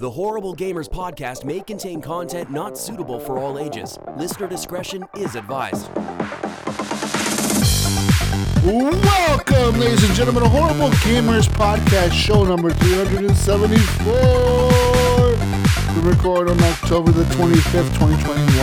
[0.00, 3.98] The Horrible Gamers podcast may contain content not suitable for all ages.
[4.16, 5.94] Listener discretion is advised.
[8.64, 14.14] Welcome, ladies and gentlemen, to Horrible Gamers Podcast, show number 374.
[15.94, 18.56] We record on October the 25th, 2021.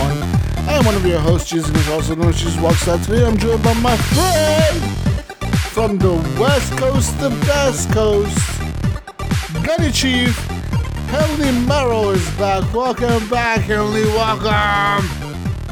[0.66, 3.00] I am one of your hosts, Jesus, who's also known as Jesus Walks Out.
[3.04, 4.82] Today I'm joined by my friend
[5.70, 8.36] from the West Coast, the Best Coast,
[9.64, 10.37] Gunny Chief,
[11.08, 12.70] Henley Merrill is back.
[12.74, 14.02] Welcome back, Heavenly.
[14.02, 15.06] Welcome.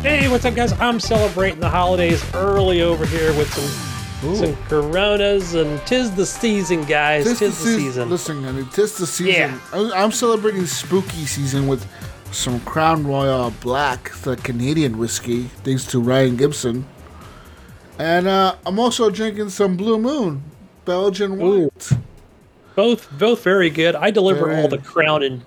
[0.02, 0.73] Hey, what's up, guys?
[0.80, 6.84] I'm celebrating the holidays early over here with some some Coronas, and tis the season,
[6.84, 7.24] guys.
[7.24, 8.09] Tis, the season.
[8.09, 9.60] Listen, honey, tis the season.
[9.74, 9.91] Yeah.
[9.95, 11.87] I'm, celebrating spooky season with
[12.32, 16.87] some Crown Royal Black, the Canadian whiskey, thanks to Ryan Gibson.
[17.98, 20.43] And uh, I'm also drinking some Blue Moon,
[20.87, 21.93] Belgian white.
[22.77, 23.97] Both both very good.
[23.97, 25.45] I deliver all the Crown and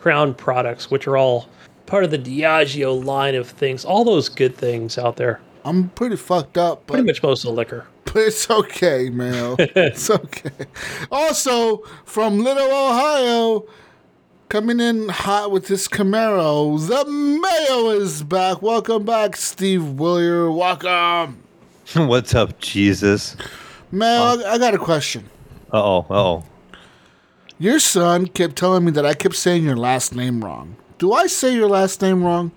[0.00, 1.48] Crown products, which are all
[1.86, 3.84] part of the Diageo line of things.
[3.84, 5.40] All those good things out there.
[5.64, 7.86] I'm pretty fucked up, but, Pretty much most of the liquor.
[8.04, 9.56] but it's okay, man.
[9.58, 10.66] it's okay.
[11.10, 13.66] Also, from Little Ohio,
[14.48, 18.60] coming in hot with this Camaro, the Mayo is back.
[18.60, 20.50] Welcome back, Steve Willier.
[20.50, 21.42] Welcome.
[21.94, 23.36] What's up, Jesus?
[23.92, 25.28] Mayo, I, I got a question.
[25.72, 26.44] Uh oh, uh oh.
[27.58, 30.76] Your son kept telling me that I kept saying your last name wrong.
[30.98, 32.52] Do I say your last name wrong?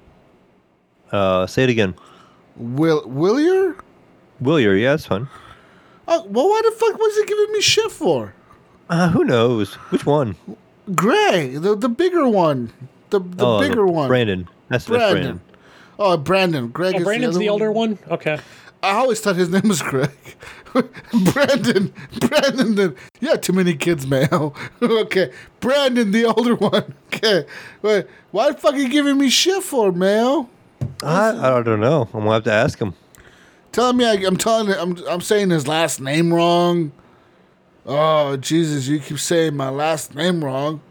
[1.11, 1.95] Uh, say it again.
[2.55, 3.77] Will Willier?
[4.41, 5.29] Willier, yeah, that's fun.
[6.07, 8.33] Oh, well, why the fuck was he giving me shit for?
[8.89, 9.75] Uh, who knows?
[9.91, 10.35] Which one?
[10.95, 12.73] Gray, the the bigger one,
[13.11, 14.07] the the oh, bigger one.
[14.07, 14.47] Brandon.
[14.69, 15.21] That's, that's Brandon.
[15.23, 15.41] Brandon.
[15.99, 16.67] Oh, Brandon.
[16.69, 17.99] Greg Oh, is Brandon's the, the, other older one.
[18.09, 18.39] Okay.
[18.81, 20.09] I always thought his name was Greg.
[21.33, 21.93] Brandon.
[22.19, 22.75] Brandon.
[22.75, 24.29] The, yeah, too many kids, man.
[24.81, 25.31] okay.
[25.59, 26.95] Brandon, the older one.
[27.11, 27.45] Okay.
[27.81, 30.47] Wait, why the fuck are you giving me shit for, man?
[31.03, 32.03] I, I don't know.
[32.13, 32.93] I'm gonna have to ask him.
[33.73, 36.93] Telling me I, I'm telling I'm I'm saying his last name wrong.
[37.85, 38.87] Oh Jesus!
[38.87, 40.81] You keep saying my last name wrong.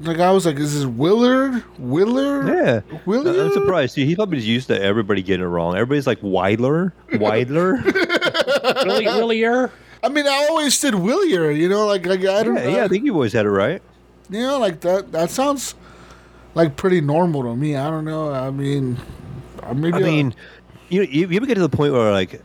[0.00, 1.62] Like I was like, is this Willard?
[1.78, 2.48] Willard?
[2.48, 2.80] Yeah.
[3.04, 3.38] William?
[3.38, 3.94] I'm surprised.
[3.94, 5.74] See, he's probably just used to everybody getting it wrong.
[5.74, 7.84] Everybody's like Weidler, Weidler.
[8.84, 9.70] Really, Willier?
[10.02, 11.50] I mean, I always said Willier.
[11.50, 12.56] You know, like, like I don't.
[12.56, 12.84] yeah, yeah.
[12.84, 13.82] I think you've always had it right.
[14.30, 15.12] You know, like that.
[15.12, 15.74] That sounds
[16.54, 17.76] like pretty normal to me.
[17.76, 18.32] I don't know.
[18.32, 18.96] I mean,
[19.74, 19.98] maybe.
[19.98, 20.34] I mean,
[20.88, 22.42] you know, you, you ever get to the point where like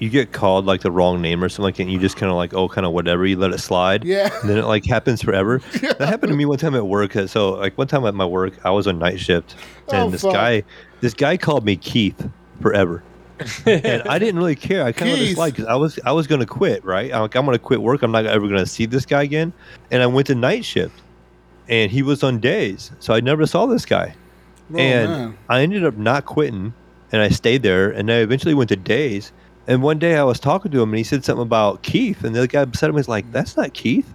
[0.00, 2.30] you get called like the wrong name or something like that, and you just kind
[2.30, 4.02] of like, oh, kind of whatever, you let it slide.
[4.04, 4.30] Yeah.
[4.40, 5.60] And then it like happens forever.
[5.80, 7.14] That happened to me one time at work.
[7.14, 9.54] uh, So like one time at my work, I was on night shift,
[9.92, 10.32] and Oh, this fuck.
[10.32, 10.62] guy,
[11.00, 12.28] this guy called me Keith
[12.60, 13.02] forever.
[13.66, 14.84] and I didn't really care.
[14.84, 16.84] I kind of let it slide because I was I was gonna quit.
[16.84, 18.02] Right, I'm like I'm gonna quit work.
[18.02, 19.52] I'm not ever gonna see this guy again.
[19.90, 21.00] And I went to night shift,
[21.68, 24.14] and he was on days, so I never saw this guy
[24.74, 25.38] oh, and man.
[25.48, 26.74] I ended up not quitting,
[27.12, 29.32] and I stayed there, and I eventually went to days.
[29.66, 32.34] And one day I was talking to him, and he said something about Keith, and
[32.34, 33.32] the guy beside him was like, mm-hmm.
[33.32, 34.12] "That's not Keith."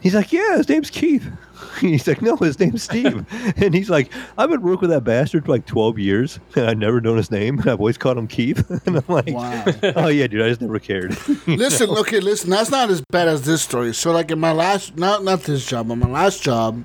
[0.00, 1.26] He's like, "Yeah, his name's Keith."
[1.80, 3.24] he's like, "No, his name's Steve."
[3.56, 6.78] and he's like, "I've been working with that bastard for like twelve years, and I've
[6.78, 7.58] never known his name.
[7.58, 9.64] and I've always called him Keith." and I'm like, Wow.
[9.96, 11.16] "Oh yeah, dude, I just never cared."
[11.46, 12.50] listen, okay, listen.
[12.50, 13.94] That's not as bad as this story.
[13.94, 16.84] So, like in my last, not not this job, but my last job,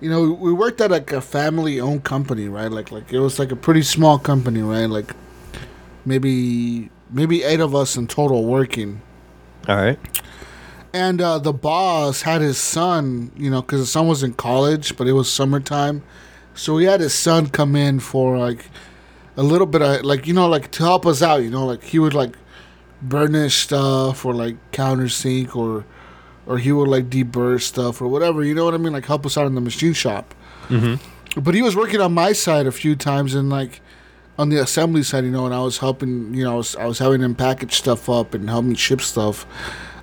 [0.00, 2.70] you know, we worked at like a family-owned company, right?
[2.70, 4.86] Like, like it was like a pretty small company, right?
[4.86, 5.14] Like
[6.04, 9.02] maybe maybe eight of us in total working.
[9.68, 9.98] All right.
[10.92, 14.96] And uh, the boss had his son, you know, because his son was in college,
[14.96, 16.02] but it was summertime.
[16.54, 18.66] So he had his son come in for like
[19.36, 21.84] a little bit of, like, you know, like to help us out, you know, like
[21.84, 22.34] he would like
[23.00, 25.84] burnish stuff or like countersink or,
[26.46, 28.92] or he would like deburr stuff or whatever, you know what I mean?
[28.92, 30.34] Like help us out in the machine shop.
[30.68, 31.40] Mm-hmm.
[31.40, 33.80] But he was working on my side a few times and like
[34.38, 36.86] on the assembly side, you know, and I was helping, you know, I was, I
[36.86, 39.46] was having him package stuff up and help me ship stuff.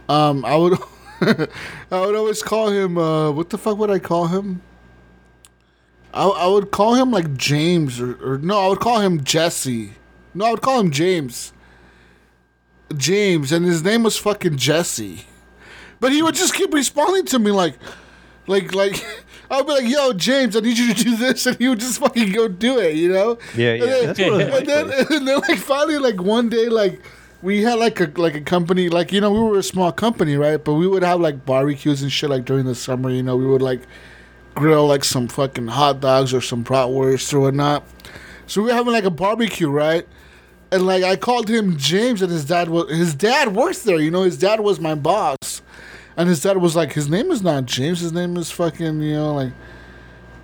[0.09, 0.77] Um, I would,
[1.21, 2.97] I would always call him.
[2.97, 4.61] Uh, what the fuck would I call him?
[6.13, 9.93] I, I would call him like James or, or no, I would call him Jesse.
[10.33, 11.53] No, I would call him James.
[12.95, 15.25] James, and his name was fucking Jesse.
[15.99, 17.77] But he would just keep responding to me like,
[18.45, 19.03] like, like.
[19.49, 21.99] I'd be like, "Yo, James, I need you to do this," and he would just
[21.99, 23.37] fucking go do it, you know?
[23.55, 26.67] Yeah, And yeah, then- it like and then, and then, like, finally, like one day,
[26.69, 27.01] like
[27.41, 30.35] we had like a like a company, like you know, we were a small company,
[30.37, 30.63] right?
[30.63, 33.09] But we would have like barbecues and shit, like during the summer.
[33.09, 33.81] You know, we would like
[34.55, 37.83] grill like some fucking hot dogs or some bratwurst or whatnot.
[38.47, 40.07] So we were having like a barbecue, right?
[40.71, 43.99] And like I called him James, and his dad was his dad works there.
[43.99, 45.61] You know, his dad was my boss.
[46.17, 48.01] And his dad was like, his name is not James.
[48.01, 49.53] His name is fucking you know like,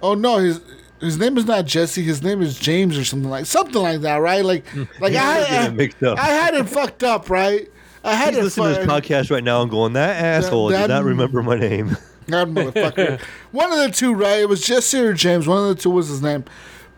[0.01, 0.61] oh no his.
[1.01, 2.01] His name is not Jesse.
[2.01, 4.45] His name is James or something like something like that, right?
[4.45, 4.63] Like,
[5.01, 6.17] like I, I, it mixed up.
[6.17, 7.69] I had it fucked up, right?
[8.05, 10.83] I had He's it listening to this podcast right now and going, that asshole that-
[10.83, 11.97] did not remember my name.
[12.27, 13.19] That motherfucker.
[13.51, 14.39] one of the two, right?
[14.39, 15.45] It was Jesse or James.
[15.45, 16.45] One of the two was his name.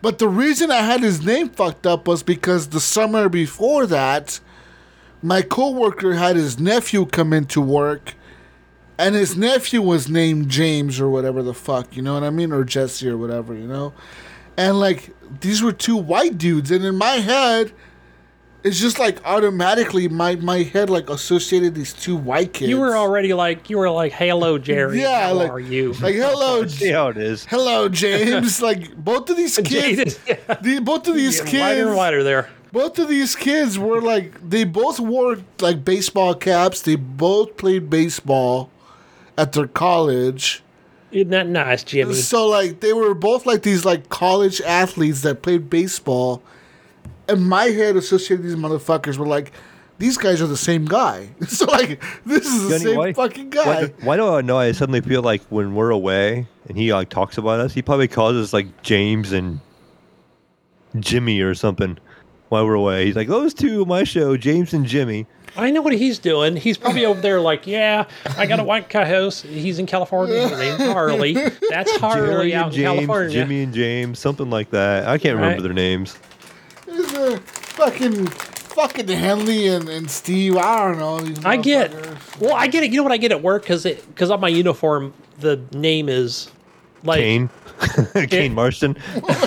[0.00, 4.38] But the reason I had his name fucked up was because the summer before that,
[5.22, 8.14] my coworker had his nephew come into work,
[8.98, 12.52] and his nephew was named James or whatever the fuck, you know what I mean?
[12.52, 13.92] Or Jesse or whatever, you know?
[14.56, 15.10] And like,
[15.40, 17.72] these were two white dudes, and in my head,
[18.64, 22.68] it's just like automatically my, my head like associated these two white kids.
[22.70, 25.00] You were already like you were like, "Hello, Jerry.
[25.02, 27.44] Yeah, How like- are you?" like hello, See how it is.
[27.44, 28.60] Hello, James.
[28.70, 30.54] like both of these kids, Jaded, yeah.
[30.54, 32.48] the, both of these Getting wider and kids, wider there.
[32.72, 36.80] both of these kids were like they both wore like baseball caps.
[36.82, 38.70] They both played baseball
[39.38, 40.62] at their college.
[41.12, 42.14] Isn't that nice, Jimmy?
[42.14, 46.42] So like they were both like these like college athletes that played baseball.
[47.28, 49.52] And my head associated these motherfuckers were like,
[49.98, 51.30] these guys are the same guy.
[51.48, 53.64] so like this is the Johnny, same why- fucking guy.
[53.64, 54.58] Why, why do I know?
[54.58, 58.08] I suddenly feel like when we're away and he like talks about us, he probably
[58.08, 59.60] calls us like James and
[60.98, 61.98] Jimmy or something.
[62.48, 65.26] While we're away, he's like those two my show, James and Jimmy.
[65.56, 66.56] I know what he's doing.
[66.56, 68.04] He's probably over there like, yeah,
[68.36, 69.44] I got a white co-host.
[69.44, 70.48] He's in California.
[70.48, 71.32] His name's Harley.
[71.70, 73.30] That's Harley Jerry out and in James, California.
[73.32, 75.06] Jimmy and James, something like that.
[75.08, 75.62] I can't remember Right.
[75.62, 76.18] their names.
[76.86, 80.56] These are fucking fucking Henley and, and Steve.
[80.56, 81.18] I don't know.
[81.20, 81.92] These I get.
[82.40, 82.90] Well, I get it.
[82.90, 86.08] You know what I get at work because it because on my uniform the name
[86.08, 86.50] is
[87.04, 87.50] like Kane,
[88.28, 88.96] Kane Marston.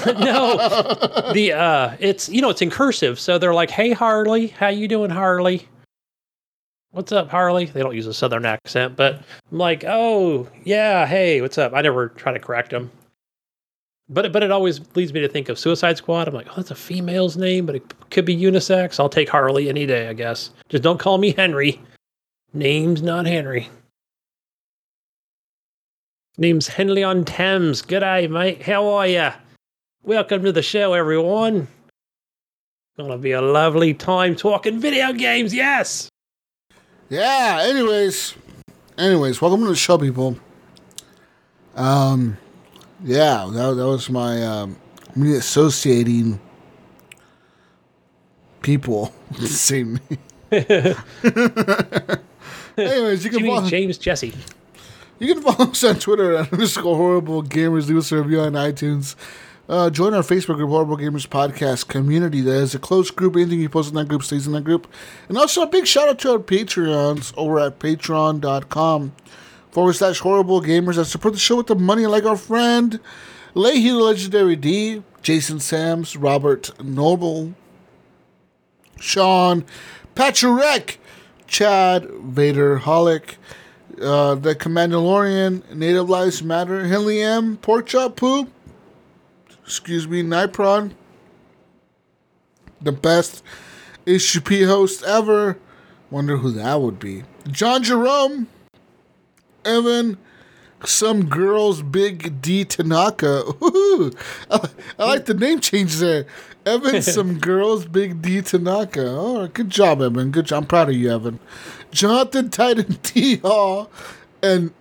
[0.06, 4.67] no the uh it's you know it's in cursive so they're like hey Harley how
[4.67, 5.67] you doing Harley
[6.91, 7.65] what's up Harley?
[7.65, 9.21] They don't use a southern accent but
[9.51, 11.74] I'm like oh yeah hey what's up?
[11.74, 12.91] I never try to correct them
[14.09, 16.27] but but it always leads me to think of Suicide Squad.
[16.27, 19.00] I'm like oh that's a female's name but it could be unisex.
[19.00, 20.51] I'll take Harley any day I guess.
[20.69, 21.80] Just don't call me Henry.
[22.53, 23.69] Name's not Henry.
[26.38, 27.81] Name's Henley on Thames.
[27.81, 28.63] Good day mate.
[28.63, 29.33] How are ya?
[30.03, 31.68] Welcome to the show, everyone.
[32.97, 36.09] Gonna be a lovely time talking video games, yes!
[37.09, 37.59] Yeah.
[37.63, 38.35] Anyways,
[38.97, 40.38] anyways, welcome to the show, people.
[41.75, 42.38] Um,
[43.03, 44.77] yeah, that, that was my um,
[45.15, 46.39] me associating
[48.61, 50.00] people with the same.
[52.77, 54.33] Anyways, you can Jimmy, follow, James, Jesse.
[55.19, 57.88] you can follow us on Twitter at underscore horrible gamers.
[57.88, 59.15] Leave us a review on iTunes.
[59.69, 62.42] Uh, join our Facebook group, Horrible Gamers Podcast Community.
[62.42, 63.36] That is a closed group.
[63.36, 64.92] Anything you post in that group stays in that group.
[65.27, 69.12] And also a big shout out to our Patreons over at patreon.com
[69.69, 73.00] forward slash horrible gamers that support the show with the money like our friend
[73.54, 77.54] Leahy the Legendary D, Jason Sams, Robert Noble,
[79.00, 79.66] Sean
[80.16, 80.98] Pacharek,
[81.45, 83.36] Chad Vader Holic,
[84.01, 88.48] uh, the Commandalorian, Native Lives Matter, Henley M, Pork Chop Poo,
[89.69, 90.94] excuse me, Nipron,
[92.81, 93.44] the best
[94.07, 95.60] HGP host ever.
[96.10, 97.24] Wonder who that would be.
[97.48, 98.48] John Jerome,
[99.63, 100.18] Evan,
[100.83, 103.44] some girl's big D Tanaka.
[103.63, 104.11] Ooh,
[104.49, 106.26] I, I like the name change there.
[106.66, 109.06] Evan, some girl's big D Tanaka.
[109.06, 110.31] Oh, good job, Evan.
[110.31, 110.64] Good job.
[110.64, 111.40] I'm proud of you, Evan.
[111.92, 113.92] Jonathan Titan T Hall
[114.42, 114.73] and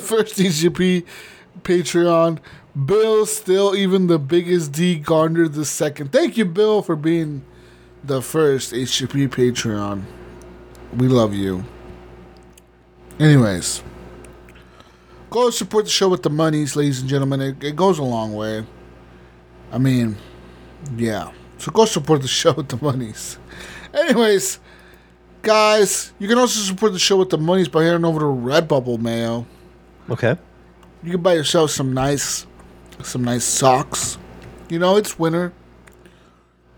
[0.00, 1.04] first DGP
[1.62, 2.40] Patreon.
[2.86, 6.12] Bill, still even the biggest D garnered the second.
[6.12, 7.44] Thank you, Bill, for being
[8.04, 10.02] the first HGP Patreon.
[10.96, 11.64] We love you.
[13.18, 13.82] Anyways,
[15.30, 17.40] go support the show with the monies, ladies and gentlemen.
[17.40, 18.64] It, it goes a long way.
[19.72, 20.16] I mean,
[20.96, 21.32] yeah.
[21.58, 23.38] So go support the show with the monies.
[23.92, 24.60] Anyways,
[25.42, 29.00] guys, you can also support the show with the monies by heading over to Redbubble
[29.00, 29.46] Mayo.
[30.08, 30.36] Okay.
[31.02, 32.46] You can buy yourself some nice,
[33.02, 34.18] some nice socks.
[34.68, 35.52] You know, it's winter.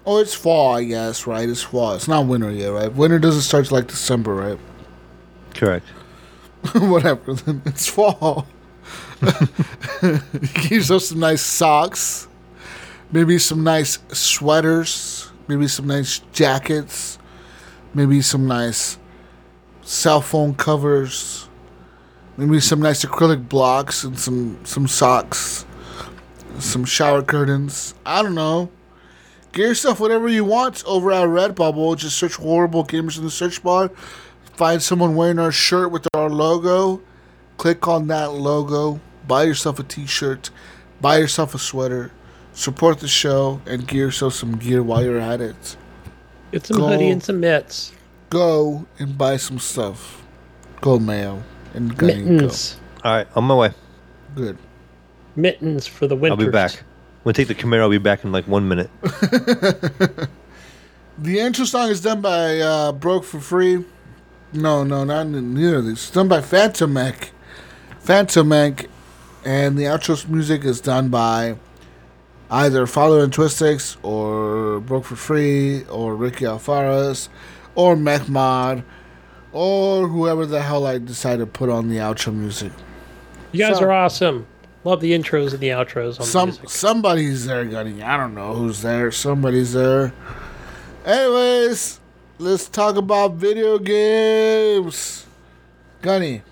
[0.06, 1.48] Oh, it's fall, I guess, right?
[1.48, 1.94] It's fall.
[1.94, 2.92] It's not winter yet, right?
[2.92, 4.58] Winter doesn't start till like December, right?
[5.54, 5.86] Correct.
[6.74, 7.34] Whatever.
[7.34, 8.46] Then it's fall.
[10.02, 10.20] you
[10.54, 12.28] get yourself some nice socks.
[13.12, 15.30] Maybe some nice sweaters.
[15.48, 17.18] Maybe some nice jackets.
[17.92, 18.98] Maybe some nice
[19.82, 21.48] cell phone covers.
[22.36, 25.66] Maybe some nice acrylic blocks and some some socks.
[26.60, 27.94] Some shower curtains.
[28.04, 28.70] I don't know.
[29.52, 31.96] Get yourself whatever you want over at Redbubble.
[31.96, 33.90] Just search horrible gamers in the search bar.
[34.54, 37.00] find someone wearing our shirt with our logo,
[37.56, 40.50] click on that logo, buy yourself a t-shirt,
[41.00, 42.12] buy yourself a sweater,
[42.52, 45.76] support the show, and gear yourself some gear while you're at it.
[46.52, 46.88] Get some Go.
[46.88, 47.92] hoodie and some mitts.
[48.28, 50.22] Go and buy some stuff.
[50.82, 52.30] Go mayo and Gunny, go.
[52.30, 52.76] Mittens.
[53.02, 53.72] All right, on my way.
[54.34, 54.58] Good.
[55.36, 56.32] Mittens for the winter.
[56.32, 56.72] I'll be back.
[56.80, 57.82] I'm gonna take the Camaro.
[57.82, 58.90] I'll be back in like one minute.
[61.18, 63.84] The intro song is done by uh, Broke for Free.
[64.54, 65.92] No, no, not neither of these.
[65.94, 67.30] It's done by Phantom Mech.
[67.98, 68.86] Phantom Mech.
[69.44, 71.56] And the outro music is done by
[72.50, 77.28] either Father and Twistix or Broke for Free or Ricky Alfaras
[77.74, 78.82] or Mech Mod
[79.52, 82.72] or whoever the hell I decide to put on the outro music.
[83.52, 84.46] You guys So- are awesome.
[84.82, 86.70] Love the intros and the outros on Some the music.
[86.70, 88.02] somebody's there, Gunny.
[88.02, 89.10] I don't know who's there.
[89.12, 90.12] Somebody's there.
[91.04, 92.00] Anyways,
[92.38, 95.26] let's talk about video games.
[96.02, 96.42] Gunny,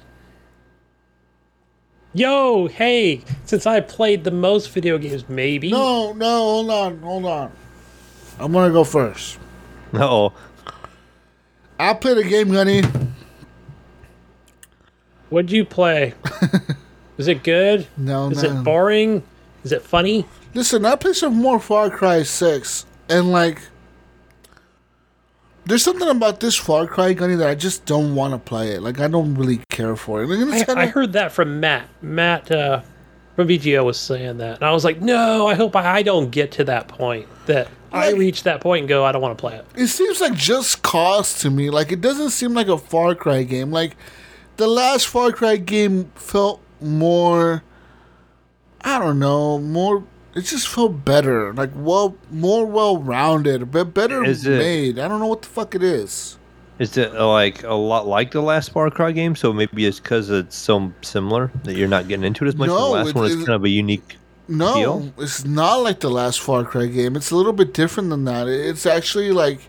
[2.14, 3.22] Yo, hey!
[3.44, 5.70] Since I played the most video games, maybe.
[5.70, 7.52] no, no, hold on, hold on.
[8.38, 9.38] I'm gonna go first.
[9.94, 10.32] Oh,
[11.78, 12.82] I played a game, Gunny.
[15.30, 16.14] What'd you play?
[17.18, 17.86] Is it good?
[17.96, 18.60] No, Is no.
[18.60, 19.22] it boring?
[19.64, 20.24] Is it funny?
[20.54, 23.60] Listen, I played some more Far Cry Six, and like,
[25.66, 28.82] there's something about this Far Cry Gunny that I just don't want to play it.
[28.82, 30.30] Like, I don't really care for it.
[30.30, 31.88] I, kinda- I heard that from Matt.
[32.00, 32.80] Matt uh,
[33.36, 36.30] from VGO was saying that, and I was like, no, I hope I, I don't
[36.30, 37.26] get to that point.
[37.46, 39.64] That I reach that point and go, I don't want to play it.
[39.74, 41.70] it seems like just cause to me.
[41.70, 43.70] Like it doesn't seem like a Far Cry game.
[43.70, 43.96] Like
[44.56, 47.62] the last Far Cry game felt more
[48.82, 50.04] I don't know, more
[50.34, 51.52] it just felt better.
[51.52, 54.98] Like well more well rounded, but better Is it- made.
[54.98, 56.38] I don't know what the fuck it is.
[56.78, 59.34] is it uh, like a lot like the last Far Cry game?
[59.34, 62.68] So maybe it's because it's so similar that you're not getting into it as much.
[62.68, 64.16] No, the last it- one is it- kind of a unique.
[64.50, 65.12] No, Deal?
[65.18, 67.16] it's not like the last Far Cry game.
[67.16, 68.48] It's a little bit different than that.
[68.48, 69.60] It's actually like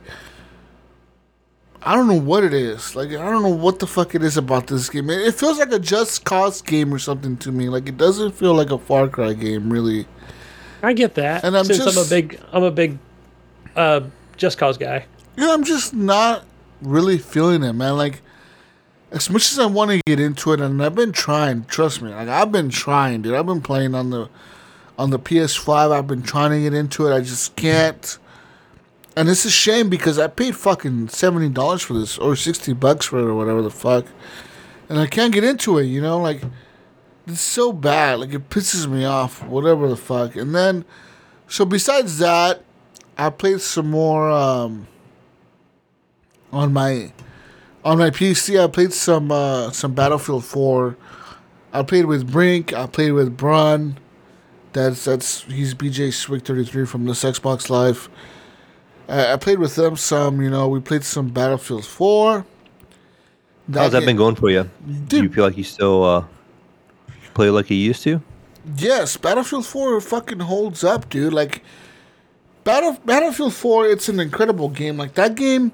[1.82, 2.96] I don't know what it is.
[2.96, 5.10] Like I don't know what the fuck it is about this game.
[5.10, 7.70] It, it feels like a Just Cause game or something to me.
[7.70, 10.06] Like it doesn't feel like a Far Cry game, really.
[10.82, 11.44] I get that.
[11.44, 12.98] And I'm since I'm a big, I'm a big,
[13.76, 14.02] uh,
[14.38, 15.06] Just Cause guy.
[15.38, 16.44] You know, I'm just not
[16.82, 17.96] really feeling it, man.
[17.96, 18.22] Like
[19.12, 21.66] as much as I want to get into it, and I've been trying.
[21.66, 23.36] Trust me, like I've been trying, dude.
[23.36, 24.30] I've been playing on the
[24.98, 25.92] on the PS5.
[25.92, 27.16] I've been trying to get into it.
[27.16, 28.18] I just can't.
[29.20, 33.08] And it's a shame because I paid fucking seventy dollars for this or sixty bucks
[33.08, 34.06] for it or whatever the fuck,
[34.88, 35.88] and I can't get into it.
[35.88, 36.42] You know, like
[37.28, 38.22] it's so bad.
[38.22, 39.44] Like it pisses me off.
[39.44, 40.38] Whatever the fuck.
[40.38, 40.86] And then,
[41.50, 42.64] so besides that,
[43.18, 44.88] I played some more um,
[46.54, 47.12] on my
[47.84, 48.58] on my PC.
[48.58, 50.96] I played some uh, some Battlefield Four.
[51.74, 52.72] I played with Brink.
[52.72, 53.98] I played with Brun.
[54.72, 58.08] That's that's he's BJ Swig thirty three from this Xbox Live.
[59.10, 60.42] I, I played with them some.
[60.42, 62.46] You know, we played some Battlefield Four.
[63.74, 64.70] How's that ga- been going for you?
[65.08, 66.26] Do you feel like you still uh,
[67.34, 68.22] play like you used to?
[68.76, 71.34] Yes, Battlefield 4 fucking holds up, dude.
[71.34, 71.64] Like
[72.64, 74.98] Battle Battlefield 4, it's an incredible game.
[74.98, 75.72] Like that game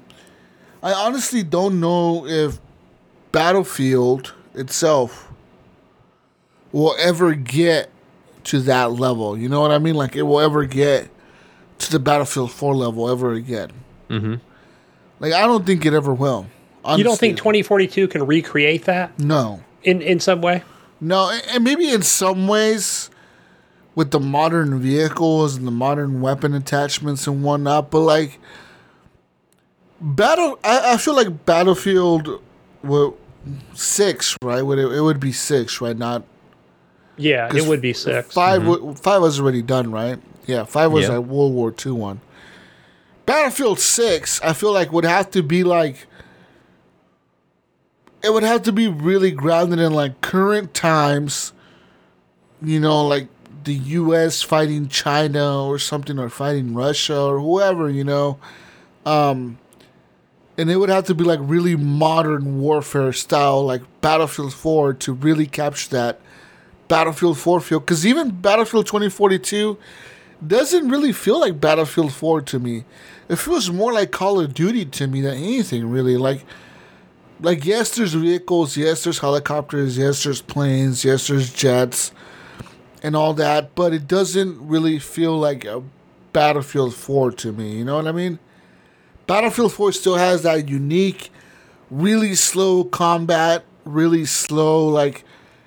[0.86, 2.60] I honestly don't know if
[3.32, 5.32] Battlefield itself
[6.70, 7.90] will ever get
[8.44, 9.36] to that level.
[9.36, 9.96] You know what I mean?
[9.96, 11.10] Like it will ever get
[11.78, 13.70] to the Battlefield 4 level ever again.
[14.10, 14.40] Mhm.
[15.20, 16.46] Like I don't think it ever will.
[16.96, 19.60] You don't think 2042 can recreate that No.
[19.82, 20.62] in in some way?
[21.00, 23.10] No, and maybe in some ways
[23.94, 28.38] with the modern vehicles and the modern weapon attachments and whatnot, but like
[30.00, 32.40] battle, I, I feel like Battlefield,
[32.82, 33.16] well,
[33.74, 34.62] six, right?
[34.62, 35.96] Would it, it would be six, right?
[35.96, 36.22] Not
[37.16, 38.32] Yeah, it would be six.
[38.34, 40.18] 5 wa- five was already done, right?
[40.46, 42.20] Yeah, five was that World War II one.
[43.26, 46.06] Battlefield six, I feel like would have to be like.
[48.22, 51.52] It would have to be really grounded in like current times.
[52.62, 53.28] You know, like
[53.64, 54.42] the U.S.
[54.42, 57.90] fighting China or something, or fighting Russia or whoever.
[57.90, 58.38] You know,
[59.04, 59.58] um,
[60.56, 65.12] and it would have to be like really modern warfare style, like Battlefield Four, to
[65.12, 66.20] really capture that
[66.88, 69.76] Battlefield 4 feel because even Battlefield 2042
[70.44, 72.84] doesn't really feel like Battlefield 4 to me.
[73.28, 76.16] It feels more like Call of Duty to me than anything really.
[76.16, 76.44] Like
[77.40, 82.12] like yes there's vehicles, yes there's helicopters, yes there's planes, yes there's jets
[83.02, 85.82] and all that, but it doesn't really feel like a
[86.32, 88.38] Battlefield 4 to me, you know what I mean?
[89.26, 91.30] Battlefield 4 still has that unique
[91.90, 95.24] really slow combat, really slow like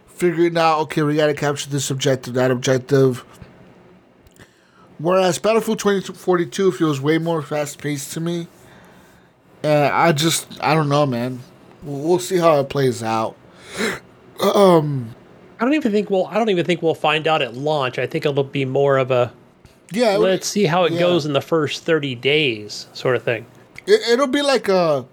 [0.08, 0.80] figuring out.
[0.82, 3.24] Okay, we got to capture this objective, that objective.
[5.00, 8.48] Whereas Battlefield 2042 feels way more fast paced to me.
[9.64, 11.40] And I just, I don't know, man.
[11.84, 13.36] We'll we'll see how it plays out.
[14.40, 15.14] Um,
[15.60, 16.26] I don't even think we'll.
[16.28, 18.00] I don't even think we'll find out at launch.
[18.00, 19.34] I think it'll be more of a
[19.92, 21.00] yeah, let's see how it yeah.
[21.00, 23.46] goes in the first thirty days sort of thing.
[23.86, 25.06] it, it'll be like a.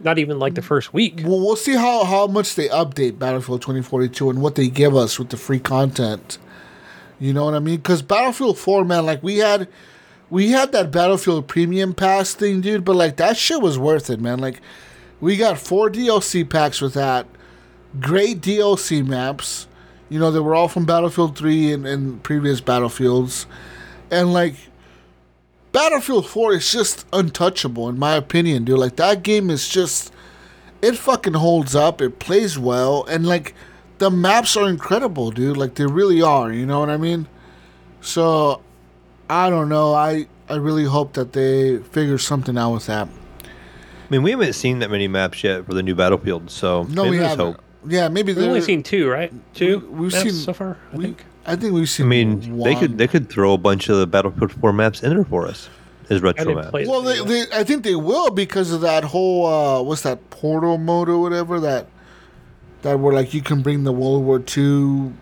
[0.00, 1.22] Not even like the first week.
[1.24, 5.18] Well, we'll see how, how much they update Battlefield 2042 and what they give us
[5.18, 6.38] with the free content.
[7.18, 7.76] You know what I mean?
[7.76, 9.68] Because Battlefield 4, man, like we had,
[10.30, 12.84] we had that Battlefield Premium Pass thing, dude.
[12.84, 14.38] But like that shit was worth it, man.
[14.38, 14.60] Like
[15.20, 17.26] we got four DLC packs with that,
[18.00, 19.66] great DLC maps.
[20.08, 23.46] You know, they were all from Battlefield 3 and, and previous Battlefields,
[24.10, 24.54] and like
[25.72, 28.78] Battlefield 4 is just untouchable in my opinion, dude.
[28.78, 30.12] Like that game is just
[30.80, 32.00] it fucking holds up.
[32.00, 33.54] It plays well and like
[33.98, 35.56] the maps are incredible, dude.
[35.56, 37.26] Like they really are, you know what I mean?
[38.00, 38.62] So
[39.28, 39.94] I don't know.
[39.94, 43.08] I I really hope that they figure something out with that.
[43.08, 47.04] I mean, we haven't seen that many maps yet for the new Battlefield, so No,
[47.04, 47.38] maybe we haven't.
[47.56, 47.62] hope.
[47.86, 49.32] Yeah, maybe We've only seen two, right?
[49.54, 49.80] Two.
[49.92, 50.76] we- we've maps seen- so far.
[50.92, 51.24] I we- think.
[51.46, 52.06] I think we've seen.
[52.06, 52.40] I seen.
[52.40, 55.24] mean, they could they could throw a bunch of the Battlefield 4 maps in there
[55.24, 55.68] for us
[56.10, 56.70] as I retro maps.
[56.70, 60.28] play Well, they, they, I think they will because of that whole uh, what's that
[60.30, 61.86] portal mode or whatever that
[62.82, 65.12] that were like you can bring the World War II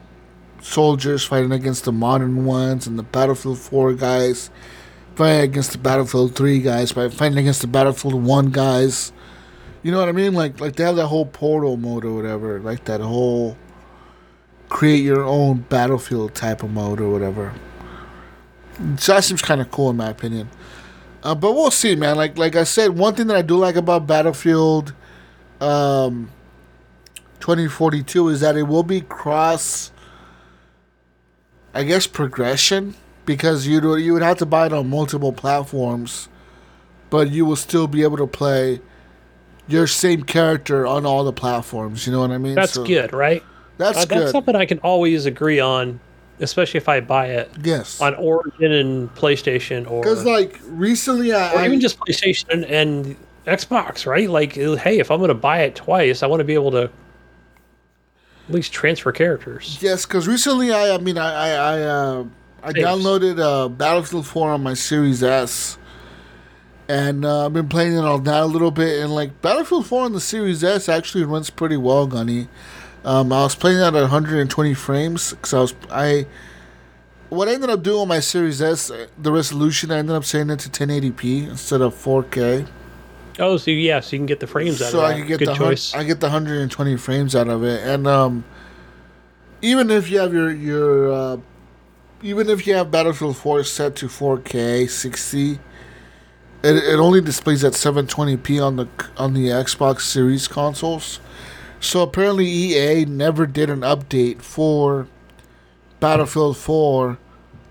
[0.61, 4.51] soldiers fighting against the modern ones and the Battlefield Four guys
[5.17, 9.13] fighting against the Battlefield Three guys, by fighting against the Battlefield One guys.
[9.83, 10.35] You know what I mean?
[10.35, 13.57] Like like they have that whole portal mode or whatever, like that whole
[14.69, 17.55] create your own battlefield type of mode or whatever.
[18.99, 20.51] So that seems kind of cool in my opinion.
[21.23, 22.17] Uh, but we'll see, man.
[22.17, 24.93] Like like I said, one thing that I do like about Battlefield
[25.61, 26.31] um,
[27.41, 29.93] 2042 is that it will be cross,
[31.75, 36.29] I guess, progression because you you would have to buy it on multiple platforms,
[37.11, 38.81] but you will still be able to play
[39.69, 42.07] your same character on all the platforms.
[42.07, 42.55] You know what I mean?
[42.55, 43.43] That's So good, right?
[43.79, 44.31] That's Uh, that's good.
[44.31, 46.01] something I can always agree on,
[46.41, 48.01] especially if I buy it yes.
[48.01, 53.17] on Origin and PlayStation or, Because like recently, I, or I even just PlayStation and,
[53.47, 54.29] Xbox, right?
[54.29, 56.91] Like, hey, if I'm going to buy it twice, I want to be able to
[58.49, 59.79] at least transfer characters.
[59.81, 62.25] Yes, because recently I, I mean, I, I, I, uh,
[62.63, 65.79] I downloaded uh, Battlefield 4 on my Series S,
[66.89, 69.03] and uh, I've been playing it on that a little bit.
[69.03, 72.49] And like Battlefield 4 on the Series S actually runs pretty well, Gunny.
[73.05, 76.27] Um, I was playing that at 120 frames because I was I.
[77.29, 80.25] What I ended up doing on my Series S, uh, the resolution, I ended up
[80.25, 82.69] setting it to 1080p instead of 4K.
[83.39, 85.39] Oh, so yeah, so you can get the frames out so of I can get
[85.39, 85.95] Good the choice.
[85.95, 88.45] I get the 120 frames out of it, and um,
[89.61, 91.37] even if you have your your uh,
[92.23, 95.61] even if you have Battlefield 4 set to 4K 60, it,
[96.63, 101.21] it only displays at 720p on the on the Xbox Series consoles.
[101.79, 105.09] So apparently EA never did an update for
[106.01, 107.19] Battlefield 4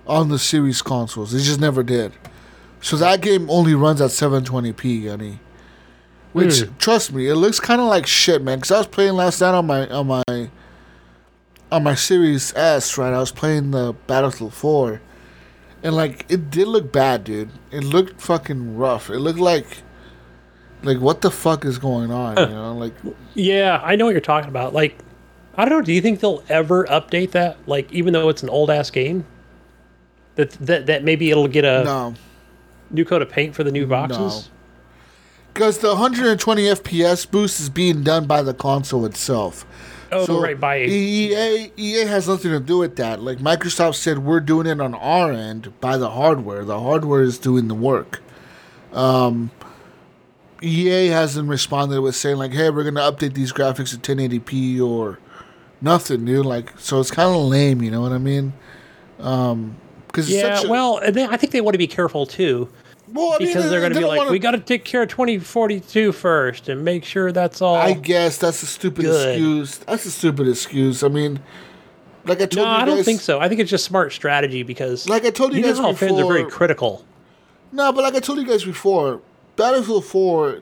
[0.05, 1.31] on the Series consoles.
[1.31, 2.13] They just never did.
[2.81, 5.39] So that game only runs at 720p, Gunny.
[6.35, 6.73] Which Hmm.
[6.79, 8.59] trust me, it looks kind of like shit, man.
[8.59, 10.23] Cause I was playing last night on my on my
[11.71, 13.13] on my Series S, right?
[13.13, 14.99] I was playing the Battlefield 4,
[15.81, 17.51] and like it did look bad, dude.
[17.71, 19.09] It looked fucking rough.
[19.09, 19.83] It looked like
[20.83, 22.37] like what the fuck is going on?
[22.37, 22.93] You know, like
[23.33, 24.73] Yeah, I know what you're talking about.
[24.73, 24.97] Like,
[25.55, 25.85] I don't know.
[25.85, 27.57] Do you think they'll ever update that?
[27.65, 29.23] Like, even though it's an old ass game,
[30.35, 32.13] that that that maybe it'll get a no,
[32.91, 34.49] new coat of paint for the new boxes.
[35.55, 39.65] Because the 120 FPS boost is being done by the console itself.
[40.11, 40.59] Oh, right.
[40.59, 43.21] By EA EA has nothing to do with that.
[43.21, 46.65] Like Microsoft said, we're doing it on our end by the hardware.
[46.65, 48.21] The hardware is doing the work.
[48.91, 49.49] Um,
[50.61, 55.19] EA hasn't responded with saying like, "Hey, we're gonna update these graphics to 1080p" or
[55.81, 56.45] nothing, dude.
[56.45, 57.81] Like, so it's kind of lame.
[57.81, 58.51] You know what I mean?
[59.19, 60.65] Um, because yeah.
[60.67, 62.69] well, they, I think they want to be careful too
[63.15, 64.83] well, I mean, because they're going to they be like, wanna- we got to take
[64.83, 67.75] care of 2042 first and make sure that's all.
[67.75, 69.29] I guess that's a stupid Good.
[69.29, 69.77] excuse.
[69.79, 71.03] That's a stupid excuse.
[71.03, 71.39] I mean,
[72.25, 73.39] like I told no, you guys, No, I don't think so.
[73.39, 76.19] I think it's just smart strategy because Like I told you, you guys before, fans
[76.19, 77.05] are very critical.
[77.71, 79.21] No, but like I told you guys before,
[79.55, 80.59] Battlefield 4,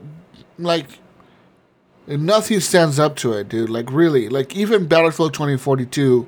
[0.60, 0.88] like,
[2.08, 3.70] nothing stands up to it, dude.
[3.70, 4.30] Like, really.
[4.30, 6.28] Like, even Battlefield 2042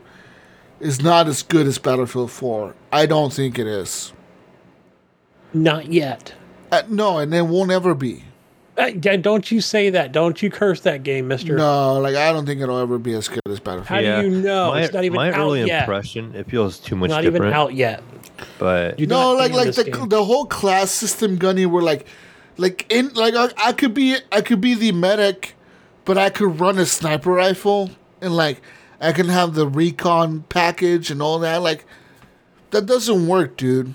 [0.79, 2.73] is not as good as Battlefield 4.
[2.91, 4.13] I don't think it is.
[5.53, 6.33] Not yet.
[6.71, 8.23] Uh, no, and it won't ever be.
[8.77, 10.11] Uh, don't you say that.
[10.11, 11.55] Don't you curse that game, mister.
[11.55, 13.87] No, like I don't think it'll ever be as good as Battlefield.
[14.05, 14.71] How do you know?
[14.71, 15.81] My, it's not even my out early yet.
[15.83, 17.45] impression, it feels too much Not different.
[17.45, 18.03] even out yet.
[18.59, 20.09] But You- No, like like the game.
[20.09, 22.05] the whole class system, Gunny, were like,
[22.57, 25.55] like in like I, I could be I could be the medic,
[26.03, 28.61] but I could run a sniper rifle and like
[28.99, 31.61] I can have the recon package and all that.
[31.61, 31.85] Like
[32.71, 33.93] that doesn't work, dude.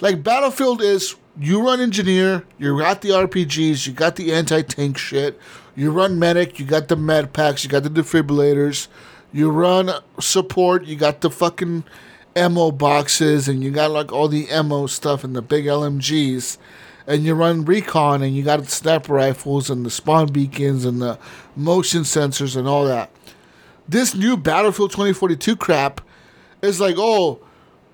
[0.00, 4.96] Like Battlefield is you run engineer, you got the RPGs, you got the anti tank
[4.96, 5.38] shit,
[5.74, 8.86] you run medic, you got the med packs, you got the defibrillators,
[9.32, 11.82] you run support, you got the fucking
[12.36, 16.58] ammo boxes, and you got like all the ammo stuff and the big LMGs,
[17.08, 21.02] and you run recon, and you got the sniper rifles and the spawn beacons and
[21.02, 21.18] the
[21.56, 23.10] motion sensors and all that.
[23.88, 26.02] This new Battlefield 2042 crap
[26.62, 27.40] is like, oh,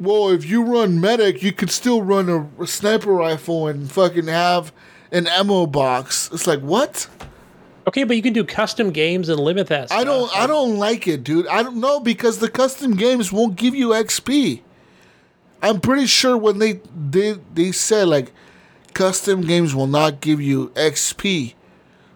[0.01, 4.27] well, if you run medic, you could still run a, a sniper rifle and fucking
[4.27, 4.73] have
[5.13, 6.31] an ammo box.
[6.33, 7.09] It's like what?
[7.87, 9.93] Okay, but you can do custom games and limit that.
[9.93, 10.35] I don't.
[10.35, 11.47] I don't like it, dude.
[11.49, 14.63] I don't know because the custom games won't give you XP.
[15.63, 18.33] I'm pretty sure when they they they said like
[18.95, 21.55] custom games will not give you XP.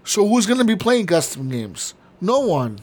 [0.05, 1.95] So who's gonna be playing custom games?
[2.21, 2.81] No one.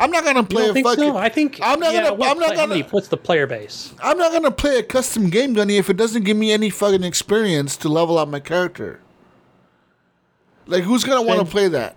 [0.00, 1.04] I'm not gonna You play don't a think fucking.
[1.04, 1.16] so?
[1.16, 2.14] I think I'm not yeah, gonna.
[2.14, 2.82] what I'm not play- gonna.
[2.90, 3.92] What's the player base?
[4.02, 7.04] I'm not gonna play a custom game, Gunny, if it doesn't give me any fucking
[7.04, 9.00] experience to level up my character.
[10.66, 11.96] Like, who's gonna want to play that?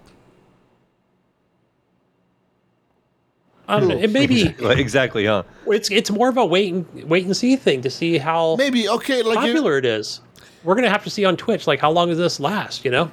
[3.67, 3.97] I don't know.
[3.97, 4.53] It may be.
[4.59, 5.43] Exactly, huh?
[5.67, 8.89] It's it's more of a wait and wait and see thing to see how Maybe
[8.89, 10.19] okay, like you- popular it is.
[10.63, 12.83] We're gonna have to see on Twitch like how long does this last?
[12.83, 13.11] You know.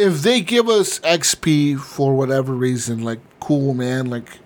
[0.00, 4.38] If they give us XP for whatever reason, like cool, man, like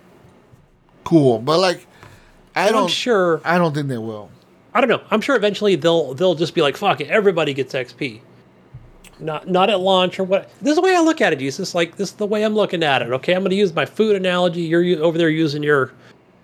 [1.04, 1.38] cool.
[1.38, 1.86] But like,
[2.56, 2.90] I I'm don't.
[2.90, 3.40] sure.
[3.44, 4.30] I don't think they will.
[4.74, 5.02] I don't know.
[5.10, 8.20] I'm sure eventually they'll they'll just be like, "Fuck it, everybody gets XP."
[9.20, 10.50] Not not at launch or what.
[10.60, 11.74] This is the way I look at it, Jesus.
[11.74, 13.10] Like this is the way I'm looking at it.
[13.12, 14.62] Okay, I'm going to use my food analogy.
[14.62, 15.92] You're over there using your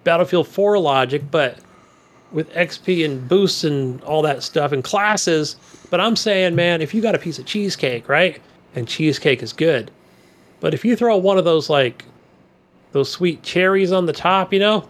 [0.05, 1.59] Battlefield 4 logic, but
[2.33, 5.57] with XP and boosts and all that stuff and classes.
[5.90, 8.40] But I'm saying, man, if you got a piece of cheesecake, right,
[8.74, 9.90] and cheesecake is good,
[10.61, 12.04] but if you throw one of those like
[12.92, 14.88] those sweet cherries on the top, you know,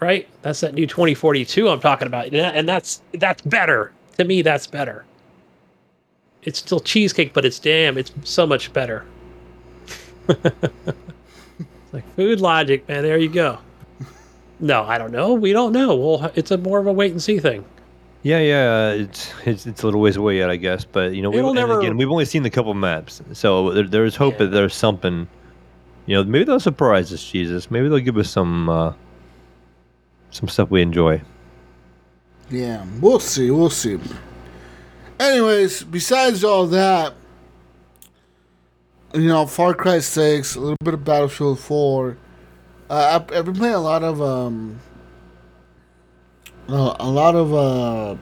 [0.00, 0.28] right?
[0.42, 2.32] That's that new 2042 I'm talking about.
[2.32, 3.92] And that's that's better.
[4.18, 5.04] To me, that's better.
[6.42, 9.04] It's still cheesecake, but it's damn, it's so much better.
[10.28, 13.02] it's like food logic, man.
[13.02, 13.58] There you go.
[14.60, 15.34] No, I don't know.
[15.34, 15.96] We don't know.
[15.96, 17.64] Well, it's a more of a wait and see thing.
[18.24, 20.86] Yeah, yeah, it's it's, it's a little ways away yet, I guess.
[20.86, 21.78] But you know, we, never...
[21.78, 24.38] again, we've only seen the couple maps, so there, there's hope Yeah.
[24.38, 25.28] that there's something.
[26.06, 27.70] You know, maybe they'll surprise us, Jesus.
[27.70, 28.94] Maybe they'll give us some uh,
[30.30, 31.20] some stuff we enjoy.
[32.50, 33.50] Yeah, we'll see.
[33.50, 33.98] We'll see.
[35.20, 37.12] Anyways, besides all that,
[39.12, 42.16] you know, Far Cry Six, a little bit of Battlefield Four.
[42.88, 44.80] Uh, I've, I've been playing a lot of um,
[46.68, 48.16] uh, a lot of uh,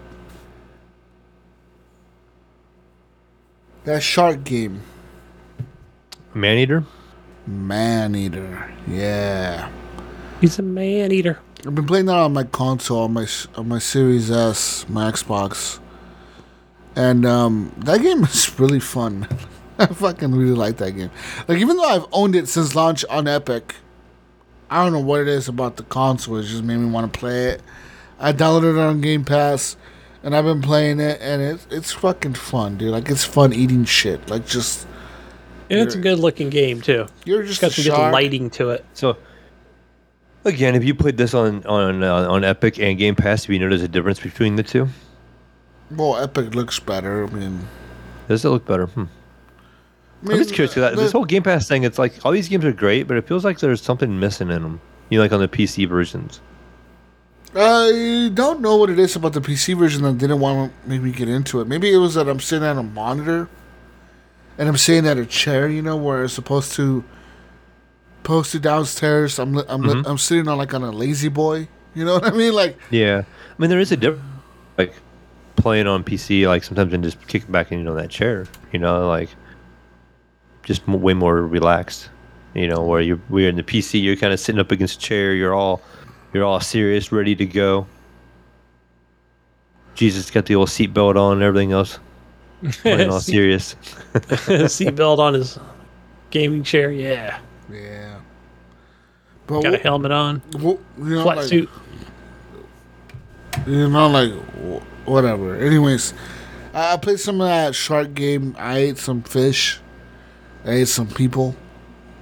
[3.85, 4.83] that shark game,
[6.35, 6.85] Maneater.
[7.47, 8.73] Man Eater.
[8.87, 9.71] Yeah.
[10.41, 11.39] He's a man eater.
[11.67, 15.79] I've been playing that on my console, on my on my Series S, my Xbox,
[16.97, 19.29] and um, that game is really fun.
[19.79, 21.11] I fucking really like that game.
[21.47, 23.77] Like even though I've owned it since launch on Epic,
[24.71, 26.39] I don't know what it is about the console.
[26.39, 27.63] It just made me want to play it.
[28.23, 29.77] I downloaded it on Game Pass,
[30.23, 32.93] and I've been playing it, and it's it's fucking fun, dude.
[32.93, 34.31] Like it's fun eating shit.
[34.31, 34.87] Like just
[35.69, 37.07] And it's a good looking game too.
[37.25, 38.85] you're just Got some good lighting to it.
[38.95, 39.17] So,
[40.45, 43.59] again, if you played this on on uh, on Epic and Game Pass, do you
[43.59, 44.89] notice a difference between the two?
[45.91, 47.27] Well, Epic looks better.
[47.27, 47.67] I mean,
[48.29, 48.87] Does it look better?
[48.87, 49.05] Hmm.
[50.25, 52.65] I I'm just curious because this whole Game Pass thing, it's like all these games
[52.65, 54.81] are great, but it feels like there's something missing in them.
[55.11, 56.41] You know, like on the PC versions.
[57.55, 61.03] I don't know what it is about the PC version that didn't want to make
[61.03, 61.67] me get into it.
[61.67, 63.49] Maybe it was that I'm sitting at a monitor
[64.59, 67.05] and I'm sitting at a chair, you know, where it's supposed to
[68.23, 69.39] post it downstairs.
[69.39, 70.07] I'm I'm Mhm.
[70.07, 71.69] I'm sitting on like on a lazy boy.
[71.95, 72.55] You know what I mean?
[72.55, 74.25] Like Yeah, I mean there is a difference,
[74.79, 74.95] like
[75.57, 78.79] playing on PC, like sometimes and just kicking back in, you know, that chair, you
[78.79, 79.29] know, like
[80.65, 82.09] just way more relaxed,
[82.55, 85.01] you know, where you're we're in the PC, you're kind of sitting up against a
[85.01, 85.83] chair, you're all
[86.33, 87.87] you're all serious, ready to go.
[89.95, 91.99] Jesus got the old seatbelt on and everything else,
[92.63, 93.75] playing all Seat- serious.
[94.15, 95.59] Seatbelt on his
[96.31, 96.91] gaming chair.
[96.91, 97.39] Yeah.
[97.71, 98.19] yeah.
[99.47, 100.41] But Got a helmet on.
[100.57, 101.69] wh- you know, Flat like, suit.
[103.67, 104.33] you know, like
[105.05, 105.57] whatever.
[105.57, 106.15] Anyways,
[106.73, 108.57] I I played some of that shark game.
[108.59, 109.79] I ate some fish.
[110.65, 111.55] I ate some people,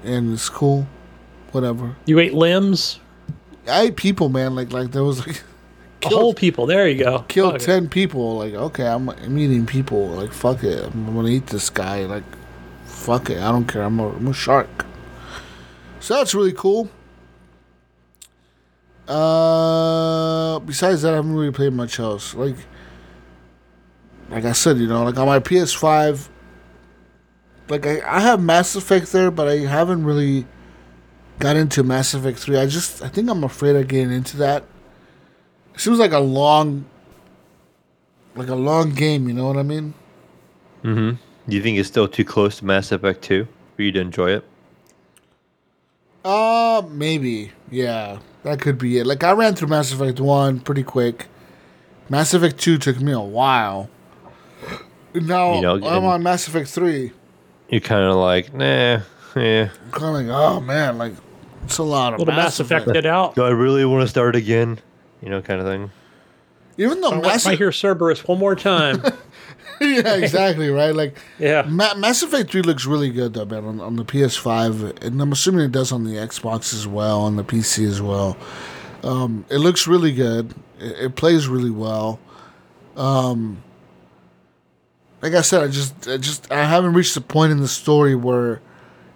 [0.03, 0.87] and it's cool.
[1.53, 1.95] Whatever.
[2.07, 2.99] You ate limbs,
[3.69, 4.55] I ate people, man.
[4.55, 5.43] Like like there was like
[6.05, 6.67] a whole people.
[6.67, 7.21] There you go.
[7.29, 7.65] killed Fuck it.
[7.65, 8.39] ten people.
[8.39, 10.09] Like okay, I'm, I'm eating people.
[10.09, 12.05] Like fuck it, I'm gonna eat this guy.
[12.05, 12.25] Like
[12.85, 13.83] fuck it, I don't care.
[13.83, 14.87] I'm a, I'm a shark.
[16.01, 16.89] So that's really cool.
[19.07, 22.33] Uh, besides that, I haven't really played much else.
[22.33, 22.55] Like,
[24.29, 26.29] like I said, you know, like on my PS5,
[27.69, 30.47] like I, I have Mass Effect there, but I haven't really
[31.41, 32.59] got into Mass Effect 3.
[32.59, 34.65] I just, I think I'm afraid of getting into that.
[35.75, 36.85] It seems like a long,
[38.37, 39.95] like a long game, you know what I mean?
[40.85, 41.19] Mhm.
[41.49, 44.31] Do you think it's still too close to Mass Effect 2 for you to enjoy
[44.33, 44.45] it?
[46.25, 47.53] Uh, maybe.
[47.71, 49.07] Yeah, that could be it.
[49.07, 51.27] Like, I ran through Mass Effect 1 pretty quick.
[52.09, 53.89] Mass Effect 2 took me a while.
[55.15, 57.13] Now, You know, I'm on Mass Effect 3.
[57.71, 59.01] You're kind of like, nah,
[59.35, 59.71] yeah.
[59.87, 61.15] I'm kind of like, oh man, like,
[61.65, 63.35] it's a lot of Little Mass Effect it out.
[63.35, 64.79] Do I really want to start again?
[65.23, 65.91] You know, kind of thing.
[66.77, 69.03] Even though I Mass want to hear Cerberus one more time.
[69.81, 70.95] yeah, exactly, right?
[70.95, 71.63] Like, yeah.
[71.63, 75.03] Ma- Mass Effect 3 looks really good, though, man, on, on the PS5.
[75.03, 78.37] And I'm assuming it does on the Xbox as well, on the PC as well.
[79.03, 80.55] Um, it looks really good.
[80.79, 82.19] It, it plays really well.
[82.97, 83.63] Um,
[85.23, 88.15] like I said, I just, I just, I haven't reached the point in the story
[88.15, 88.61] where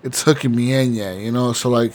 [0.03, 1.53] it's hooking me in yet, you know?
[1.53, 1.93] So, like,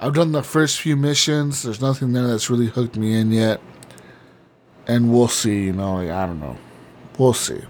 [0.00, 1.62] I've done the first few missions.
[1.62, 3.60] There's nothing there that's really hooked me in yet.
[4.86, 5.96] And we'll see, you know?
[5.96, 6.56] Like, I don't know.
[7.18, 7.60] We'll see.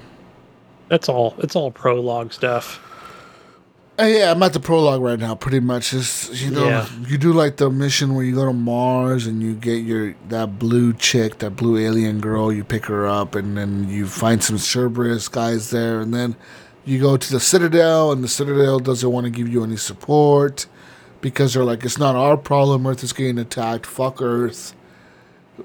[0.89, 1.35] That's all.
[1.39, 2.81] It's all prologue stuff.
[3.99, 5.35] Uh, yeah, I'm at the prologue right now.
[5.35, 6.89] Pretty much, it's you know, Yeah.
[7.07, 10.59] you do like the mission where you go to Mars and you get your that
[10.59, 12.51] blue chick, that blue alien girl.
[12.51, 16.35] You pick her up, and then you find some Cerberus guys there, and then
[16.87, 20.67] you go to the Citadel, and the Citadel doesn't want to give you any support
[21.21, 22.87] because they're like, it's not our problem.
[22.87, 23.87] Earth is getting attacked.
[23.87, 24.75] Fuck Earth.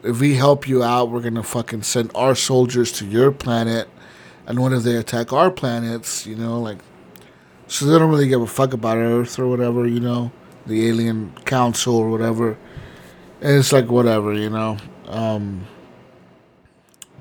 [0.03, 3.87] If we help you out, we're gonna fucking send our soldiers to your planet,
[4.45, 6.25] and what if they attack our planets?
[6.25, 6.77] You know, like.
[7.67, 10.31] So they don't really give a fuck about Earth or whatever, you know,
[10.67, 12.57] the alien council or whatever.
[13.41, 14.77] And it's like whatever, you know.
[15.07, 15.65] Um,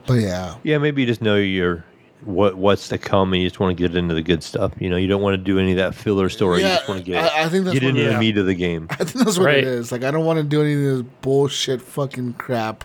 [0.07, 1.85] but yeah, Yeah, maybe you just know your
[2.27, 4.73] what what's to come, and you just want to get into the good stuff.
[4.79, 6.61] You know, you don't want to do any of that filler story.
[6.61, 8.13] you Yeah, just want to get I- I think that's get what into it the
[8.15, 8.19] is.
[8.21, 8.87] meat of the game.
[8.91, 9.59] I think that's what Right.
[9.59, 9.93] it is.
[9.93, 12.85] Like I don't want to do any of this bullshit fucking crap.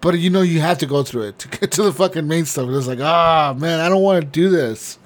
[0.00, 2.44] But you know, you have to go through it to get to the fucking main
[2.44, 2.68] stuff.
[2.70, 4.98] It's like, ah, man, I don't want to do this.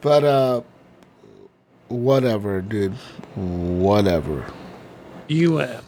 [0.00, 0.62] But uh,
[1.88, 2.92] whatever, dude.
[3.36, 4.44] Whatever.
[5.28, 5.58] You.
[5.58, 5.80] Uh,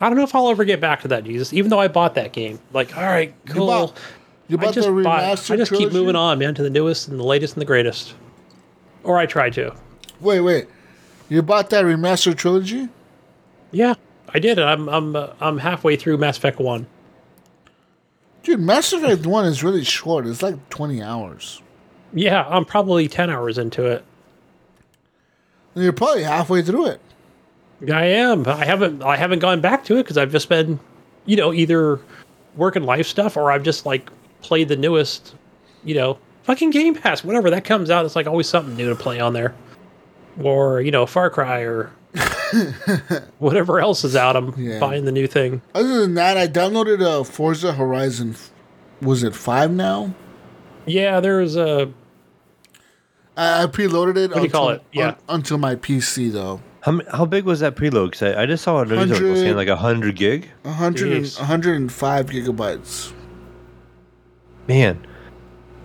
[0.00, 1.52] I don't know if I'll ever get back to that, Jesus.
[1.52, 3.94] Even though I bought that game, like, all right, cool.
[4.58, 7.08] Bought- I just the buy, I remastered just keep moving on, man, to the newest
[7.08, 8.14] and the latest and the greatest.
[9.02, 9.74] Or I try to.
[10.20, 10.66] Wait, wait.
[11.28, 12.88] You bought that remastered trilogy?
[13.70, 13.94] Yeah,
[14.32, 14.58] I did.
[14.58, 16.86] I'm I'm uh, I'm halfway through Mass Effect One.
[18.42, 20.26] Dude, Mass Effect 1 is really short.
[20.26, 21.62] It's like 20 hours.
[22.12, 24.04] Yeah, I'm probably ten hours into it.
[25.74, 27.00] You're probably halfway through it.
[27.92, 28.46] I am.
[28.46, 29.02] I haven't.
[29.02, 30.78] I haven't gone back to it because I've just been,
[31.26, 31.98] you know, either
[32.54, 34.08] working life stuff or I've just like
[34.44, 35.34] played the newest,
[35.84, 37.24] you know, fucking Game Pass.
[37.24, 39.54] Whatever that comes out, it's like always something new to play on there,
[40.40, 41.90] or you know, Far Cry or
[43.38, 44.36] whatever else is out.
[44.36, 44.78] I'm Yeah.
[44.78, 45.62] buying the new thing.
[45.74, 48.36] Other than that, I downloaded uh, Forza Horizon.
[49.02, 50.14] Was it 5 now?
[50.86, 51.92] Yeah, there's a.
[53.36, 54.30] I, I preloaded it.
[54.30, 54.82] What do you call it?
[54.92, 55.08] Yeah.
[55.08, 56.60] un- until my PC, though.
[56.82, 58.10] How how big was that preload?
[58.12, 60.50] Because I, I just saw a news article 100 saying like hundred gig.
[60.62, 63.12] 100 and, 105 gigabytes.
[64.68, 64.98] Man,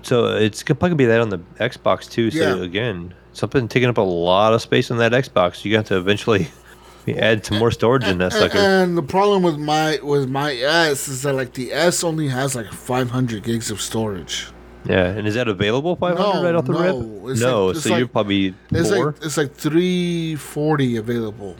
[0.01, 2.31] so it's gonna probably be that on the Xbox too.
[2.31, 2.63] So Yeah.
[2.63, 5.65] again, something taking up a lot of space on that Xbox.
[5.65, 6.47] You got to eventually
[7.17, 8.57] add some more storage in that And, sucker.
[8.57, 12.55] and the problem with my with my S is that like the S only has
[12.55, 14.47] like 500 gigs of storage.
[14.85, 17.31] Yeah, and is that available 500 No, right off the no, rip?
[17.31, 19.07] it's No, like- it's so you're like- probably It's more.
[19.07, 21.55] like it's like 340 available.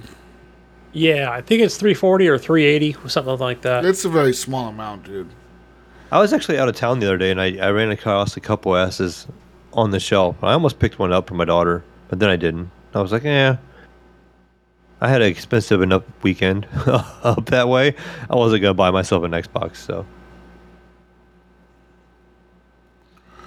[0.93, 3.85] Yeah, I think it's 340 or 380, or something like that.
[3.85, 5.27] It's a very small amount, dude.
[6.11, 8.39] I was actually out of town the other day, and I, I ran across a
[8.39, 9.27] couple S's
[9.73, 10.35] on the shelf.
[10.43, 12.71] I almost picked one up for my daughter, but then I didn't.
[12.93, 13.57] I was like, yeah.
[15.01, 17.95] I had an expensive enough weekend up that way.
[18.29, 20.05] I wasn't gonna buy myself an Xbox, so.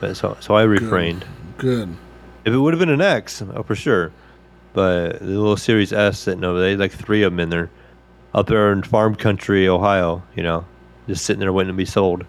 [0.01, 1.25] But so so I refrained.
[1.59, 1.95] Good.
[2.45, 4.13] If it would have been an X, oh, for sure.
[4.73, 7.71] But the little Series S sitting over there, like three of them in there,
[8.35, 10.23] up there in farm country, Ohio.
[10.35, 10.65] You know,
[11.07, 12.25] just sitting there waiting to be sold.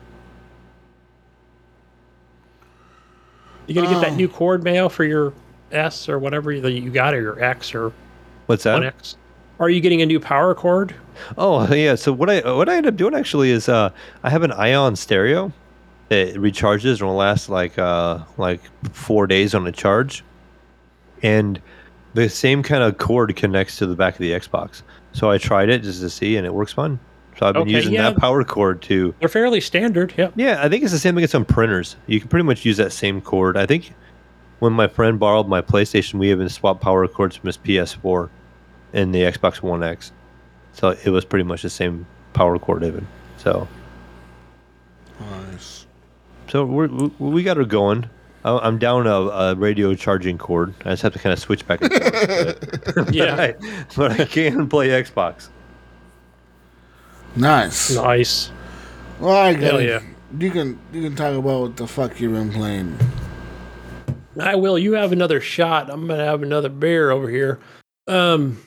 [3.67, 4.15] You gonna get that Oh.
[4.15, 5.33] new cord mail for your
[5.71, 7.91] S or whatever that you got, or your X or
[8.47, 8.73] What's that?
[8.73, 9.15] One X?
[9.59, 10.93] Are you getting a new power cord?
[11.37, 11.95] Oh yeah.
[11.95, 13.89] So what I what I end up doing actually is uh,
[14.23, 15.51] I have an Ion stereo.
[16.09, 20.23] It recharges and will last like uh, like four days on a charge,
[21.21, 21.59] and
[22.13, 24.81] the same kind of cord connects to the back of the Xbox.
[25.13, 26.99] So I tried it just to see, and it works fine.
[27.43, 28.03] So I've been Okay, using yeah.
[28.11, 29.13] that power cord to.
[29.19, 30.13] They're fairly standard.
[30.17, 30.33] Yep.
[30.37, 31.97] Yeah, I think it's the same thing as on printers.
[32.07, 33.57] You can pretty much use that same cord.
[33.57, 33.91] I think
[34.59, 38.29] when my friend borrowed my PlayStation, we even swapped power cords from his PS4
[38.93, 40.13] and the Xbox One X.
[40.71, 43.05] So it was pretty much the same power cord even.
[43.35, 43.67] So
[45.19, 45.85] Nice.
[46.47, 48.09] so we're, we we got her going.
[48.45, 50.73] I- I'm down a, a radio charging cord.
[50.85, 53.09] I just have to kind of switch back and forth.
[53.13, 53.35] Yeah.
[53.35, 55.49] but I, but I can play Xbox.
[57.35, 57.95] Nice.
[57.95, 58.51] Nice.
[59.19, 60.01] Well, I Hell got yeah.
[60.39, 62.97] You can you can talk about what the fuck you've been playing.
[64.39, 64.79] I will.
[64.79, 65.89] You have another shot.
[65.89, 67.59] I'm gonna have another beer over here.
[68.07, 68.61] Um,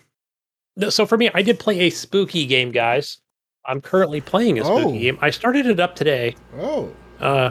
[0.88, 3.18] so for me, I did play a spooky game, guys.
[3.64, 4.92] I'm currently playing a spooky Oh.
[4.92, 5.18] game.
[5.20, 6.36] I started it up today.
[6.58, 6.90] Oh.
[7.20, 7.50] Uh,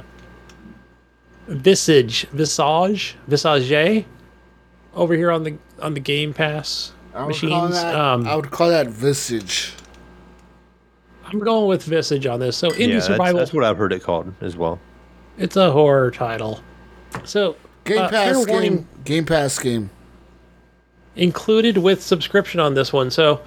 [1.48, 4.06] Visage, Visage, Visage,
[4.96, 7.74] over here on the on the Game Pass I machines.
[7.74, 7.94] that.
[7.96, 9.74] Um, I would call that visage.
[11.26, 12.56] I'm going with Visage on this.
[12.58, 13.40] So indie yeah, that's, survival.
[13.40, 14.80] that's what I've heard it called as well.
[15.38, 16.62] It's a horror title.
[17.24, 18.48] So Game uh, Pass game.
[18.48, 19.90] warning, Game Pass game.
[21.16, 23.10] included with subscription on this one.
[23.12, 23.42] So,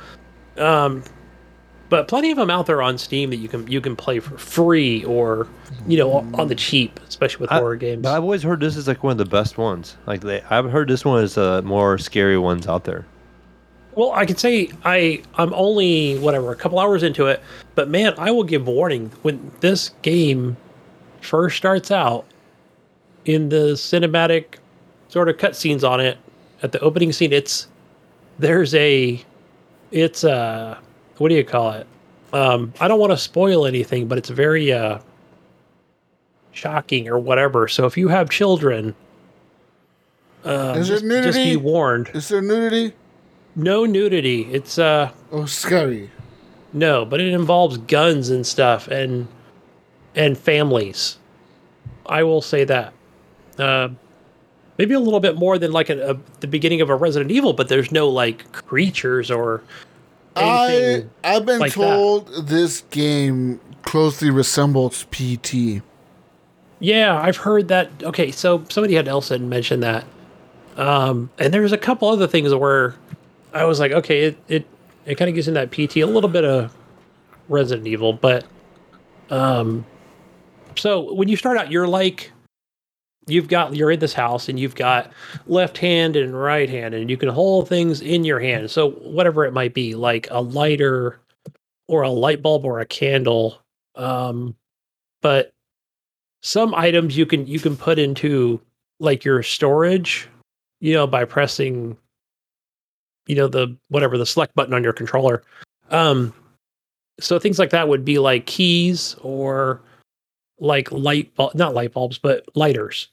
[0.56, 1.02] um,
[1.88, 4.36] but plenty of them out there on Steam that you can you can play for
[4.36, 5.46] free or
[5.86, 8.02] you know on the cheap, especially with I- horror games.
[8.02, 9.96] But I've always heard this is like one of the best ones.
[10.06, 13.06] Like they, I've heard this one is the more scary ones out there.
[13.94, 17.42] Well, I can say I I'm only whatever a couple hours into it,
[17.78, 20.56] but man, I will give warning when this game
[21.20, 22.24] first starts out
[23.24, 24.56] in the cinematic
[25.06, 26.18] sort of cutscenes on it
[26.60, 27.32] at the opening scene.
[27.32, 27.68] It's
[28.40, 29.24] there's a
[29.92, 30.76] it's a
[31.18, 31.86] what do you call it?
[32.32, 34.98] Um, I don't want to spoil anything, but it's very uh
[36.50, 37.68] shocking or whatever.
[37.68, 38.92] So if you have children,
[40.44, 42.10] uh, Is there just, just be warned.
[42.12, 42.92] Is there nudity?
[43.54, 44.52] No nudity.
[44.52, 46.10] It's uh Oh, scary.
[46.72, 49.28] No, but it involves guns and stuff and
[50.14, 51.18] and families.
[52.07, 52.92] I will say that.
[53.59, 53.90] Uh,
[54.78, 57.52] maybe a little bit more than like a, a, the beginning of a Resident Evil,
[57.52, 59.62] but there's no like creatures or
[60.37, 61.04] I.
[61.24, 61.81] I've been like that.
[61.81, 65.83] told this game closely resembles PT.
[66.81, 67.90] Yeah, I've heard that.
[68.02, 70.04] Okay, so somebody had else had mentioned that.
[70.76, 72.94] Um, and there's a couple other things where
[73.52, 74.66] I was like, okay, it it,
[75.08, 76.76] it kind of gives in that PT a little bit of
[77.48, 78.44] Resident Evil, but
[79.30, 79.84] um,
[80.76, 82.30] so when you start out, you're like,
[83.26, 85.12] you've got you're in this house and you've got
[85.46, 88.70] left hand and right hand, and you can hold things in your hand.
[88.70, 91.20] So whatever it might be, like a lighter
[91.88, 93.62] or a light bulb or a candle.
[93.94, 94.54] Um,
[95.22, 95.52] but
[96.42, 98.60] some items you can you can put into
[99.00, 100.28] like your storage
[100.80, 101.96] you know by pressing
[103.28, 105.42] you know the whatever the select button on your controller.
[105.90, 106.34] Um
[107.20, 109.80] so things like that would be like keys or
[110.58, 113.08] like light bulb not light bulbs but lighters.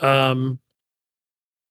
[0.00, 0.58] Um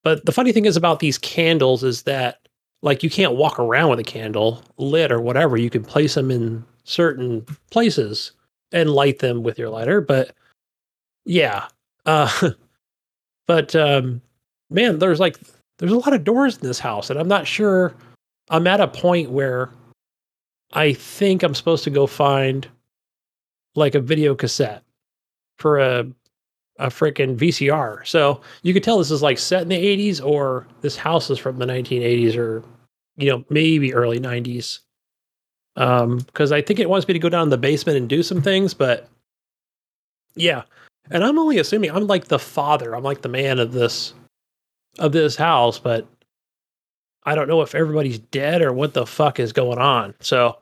[0.02, 2.40] but the funny thing is about these candles is that
[2.82, 5.56] like you can't walk around with a candle lit or whatever.
[5.56, 8.32] You can place them in certain places
[8.72, 10.34] and light them with your lighter but
[11.24, 11.66] yeah
[12.06, 12.50] uh
[13.46, 14.20] but um
[14.70, 15.38] man there's like
[15.78, 17.94] there's a lot of doors in this house and i'm not sure
[18.50, 19.70] i'm at a point where
[20.72, 22.68] i think i'm supposed to go find
[23.74, 24.82] like a video cassette
[25.58, 26.06] for a
[26.80, 30.66] a freaking vcr so you could tell this is like set in the 80s or
[30.80, 32.64] this house is from the 1980s or
[33.16, 34.80] you know maybe early 90s
[35.76, 38.24] um because i think it wants me to go down in the basement and do
[38.24, 39.08] some things but
[40.36, 40.62] yeah.
[41.10, 44.14] And I'm only assuming I'm like the father, I'm like the man of this
[44.98, 46.06] of this house, but
[47.24, 50.14] I don't know if everybody's dead or what the fuck is going on.
[50.20, 50.58] So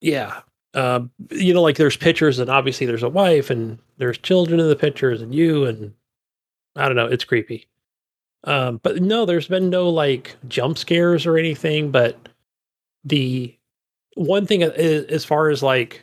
[0.00, 0.40] yeah.
[0.72, 4.68] Um, you know, like there's pictures and obviously there's a wife and there's children in
[4.68, 5.92] the pictures and you and
[6.76, 7.66] I don't know, it's creepy.
[8.44, 12.16] Um, but no, there's been no like jump scares or anything, but
[13.04, 13.54] the
[14.14, 16.02] one thing is, as far as like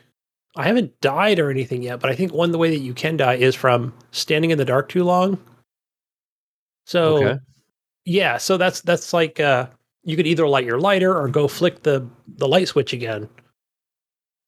[0.56, 3.16] I haven't died or anything yet, but I think one the way that you can
[3.18, 5.40] die is from standing in the dark too long.
[6.88, 7.40] So Okay.
[8.06, 9.68] yeah, so that's that's like uh
[10.04, 12.08] you could either light your lighter or go flick the
[12.38, 13.28] the light switch again.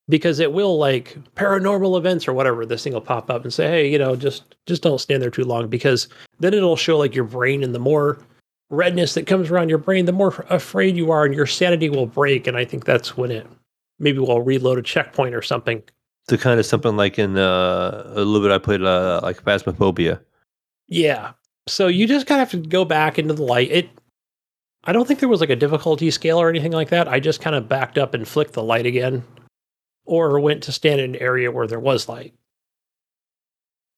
[0.08, 3.68] because it will like paranormal events or whatever this thing will pop up and say
[3.68, 6.08] hey you know just just don't stand there too long because
[6.40, 8.18] then it'll show like your brain and the more
[8.72, 12.08] redness that comes around your brain the more afraid you are and your sanity will
[12.08, 13.46] break and i think that's when it
[14.00, 15.84] maybe will reload a checkpoint or something
[16.28, 20.20] So kind of something like in uh, a little bit I played uh, like Phasmophobia.
[20.88, 21.34] yeah
[21.68, 23.72] so you just kind of have to go back into the light.
[23.72, 23.89] It
[24.86, 27.07] i don't think there was like a difficulty scale or anything like that.
[27.07, 29.24] I just kind of backed up and flicked the light again
[30.05, 32.34] or went to stand in an area where there was light.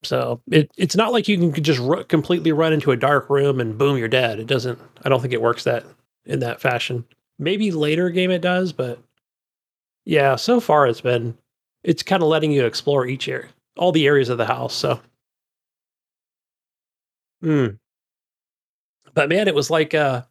[0.03, 3.59] So it, it's not like you can just ru- completely run into a dark room
[3.59, 4.39] and boom you're dead.
[4.39, 5.85] It doesn't i don't think it works that
[6.25, 7.05] in that fashion.
[7.39, 8.99] Maybe later game it does but
[10.05, 11.37] yeah so far it's been
[11.83, 14.99] it's kind of letting you explore each area all the areas of the house so
[17.41, 17.67] Hmm.
[19.13, 20.23] But man, it was like uh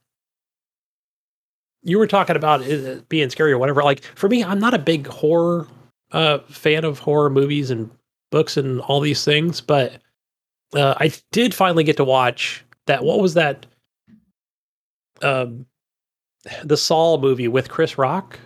[1.82, 3.82] you were talking about it being scary or whatever.
[3.82, 5.66] Like for me, I'm not a big horror
[6.12, 7.90] uh fan of horror movies and
[8.30, 10.00] books and all these things, but
[10.74, 13.66] uh I did finally get to watch that what was that
[15.22, 15.66] um
[16.64, 18.38] the Saw movie with Chris Rock.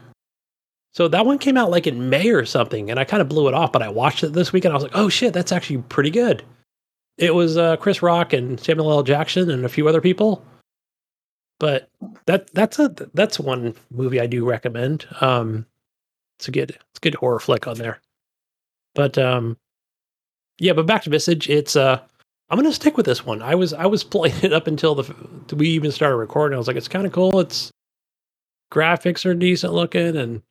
[0.93, 3.49] So that one came out like in May or something, and I kind of blew
[3.49, 4.73] it off, but I watched it this weekend.
[4.73, 6.45] And I was like, oh shit, that's actually pretty good.
[7.17, 9.03] It was uh, Chris Rock and Samuel L.
[9.03, 10.45] Jackson and a few other people.
[11.61, 11.89] But
[12.27, 15.07] that that's a that's one movie I do recommend.
[15.21, 15.67] Um,
[16.39, 18.01] it's a good it's a good horror flick on there.
[18.95, 19.57] But um,
[20.59, 21.49] yeah, but back to Visage.
[21.49, 22.01] It's uh,
[22.51, 23.41] I'm gonna stick with this one.
[23.41, 25.15] I was I was playing it up until the
[25.55, 26.57] we even started recording.
[26.57, 27.39] I was like, it's kind of cool.
[27.41, 27.71] It's
[28.73, 30.43] graphics are decent looking, and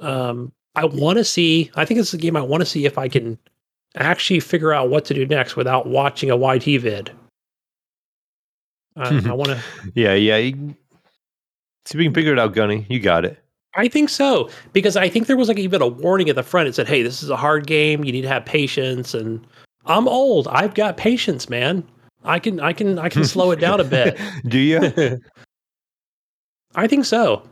[0.00, 1.70] um, I want to see.
[1.74, 3.38] I think it's a game I want to see if I can
[3.96, 7.10] actually figure out what to do next without watching a YT vid.
[8.96, 9.60] Uh, I want to.
[9.94, 10.36] Yeah, yeah.
[10.36, 10.76] You,
[11.84, 12.86] see if we can figure it out, Gunny.
[12.88, 13.38] You got it.
[13.76, 16.68] I think so because I think there was like even a warning at the front.
[16.68, 18.04] It said, "Hey, this is a hard game.
[18.04, 19.44] You need to have patience." And
[19.86, 20.48] I'm old.
[20.48, 21.84] I've got patience, man.
[22.24, 24.18] I can, I can, I can slow it down a bit.
[24.46, 24.80] Do you?
[26.74, 27.42] I think so.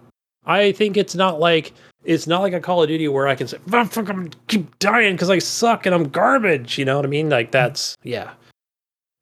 [0.46, 1.72] I think it's not like
[2.04, 5.14] it's not like a Call of Duty where I can say, "I'm fucking keep dying
[5.14, 7.28] because I suck and I'm garbage." You know what I mean?
[7.30, 8.32] Like that's yeah.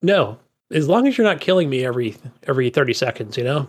[0.03, 0.39] No,
[0.73, 2.17] as long as you're not killing me every
[2.47, 3.69] every thirty seconds, you know.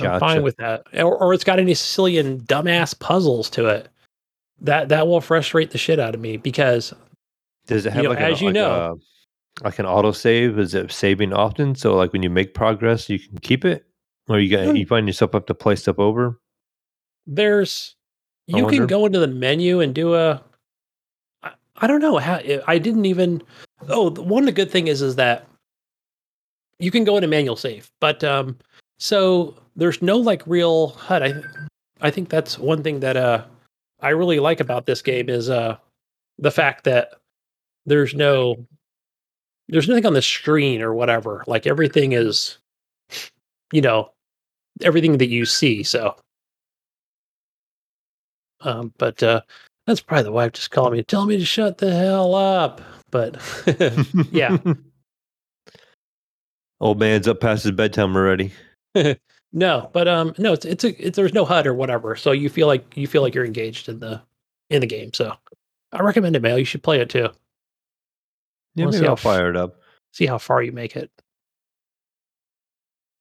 [0.00, 0.84] I'm fine with that.
[0.94, 3.88] Or, or it's got any silly and dumbass puzzles to it.
[4.60, 6.92] That that will frustrate the shit out of me because
[7.66, 8.96] Does it have know, like, as an, you like, know-
[9.60, 10.58] a- like an auto save?
[10.58, 11.74] Is it saving often?
[11.74, 13.84] So like when you make progress, you can keep it,
[14.28, 14.64] or you Hmm.
[14.66, 16.38] get you find yourself up to play stuff over.
[17.30, 17.94] There's
[18.46, 20.42] you can go into the menu and do a
[21.42, 23.42] I, I don't know how I didn't even
[23.88, 25.46] oh the- one of the good thing is is that
[26.80, 28.58] you can go into manual save but um
[28.98, 31.22] so there's no like real HUD.
[31.22, 31.34] I
[32.02, 33.44] I think that's one thing that uh
[34.00, 35.76] I really like about this game is uh
[36.38, 37.14] the fact that
[37.86, 38.66] there's no
[39.68, 41.44] there's nothing on the screen or whatever.
[41.46, 42.58] Like everything is
[43.72, 44.10] you know
[44.82, 46.16] everything that you see so
[48.62, 49.40] um, but uh,
[49.86, 52.80] that's probably the wife just calling me, telling me to shut the hell up.
[53.10, 53.36] But
[54.30, 54.56] Yeah.
[56.80, 58.52] Old man's up past his bedtime already.
[59.52, 62.48] no, but um, no, it's it's a it's, there's no HUD or whatever, so you
[62.48, 64.22] feel like you feel like you're engaged in the
[64.70, 65.12] in the game.
[65.12, 65.34] So
[65.92, 66.58] I recommend it, Mail.
[66.58, 67.28] You should play it too.
[68.76, 69.76] Yeah, Wanna see how I'll f- fire it up.
[70.12, 71.10] See how far you make it.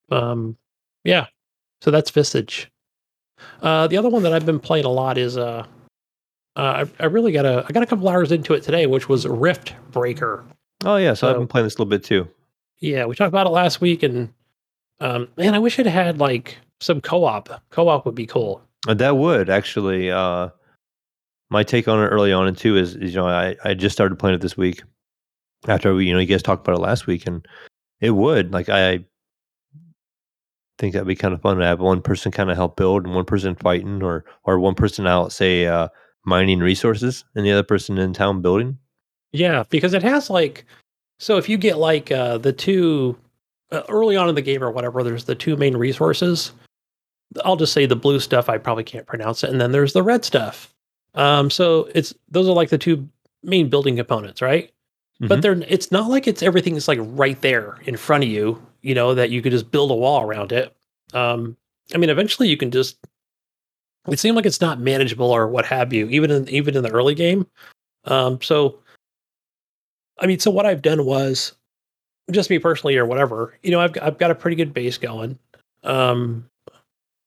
[0.09, 0.57] Um,
[1.03, 1.27] yeah.
[1.81, 2.71] So that's Visage.
[3.61, 5.65] Uh, the other one that I've been playing a lot is uh,
[6.55, 9.09] uh, I, I really got a I got a couple hours into it today, which
[9.09, 10.45] was Rift Breaker.
[10.85, 12.27] Oh yeah, so I've been playing this a little bit too.
[12.79, 14.33] Yeah, we talked about it last week, and
[14.99, 17.49] um, man, I wish it had like some co-op.
[17.69, 18.61] Co-op would be cool.
[18.87, 20.09] Uh, That would actually.
[20.11, 20.49] Uh,
[21.49, 23.93] my take on it early on and too is, is you know I, I just
[23.93, 24.83] started playing it this week
[25.67, 27.45] after we you know you guys talked about it last week and
[27.99, 29.03] it would like I
[30.79, 33.13] think that'd be kind of fun to have one person kind of help build and
[33.13, 35.89] one person fighting or or one person out say uh,
[36.25, 38.77] mining resources and the other person in town building.
[39.31, 40.65] Yeah, because it has like,
[41.19, 43.15] so if you get like uh, the two
[43.71, 46.51] uh, early on in the game or whatever, there's the two main resources.
[47.45, 48.49] I'll just say the blue stuff.
[48.49, 50.73] I probably can't pronounce it, and then there's the red stuff.
[51.13, 53.07] Um, so it's those are like the two
[53.43, 54.71] main building components, right?
[55.19, 55.41] But Mhm.
[55.41, 58.95] they're it's not like it's everything is like right there in front of you, you
[58.95, 60.75] know, that you could just build a wall around it.
[61.13, 61.57] Um,
[61.93, 62.97] I mean, eventually you can just.
[64.07, 66.91] It seemed like it's not manageable or what have you, even in even in the
[66.91, 67.45] early game.
[68.05, 68.79] Um, so,
[70.19, 71.53] I mean, so what I've done was,
[72.31, 75.37] just me personally or whatever, you know, I've I've got a pretty good base going.
[75.83, 76.49] Um,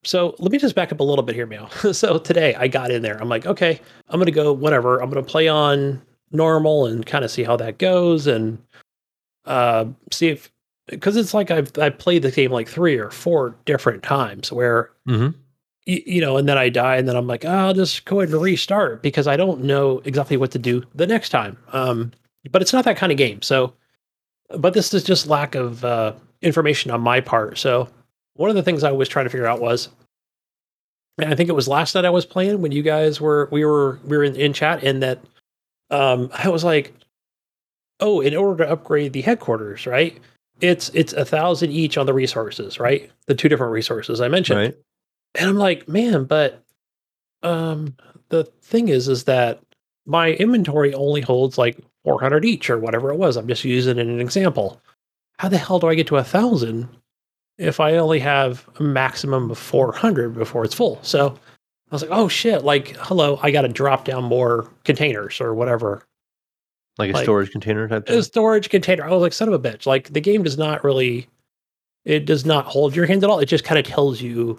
[0.04, 1.68] so let me just back up a little bit here, Meow.
[1.92, 3.20] so today I got in there.
[3.20, 5.00] I'm like, okay, I'm gonna go whatever.
[5.00, 8.58] I'm gonna play on normal and kind of see how that goes and
[9.44, 10.50] uh see if
[10.92, 14.90] because it's like I've I played the game like three or four different times where
[15.08, 15.34] Mhm.
[15.86, 18.20] y- you know, and then I die, and then I'm like, oh, I'll just go
[18.20, 21.56] ahead and restart because I don't know exactly what to do the next time.
[21.72, 22.12] Um,
[22.50, 23.42] but it's not that kind of game.
[23.42, 23.72] So,
[24.58, 26.12] but this is just lack of uh,
[26.42, 27.58] information on my part.
[27.58, 27.88] So,
[28.34, 29.88] one of the things I was trying to figure out was,
[31.18, 33.64] and I think it was last night I was playing when you guys were we
[33.64, 35.18] were we were in, in chat, and that
[35.90, 36.92] um, I was like,
[38.00, 40.18] oh, in order to upgrade the headquarters, right?
[40.60, 43.10] It's it's a thousand each on the resources, right?
[43.26, 44.76] The two different resources I mentioned Right.
[45.34, 46.62] and I'm like, man, but
[47.42, 47.96] um
[48.28, 49.60] the thing is is that
[50.06, 53.36] my inventory only holds like 400 each or whatever it was.
[53.36, 54.80] I'm just using it an example.
[55.38, 56.88] How the hell do I get to a thousand
[57.58, 60.98] if I only have a maximum of 400 before it's full?
[61.02, 61.28] So
[61.90, 65.54] I was like, oh shit, like, hello, I got to drop down more containers or
[65.54, 66.02] whatever.
[66.98, 69.04] Like a Like- storage container type A storage container.
[69.04, 69.86] I was like, son of a bitch.
[69.86, 71.26] Like, the game does not really,
[72.04, 73.38] it does not hold your hand at all.
[73.38, 74.58] It just kind of tells you,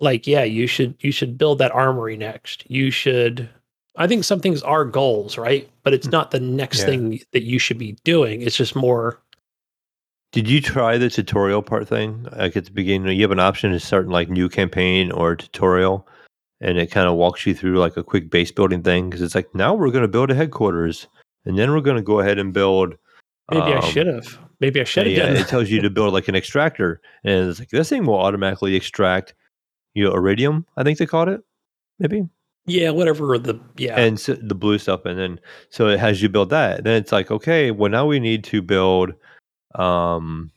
[0.00, 2.64] like, yeah, you should, you should build that armory next.
[2.70, 3.48] You should,
[3.96, 5.68] I think some things are goals, right?
[5.82, 6.12] But it's hmm.
[6.12, 6.86] not the next Yeah.
[6.86, 8.42] thing that you should be doing.
[8.42, 9.18] It's just more,
[10.32, 12.28] Did you try the tutorial part thing?
[12.36, 16.06] Like at the beginning, you have an option to start like new campaign or tutorial,
[16.60, 19.34] and it kind of walks you through like a quick base building thing because it's
[19.34, 21.08] like now we're going to build a headquarters,
[21.44, 22.96] and then we're going to go ahead and build.
[23.50, 25.90] maybe I um, should have, maybe I should have yeah, done it tells you to
[25.90, 29.34] build like an extractor, and it's like this thing will automatically extract,
[29.94, 30.64] you know, ironium.
[30.76, 31.42] I think they called it,
[31.98, 32.28] maybe,
[32.66, 33.98] Yeah, whatever the, yeah.
[33.98, 36.84] and so the blue stuff, and then so it has you build that.
[36.84, 39.12] Then it's like okay, well now we need to build,
[39.74, 40.50] um,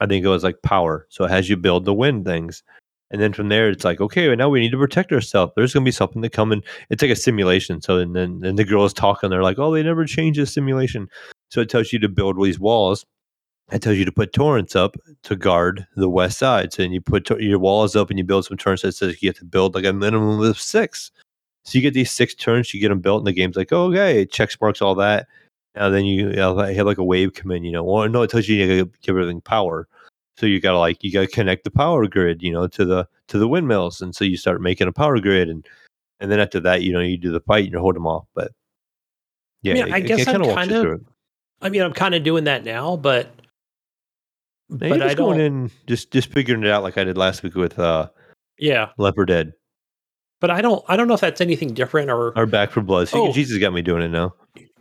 [0.00, 1.06] I think it was like power.
[1.10, 2.62] So it has you build the wind things.
[3.10, 5.52] And then from there, it's like, okay, well, now we need to protect ourselves.
[5.56, 6.62] There's going to be something to come in.
[6.90, 7.80] It's like a simulation.
[7.80, 10.46] So and then and the girls talk and They're like, oh, they never change the
[10.46, 11.08] simulation.
[11.50, 13.04] So it tells you to build these walls.
[13.72, 16.72] It tells you to put turrets up to guard the west side.
[16.72, 18.82] So then you put your walls up and you build some turrets.
[18.82, 21.10] That says you have to build like a minimum of six.
[21.64, 22.74] So you get these six turns.
[22.74, 25.26] You get them built, and the game's like, oh, okay, it checks marks all that.
[25.74, 27.64] Now then you, you know, have like a wave come in.
[27.64, 29.88] You know, or no, it tells you you gotta give everything power.
[30.36, 33.38] So you gotta like you gotta connect the power grid, you know, to the to
[33.38, 35.66] the windmills, and so you start making a power grid, and
[36.20, 38.26] and then after that, you know, you do the fight and you hold them off.
[38.34, 38.52] But
[39.62, 41.00] yeah, mean, I guess it kinda I'm kind of-
[41.62, 43.30] I mean, I'm kind of doing that now, but,
[44.68, 47.54] Now but I don't, in just just figuring it out like I did last week
[47.54, 48.08] with uh
[48.58, 49.52] yeah, Left 4 Dead
[50.40, 53.08] but I don't, I don't know if that's anything different or, or Back for Blood.
[53.08, 53.32] So Oh.
[53.32, 54.34] Jesus got me doing it now.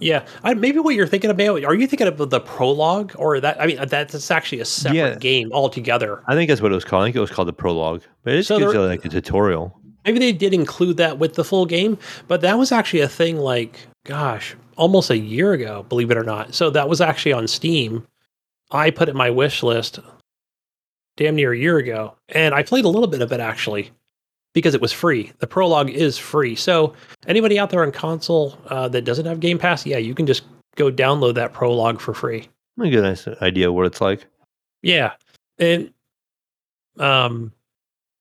[0.03, 1.63] Yeah, I, maybe what you're thinking about.
[1.63, 3.59] Are you thinking of the prologue, or that?
[3.61, 5.15] I mean, uh, that's actually a separate Yeah.
[5.15, 6.21] game altogether.
[6.27, 7.03] I think that's what it was called.
[7.03, 9.09] I think it was called the prologue, but it's So gives there- you like a
[9.09, 9.79] tutorial.
[10.05, 11.97] Maybe they did include that with the full game,
[12.27, 13.37] but that was actually a thing.
[13.37, 16.53] Like, gosh, almost a year ago, believe it or not.
[16.53, 18.05] So that was actually on Steam.
[18.69, 19.99] I put it in my wish list,
[21.15, 23.91] damn near a year ago, and I played a little bit of it actually
[24.53, 25.31] because it was free.
[25.39, 26.55] The prologue is free.
[26.55, 26.93] So
[27.27, 30.43] anybody out there on console uh, that doesn't have Game Pass, yeah, you can just
[30.75, 32.47] go download that prologue for free.
[32.79, 34.25] I get a nice idea of what it's like.
[34.81, 35.13] Yeah.
[35.59, 35.93] And
[36.99, 37.51] um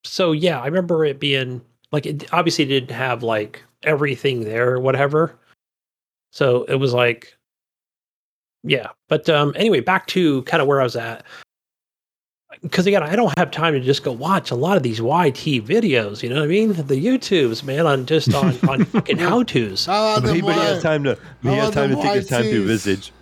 [0.05, 1.61] so yeah, I remember it being
[1.91, 5.39] like it obviously didn't have like everything there or whatever.
[6.31, 7.37] So it was like
[8.63, 8.89] yeah.
[9.09, 11.25] But um anyway, back to kind of where I was at.
[12.71, 15.65] Cuz again, I don't have time to just go watch a lot of these YT
[15.67, 16.73] videos, you know what I mean?
[16.73, 19.87] The YouTubes, man, on just on on fucking how-tos.
[19.87, 22.63] How about Anybody has time to he has time to them take his time to
[22.63, 22.67] YTs?
[22.67, 23.13] Visage.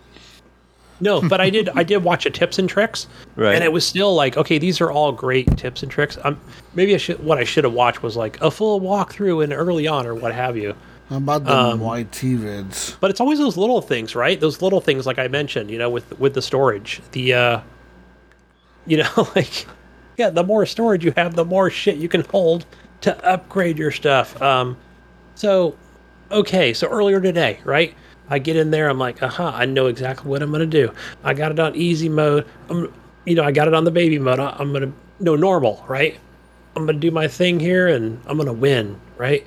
[0.99, 3.07] No, but I did I did watch a tips and tricks.
[3.35, 3.55] Right.
[3.55, 6.37] and it was still like okay these are all great tips and tricks um
[6.75, 9.87] maybe i should what i should have watched was like a full walkthrough and early
[9.87, 10.75] on or what have you
[11.09, 12.95] How about the Um, YT vids?
[12.99, 15.89] but it's always those little things right those little things like i mentioned you know
[15.89, 17.59] with with the storage the uh
[18.85, 19.65] you know like
[20.17, 22.65] yeah the more storage you have the more shit you can hold
[23.01, 24.39] to upgrade your stuff.
[24.41, 24.77] Um
[25.35, 25.75] so
[26.29, 27.93] okay so earlier today right?
[28.29, 30.93] I get in there i'm like aha i know exactly what i'm gonna do.
[31.23, 32.45] I got it on easy mode.
[32.69, 32.93] I'm
[33.25, 34.39] you know i got it on the baby mode.
[34.39, 36.17] I- i'm gonna no normal right?
[36.75, 39.45] I'm gonna do my thing here and i'm gonna win right?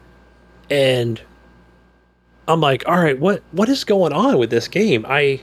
[0.70, 1.20] And
[2.48, 5.04] i'm like all right what what is going on with this game?
[5.08, 5.42] I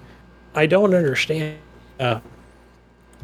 [0.55, 1.57] i don't understand
[1.99, 2.19] uh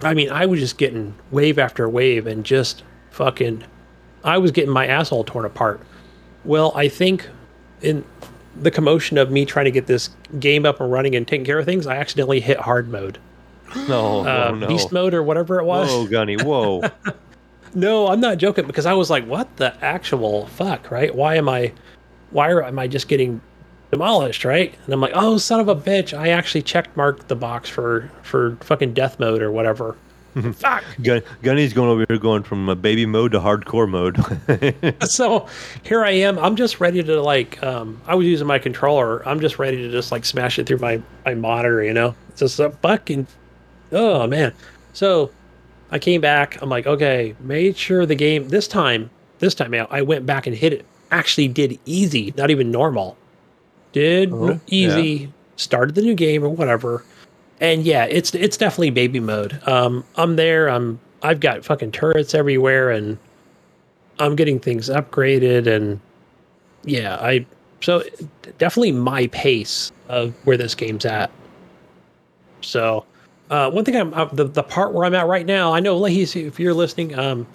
[0.02, 3.64] i mean i was just getting wave after wave and just fucking
[4.24, 5.82] i was getting my asshole torn apart
[6.46, 7.30] well i think
[7.82, 8.04] in
[8.60, 11.60] the commotion of me trying to get this game up and running and taking care
[11.60, 13.18] of things i accidentally hit hard mode
[13.88, 14.68] no, uh, oh, no.
[14.68, 16.84] beast mode or whatever it was Whoa, Gunny, whoa.
[17.74, 21.14] no, I'm not joking because I was like, what the actual fuck, right?
[21.14, 21.74] Why am I,
[22.32, 23.42] why are, am I just getting
[23.92, 24.74] demolished, right?
[24.86, 28.10] And I'm like, oh, son of a bitch, I actually checked marked the box for
[28.22, 29.96] for fucking death mode or whatever.
[30.54, 30.84] fuck.
[31.02, 34.18] Gun, Gunny's going over here, going from a baby mode to hardcore mode.
[35.10, 35.48] So
[35.84, 36.38] here I am.
[36.38, 37.62] I'm just ready to like.
[37.64, 39.28] Um, I was using my controller.
[39.28, 41.84] I'm just ready to just like smash it through my my monitor.
[41.84, 43.28] You know, it's just a fucking.
[43.92, 44.54] Oh man.
[44.94, 45.32] So
[45.92, 46.62] I came back.
[46.62, 49.10] I'm like, okay, made sure the game this time.
[49.40, 50.86] This time out, I went back and hit it.
[51.12, 53.18] Actually, did easy, not even normal.
[53.92, 55.32] Did Oh, easy.
[55.56, 57.04] Started the new game or whatever.
[57.60, 59.60] And yeah, it's it's definitely baby mode.
[59.68, 60.70] Um, I'm there.
[60.70, 63.18] I'm I've got fucking turrets everywhere, and
[64.20, 66.00] I'm getting things upgraded, and
[66.84, 67.46] yeah, I
[67.82, 68.04] so
[68.58, 71.32] definitely my pace of where this game's at.
[72.62, 73.06] So,
[73.50, 75.74] uh, one thing I'm uh, the the part where I'm at right now.
[75.74, 77.48] I know, Leahy, if you're listening, um,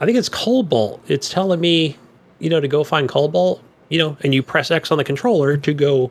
[0.00, 1.02] I think it's Cobalt.
[1.08, 1.96] It's telling me,
[2.38, 3.62] you know, to go find Cobalt.
[3.90, 6.10] You know, and you press X on the controller to go,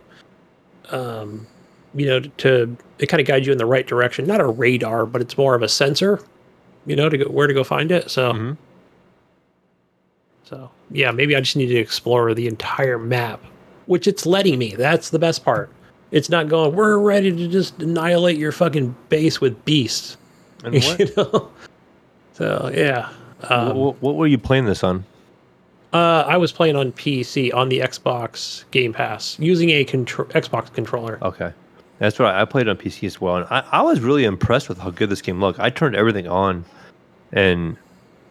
[0.92, 1.48] um,
[1.96, 4.28] you know, to it kind of guides you in the right direction.
[4.28, 6.22] Not a radar, but it's more of a sensor.
[6.86, 8.12] You know, to go where to go find it.
[8.12, 8.34] So.
[8.34, 8.58] Mhm.
[10.44, 13.44] So yeah, maybe I just need to explore the entire map,
[13.86, 14.76] which it's letting me.
[14.76, 15.70] That's the best part.
[16.12, 16.76] It's not going.
[16.76, 20.18] We're ready to just annihilate your fucking base with beasts.
[20.64, 21.50] and what, you know.
[22.34, 23.10] So yeah,
[23.44, 25.06] um, what, what were you playing this on?
[25.94, 30.72] Uh, I was playing on PC on the Xbox Game Pass using a contro- Xbox
[30.74, 31.18] controller.
[31.22, 31.52] Okay.
[32.00, 32.40] That's right.
[32.40, 35.10] I played on PC as well, and I, I was really impressed with how good
[35.10, 35.60] this game looked.
[35.60, 36.64] I turned everything on,
[37.34, 37.76] and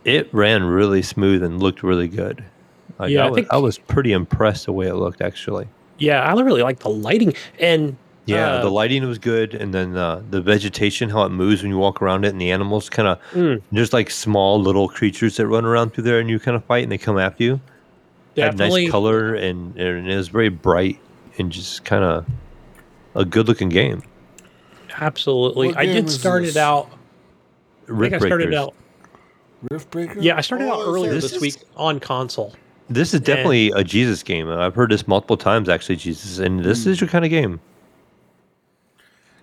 [0.05, 2.43] it ran really smooth and looked really good.
[2.99, 5.69] Like, Yeah, I, I was, think- I was pretty impressed the way it looked, actually.
[5.99, 7.97] Yeah, I really like the lighting and
[8.29, 11.71] Yeah, uh, the lighting was good, and then uh, the vegetation, how it moves when
[11.71, 13.63] you walk around it, and the animals kind of Mm.
[13.73, 16.83] there's like small little creatures that run around through there, and you kind of fight,
[16.83, 17.61] and they come after you.
[18.37, 20.99] Had definitely nice color, and, and it was very bright,
[21.39, 22.27] and just kind of
[23.15, 24.03] a good looking game.
[25.01, 25.69] absolutely.
[25.69, 26.55] What I game did start this?
[26.57, 26.91] it out.
[27.89, 28.61] I Rift think I started Breakers.
[28.61, 28.75] out.
[29.71, 30.21] Rift Breaker?
[30.21, 32.55] Yeah, I started out Oh, earlier this this week on console.
[32.91, 34.49] This is definitely a Jesus game.
[34.51, 36.91] I've heard this multiple times, actually, Jesus, and this Hmm.
[36.91, 37.61] is your kind of game.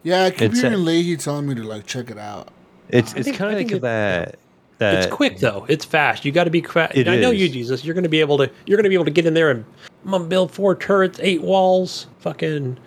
[0.06, 2.48] Yeah, I keep It's a- Leahy telling me to like check it out.
[2.90, 4.36] It's it's think- kind of think like it- that.
[4.78, 5.66] That It's quick though.
[5.70, 6.26] It's fast.
[6.26, 6.96] You got to be fast.
[6.96, 7.48] It I know you.
[7.50, 7.84] Jesus.
[7.86, 8.50] You're going to be able to.
[8.66, 9.64] You're going to be able to get in there and
[10.06, 12.08] I'm gonna build four turrets, eight walls.
[12.20, 12.78] Fucking,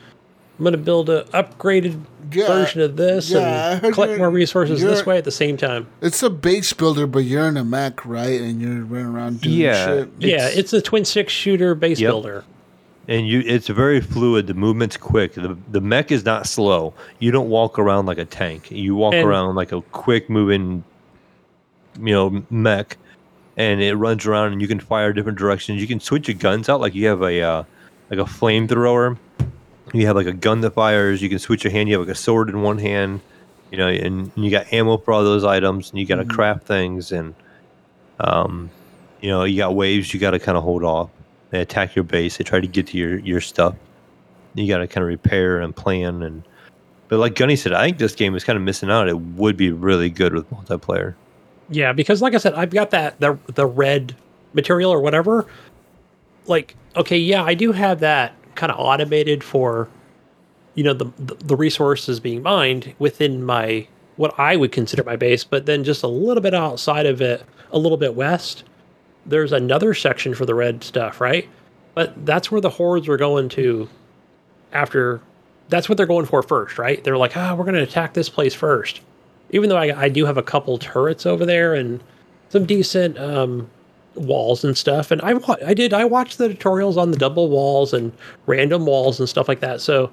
[0.59, 1.99] I'm gonna build a upgraded
[2.31, 5.87] Yeah, version of this yeah, and collect more resources this way at the same time.
[6.03, 8.41] It's a base builder, but you're in a mech, right?
[8.41, 9.87] And you're running around doing Yeah.
[9.87, 10.09] shit.
[10.21, 12.09] yeah, It's- it's a twin six shooter base Yep.
[12.11, 12.45] builder.
[13.09, 14.47] And you it's very fluid.
[14.47, 15.35] The movement's quick.
[15.35, 16.95] The the mech is not slow.
[17.19, 18.71] You don't walk around like a tank.
[18.71, 20.85] You walk And- around like a quick moving,
[22.01, 22.97] you know, mech,
[23.57, 25.81] and it runs around and you can fire different directions.
[25.81, 26.81] You can switch your guns out.
[26.81, 27.63] Like you have a uh,
[28.11, 29.17] like a flamethrower.
[29.95, 31.23] You have like a gun that fires.
[31.23, 31.89] You can switch your hand.
[31.89, 33.21] You have like a sword in one hand.
[33.71, 36.67] You know, and you got ammo for all those items, and you got to craft
[36.67, 37.35] things, and
[38.21, 38.71] um,
[39.21, 40.13] you know, you got waves.
[40.15, 41.11] You got to kind of hold off.
[41.51, 42.37] They attack your base.
[42.37, 43.75] They try to get to your your stuff.
[44.55, 46.43] You got to kind of repair and plan and.
[47.09, 49.09] But like Gunny said, I think this game is kind of missing out.
[49.09, 51.15] It would be really good with multiplayer.
[51.71, 54.15] Yeah, because like I said, I've got that the the red
[54.53, 55.47] material or whatever.
[56.47, 59.89] Like, okay, yeah, I do have that kind of automated for,
[60.75, 63.87] you know, the the, resources being mined within my
[64.17, 67.45] what I would consider my base, but then just a little bit outside of it,
[67.71, 68.65] a little bit west,
[69.29, 71.49] there's another section for the red stuff, right?
[71.95, 73.89] But that's where the hordes were going to
[74.73, 75.21] after.
[75.69, 77.03] That's what they're going for first, right?
[77.05, 79.03] They're like, ah, we're going to attack this place first
[79.51, 82.03] even though I, I do have a couple turrets over there and
[82.51, 83.69] some decent um,
[84.15, 87.93] walls and stuff, and I I did I watched the tutorials on the double walls
[87.93, 88.13] and
[88.47, 90.11] random walls and stuff like that, so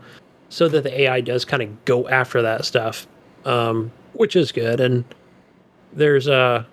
[0.50, 3.08] so that the AI does kind of go after that stuff,
[3.46, 4.80] um, which is good.
[4.80, 5.04] And
[5.94, 6.64] there's uh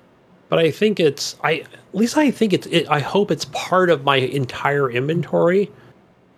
[0.53, 3.89] but I think it's I at least I think it's it, I hope it's part
[3.89, 5.71] of my entire inventory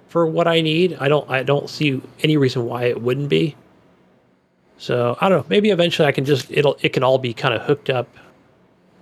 [0.07, 0.97] for what I need.
[1.01, 3.57] I don't I don't see any reason why it wouldn't be.
[4.79, 5.47] So I don't know.
[5.49, 8.07] Maybe eventually I can just it'll it can all be kind of hooked up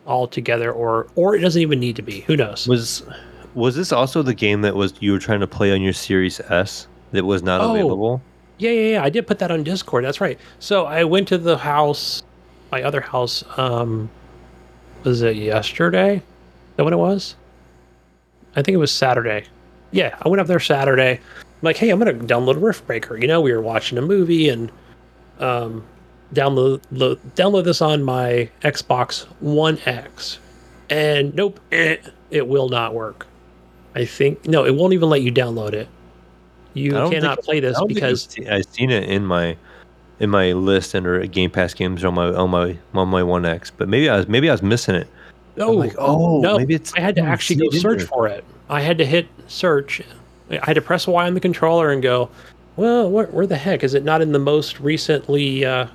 [0.06, 2.20] all together, or or it doesn't even need to be.
[2.22, 2.66] Who knows?
[2.66, 3.02] Was
[3.52, 6.40] was this also the game that was you were trying to play on your Series
[6.40, 7.74] S that was not Oh.
[7.74, 8.22] available?
[8.56, 9.04] Yeah, yeah, yeah.
[9.04, 10.06] I did put that on Discord.
[10.06, 10.38] That's right.
[10.58, 12.22] So I went to the house,
[12.70, 13.44] my other house.
[13.58, 14.08] Um,
[15.04, 16.16] was it yesterday?
[16.16, 16.22] Is
[16.76, 17.36] that when it was?
[18.56, 19.44] I think it was Saturday.
[19.90, 21.12] Yeah, I went up there Saturday.
[21.12, 23.16] I'm like, hey, I'm gonna download Rift Breaker.
[23.16, 24.72] You know, we were watching a movie and
[25.38, 25.84] um,
[26.34, 30.38] download lo- download this on my Xbox One X.
[30.90, 31.96] and nope, eh,
[32.30, 33.26] it will not work.
[33.94, 35.88] I think no, it won't even let you download it.
[36.74, 39.56] You cannot play this because I've seen it in my
[40.22, 43.70] in my list under Game Pass games on my on my on my One X,
[43.70, 45.08] but maybe I was maybe I was missing it.
[45.58, 48.06] oh like, oh, no, maybe it's- I had to hmm, actually go search there.
[48.06, 48.44] for it.
[48.70, 50.00] I had to hit search.
[50.50, 52.30] I had to press Y on the controller and go,
[52.76, 55.86] well, where, where the heck is it not in the most recently, uh,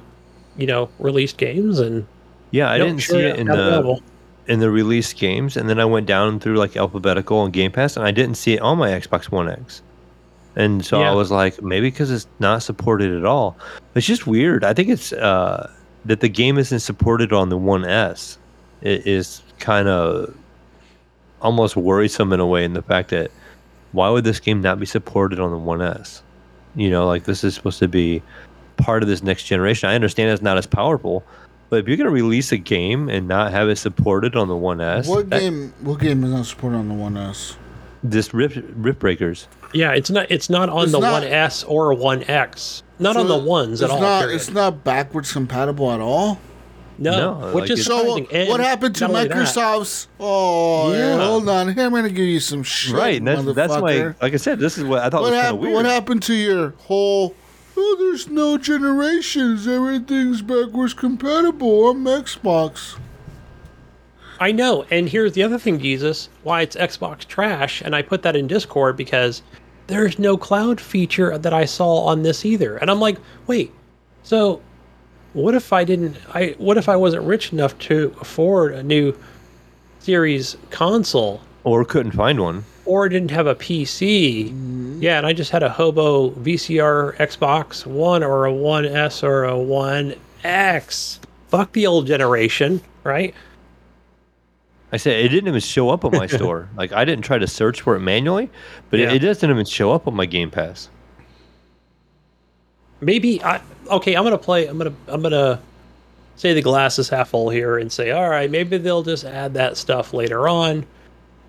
[0.57, 1.79] you know, released games?
[1.79, 2.05] And
[2.51, 4.01] Yeah, I didn't see it in the available.
[4.47, 7.95] in the release games, and then I went down through like alphabetical and Game Pass,
[7.97, 9.81] and I didn't see it on my Xbox One X.
[10.57, 11.11] And so Yeah.
[11.11, 13.55] I was like, maybe because it's not supported at all.
[13.95, 14.63] It's just weird.
[14.63, 15.71] I think it's uh,
[16.05, 18.39] that the game isn't supported on the One S.
[18.81, 20.35] It is kind of
[21.41, 23.29] almost worrisome in a way in the fact that
[23.91, 26.23] why would this game not be supported on the One S?
[26.75, 28.23] You know, like this is supposed to be
[28.77, 29.89] part of this next generation.
[29.89, 31.23] I understand it's not as powerful,
[31.69, 34.55] but if you're going to release a game and not have it supported on the
[34.57, 35.71] One S, What game?
[35.81, 37.57] What game is not supported on the One S?
[38.03, 39.47] this Rift, Rift Breakers.
[39.73, 40.27] Yeah, it's not.
[40.29, 42.83] It's not on It's the not- One S or One X.
[42.99, 44.01] Not on the ones at it's all.
[44.01, 44.35] Not, period.
[44.37, 46.39] it's not backwards compatible at all.
[46.97, 48.17] no, No, which like is So.
[48.31, 50.07] And what happened to not only that- Microsoft's?
[50.19, 51.23] Oh, Yeah.
[51.23, 51.71] hold on.
[51.73, 53.23] Here, I'm gonna give you some shit, right.
[53.23, 55.59] That's, that's my, like I said, this is what I thought What, was kind of
[55.61, 55.73] weird.
[55.75, 57.35] what happened to your whole?
[57.79, 59.67] Oh, there's no generations.
[59.67, 62.95] Everything's backwards compatible on Xbox.
[64.39, 64.85] I know.
[64.91, 68.47] And here's the other thing, Jesus, why it's Xbox trash, and I put that in
[68.47, 69.41] Discord because
[69.87, 72.77] there's no cloud feature that I saw on this either.
[72.77, 73.17] And I'm like,
[73.47, 73.71] wait,
[74.23, 74.61] so
[75.33, 79.15] what if I didn't I what if I wasn't rich enough to afford a new
[79.99, 82.63] series console or couldn't find one.
[82.85, 84.49] or didn't have a PC?
[84.49, 85.01] Mm-hmm.
[85.01, 89.43] Yeah, and I just had a hobo VCR Xbox One or a One S or
[89.43, 91.19] a One X.
[91.49, 93.33] Fuck the old generation, right?
[94.91, 96.69] I said it didn't even show up on my store.
[96.77, 98.49] Like I didn't try to search for it manually,
[98.89, 99.07] but Yeah.
[99.11, 100.89] it, it doesn't even show up on my Game Pass.
[103.01, 103.61] maybe I
[103.91, 105.59] okay, I'm gonna play I'm gonna I'm gonna
[106.35, 109.53] say the glass is half full here and say, all right, maybe they'll just add
[109.55, 110.85] that stuff later on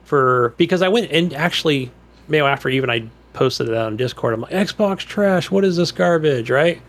[0.05, 1.91] for because I went and actually
[2.30, 5.76] you know, after even I posted it on Discord, I'm like, Xbox trash, what is
[5.76, 6.80] this garbage, right?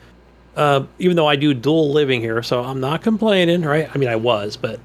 [0.56, 3.90] Uh, even though I do dual living here, so I'm not complaining, right?
[3.94, 4.80] I mean I was, but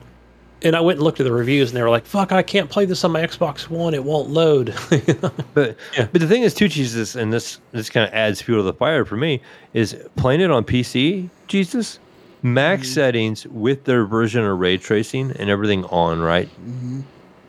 [0.64, 2.70] and I went and looked at the reviews and they were like, fuck, I can't
[2.70, 4.74] play this on my Xbox One, it won't load.
[5.54, 6.08] But Yeah.
[6.10, 8.72] but the thing is too, Jesus, and this this kind of adds fuel to the
[8.72, 9.40] fire for me
[9.72, 11.28] is playing it on PC.
[11.46, 12.00] Jesus,
[12.42, 12.94] max mm-hmm.
[12.94, 16.48] settings with their version of ray tracing and everything on, right?
[16.48, 17.02] Mm-hmm.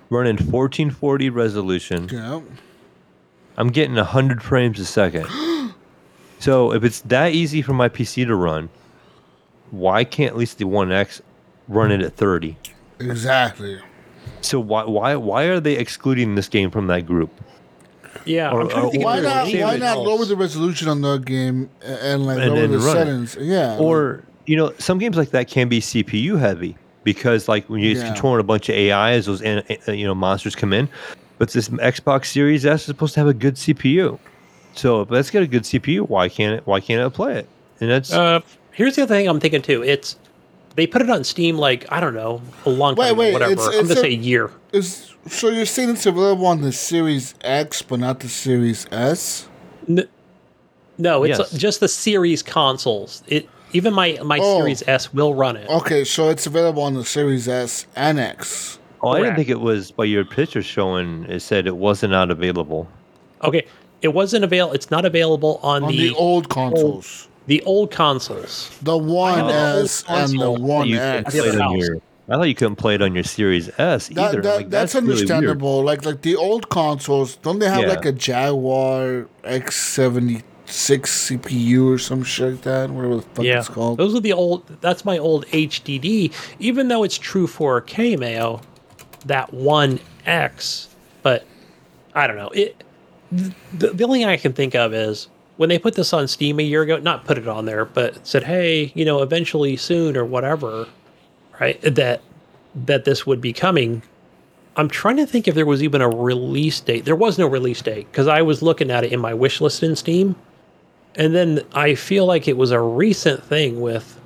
[0.09, 2.09] Running 1440 resolution.
[2.11, 2.41] Yeah.
[3.57, 5.27] I'm getting 100 frames a second.
[6.39, 8.69] so if it's that easy for my PC to run,
[9.71, 11.21] why can't at least the One X
[11.67, 12.55] run it at 30?
[12.99, 13.79] Exactly.
[14.41, 17.29] So why why why are they excluding this game from that group?
[18.25, 19.37] yeah, Or- I'm trying or think Why not?
[19.43, 22.77] anything Why not lower the resolution on the game and like And lower then the
[22.79, 22.99] run it.
[22.99, 23.37] settings?
[23.39, 23.77] Yeah.
[23.77, 27.93] Or you know, some games like that can be CPU heavy because like when you're
[27.97, 28.07] Yeah.
[28.07, 30.87] controlling a bunch of AIs, those uh, you know monsters come in.
[31.37, 34.17] But this Xbox Series S is supposed to have a good CPU.
[34.75, 36.67] So if that's got a good CPU, why can't it?
[36.67, 37.49] Why can't it play it?
[37.81, 38.39] And that's Uh,
[38.71, 39.83] here's the other thing I'm thinking too.
[39.83, 40.15] It's
[40.75, 43.33] they put it on Steam like I don't know a long Wait, time, wait, ago,
[43.33, 43.51] whatever.
[43.53, 44.51] it's- I'm it's gonna a- say a year.
[44.71, 49.47] Is so you're saying it's available on the Series X, but not the Series S?
[50.97, 51.53] No, it's Yes.
[51.53, 53.23] Uh, just the series consoles.
[53.27, 54.59] It even my my Oh.
[54.59, 55.69] Series S will run it.
[55.69, 58.79] Okay, so it's available on the Series S and X.
[59.01, 61.25] oh, I didn't think it was by your picture showing.
[61.29, 62.87] It said it wasn't not available.
[63.43, 63.65] Okay,
[64.01, 64.71] it wasn't avail.
[64.71, 67.27] It's not available on, On the the, old consoles.
[67.47, 68.71] The old consoles.
[68.81, 70.51] The One have an old S and the.
[70.51, 71.35] One you couldn't X.
[71.35, 71.87] play it have a on house.
[71.87, 71.97] your.
[72.27, 74.41] I thought you couldn't play it on your Series S either.
[74.41, 75.19] that, Like, that's, really weird.
[75.31, 75.83] understandable.
[75.83, 77.89] like like the old consoles, don't they have Yeah.
[77.89, 82.89] like a Jaguar X seventy six CPU or some shit like that?
[82.89, 83.99] Whatever the fuck yeah, it's called.
[83.99, 84.65] those are the old.
[84.81, 86.31] That's my old HDD.
[86.59, 88.59] Even though it's true 4K, Mayo,
[89.27, 90.87] that one X.
[91.21, 91.45] But
[92.15, 92.49] I don't know.
[92.49, 92.83] It.
[93.31, 95.27] The, the only thing I can think of is
[95.57, 96.97] when they put this on Steam a year ago.
[96.97, 100.87] Not put it on there, but said, "Hey, you know, eventually soon or whatever."
[101.59, 101.81] Right.
[101.81, 102.21] That
[102.75, 104.03] that this would be coming.
[104.77, 107.05] I'm trying to think if there was even a release date.
[107.05, 109.81] There was no release date because I was looking at it in my wish list
[109.83, 110.35] in Steam.
[111.15, 114.19] And then I feel like it was a recent thing with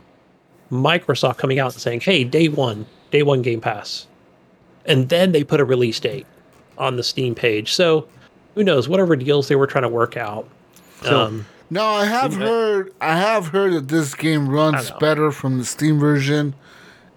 [0.72, 4.08] Microsoft coming out and saying, hey, day one, day one Game Pass.
[4.86, 6.26] And then they put a release date
[6.80, 7.74] on the Steam page.
[7.74, 8.08] So
[8.56, 10.48] who knows, whatever deals they were trying to work out.
[11.06, 15.66] Um, No, I have heard I have heard that this game runs better from the
[15.66, 16.54] Steam version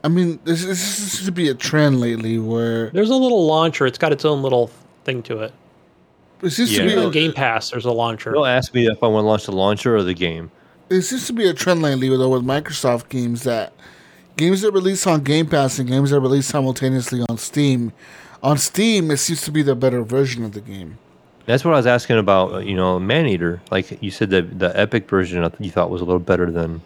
[0.05, 3.87] I mean, this, this seems to be a trend lately where There's a little launcher.
[3.87, 4.71] It's got its own little
[5.05, 5.53] thing to it.
[6.43, 6.85] it seems Yeah.
[6.85, 8.33] to be on Game Pass, there's a launcher.
[8.33, 10.51] They'll ask me if I want to launch the launcher or the game.
[10.91, 13.73] it seems to be a trend lately though with Microsoft games that
[14.37, 17.93] games that release on Game Pass and games that release simultaneously on Steam.
[18.43, 20.99] On Steam, it seems to be the better version of the game.
[21.47, 22.53] That's what I was asking about.
[22.53, 23.61] uh, You know, Maneater.
[23.71, 26.83] Like you said, that the Epic version I you thought was a little better than.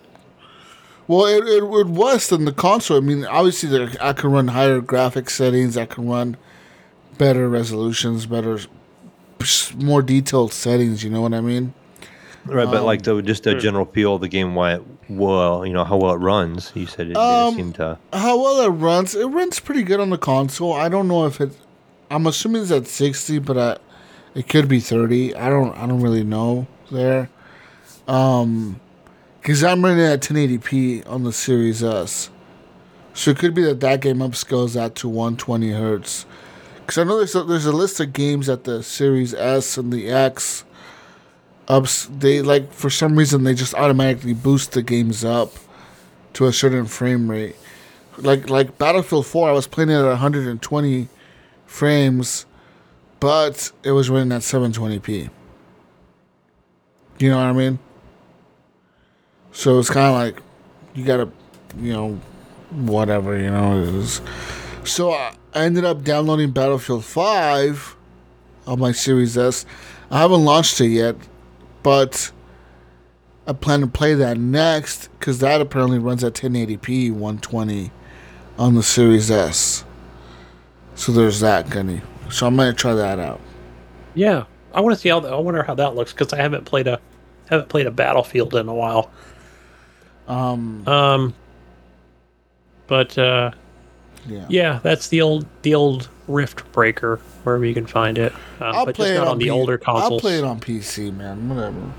[1.09, 2.97] Well, it, it, it was than the console.
[2.97, 5.77] I mean, obviously, there, I can run higher graphic settings.
[5.77, 6.37] I can run
[7.17, 8.59] better resolutions, better,
[9.77, 11.05] more detailed settings.
[11.05, 11.75] You know what I mean?
[12.45, 15.73] Right, but like the just the general feel of the game, why it well, you
[15.73, 16.73] know how well it runs.
[16.75, 17.99] You said it Um, didn't seem to.
[18.13, 19.15] How well it runs?
[19.15, 20.73] It runs pretty good on the console.
[20.73, 21.53] I don't know if it.
[22.11, 23.77] I'm assuming it's at 60, but I,
[24.37, 25.35] it could be 30.
[25.35, 25.75] I don't.
[25.77, 27.31] I don't really know there.
[28.07, 28.79] Um,
[29.41, 32.31] because I'm running at 1080p on the Series S,
[33.15, 36.27] so it could be that that game upscales that to 120 hertz.
[36.81, 39.93] Because I know there's a, there's a list of games at the Series S and
[39.93, 40.65] the X.
[41.69, 45.53] Ups, they like for some reason they just automatically boost the games up
[46.35, 47.57] to a certain frame rate.
[48.19, 51.09] Like like Battlefield 4, I was playing it at 120
[51.67, 52.46] frames,
[53.21, 55.31] but it was running at 720p.
[57.19, 57.79] You know what I mean?
[59.53, 60.43] So it's kind of like
[60.95, 61.31] you gotta,
[61.79, 62.21] you know,
[62.71, 64.21] whatever you know it is.
[64.85, 67.97] So I ended up downloading Battlefield 5
[68.67, 69.65] on my Series S.
[70.11, 71.17] I haven't launched it yet,
[71.83, 72.31] but
[73.47, 77.91] I plan to play that next because that apparently runs at 1080p 120
[78.59, 79.85] on the Series S.
[80.95, 82.03] So there's that, Gunny.
[82.31, 83.41] So I'm gonna try that out.
[84.15, 85.21] Yeah, I want to see how.
[85.21, 87.01] The, I wonder how that looks because I haven't played a
[87.51, 89.11] haven't played a Battlefield in a while.
[90.29, 91.35] Um, Um,
[92.87, 93.51] but uh,
[94.27, 94.47] yeah.
[94.49, 98.33] yeah, that's the old the old Rift Breaker wherever you can find it.
[98.61, 100.13] Uh, I'll but play just it on, on the P- older consoles.
[100.13, 101.49] I'll play it on PC, man.
[101.49, 101.93] Whatever.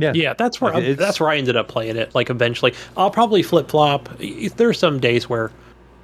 [0.00, 2.14] Yeah, Yeah, that's where Like, it's- that's where I ended up playing it.
[2.14, 4.08] Like eventually, I'll probably flip flop.
[4.56, 5.50] There's some days where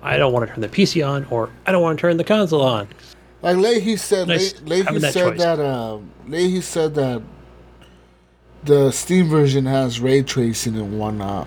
[0.02, 2.24] I don't want to turn the PC on, or I don't want to turn the
[2.24, 2.88] console on.
[3.45, 5.38] Like Leahy said, Nice Le- Leahy having that said choice.
[5.40, 5.61] that.
[5.61, 7.22] Uh, Leahy said that
[8.64, 11.47] the Steam version has ray tracing and whatnot.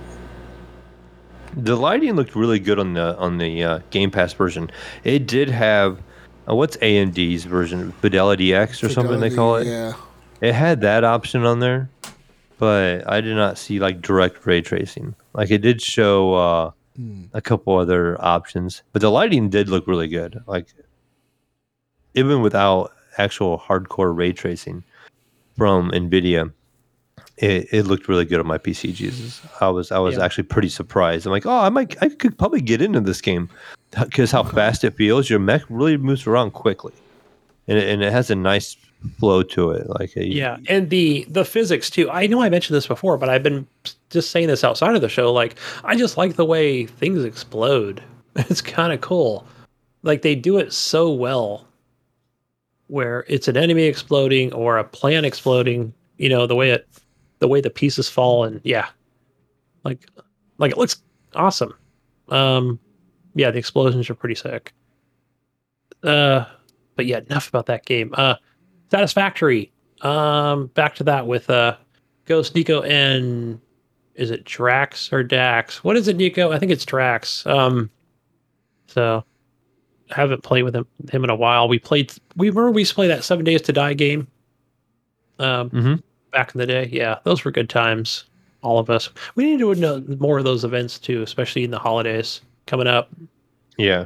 [1.56, 4.70] the lighting looked really good on the on the uh, Game Pass version.
[5.04, 6.00] It did have
[6.48, 9.66] uh, what's AMD's version, FidelityFX or something they call it.
[9.68, 9.94] Yeah.
[10.40, 11.90] It had that option on there,
[12.60, 15.16] but I did not see like direct ray tracing.
[15.34, 16.72] Like it did show uh,
[17.34, 20.40] a couple other options, but the lighting did look really good.
[20.46, 20.68] Like
[22.14, 24.84] even without actual hardcore ray tracing
[25.58, 26.52] from Nvidia,
[27.38, 28.94] it, it looked really good on my PC.
[28.94, 30.26] Jesus, I was I was Yeah.
[30.26, 31.26] actually pretty surprised.
[31.26, 33.50] I'm like, oh, I might I could probably get into this game
[34.00, 35.30] because how fast it feels.
[35.30, 36.94] Your mech really moves around quickly,
[37.68, 38.76] and it, and it has a nice
[39.20, 39.88] flow to it.
[39.88, 42.10] Like a, Yeah, and the the physics too.
[42.10, 43.68] I know I mentioned this before, but I've been
[44.10, 45.32] just saying this outside of the show.
[45.32, 48.02] Like, I just like the way things explode.
[48.36, 49.46] It's kind of cool.
[50.04, 51.67] Like they do it so well,
[52.88, 55.94] where it's an enemy exploding or a plan exploding.
[56.18, 56.88] You know the way it,
[57.40, 58.88] the way the pieces fall, and yeah,
[59.84, 60.10] like,
[60.58, 61.02] like it looks
[61.36, 61.74] awesome.
[62.30, 62.80] Um,
[63.36, 64.74] yeah, the explosions are pretty sick.
[66.04, 66.46] Uh,
[66.96, 68.14] but yeah, enough about that game.
[68.18, 68.36] Uh,
[68.90, 69.72] Satisfactory.
[70.02, 71.76] Um, back to that with uh,
[72.26, 73.60] Ghost Nico and
[74.16, 75.84] is it Drax or Dax?
[75.84, 76.52] What is it, Nico?
[76.52, 77.46] I think it's Drax.
[77.46, 77.90] Um,
[78.88, 79.24] so
[80.10, 81.68] haven't played with him him in a while.
[81.68, 82.14] We played.
[82.36, 84.28] We remember we used to play that Seven Days to Die game.
[85.40, 86.04] Um, Mhm.
[86.32, 88.26] back in the day, yeah, those were good times.
[88.64, 89.10] All of us.
[89.36, 93.10] We need to know more of those events too, especially in the holidays coming up.
[93.78, 94.06] yeah.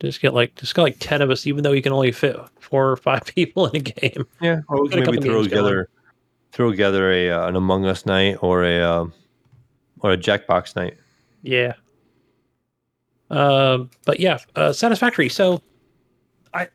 [0.00, 2.34] Just get like just get like ten of us, even though you can only fit
[2.60, 4.26] four or five people in a game.
[4.40, 5.90] Yeah, or we can maybe throw together,
[6.52, 9.12] throw together a uh, an Among Us night or a um,
[9.98, 10.96] or a Jackbox night.
[11.42, 11.74] Yeah.
[13.30, 15.28] Um, but yeah, uh, satisfactory.
[15.28, 15.62] So,
[16.52, 16.68] I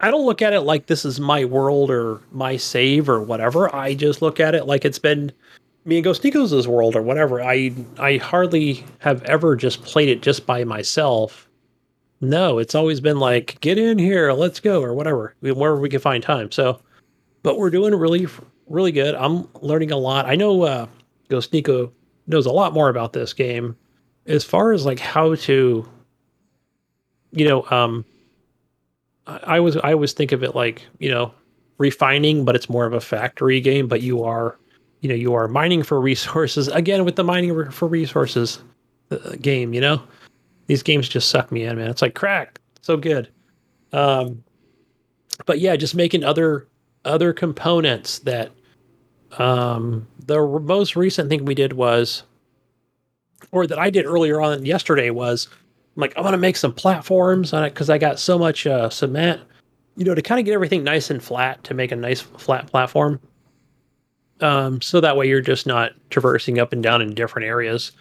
[0.00, 3.74] I don't look at it like this is my world or my save or whatever.
[3.74, 5.30] I just look at it like it's been
[5.84, 7.42] me and Ghost Nico's world or whatever.
[7.42, 11.48] I I hardly have ever just played it just by myself.
[12.20, 16.00] No, it's always been like get in here, let's go or whatever, wherever we can
[16.00, 16.50] find time.
[16.50, 16.80] So,
[17.42, 18.26] but we're doing really
[18.66, 19.14] really good.
[19.14, 20.26] I'm learning a lot.
[20.26, 20.86] I know uh,
[21.28, 21.92] Ghost Nico
[22.26, 23.76] knows a lot more about this game
[24.26, 25.88] as far as like how to
[27.32, 28.04] you know um
[29.26, 31.32] I, was i always think of it like you know
[31.78, 34.58] refining but it's more of a factory game but you are
[35.00, 38.62] you know you are mining for resources again with the mining for resources
[39.10, 40.02] uh, game you know
[40.66, 41.90] these games just suck me in, man.
[41.90, 43.28] It's like crack, so good.
[43.92, 44.42] Um,
[45.46, 46.66] but yeah, just making other
[47.04, 48.50] other components that
[49.38, 52.22] um, the most recent thing we did was,
[53.52, 55.48] or that I did earlier on yesterday was,
[55.96, 58.66] I'm like, I want to make some platforms on it because I got so much
[58.66, 59.40] uh, cement,
[59.96, 62.66] you know, to kind of get everything nice and flat to make a nice flat
[62.66, 63.20] platform.
[64.40, 67.92] Um, so that way you're just not traversing up and down in different areas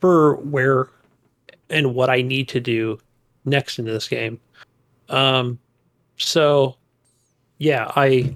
[0.00, 0.88] for where
[1.70, 2.98] and what I need to do
[3.44, 4.40] next into this game.
[5.08, 5.58] Um,
[6.16, 6.76] so
[7.58, 8.34] yeah, I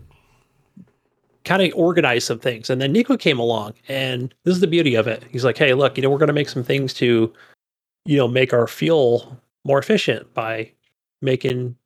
[1.44, 2.70] kind of organize some things.
[2.70, 5.24] And then Nico came along, and this is the beauty of it.
[5.30, 7.32] He's like, hey, look, you know, we're going to make some things to,
[8.04, 10.70] you know, make our fuel more efficient by
[11.22, 11.76] making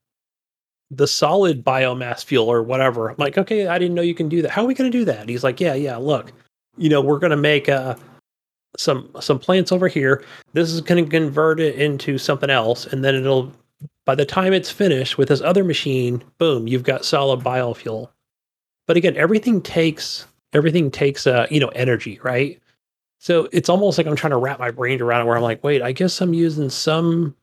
[0.90, 3.08] the solid biomass fuel or whatever.
[3.08, 4.50] I'm like, okay, I didn't know you can do that.
[4.50, 5.28] How are we going to do that?
[5.28, 6.32] He's like, yeah, yeah, look,
[6.76, 7.96] you know, we're going to make uh,
[8.76, 10.24] some some plants over here.
[10.52, 13.52] This is going to convert it into something else, and then it'll
[14.04, 18.10] by the time it's finished with this other machine, boom, you've got solid biofuel.
[18.86, 22.60] But again, everything takes everything takes uh, you know, energy, right?
[23.18, 25.64] So it's almost like I'm trying to wrap my brain around it where I'm like,
[25.64, 27.34] wait, I guess I'm using some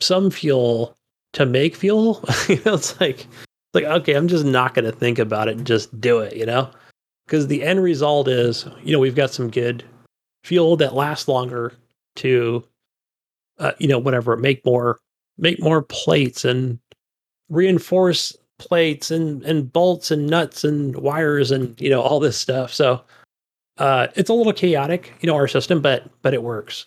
[0.00, 0.96] some fuel
[1.32, 2.24] to make fuel.
[2.48, 3.26] you know, it's like
[3.74, 6.46] like okay, I'm just not going to think about it and just do it, you
[6.46, 6.70] know?
[7.26, 9.84] Because the end result is, you know, we've got some good
[10.44, 11.74] fuel that lasts longer
[12.16, 12.64] to
[13.58, 15.00] uh, you know, whatever, make more
[15.36, 16.78] make more plates and
[17.48, 22.72] reinforce plates and and bolts and nuts and wires and you know all this stuff.
[22.72, 23.02] So
[23.78, 26.86] uh it's a little chaotic you know our system but but it works.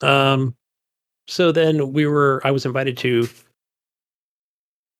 [0.00, 0.54] Um
[1.26, 3.28] so then we were i was invited to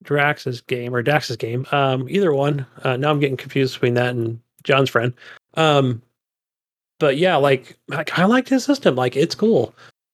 [0.03, 1.65] drax's game or dax's game.
[1.71, 2.65] Um either one.
[2.83, 5.13] Uh now i'm getting confused between that and john's friend.
[5.55, 6.01] Um
[6.99, 8.95] but yeah like i kind of liked his system.
[8.95, 9.73] Like it's cool.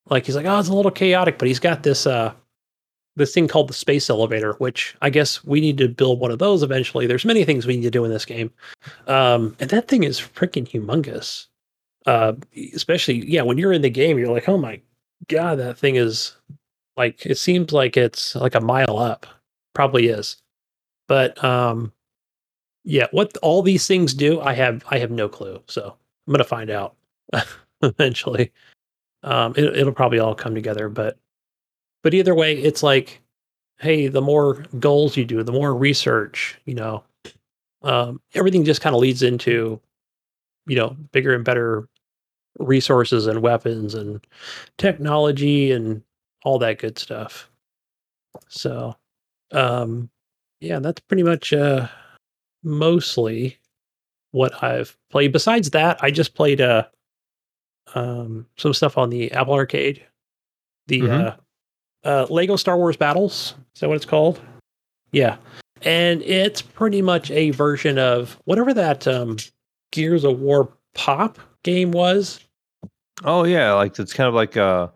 [0.10, 2.32] Like he's like, oh, it's a little chaotic, but he's got this uh
[3.16, 6.40] this thing called the space elevator, which I guess we need to build one of
[6.40, 7.08] those eventually.
[7.08, 8.52] There's many things we need to do in this game.
[9.08, 11.48] Um, and that thing is freaking humongous.
[12.06, 12.34] Uh,
[12.74, 14.82] especially, yeah, when you're in the game, you're like, oh my
[15.28, 16.36] god, that thing is
[16.98, 19.26] like it seems like it's like a mile up.
[19.74, 20.38] Probably is.
[21.08, 21.92] But um
[22.84, 25.62] yeah, what all these things do, I have I have no clue.
[25.68, 25.96] So
[26.28, 26.96] I'm gonna find out
[27.82, 28.52] eventually
[29.26, 30.88] um, it, it'll probably all come together.
[30.88, 31.18] But
[32.06, 33.20] but either way, it's like,
[33.80, 37.04] hey, the more goals you do, the more research, you know,
[37.82, 39.82] um, everything just kind of leads into,
[40.68, 41.90] you know, bigger and better
[42.60, 44.24] resources and weapons and
[44.78, 46.04] technology and
[46.44, 47.50] all that good stuff.
[48.50, 48.96] So,
[49.52, 50.08] um,
[50.60, 51.88] yeah, that's pretty much uh,
[52.62, 53.58] mostly
[54.30, 55.32] what I've played.
[55.32, 56.86] Besides that, I just played uh,
[57.96, 60.06] um, some stuff on the Apple Arcade.
[60.88, 61.20] The Mhm.
[61.20, 61.36] uh,
[62.06, 63.56] uh, Lego Star Wars Battles.
[63.76, 64.40] Is that what it's called?
[65.12, 65.38] Yeah,
[65.82, 69.38] and it's pretty much a version of whatever that um,
[69.92, 72.40] Gears of War Pop game was.
[73.24, 74.88] Oh yeah, like it's kind of like uh,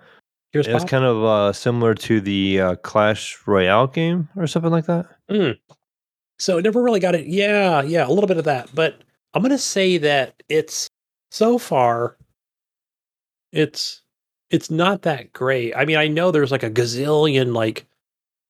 [0.53, 0.89] Gears it's Pop.
[0.89, 5.07] kind of uh, similar to the uh, Clash Royale game or something like that.
[5.30, 5.57] Mm.
[6.38, 7.28] So it never really got it.
[7.28, 8.70] Yeah, yeah, a little bit of that.
[8.74, 9.01] But
[9.34, 10.89] I'm gonna say that it's
[11.32, 12.18] so far,
[13.51, 14.01] it's
[14.50, 15.76] it's not that great.
[15.76, 17.86] I mean, I know there's like a gazillion like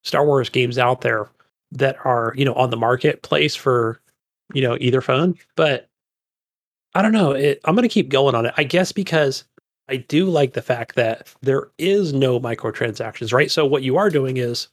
[0.04, 1.30] Star Wars games out there
[1.72, 4.00] that are you know on the marketplace for
[4.54, 5.88] you know either phone, but
[6.94, 7.32] I don't know.
[7.32, 8.54] It, I'm gonna keep going on it.
[8.58, 9.44] I guess because
[9.90, 13.50] I do like the fact that there is no microtransactions, right?
[13.50, 14.68] So what you are doing is,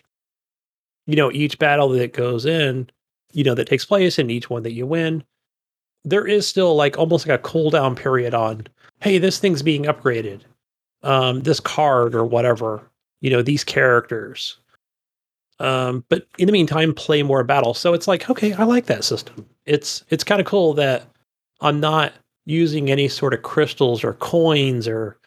[1.07, 2.91] you know, each battle that goes in,
[3.33, 5.24] you know, that takes place and each one that you win,
[6.05, 8.66] there is still like almost like a cooldown period on,
[9.01, 10.43] hey, this thing's being upgraded.
[11.03, 12.83] Um, this card or whatever,
[13.21, 14.59] you know, these characters.
[15.59, 17.79] Um, but in the meantime, play more battles.
[17.79, 19.47] So it's like, okay, I like that system.
[19.65, 21.07] It's it's kind of cool that
[21.61, 22.13] I'm not
[22.45, 25.19] using any sort of crystals or coins or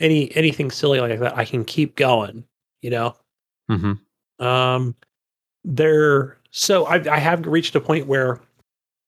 [0.00, 1.36] any anything silly like that.
[1.36, 2.44] I can keep going,
[2.82, 3.16] you know.
[3.70, 4.44] Mm-hmm.
[4.44, 4.94] Um,
[5.64, 6.36] there.
[6.50, 8.40] So I I have reached a point where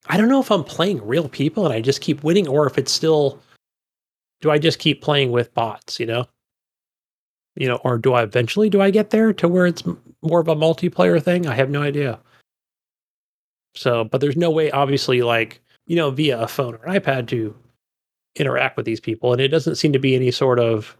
[0.07, 2.77] I don't know if I'm playing real people and I just keep winning, or if
[2.77, 3.39] it's still.
[4.43, 6.01] Do I just keep playing with bots?
[6.01, 6.25] You know.
[7.55, 9.83] You know, or do I eventually do I get there to where it's
[10.21, 11.47] more of a multiplayer thing?
[11.47, 12.19] I have no idea.
[13.75, 17.27] So, but there's no way, obviously, like you know, via a phone or an iPad
[17.29, 17.55] to
[18.35, 20.97] interact with these people, and it doesn't seem to be any sort of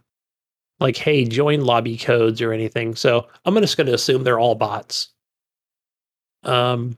[0.80, 2.94] like, hey, join lobby codes or anything.
[2.94, 5.08] So I'm just going to assume they're all bots.
[6.44, 6.96] Um,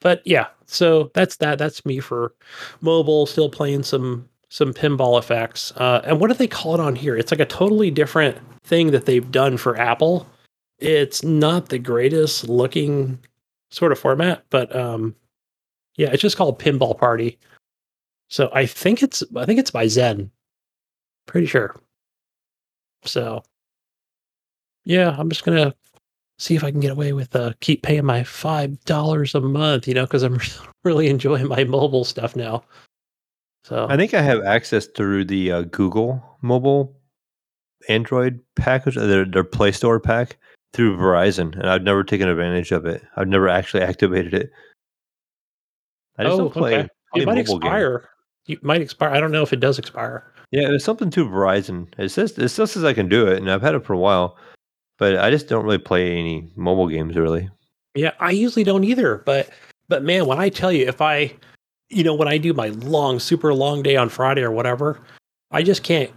[0.00, 1.58] but yeah, so that's that.
[1.58, 2.34] That's me for
[2.82, 3.24] mobile.
[3.26, 5.72] Still playing some some pinball effects.
[5.76, 7.16] Uh, and what do they call it on here?
[7.16, 10.26] It's like a totally different thing that they've done for Apple.
[10.78, 13.18] It's not the greatest looking
[13.70, 15.14] sort of format, but um,
[15.96, 17.38] yeah, it's just called Pinball Party.
[18.28, 20.30] So I think it's I think it's by Zen.
[21.26, 21.76] Pretty sure.
[23.04, 23.42] So
[24.84, 25.74] yeah, I'm just gonna
[26.38, 29.88] see if I can get away with uh keep paying my five dollars a month,
[29.88, 30.40] you know, because I'm
[30.84, 32.64] really enjoying my mobile stuff now.
[33.66, 36.94] So I think I have access through the uh, Google mobile
[37.88, 40.36] Android package, their their Play Store pack
[40.72, 43.02] through Verizon, and I've never taken advantage of it.
[43.16, 44.52] I've never actually activated it.
[46.16, 46.88] I just oh, don't play, okay.
[47.12, 48.08] play It might expire.
[48.46, 49.10] It might expire.
[49.10, 50.32] I don't know if it does expire.
[50.52, 51.88] Yeah, there's something to Verizon.
[51.98, 53.98] It says it still says I can do it, and I've had it for a
[53.98, 54.36] while,
[54.96, 57.50] but I just don't really play any mobile games really.
[57.96, 59.24] Yeah, I usually don't either.
[59.26, 59.50] But
[59.88, 61.34] but man, when I tell you, if I,
[61.88, 65.00] you know, when I do my long, super long day on Friday or whatever,
[65.50, 66.10] I just can't,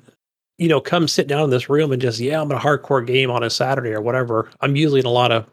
[0.57, 3.05] you know, come sit down in this room and just yeah, I'm in a hardcore
[3.05, 4.49] game on a Saturday or whatever.
[4.61, 5.45] I'm usually in a lot of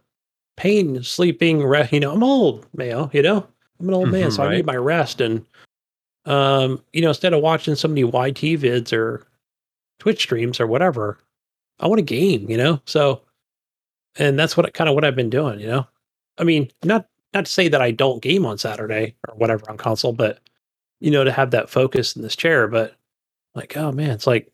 [0.56, 1.60] pain, sleeping.
[1.92, 3.10] You know, I'm old, Mayo.
[3.12, 3.46] You know,
[3.78, 5.20] I'm an old man, Mhm, so I need my rest.
[5.20, 5.44] And
[6.24, 9.26] um, you know, instead of watching so many YT vids or
[9.98, 11.18] Twitch streams or whatever,
[11.78, 12.50] I want a game.
[12.50, 13.22] You know, so
[14.16, 15.60] and that's what kind of what I've been doing.
[15.60, 15.86] You know,
[16.38, 19.76] I mean, not not to say that I don't game on Saturday or whatever on
[19.78, 20.40] console, but
[21.00, 22.68] you know, to have that focus in this chair.
[22.68, 22.96] But
[23.54, 24.52] like, oh man, it's like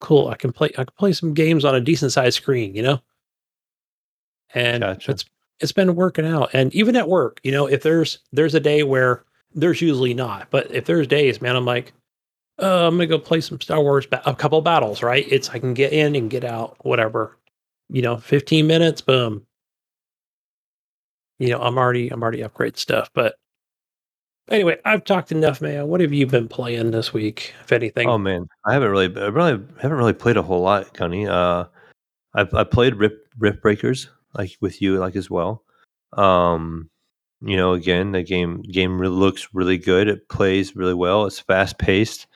[0.00, 0.28] cool.
[0.28, 0.68] I can play.
[0.78, 2.74] I can play some games on a decent sized screen.
[2.74, 3.00] You know,
[4.54, 5.06] and Gotcha.
[5.06, 5.24] it's
[5.60, 6.50] it's been working out.
[6.54, 9.24] And even at work, you know, if there's there's a day where
[9.54, 11.92] there's usually not, but if there's days, man, I'm like,
[12.62, 15.26] uh, I'm gonna go play some Star Wars, ba- a couple battles, right?
[15.30, 17.38] It's I can get in and get out, whatever.
[17.90, 19.46] You know, 15 minutes, boom.
[21.42, 23.34] You know, I'm already I'm already upgrade stuff, but
[24.48, 25.88] anyway, I've talked enough, man.
[25.88, 28.08] What have you been playing this week, if anything?
[28.08, 31.26] Oh man, I haven't really, I really haven't really played a whole lot, Gunny.
[31.26, 31.64] Uh,
[32.36, 35.64] I I played Rip Riftbreakers like with you like as well.
[36.12, 36.88] Um,
[37.40, 40.06] you know, again, the game game really looks really good.
[40.06, 41.26] It plays really well.
[41.26, 42.28] It's fast paced,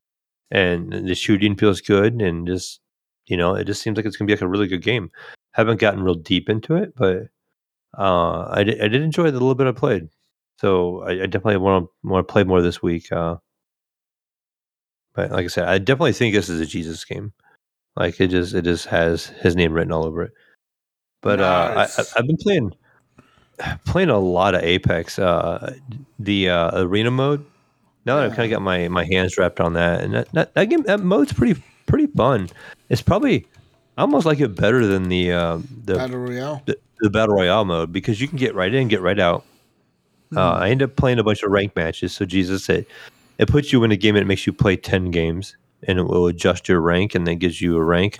[0.51, 2.81] and the shooting feels good, and just
[3.27, 5.11] you know, it just seems like it's gonna be like a really good game.
[5.53, 7.29] Haven't gotten real deep into it, but
[7.97, 10.09] uh, I did, I did enjoy the little bit I played.
[10.59, 13.11] So I, I definitely want to want to play more this week.
[13.11, 13.37] Uh,
[15.13, 17.33] but like I said, I definitely think this is a Jesus game.
[17.95, 20.31] Like it just it just has his name written all over it.
[21.21, 22.15] But uh, I, Nice.
[22.15, 22.73] I've been playing
[23.85, 25.19] playing a lot of Apex.
[25.19, 25.75] Uh,
[26.19, 27.45] the uh, arena mode.
[28.05, 30.53] Now that I've kind of got my, my hands wrapped on that, and that, that,
[30.53, 32.49] that game that mode's pretty pretty fun.
[32.89, 33.47] It's probably
[33.97, 36.61] I almost like it better than the uh, the, Battle Royale.
[36.65, 39.43] the the battle royale mode because you can get right in, get right out.
[40.35, 42.13] Uh, I ended up playing a bunch of rank matches.
[42.13, 42.87] So Jesus, it
[43.37, 46.03] it puts you in a game and it makes you play ten games, and it
[46.03, 48.19] will adjust your rank and then gives you a rank,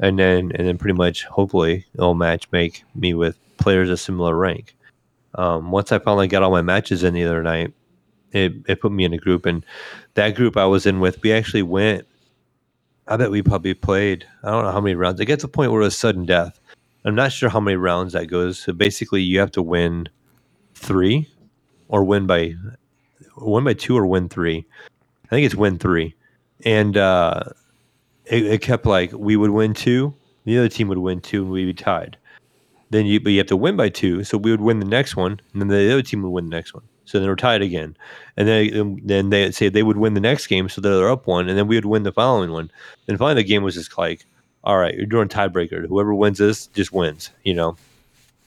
[0.00, 4.36] and then and then pretty much hopefully it'll match make me with players of similar
[4.36, 4.76] rank.
[5.36, 7.72] Um, once I finally got all my matches in the other night,
[8.32, 9.64] it it put me in a group, and
[10.14, 12.06] that group I was in with, we actually went.
[13.10, 14.24] I bet we probably played.
[14.44, 15.18] I don't know how many rounds.
[15.18, 16.60] It gets to the point where it was sudden death.
[17.04, 18.60] I'm not sure how many rounds that goes.
[18.60, 20.08] So basically, you have to win
[20.74, 21.28] three,
[21.88, 22.54] or win by
[23.36, 24.64] win by two, or win three.
[25.26, 26.14] I think it's win three,
[26.64, 27.42] and uh,
[28.26, 31.50] it, it kept like we would win two, the other team would win two, and
[31.50, 32.16] we'd be tied.
[32.90, 35.16] Then you, but you have to win by two, so we would win the next
[35.16, 36.84] one, and then the other team would win the next one.
[37.10, 37.96] So then we're tied again,
[38.36, 41.48] and then then they say they would win the next game, so they're up one,
[41.48, 42.70] and then we would win the following one.
[43.08, 44.24] And finally, the game was just like,
[44.62, 45.88] all right, you're doing tiebreaker.
[45.88, 47.76] Whoever wins this just wins, you know.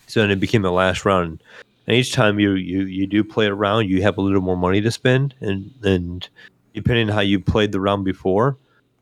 [0.08, 1.44] So then it became the last round,
[1.88, 4.56] and each time you you you do play a round, you have a little more
[4.56, 6.30] money to spend, and and
[6.74, 8.56] depending on how you played the round before,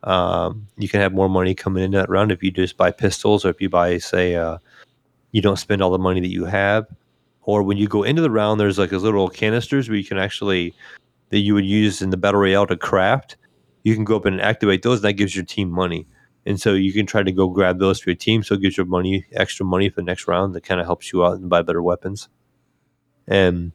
[0.05, 3.45] um, you can have more money coming in that round if you just buy pistols
[3.45, 4.57] or if you buy say uh,
[5.33, 6.87] you don't spend all the money that you have,
[7.43, 10.17] or when you go into the round, there's like those little canisters where you can
[10.17, 10.73] actually
[11.29, 13.37] that you would use in the battle royale to craft.
[13.83, 16.05] You can go up and activate those, and that gives your team money.
[16.45, 18.77] And so you can try to go grab those for your team, so it gives
[18.77, 20.55] you money, extra money for the next round.
[20.55, 22.29] That kind of helps you out and buy better weapons.
[23.27, 23.71] And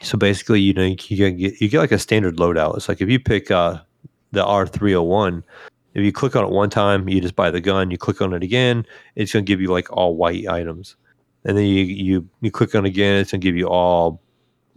[0.00, 2.76] so basically, you know, you get you get like a standard loadout.
[2.76, 3.78] It's like if you pick uh,
[4.32, 5.44] the R three hundred one,
[5.94, 7.90] if you click on it one time, you just buy the gun.
[7.90, 8.84] You click on it again,
[9.14, 10.96] it's going to give you like all white items,
[11.44, 14.20] and then you you you click on again, it's to give you all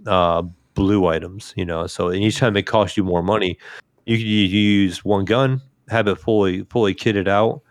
[0.07, 0.41] uh,
[0.76, 1.53] blue items.
[1.57, 3.57] You know, so each time it costs you more money,
[4.06, 7.61] you, you you use one gun, have it fully fully kitted out,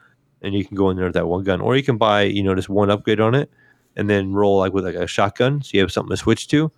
[0.43, 2.43] and you can go in there with that one gun, or you can buy you
[2.43, 3.51] know just one upgrade on it,
[3.97, 6.71] and then roll like with like a shotgun, so you have something to switch to,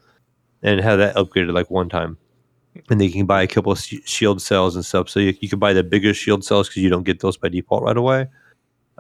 [0.63, 2.17] and have that upgraded like one time.
[2.91, 5.09] and they can buy a couple shield cells and stuff.
[5.09, 7.49] So you, you can buy the bigger shield cells because you don't get those by
[7.49, 8.27] default right away.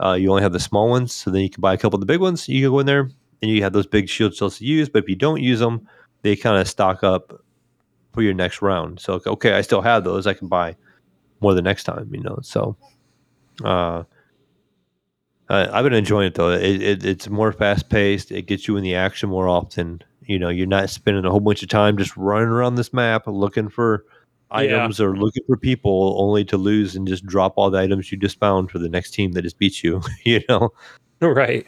[0.02, 2.00] Uh, you only have the small ones, so then you can buy a couple of
[2.00, 2.48] the big ones.
[2.48, 3.10] You can go in there
[3.42, 4.88] and you have those big shield cells to use.
[4.88, 5.88] But if you don't use them,
[6.22, 7.44] they kind of stock up
[8.12, 9.00] for your next round.
[9.00, 10.26] So okay, I still have those.
[10.26, 10.76] I can buy
[11.40, 12.10] more the next time.
[12.12, 12.76] You know, so.
[13.64, 14.04] Uh,
[15.50, 16.50] I've been enjoying it though.
[16.50, 18.30] It, it, it's more fast paced.
[18.30, 20.02] It gets you in the action more often.
[20.22, 23.26] You know, you're not spending a whole bunch of time just running around this map
[23.26, 24.04] looking for
[24.50, 28.18] items or looking for people only to lose and just drop all the items you
[28.18, 30.00] just found for the next team that just beats you.
[30.24, 30.70] you know,
[31.20, 31.66] Right.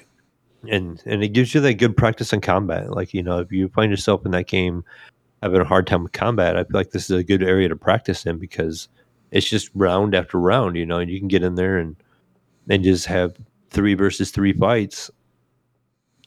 [0.69, 2.91] and and it gives you that good practice in combat.
[2.91, 4.85] Like you know, if you find yourself in that game
[5.43, 7.77] having a hard time with combat, I feel like this is a good area to
[7.77, 8.89] practice in because
[9.31, 10.77] it's just round after round.
[10.77, 11.97] You know, and you can get in there and
[12.69, 13.37] and just have
[13.71, 15.11] three versus three fights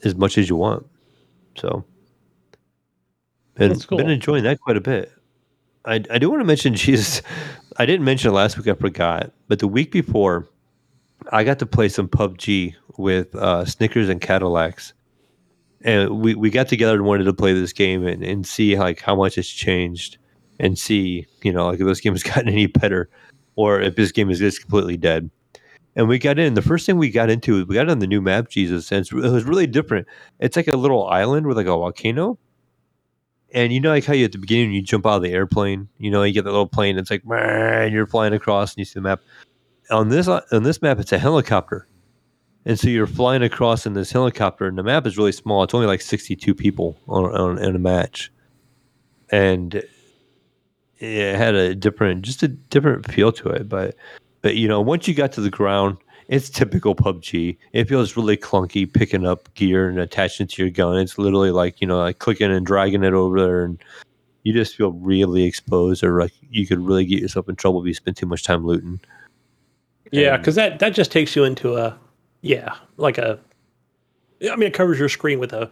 [0.04, 0.86] as much as you want.
[1.56, 1.86] So,
[3.56, 4.00] been That's cool.
[4.00, 5.13] been enjoying that quite a bit.
[5.86, 7.22] I I do want to mention Jesus.
[7.78, 8.68] I didn't mention it last week.
[8.68, 10.48] I forgot, but the week before,
[11.32, 14.94] I got to play some PUBG with uh, Snickers and Cadillacs,
[15.82, 19.02] and we, we got together and wanted to play this game and, and see like
[19.02, 20.18] how much it's changed,
[20.60, 23.10] and see you know like if this game has gotten any better,
[23.56, 25.30] or if this game is just completely dead.
[25.96, 26.56] And we got in.
[26.56, 29.14] The first thing we got into, we got on the new map, Jesus, and it
[29.14, 30.08] was really different.
[30.40, 32.40] It's like a little island with like a volcano,
[33.54, 35.88] and you know like how you at the beginning you jump out of the airplane,
[35.98, 36.98] you know you get that little plane.
[36.98, 39.22] It's like and you're flying across and you see the map.
[39.92, 41.88] On this on this map, it's a helicopter,
[42.66, 45.64] and so you're flying across in this helicopter, and the map is really small.
[45.64, 48.32] It's only like 62 people on, on in a match,
[49.30, 49.84] and
[51.00, 53.68] it had a different, just a different feel to it.
[53.68, 53.96] But
[54.42, 55.98] but you know, once you got to the ground,
[56.34, 57.56] it's typical PUBG.
[57.74, 60.98] It feels really clunky picking up gear and attaching it to your gun.
[60.98, 63.80] It's literally like you know, like clicking and dragging it over there, and
[64.42, 67.88] you just feel really exposed, or like you could really get yourself in trouble if
[67.88, 69.00] you spend too much time looting.
[70.12, 71.96] Yeah, because that that just takes you into a
[72.42, 73.40] yeah, like a.
[74.52, 75.70] I mean, it covers your screen with a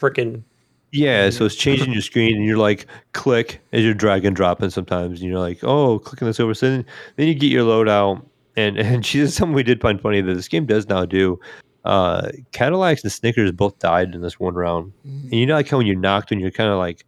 [0.00, 0.42] freaking
[0.90, 4.70] Yeah, so it's changing your screen, and you're like click as you're drag and dropping
[4.70, 6.54] sometimes, and you're like, oh, clicking this over.
[6.54, 6.86] So then,
[7.16, 8.24] then you get your loadout,
[8.56, 11.38] and and she said something we did find funny that this game does now do.
[11.84, 15.78] Uh, Cadillacs and Snickers both died in this one round, and you know like how
[15.78, 17.04] when you're knocked and you're kind of like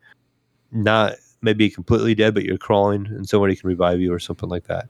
[0.73, 4.67] not maybe completely dead, but you're crawling, and somebody can revive you or something like
[4.67, 4.89] that.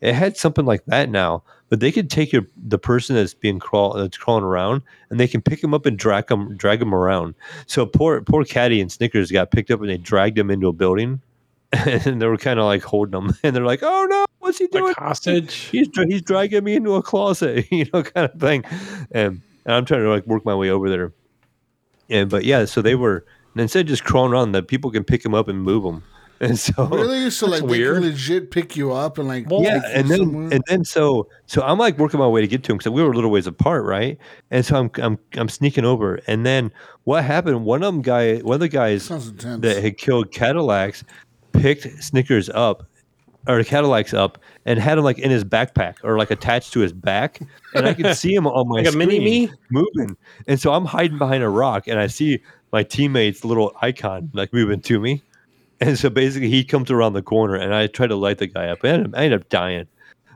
[0.00, 3.58] It had something like that now, but they could take your the person that's being
[3.58, 6.94] crawl that's crawling around, and they can pick them up and drag them drag them
[6.94, 7.34] around.
[7.66, 10.72] So poor poor Caddy and Snickers got picked up and they dragged him into a
[10.72, 11.20] building,
[11.72, 14.66] and they were kind of like holding them, and they're like, "Oh no, what's he
[14.68, 14.84] doing?
[14.84, 15.54] like hostage.
[15.54, 18.64] He's he's dragging me into a closet, you know, kind of thing."
[19.12, 21.12] And, and I'm trying to like work my way over there.
[22.10, 23.24] And but yeah, so they were
[23.54, 26.02] and instead of just crawling around, that people can pick them up and move them.
[26.40, 27.30] And so Really?
[27.30, 27.94] So like That's they weird.
[28.00, 30.48] can legit pick you up and like Well, yeah, and then somewhere?
[30.52, 33.02] and then so so I'm like working my way to get to him because we
[33.02, 34.16] were a little ways apart, right?
[34.52, 36.70] And so I'm I'm I'm sneaking over, and then
[37.02, 37.64] what happened?
[37.64, 41.02] One of them guy, one of the guys that had killed Cadillacs
[41.52, 42.84] picked Snickers up
[43.48, 46.80] or the Cadillacs up and had him like in his backpack or like attached to
[46.80, 47.40] his back,
[47.74, 49.50] and I could see him on my Like a screen mini-me?
[49.70, 50.16] moving.
[50.46, 52.40] And so I'm hiding behind a rock, and I see
[52.72, 55.22] my teammate's little icon like moving to me.
[55.80, 58.68] And so basically, he comes around the corner, and I try to light the guy
[58.68, 58.80] up.
[58.84, 59.86] I end up, I end up dying,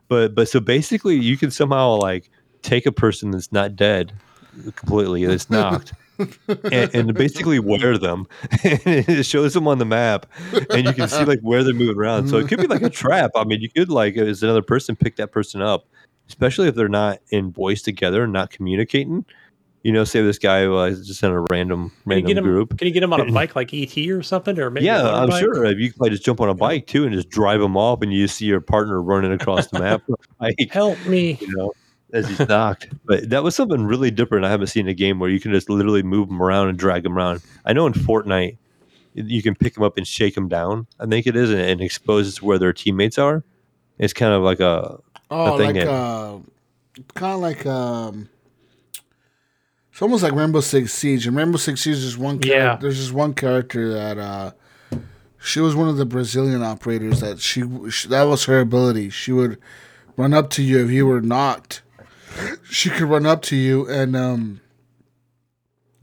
[0.09, 2.31] but but so basically, you can somehow like
[2.63, 4.13] take a person that's not dead
[4.77, 5.93] completely, that's knocked.
[6.19, 8.27] And, and basically wear them.
[8.65, 10.27] And it shows them on the map
[10.71, 12.29] and you can see like where they're moving around.
[12.29, 13.31] So it could be like a trap.
[13.35, 15.87] I mean you could like as another person pick that person up
[16.29, 19.25] especially if they're not in voice together and not communicating.
[19.83, 22.45] You know say this guy uh, was just in a random Can random get him?
[22.45, 22.79] group.
[22.79, 25.29] Can you get him on a bike like ET or something, or maybe yeah i'm
[25.29, 25.41] motorbike?
[25.41, 25.65] sure.
[25.65, 28.01] If you could probably just jump on a bike too and just drive them off
[28.01, 30.03] and you see your partner running across the map
[30.41, 31.37] like Help me!
[31.41, 31.73] you know,
[32.13, 32.89] as he's knocked.
[33.05, 35.69] But that was something really different I haven't seen a game where you can just
[35.71, 37.43] literally move them around and drag them around.
[37.65, 38.57] I know in Fortnite,
[39.15, 40.87] you can pick them up and shake them down.
[40.99, 43.45] I think it is, and, and expose to where their teammates are.
[43.99, 44.99] It's kind of like a
[45.31, 46.39] oh, thing like that- uh,
[47.15, 48.29] kind of like um,
[49.91, 51.27] it's almost like Rainbow Six Siege.
[51.27, 52.41] And Rainbow Six Siege is one.
[52.41, 52.77] Char- Yeah.
[52.77, 54.53] there's just one character that uh,
[55.39, 59.11] she was one of the Brazilian operators that she, she that was her ability.
[59.11, 59.59] She would
[60.17, 61.82] run up to you if you were knocked.
[62.69, 64.61] She could run up to you and um,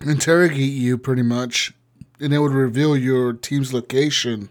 [0.02, 1.74] interrogate you pretty much,
[2.20, 4.50] and it would reveal your team's location.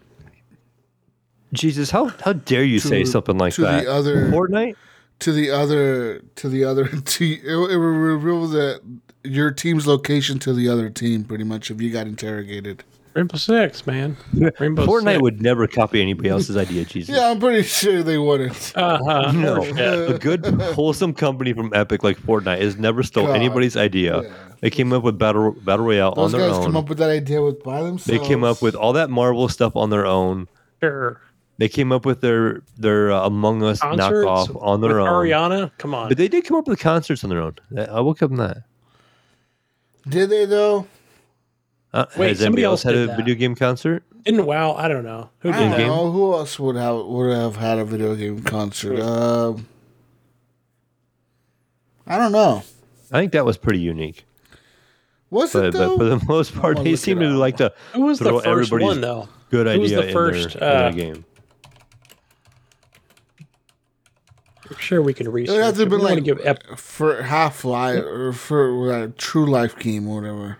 [1.53, 1.91] Jesus.
[1.91, 3.61] How how dare you say something like that?
[3.61, 3.83] to that?
[3.85, 4.75] the other Fortnite.
[5.19, 7.39] to the other to the other team.
[7.43, 8.81] It, it will reveal that
[9.23, 12.83] your team's location to the other team, pretty much, if you got interrogated.
[13.13, 14.15] Rainbow Six, man.
[14.59, 15.21] Rainbow Fortnite Six.
[15.21, 17.15] would never copy anybody else's idea, Jesus.
[17.15, 18.71] Yeah, I'm pretty sure they wouldn't.
[18.75, 19.31] Uh-huh.
[19.35, 20.13] No, Yeah.
[20.13, 24.21] a good wholesome company from Epic like Fortnite has never stole God, anybody's idea.
[24.23, 24.33] yeah.
[24.61, 26.47] They came up with battle battle royale Those on their own.
[26.49, 26.71] Those guys own.
[26.73, 28.05] come up with that idea with by themselves.
[28.05, 30.47] they came up with all that Marvel stuff on their own.
[30.81, 31.19] Sure.
[31.57, 35.07] They came up with their their uh, Among Us Concerts knockoff on their own.
[35.07, 36.09] Ariana, come on.
[36.09, 37.55] But they did come up with concerts on their own.
[37.77, 38.63] I will give them that.
[40.07, 40.87] Did they though?
[41.91, 43.17] Uh, Wait, has somebody anybody else else had a that.
[43.17, 44.03] video game concert?
[44.23, 44.73] Didn't WoW?
[44.75, 45.29] I don't know.
[45.39, 45.77] Who I don't that?
[45.79, 48.99] know who else would have would have had a video game concert.
[48.99, 49.67] Um,
[52.05, 52.63] I don't know.
[53.11, 54.25] I think that was pretty unique.
[55.31, 57.37] Was But, it but for the most part, gonna they seem to up.
[57.39, 59.29] like to Who was the throw first everybody's one though?
[59.49, 61.25] good Who idea was the in, first, their, in their uh, game.
[64.69, 65.53] I'm sure we can research.
[65.55, 65.89] It would have to it.
[65.89, 70.57] be like give Ep- for Half Life or for a True Life game or whatever.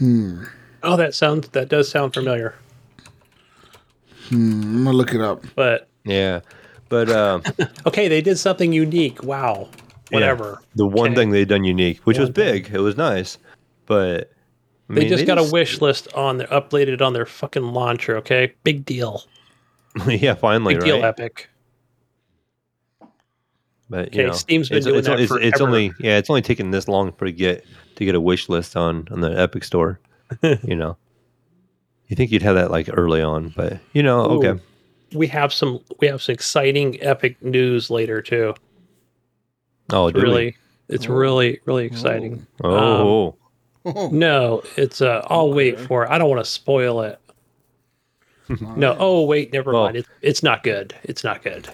[0.00, 2.54] Oh, that sounds that does sound familiar.
[4.30, 5.44] I'm gonna look it up.
[5.54, 6.40] But Yeah,
[6.88, 7.42] but um,
[7.86, 9.22] okay, they did something unique.
[9.22, 9.68] Wow.
[10.10, 10.58] Whatever.
[10.60, 11.14] yeah, the one Okay.
[11.16, 12.62] thing they'd done unique, which was One thing.
[12.62, 13.38] big, it was nice,
[13.86, 14.30] but
[14.88, 18.16] I They mean, just got a wish list on their updated on their fucking launcher.
[18.18, 19.24] Okay, big deal.
[20.06, 20.92] yeah, finally, Big right?
[20.92, 21.48] deal, Epic.
[23.88, 26.28] But Okay, you know, Steam's been it's, doing it's, that it's, it's only yeah, it's
[26.28, 27.64] only taken this long for to get
[27.96, 30.00] to get a wish list on on the Epic Store.
[30.42, 30.96] you know,
[32.08, 34.44] you think you'd have that like early on, but you know, Ooh.
[34.44, 34.62] okay,
[35.14, 38.54] We have some we have some exciting Epic news later too.
[39.92, 40.24] oh, do we?
[40.24, 40.56] really,
[40.88, 42.44] it's really really exciting.
[42.64, 43.36] Oh,
[44.10, 46.10] No, it's uh I'll wait for it.
[46.10, 47.20] I don't want to spoil it.
[48.76, 49.96] No, oh wait, never Well- mind.
[49.98, 50.92] It's it's not good.
[51.04, 51.68] It's not good.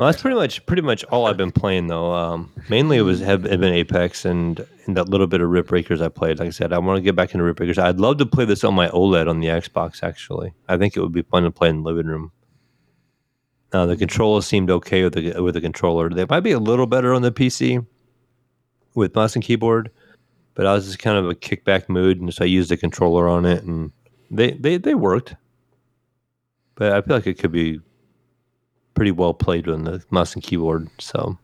[0.00, 2.14] Well, that's pretty much pretty much all I've been playing though.
[2.14, 6.00] Um, mainly it was have, have been Apex and and that little bit of Riftbreakers
[6.00, 6.38] I played.
[6.38, 7.76] Like I said, I want to get back into Riftbreakers.
[7.76, 10.02] I'd love to play this on my OLED on the Xbox.
[10.02, 12.32] Actually, I think it would be fun to play in the living room.
[13.74, 16.08] Uh, the controller seemed okay with the with the controller.
[16.08, 17.84] They might be a little better on the PC
[18.94, 19.90] with mouse and keyboard,
[20.54, 23.28] but I was just kind of a kickback mood, and so I used the controller
[23.28, 23.92] on it, and
[24.30, 25.36] they they they worked.
[26.74, 27.80] But I feel like it could be
[28.94, 30.88] pretty well played on the mouse and keyboard.
[30.98, 31.38] So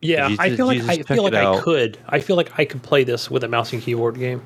[0.00, 1.98] Yeah, I feel like I feel like I could.
[2.08, 4.42] I feel like I could play this with a mouse and keyboard game.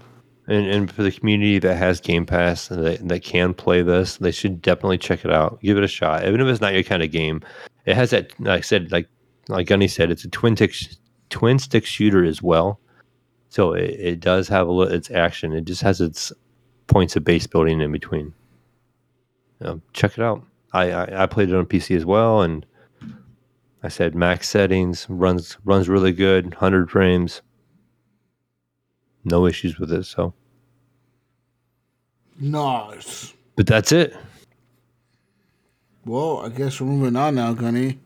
[0.47, 4.17] and and for the community that has Game Pass and that, that can play this,
[4.19, 5.61] they should definitely check it out.
[5.61, 7.41] Give it a shot, even if it's not your kind of game.
[7.87, 9.09] It has that, like I said, like
[9.49, 10.75] like Gunny said, it's a twin stick
[11.31, 12.81] twin stick shooter as well.
[13.51, 15.53] So it, it does have a little its action.
[15.53, 16.33] It just has its
[16.87, 18.33] points of base building in between.
[19.61, 20.43] Um, check it out.
[20.75, 22.67] I, I I played it on PC as well, and
[23.83, 27.41] I said max settings runs runs really good, hundred frames.
[29.25, 30.05] No issues with it.
[30.05, 30.35] So.
[32.39, 33.33] Nice.
[33.57, 34.15] But that's it.
[36.05, 37.99] Well, I guess we're moving on now, Gunny.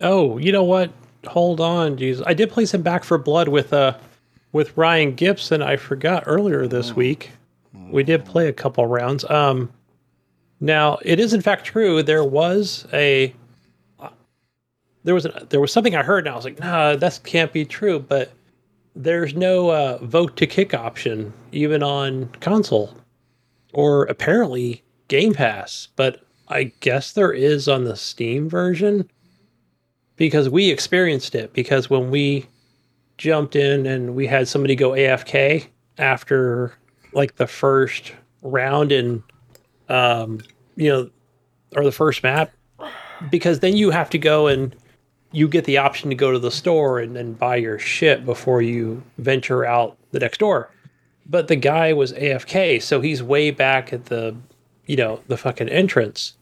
[0.00, 0.92] Oh, you know what?
[1.28, 2.22] Hold on, jeez.
[2.26, 3.96] I did play some Back 4 Blood with uh
[4.52, 5.62] with Ryan Gibson.
[5.62, 7.30] I forgot earlier this week.
[7.90, 9.24] We did play a couple rounds.
[9.30, 9.70] Um
[10.64, 13.34] now it is in fact true there was a
[15.04, 17.52] there was a, there was something I heard and I was like, "Nah, that can't
[17.52, 18.32] be true." But
[18.96, 22.94] there's no uh, vote to kick option even on console
[23.72, 29.10] or apparently Game Pass, but I guess there is on the Steam version
[30.16, 32.46] because we experienced it because when we
[33.18, 35.66] jumped in and we had somebody go AFK
[35.98, 36.74] after
[37.12, 38.12] like the first
[38.42, 39.22] round and
[39.88, 40.40] um
[40.76, 41.10] you know
[41.76, 42.52] or the first map
[43.30, 44.74] because then you have to go and
[45.32, 48.62] you get the option to go to the store and then buy your shit before
[48.62, 50.70] you venture out the next door
[51.26, 54.36] but the guy was AFK so he's way back at the
[54.86, 56.34] you know the fucking entrance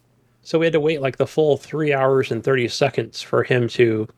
[0.42, 3.68] so we had to wait like the full three hours and 30 seconds for him
[3.68, 4.08] to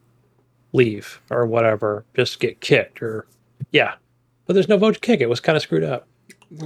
[0.72, 3.26] leave or whatever, just get kicked or,
[3.70, 3.94] yeah.
[4.46, 5.20] But there's no vote to kick.
[5.20, 6.06] It was kind of screwed up.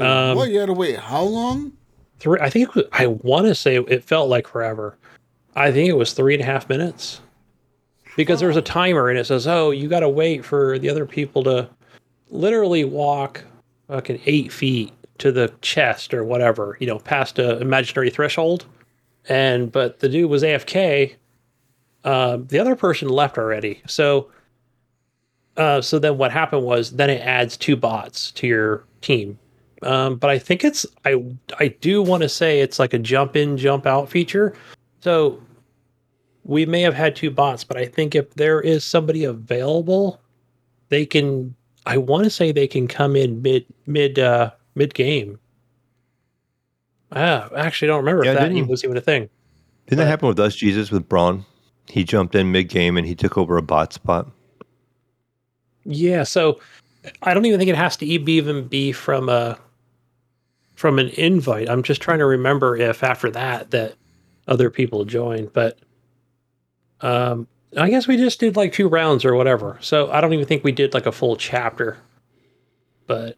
[0.01, 0.51] Um, what?
[0.51, 1.73] You had to wait how long?
[2.19, 4.97] Three, I think it was, I want to say it felt like forever.
[5.55, 7.21] I think it was three and a half minutes
[8.17, 11.07] because there's a timer and it says, oh, you got to wait for the other
[11.07, 11.69] people to
[12.31, 13.45] literally walk
[13.89, 18.67] fucking eight feet to the chest or whatever, you know, past a imaginary threshold.
[19.29, 21.15] And but the dude was AFK.
[22.05, 23.83] Uh, the other person left already.
[23.87, 24.31] So,
[25.57, 29.39] uh, so then what happened was then it adds two bots to your team.
[29.83, 31.23] Um, but I think it's I
[31.59, 34.55] I do want to say it's like a jump in jump out feature.
[35.01, 35.41] So
[36.45, 40.21] we may have had two bots, but I think if there is somebody available,
[40.89, 41.55] they can
[41.87, 45.39] I want to say they can come in mid mid uh mid game.
[47.13, 49.23] Ah, I actually don't remember Yeah, if that didn't- was even a thing.
[49.23, 49.31] Didn't
[49.91, 51.45] But- that happen with us, Jesus, with Braun?
[51.89, 54.31] He jumped in mid game and he took over a bot spot.
[55.85, 56.61] Yeah, so
[57.23, 59.59] I don't even think it has to even be from a
[60.79, 61.69] from an invite.
[61.69, 63.97] I'm just trying to remember if after that that
[64.47, 65.77] other people joined, but
[67.01, 69.77] um I guess we just did like two rounds or whatever.
[69.81, 71.99] So I don't even think we did like a full chapter.
[73.09, 73.37] But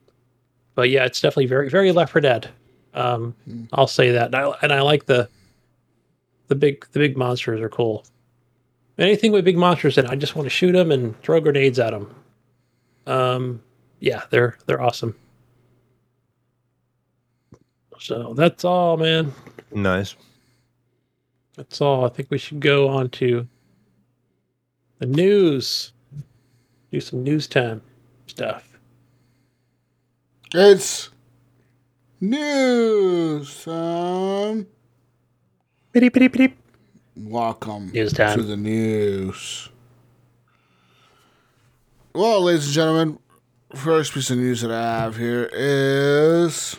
[0.74, 2.50] but yeah, it's definitely very very Left 4 Dead.
[2.92, 3.34] Um
[3.72, 4.26] I'll say that.
[4.26, 5.26] And I, and I like the
[6.48, 8.04] the big the big monsters are cool.
[8.98, 11.78] Anything with big monsters in, it, I just want to shoot them and throw grenades
[11.78, 12.14] at them.
[13.06, 13.62] Um,
[13.98, 15.14] yeah, they're they're awesome.
[18.00, 19.32] So that's all, man.
[19.70, 20.16] Nice.
[21.56, 22.06] That's all.
[22.06, 23.46] I think we should go on to
[24.98, 25.92] the news.
[26.90, 27.82] Do some news time
[28.26, 28.66] stuff.
[30.54, 31.10] It's
[32.20, 34.66] news time.
[35.92, 36.56] Beep, beep, beep.
[37.16, 38.38] Welcome News time.
[38.38, 39.68] to the news.
[42.14, 43.18] Well, ladies and gentlemen,
[43.74, 46.76] first piece of news that I have here is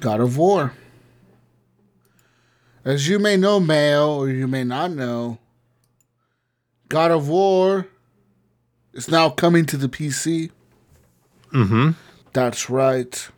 [0.00, 0.72] God of War.
[2.84, 5.38] As you may know, Mayo, or you may not know,
[6.88, 7.86] God of War
[8.94, 10.50] is now coming to the PC.
[11.52, 11.90] Mm-hmm.
[12.32, 13.28] That's right.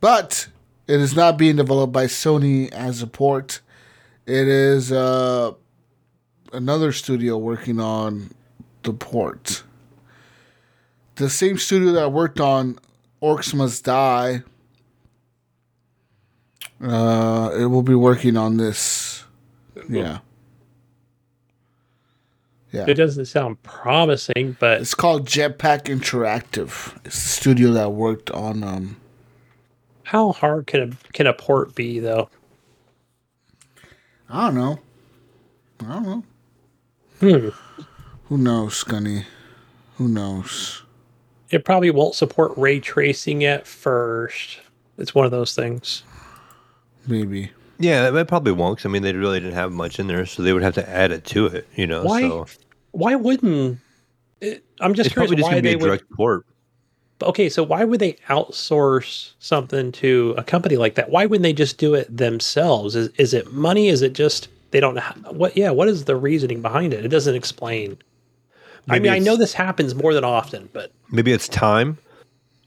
[0.00, 0.48] But
[0.86, 3.60] it is not being developed by Sony as a port.
[4.26, 5.52] It is uh,
[6.52, 8.30] another studio working on
[8.82, 9.62] the port.
[11.16, 12.78] The same studio that worked on
[13.22, 14.42] Orcs Must Die.
[16.80, 19.24] Uh, it will be working on this.
[19.88, 20.18] Yeah.
[22.72, 22.84] Yeah.
[22.86, 26.96] It doesn't sound promising, but It's called Jetpack Interactive.
[27.04, 28.96] It's the studio that worked on um
[30.04, 32.28] how hard can a can a port be though?
[34.28, 34.78] I don't know.
[35.80, 36.24] I don't know.
[37.20, 37.82] Hmm.
[38.24, 39.24] Who knows, Gunny?
[39.96, 40.82] Who knows?
[41.50, 44.60] It probably won't support ray tracing at first.
[44.98, 46.02] It's one of those things.
[47.06, 47.50] Maybe.
[47.78, 48.78] Yeah, that probably won't.
[48.78, 50.88] 'cause, I mean, they really didn't have much in there, so they would have to
[50.88, 51.66] add it to it.
[51.76, 52.22] You know, Why?
[52.22, 52.46] so
[52.90, 53.78] Why wouldn't?
[54.40, 56.10] It, I'm just it's curious just why they a would.
[56.10, 56.44] port.
[57.22, 61.10] Okay, so why would they outsource something to a company like that?
[61.10, 62.94] Why wouldn't they just do it themselves?
[62.94, 63.88] Is is it money?
[63.88, 65.56] Is it just they don't know how, what?
[65.56, 67.04] Yeah, what is the reasoning behind it?
[67.04, 67.98] It doesn't explain.
[68.88, 71.98] I mean, I know this happens more than often, but Maybe it's time.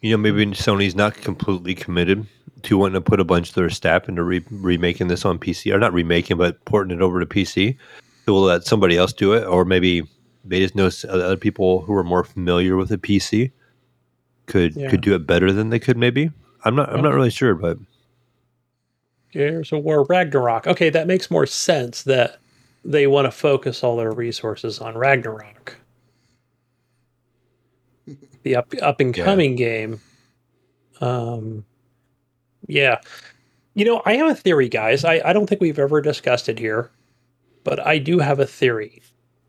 [0.02, 2.28] You know, maybe Sony's not completely committed
[2.63, 5.73] to wanting to put a bunch of their staff into re- remaking this on PC,
[5.73, 7.77] or not remaking, but porting it over to PC.
[8.25, 10.03] They will let somebody else do it, or maybe
[10.45, 13.51] they just know other people who are more familiar with the PC
[14.47, 14.89] could Yeah.
[14.89, 15.97] could do it better than they could.
[15.97, 16.29] Maybe
[16.65, 16.93] I'm not.
[16.93, 17.77] I'm not really sure, but
[19.31, 20.67] Gears of War Ragnarok.
[20.67, 22.39] Okay, that makes more sense that
[22.83, 25.77] they want to focus all their resources on Ragnarok.
[28.43, 29.99] The up up and coming game.
[30.99, 31.63] Um
[32.72, 33.02] yeah.
[33.73, 35.03] You know, I have a theory, guys.
[35.03, 36.89] I, I don't think we've ever discussed it here,
[37.64, 39.02] but I do have a theory.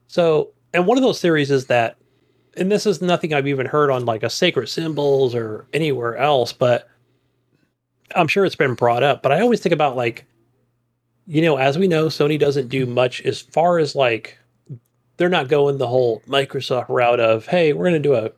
[0.09, 1.97] So, and one of those theories is that,
[2.57, 6.53] and this is nothing I've even heard on like a sacred symbols or anywhere else,
[6.53, 6.89] but
[8.15, 10.27] I'm sure it's been brought up, but I always think about like,
[11.27, 14.37] you know, as we know, Sony doesn't do much as far as like,
[15.17, 18.31] they're not going the whole Microsoft route of, hey, we're going to do a,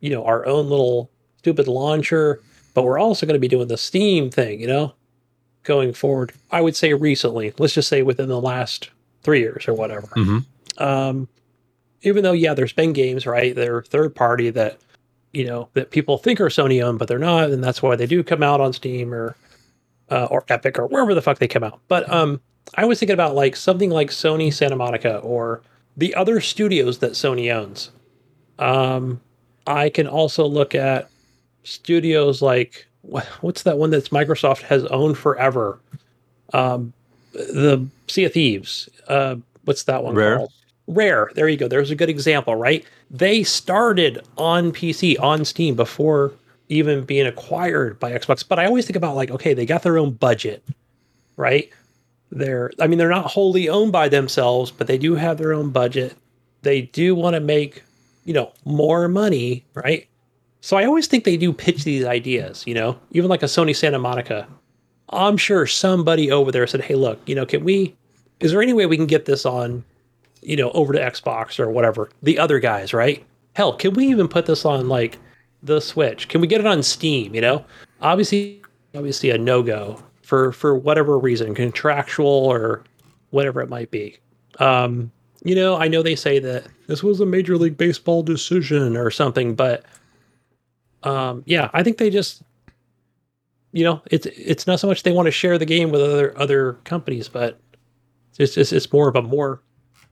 [0.00, 2.42] you know, our own little stupid launcher,
[2.76, 4.92] but we're also going to be doing the Steam thing, you know,
[5.62, 6.30] going forward.
[6.52, 8.90] I would say recently, let's just say within the last
[9.22, 10.08] three years or whatever.
[10.08, 10.44] Mhm.
[10.76, 11.26] Um,
[12.02, 13.54] even though, yeah, there's been games, right?
[13.56, 14.76] They're third party that
[15.32, 18.04] you know that people think are Sony owned, but they're not, and that's why they
[18.04, 19.36] do come out on Steam or
[20.10, 21.80] uh, or Epic or wherever the fuck they come out.
[21.88, 22.42] But um,
[22.74, 25.62] I was thinking about like something like Sony Santa Monica or
[25.96, 27.90] the other studios that Sony owns.
[28.58, 29.22] Um,
[29.66, 31.08] I can also look at
[31.66, 32.86] studios like
[33.40, 35.78] what's that one that's Microsoft has owned forever?
[36.52, 36.92] Um,
[37.32, 38.88] the Sea of Thieves.
[39.08, 40.36] Uh, what's that one Rare?
[40.38, 40.52] called?
[40.88, 41.30] Rare.
[41.34, 41.68] There you go.
[41.68, 42.84] There's a good example, right?
[43.10, 46.32] They started on PC, on Steam before
[46.68, 48.46] even being acquired by Xbox.
[48.46, 50.64] But I always think about like, okay, they got their own budget,
[51.36, 51.70] right?
[52.30, 55.70] They're, I mean, they're not wholly owned by themselves, but they do have their own
[55.70, 56.16] budget.
[56.62, 57.82] They do want to make,
[58.24, 60.08] you know, more money, right?
[60.66, 63.74] So I always think they do pitch these ideas, you know, even like a Sony
[63.74, 64.48] Santa Monica.
[65.10, 67.94] I'm sure somebody over there said, hey, look, you know, can we,
[68.40, 69.84] is there any way we can get this on,
[70.42, 72.10] you know, over to Xbox or whatever.
[72.20, 73.24] The other guys, right?
[73.54, 75.18] Hell, can we even put this on like
[75.62, 76.26] the Switch?
[76.26, 77.32] Can we get it on Steam?
[77.32, 77.64] You know,
[78.02, 78.60] obviously,
[78.92, 82.82] obviously a no go for for whatever reason, contractual or
[83.30, 84.18] whatever it might be.
[84.58, 85.12] Um,
[85.44, 89.12] you know, I know they say that this was a Major League Baseball decision or
[89.12, 89.84] something, but
[91.06, 92.42] um, yeah, I think they just,
[93.72, 96.36] you know, it's it's not so much they want to share the game with other
[96.38, 97.60] other companies, but
[98.38, 99.62] it's just it's more of a more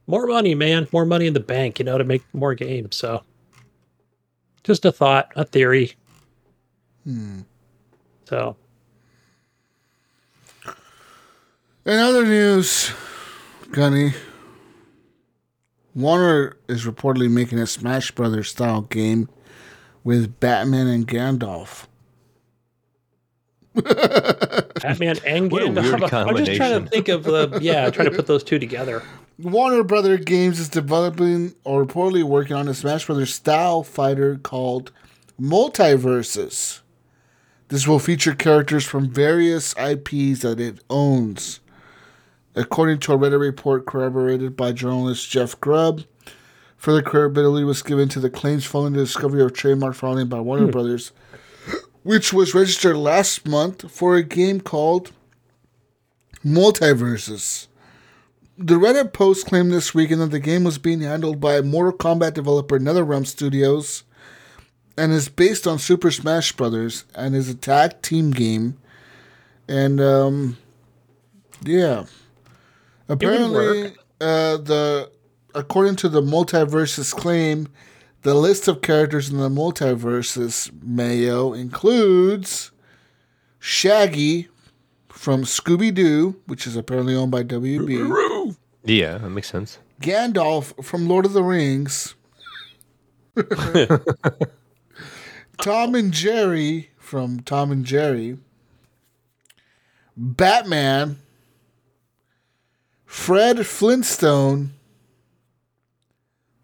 [0.06, 2.94] more money, man, more money in the bank, you know, to make more games.
[2.94, 3.24] So,
[4.62, 5.94] just a thought, a theory.
[7.04, 7.40] Hmm.
[8.26, 8.56] So,
[11.86, 12.92] In other news,
[13.72, 14.14] Gunny,
[15.94, 19.28] Warner is reportedly making a Smash Brothers style game
[20.04, 21.86] with Batman and Gandalf.
[23.74, 26.00] Batman and What a Gandalf.
[26.00, 29.02] weird I'm just trying to think of the yeah, trying to put those two together.
[29.40, 34.92] Warner Brother Games is developing or reportedly working on a Smash Brothers style fighter called
[35.40, 36.80] MultiVersus.
[37.68, 41.58] This will feature characters from various IPs that it owns.
[42.54, 46.04] According to a Reddit report corroborated by journalist Jeff Grubb,
[46.84, 50.66] further credibility was given to the claims following the discovery of trademark filing by Warner
[50.66, 51.12] Brothers,
[52.02, 55.10] which was registered last month for a game called
[56.44, 57.68] MultiVersus.
[58.58, 62.34] The Reddit post claimed this weekend that the game was being handled by Mortal Kombat
[62.34, 64.02] developer NetherRealm Studios
[64.98, 68.76] and is based on Super Smash Brothers and is a tag team game.
[69.66, 70.58] And um,
[71.62, 72.04] yeah,
[73.08, 75.13] apparently, uh, the
[75.54, 77.68] according to the MultiVersus claim,
[78.22, 82.70] the list of characters in the MultiVersus Mayo includes
[83.58, 84.48] Shaggy
[85.08, 88.56] from Scooby Doo, which is apparently owned by WB.
[88.84, 89.78] Yeah, that makes sense.
[90.00, 92.14] Gandalf from Lord of the Rings.
[95.58, 98.38] Tom and Jerry from Tom and Jerry.
[100.16, 101.18] Batman.
[103.06, 104.73] Fred Flintstone.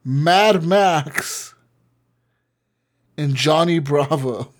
[0.05, 1.55] Mad Max.
[3.17, 4.53] And Johnny Bravo.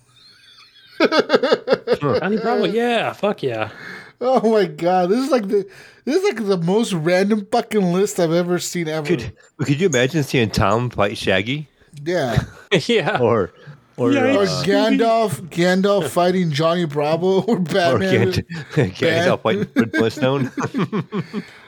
[0.99, 3.71] Johnny Bravo, yeah, fuck yeah.
[4.19, 5.67] Oh my god, this is like the
[6.05, 9.07] this is like the most random fucking list I've ever seen ever.
[9.07, 11.67] Could could you imagine seeing Tom fight Shaggy
[12.03, 12.43] yeah.
[12.87, 13.19] yeah.
[13.19, 13.51] or
[13.97, 18.31] or Yeah, Or uh, Gandalf, Gandalf fighting Johnny Bravo or or Batman.
[18.31, 20.51] Gand- Gandalf fighting Fred Flintstone?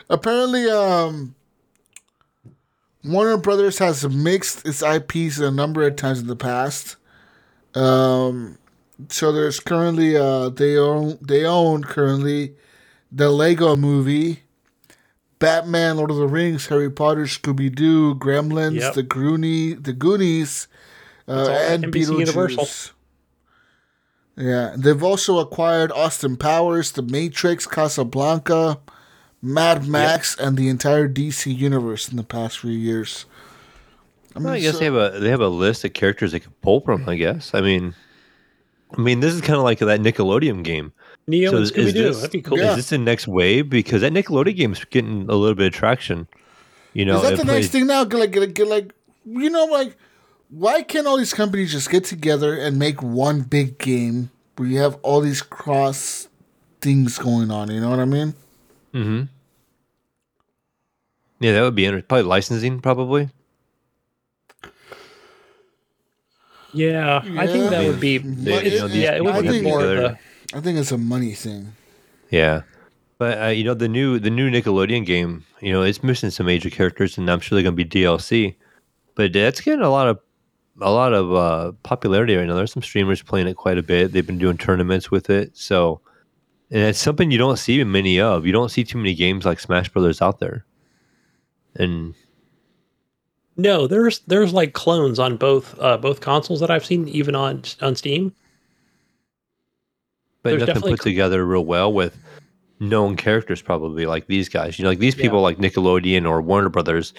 [0.10, 1.36] Apparently, um,
[3.04, 6.96] Warner Brothers has mixed its IPs a number of times in the past.
[7.76, 8.58] Um,
[9.10, 12.56] so there's currently uh they own they own currently
[13.12, 14.44] the Lego Movie,
[15.40, 18.94] Batman, Lord of the Rings, Harry Potter, Scooby Doo, Gremlins, Yep.
[18.94, 20.68] the Goonie, the Goonies,
[21.28, 22.20] uh, and NBC Beetlejuice.
[22.20, 22.68] Universal.
[24.36, 28.80] Yeah, they've also acquired Austin Powers, The Matrix, Casablanca,
[29.46, 33.26] Mad Max, and the entire DC universe in the past few years.
[34.36, 36.32] I Well, I mean, guess so- they have a they have a list of characters
[36.32, 37.08] they could pull from.
[37.10, 37.52] I guess.
[37.54, 37.94] I mean,
[38.98, 40.94] I mean, this is kind of like that Nickelodeon game.
[41.28, 42.04] Neo So and is- is Scooby Doo.
[42.04, 42.58] this- That'd be cool.
[42.58, 42.70] Yeah.
[42.72, 43.70] Is this the next wave?
[43.70, 46.28] Because that Nickelodeon game is getting a little bit of traction.
[46.94, 48.04] You know, is that the plays- next thing now?
[48.06, 48.94] Like, like, like,
[49.26, 49.98] you know, like,
[50.50, 54.80] why can't all these companies just get together and make one big game where you
[54.80, 56.28] have all these cross
[56.82, 57.72] things going on?
[57.72, 58.36] You know what I mean?
[58.94, 59.30] Mhm.
[61.44, 62.08] Yeah, that would be interesting.
[62.08, 63.30] Probably licensing, probably.
[66.74, 68.18] Yeah, I think that would be.
[68.18, 70.20] But you it- yeah, it would I be think- more of together.
[70.54, 71.74] I think it's a money thing.
[72.30, 72.62] Yeah,
[73.18, 76.46] but uh, you know the new the new Nickelodeon game, you know, it's missing some
[76.46, 78.56] major characters, and I'm sure they're going to be DLC.
[79.16, 80.20] But that's getting a lot of
[80.82, 82.56] a lot of uh, popularity right now.
[82.56, 84.12] There's some streamers playing it quite a bit.
[84.14, 86.00] They've been doing tournaments with it, so
[86.72, 88.46] and it's something you don't see many of.
[88.48, 90.66] You don't see too many games like Smash Brothers out there.
[91.76, 92.14] And
[93.58, 97.64] No, there's there's like clones on both uh, both consoles that I've seen, even on
[97.82, 98.34] on Steam.
[100.44, 102.18] but There's nothing put cl- together real well with
[102.80, 105.22] known characters probably like these guys you know like these Yeah.
[105.24, 107.14] people like nickelodeon or warner brothers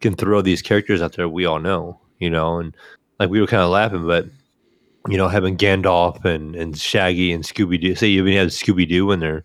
[0.00, 2.76] can throw these characters out there we all know you know and
[3.18, 4.26] like we were kind of laughing but
[5.08, 9.20] you know having gandalf and and shaggy and scooby-doo say you even had scooby-doo in
[9.20, 9.42] there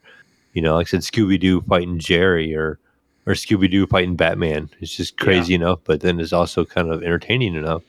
[0.53, 2.77] you know like i said scooby-doo fighting jerry or
[3.25, 7.55] or scooby-doo fighting batman it's just crazy enough but then it's also kind of entertaining
[7.55, 7.83] enough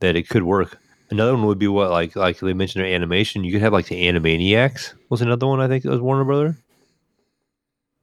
[0.00, 0.78] that it could work
[1.10, 3.42] Another one would be what like like they mentioned their animation.
[3.42, 6.56] You could have like the Animaniacs was another one I think that was Warner Brother.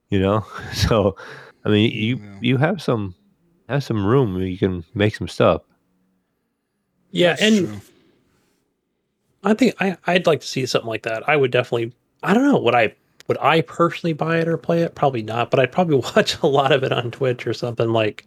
[0.10, 1.16] You know, so
[1.64, 2.38] I mean, you Yeah.
[2.42, 3.14] you have some
[3.70, 5.62] have some room where you can make some stuff.
[7.12, 7.82] Yeah, That's and true.
[9.44, 11.30] I think I, I'd like to see something like that.
[11.30, 11.94] I would definitely.
[12.24, 12.58] I don't know.
[12.58, 12.96] Would I
[13.28, 14.96] would I personally buy it or play it?
[14.96, 15.52] Probably not.
[15.52, 18.26] But I'd probably watch a lot of it on Twitch or something like.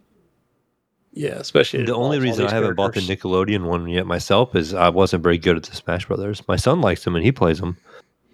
[1.11, 3.01] Yeah, especially The only reason I haven't bought the.
[3.01, 6.47] Nickelodeon one yet myself is I wasn't very good at the Smash Brothers.
[6.47, 7.77] My son likes them and he plays them,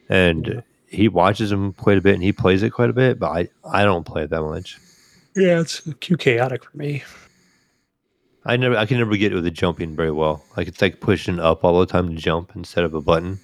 [0.09, 0.61] and Yeah.
[0.87, 3.17] he watches them quite a bit and he plays it quite a bit.
[3.17, 4.77] But I I don't play it that much.
[5.35, 7.03] Yeah, it's too chaotic for me.
[8.45, 10.43] I never I can never get with the jumping very well.
[10.57, 13.39] Like it's like pushing up all the time to jump instead of a button.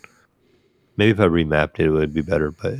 [0.98, 2.52] Maybe if I remapped it, it would be better.
[2.52, 2.76] But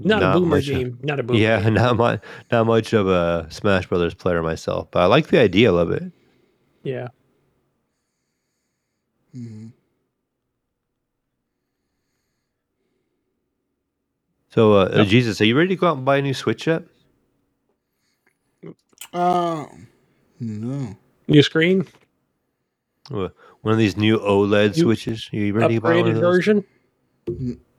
[0.00, 0.98] Not, a boomer much- game.
[1.02, 1.38] Not a boomer.
[1.40, 1.74] Yeah, game.
[1.82, 2.20] not much.
[2.50, 6.04] Not much of a Smash Brothers player myself, but I like the idea of it.
[6.82, 7.08] Yeah.
[9.36, 9.72] Mhm.
[14.50, 15.06] So, uh, Yep.
[15.06, 16.82] Jesus, are you ready to go out and buy a new Switch yet?
[19.12, 19.64] Uh,
[20.40, 20.96] no.
[21.28, 21.86] New screen,
[23.10, 23.28] Uh,
[23.62, 25.28] One of these new OLED New switches?
[25.32, 26.22] Are you ready to buy one upgraded of those?
[26.36, 26.64] version.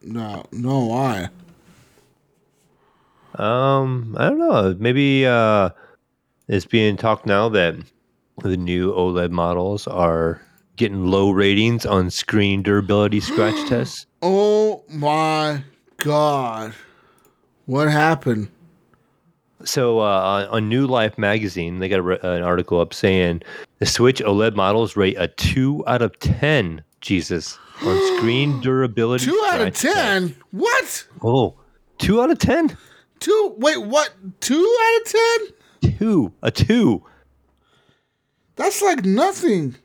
[0.02, 1.30] No, no, why?
[3.36, 4.76] Um, I don't know.
[4.80, 5.70] Maybe uh,
[6.48, 7.76] it's being talked now that
[8.44, 10.42] the new OLED models are
[10.76, 14.06] getting low ratings on screen durability scratch tests.
[14.22, 15.64] Oh my
[15.98, 16.74] god.
[17.66, 18.50] What happened?
[19.64, 23.42] So uh, on, New Life magazine, they got re- an article up saying
[23.80, 26.84] the Switch OLED models rate a two out of ten.
[27.00, 29.26] Jesus on screen durability.
[29.26, 30.30] Two out of ten?
[30.30, 30.40] test.
[30.52, 31.08] What?
[31.22, 31.56] Oh,
[31.98, 32.78] two out of ten.
[33.24, 33.56] Two?
[33.58, 34.14] Wait, what?
[34.42, 35.14] Two out of
[35.82, 35.94] ten?
[35.98, 37.02] Two, a two.
[38.58, 39.76] That's like nothing.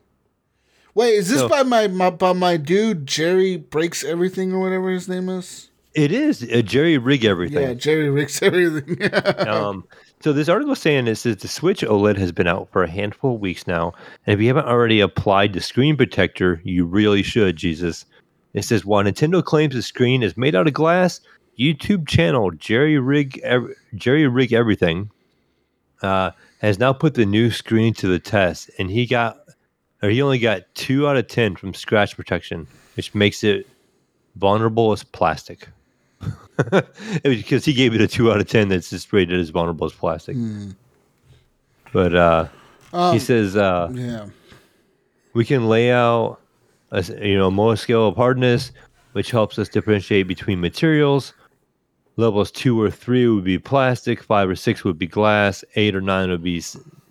[0.92, 4.90] Wait, is this So- by my, my by my dude Jerry breaks everything or whatever
[4.90, 5.70] his name is?
[5.94, 7.62] It is a Jerry rig everything.
[7.62, 9.08] Yeah, Jerry breaks everything.
[9.48, 9.84] um,
[10.20, 12.90] so this article is saying this is the Switch OLED has been out for a
[12.90, 13.92] handful of weeks now,
[14.26, 17.54] and if you haven't already applied the screen protector, you really should.
[17.54, 18.04] Jesus,
[18.54, 21.20] it says while Nintendo claims the screen is made out of glass,
[21.58, 25.10] YouTube channel Jerry Rig Ev- Jerry Rig Everything
[26.02, 26.30] uh,
[26.60, 29.38] has now put the new screen to the test, and he got
[30.02, 32.66] or he only got two out of ten from scratch protection,
[32.96, 33.66] which makes it
[34.36, 35.68] vulnerable as plastic.
[37.22, 39.92] because he gave it a two out of ten that's just rated as vulnerable as
[39.92, 40.36] plastic.
[41.92, 42.48] But uh,
[42.92, 44.26] Um, he says uh, yeah.
[45.32, 46.38] we can lay out
[46.90, 48.72] a you know more scale of hardness,
[49.12, 51.34] which helps us differentiate between materials.
[52.18, 56.00] Levels two or three would be plastic, five or six would be glass, eight or
[56.00, 56.62] nine would be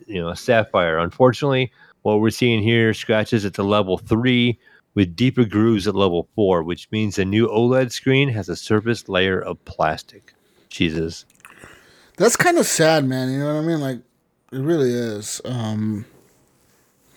[0.05, 0.99] you know sapphire.
[0.99, 1.71] Unfortunately,
[2.01, 4.59] what we're seeing here scratches at the level three
[4.95, 9.07] with deeper grooves at level four, which means the new OLED screen has a surface
[9.07, 10.33] layer of plastic.
[10.69, 11.25] Jesus.
[12.17, 13.31] That's kind of sad, man.
[13.31, 13.79] You know what I mean?
[13.79, 13.99] Like,
[14.51, 15.39] it really is.
[15.45, 16.05] Um,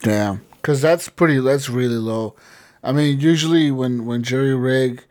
[0.03, 1.41] damn, because that's pretty.
[1.41, 2.37] That's really low.
[2.85, 5.05] I mean, usually when when Jerry Rig,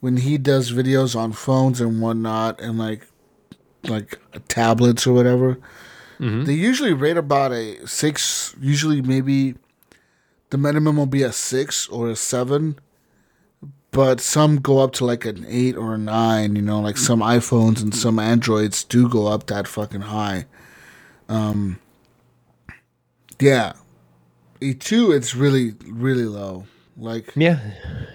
[0.00, 3.06] when he does videos on phones and whatnot, and like
[3.84, 4.18] like
[4.48, 5.58] tablets or whatever,
[6.44, 8.54] they usually rate about a six.
[8.60, 9.54] Usually, maybe
[10.50, 12.78] the minimum will be a six or a seven.
[13.92, 17.20] But some go up to like an eight or a nine, you know, like some
[17.20, 20.46] iPhones and some Androids do go up that fucking high.
[21.28, 21.80] Um,
[23.40, 23.72] yeah,
[24.60, 26.66] E two, it's really really low.
[26.96, 27.58] Like, Yeah,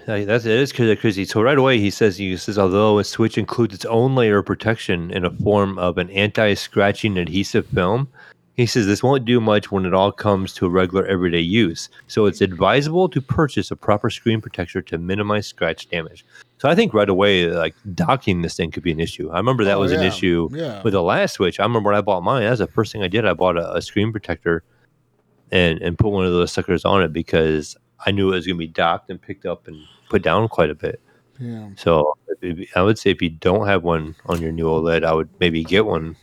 [0.06, 1.24] that's it is crazy.
[1.24, 4.46] So right away he says he says although a switch includes its own layer of
[4.46, 8.08] protection in a form of an anti-scratching adhesive film,
[8.54, 11.88] he says this won't do much when it all comes to regular everyday use.
[12.06, 16.24] So it's advisable to purchase a proper screen protector to minimize scratch damage.
[16.58, 19.30] So I think right away like docking this thing could be an issue.
[19.30, 20.80] I remember that Oh, was an issue yeah.
[20.82, 21.58] with the last switch.
[21.60, 22.44] I remember when I bought mine.
[22.44, 23.26] That's the first thing I did.
[23.26, 24.62] I bought a, a screen protector
[25.52, 27.76] and and put one of those suckers on it because
[28.06, 29.76] I knew it was going to be docked and picked up and
[30.08, 31.00] put down quite a bit.
[31.40, 32.14] yeah, So
[32.74, 35.64] I would say if you don't have one on your new OLED, I would maybe
[35.64, 36.16] get one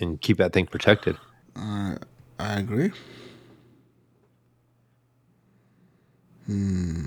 [0.00, 1.16] and keep that thing protected.
[1.56, 1.96] uh,
[2.38, 2.92] I agree.
[6.46, 7.06] Hmm.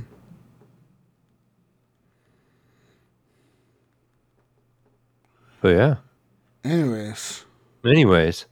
[5.62, 5.96] But yeah.
[6.64, 7.46] Anyways,
[7.86, 8.46] Anyways,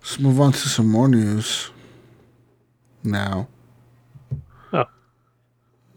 [0.00, 1.70] let's move on to some more news.
[3.06, 3.48] Now,
[4.72, 4.84] Oh,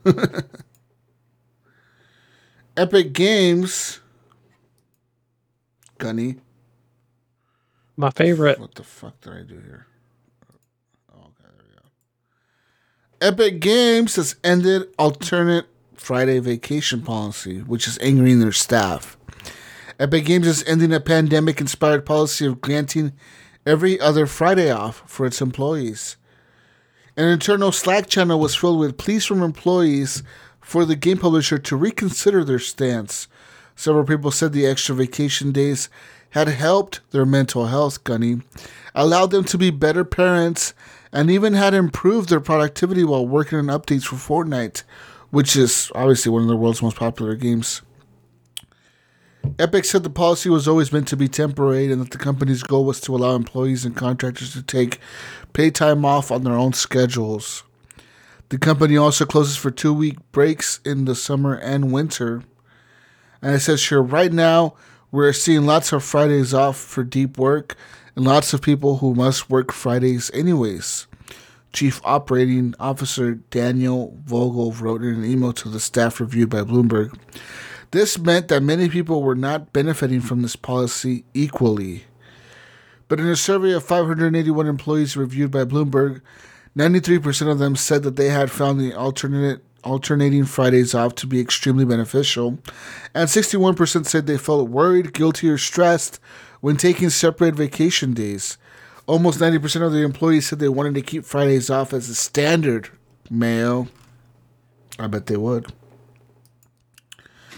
[2.77, 3.99] Epic Games.
[5.97, 6.35] Gunny.
[7.97, 8.59] my favorite.
[8.59, 9.87] What the fuck did I do here?
[11.13, 13.27] Oh, okay, there we go.
[13.27, 15.65] Epic Games has ended alternate
[15.95, 19.17] Friday vacation policy, which is angering their staff.
[19.99, 23.11] Epic Games is ending a pandemic inspired policy of granting
[23.65, 26.15] every other Friday off for its employees.
[27.19, 30.23] An internal Slack channel was filled with pleas from employees
[30.61, 33.27] for the game publisher to reconsider their stance.
[33.75, 35.89] Several people said the extra vacation days
[36.29, 38.39] had helped their mental health, Gunny,
[38.95, 40.73] allowed them to be better parents,
[41.11, 44.83] and even had improved their productivity while working on updates for Fortnite,
[45.29, 47.81] which is obviously one of the world's most popular games.
[49.57, 52.85] Epic said the policy was always meant to be temporary and that the company's goal
[52.85, 54.99] was to allow employees and contractors to take
[55.53, 57.63] pay time off on their own schedules.
[58.49, 62.43] The company also closes for two week breaks in the summer and winter.
[63.41, 64.75] And it says here, right now,
[65.11, 67.75] we're seeing lots of Fridays off for deep work
[68.15, 71.07] and lots of people who must work Fridays anyways.
[71.71, 77.15] Chief Operating Officer Daniel Vogel wrote in an email to the staff reviewed by Bloomberg.
[77.91, 82.03] This meant that many people were not benefiting from this policy equally.
[83.07, 86.21] But in a survey of 581 employees reviewed by Bloomberg,
[86.77, 91.39] 93% of them said that they had found the alternate alternating Fridays off to be
[91.39, 92.59] extremely beneficial,
[93.13, 96.19] and 61% said they felt worried, guilty, or stressed
[96.61, 98.57] when taking separate vacation days.
[99.07, 102.89] Almost 90% of the employees said they wanted to keep Fridays off as a standard,
[103.29, 103.87] Mayo.
[104.99, 105.71] I bet they would.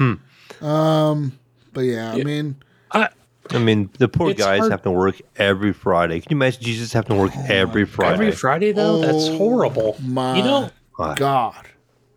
[0.02, 0.66] Hmm.
[0.66, 1.40] Um,
[1.74, 2.56] but yeah, I mean,
[2.92, 3.10] I,
[3.52, 6.20] I mean, the poor guys hard- have to work every Friday.
[6.22, 8.14] Can you imagine Jesus having to work every Friday?
[8.14, 9.96] every Friday though, that's Oh horrible.
[10.02, 11.18] my You know, God.
[11.18, 11.68] God.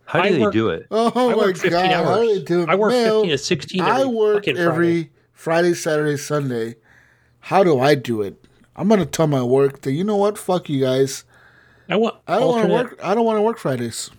[0.05, 0.87] How do I they work- do it?
[0.91, 1.91] Oh I my work 15 God.
[1.91, 2.27] How are hours.
[2.27, 2.69] they doing?
[2.69, 6.75] I work Mayo, 15 to 16 I work every Friday, Saturday, Sunday.
[7.39, 8.43] How do I do it?
[8.75, 10.37] I'm gonna tell my work that you know what?
[10.37, 11.23] Fuck you guys.
[11.89, 12.99] I want I don't want to work.
[13.03, 14.09] I don't want to work Fridays.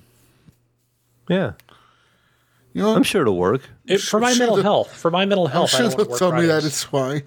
[1.29, 1.53] Yeah,
[2.77, 3.63] You know, I'm sure it'll work.
[3.87, 4.93] it- for my sure mental the- health.
[4.95, 5.71] For my mental health.
[5.71, 6.67] I'm health, I sure don't they'll want to work tell me that Fridays.
[6.67, 7.23] it's fine.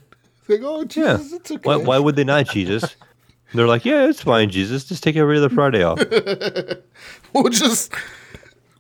[0.47, 1.17] They go, oh, Yeah.
[1.17, 1.61] Jesus, it's okay.
[1.63, 2.95] Why, why would they not, Jesus?
[3.55, 4.85] They're like, yeah, it's fine, Jesus.
[4.85, 5.99] Just take every other Friday off.
[7.33, 7.93] We'll just,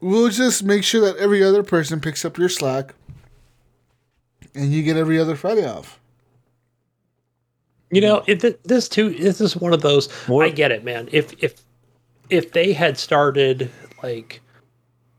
[0.01, 2.93] we'll just make sure that every other person picks up your slack,
[4.55, 5.99] and you get every other Friday off.
[7.91, 9.11] You know, it, this too.
[9.11, 10.11] This is one of those.
[10.27, 11.09] What- I get it, man.
[11.11, 11.61] If if
[12.29, 13.69] if they had started
[14.03, 14.41] like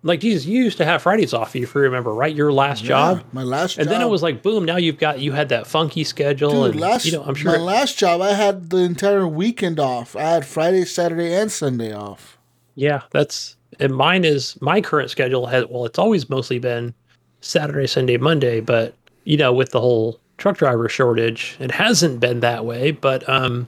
[0.03, 1.55] like Jesus, you used to have Fridays off.
[1.55, 2.35] If you remember, right?
[2.35, 3.81] Your last job, my last job.
[3.81, 3.93] and job.
[3.93, 4.65] then it was like boom.
[4.65, 7.51] Now you've got you had that funky schedule, Dude, and last you know, I'm sure
[7.51, 7.65] my sure.
[7.65, 10.17] last job, I had the entire weekend off.
[10.17, 12.39] I had Friday, Saturday, and Sunday off.
[12.75, 16.95] yeah, that's and mine is my current schedule has well, it's always mostly been
[17.41, 18.95] Saturday, Sunday, Monday, but
[19.25, 22.91] you know, with the whole truck driver shortage, it hasn't been that way.
[22.91, 23.67] But um,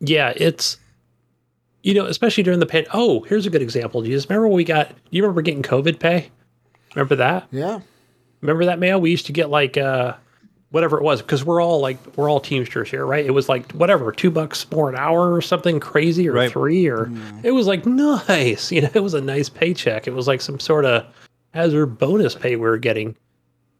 [0.00, 0.76] yeah, it's
[1.88, 2.84] you know, especially during the pan.
[2.92, 4.02] Oh, here's a good example.
[4.02, 4.88] Do you just remember when we got?
[4.90, 6.28] Do you remember getting COVID pay?
[6.94, 7.48] Remember that?
[7.50, 7.80] Yeah,
[8.42, 9.00] Remember that mail?
[9.00, 10.14] We used to get like uh
[10.70, 13.24] whatever it was because we're all like we're all Teamsters here, right?
[13.24, 16.50] It was like whatever, two bucks more an hour or something crazy or Right.
[16.52, 17.10] three or
[17.42, 17.86] it was like
[18.28, 18.70] nice.
[18.70, 20.06] You know, it was a nice paycheck.
[20.06, 21.06] It was like some sort of
[21.54, 23.16] hazard bonus pay we were getting.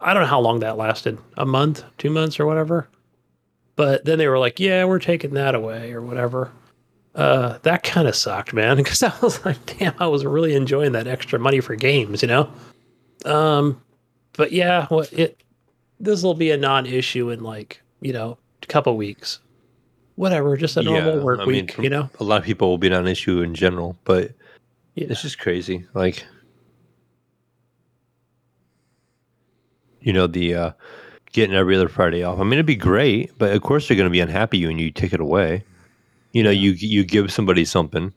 [0.00, 1.18] I don't know how long that lasted.
[1.36, 2.88] A month, two months or whatever.
[3.76, 6.50] But then they were like, Yeah, we're taking that away or whatever.
[7.18, 8.76] Uh, that kind of sucked, man.
[8.82, 12.28] Because I was like, damn, I was really enjoying that extra money for games, you
[12.28, 12.48] know?
[13.24, 13.82] Um,
[14.36, 15.42] but yeah, what it
[15.98, 19.40] this will be a non-issue in like you know a couple weeks,
[20.14, 22.08] whatever, just a normal work I week, for- you know.
[22.20, 24.30] a lot of people will be non-issue in general, but
[24.94, 25.08] Yeah.
[25.10, 25.84] it's just crazy.
[25.94, 26.24] Like,
[30.00, 30.70] you know, the uh,
[31.32, 32.38] getting every other Friday off.
[32.38, 34.90] I mean, it'd be great, but of course they're going to be unhappy when you
[34.92, 35.64] take it away.
[36.38, 38.12] You know, you you give somebody something,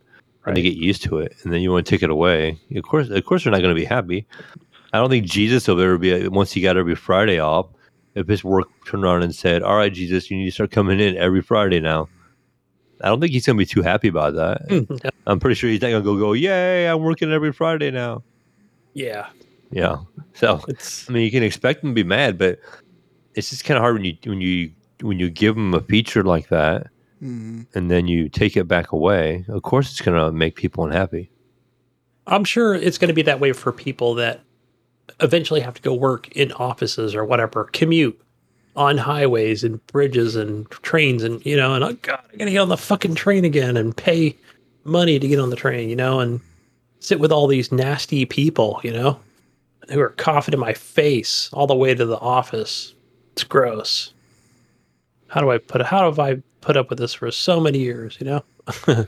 [0.45, 2.59] and they get used to it, and then you want to take it away.
[2.75, 4.27] Of course, of course, they're not going to be happy.
[4.93, 7.65] I don't think Jesus will ever be once he got every Friday off.
[8.13, 10.99] If his work turned around and said, "All right, Jesus, you need to start coming
[10.99, 12.09] in every Friday now,"
[13.01, 14.69] I don't think he's going to be too happy about that.
[14.69, 15.07] Hmm.
[15.25, 18.21] I'm pretty sure he's not going to go go, "Yay, I'm working every Friday now."
[18.93, 19.29] yeah,
[19.71, 19.97] Yeah.
[20.35, 22.59] So it's I mean, you can expect him to be mad, but
[23.33, 26.23] it's just kind of hard when you when you when you give him a feature
[26.23, 26.90] like that,
[27.21, 27.67] Mhm.
[27.75, 29.45] and then you take it back away.
[29.47, 31.29] Of course, it's going to make people unhappy.
[32.27, 34.41] I'm sure it's going to be that way for people that
[35.19, 38.19] eventually have to go work in offices or whatever, commute
[38.75, 42.51] on highways and bridges and trains and you know, and oh god, I got to
[42.51, 44.35] get on the fucking train again and pay
[44.83, 46.39] money to get on the train, you know, and
[47.01, 49.19] sit with all these nasty people, you know,
[49.89, 52.93] who are coughing in my face all the way to the office.
[53.33, 54.13] It's gross.
[55.27, 57.79] How do I put it how have I put up with this for so many
[57.79, 58.43] years, you know?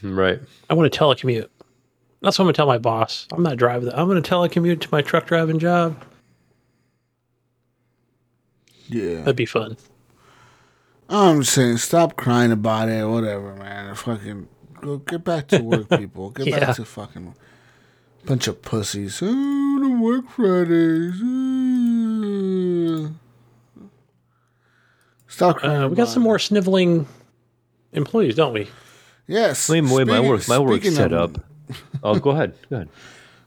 [0.00, 0.40] Right.
[0.70, 1.48] I want to telecommute.
[2.20, 3.26] That's what I'm gonna tell my boss.
[3.32, 3.88] I'm not driving.
[3.92, 6.00] I'm gonna telecommute to my truck driving job.
[8.86, 9.16] Yeah.
[9.18, 9.76] That'd be fun.
[11.08, 13.04] I'm just saying, stop crying about it.
[13.08, 13.94] Whatever, man.
[13.96, 14.48] Fucking
[14.80, 16.30] go get back to work, people.
[16.30, 16.60] Get Yeah.
[16.60, 17.34] back to fucking
[18.24, 19.20] bunch of pussies.
[19.20, 21.20] Oh, the work Fridays.
[21.20, 21.91] Uh.
[25.32, 25.64] Stop.
[25.64, 27.06] Uh, we got some more sniveling
[27.92, 28.68] employees, don't we?
[29.26, 29.70] Yes.
[29.70, 31.42] I mean, the way my work, my work's set up.
[32.02, 32.52] Oh, go ahead.
[32.68, 32.90] Go ahead.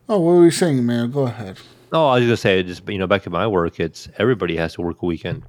[0.10, 1.12] Oh, what were we saying, man?
[1.12, 1.60] Go ahead.
[1.91, 4.74] Oh, I was gonna say, just you know, back at my work, it's everybody has
[4.74, 5.44] to work a weekend.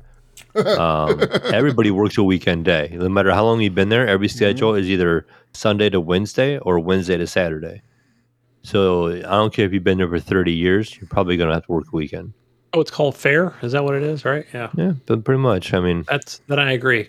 [0.55, 1.23] Um,
[1.55, 2.91] everybody works a weekend day.
[2.93, 6.79] No matter how long you've been there, every schedule is either Sunday to Wednesday or
[6.81, 7.81] Wednesday to Saturday.
[8.63, 11.65] So I don't care if you've been there for thirty years, you're probably gonna have
[11.65, 12.35] to work a weekend.
[12.77, 13.55] Oh, it's called fair.
[13.63, 14.27] Is that what it is?
[14.27, 14.45] Right?
[14.53, 14.69] Yeah.
[14.77, 15.73] Yeah, but pretty much.
[15.73, 17.09] I mean, That's then I agree.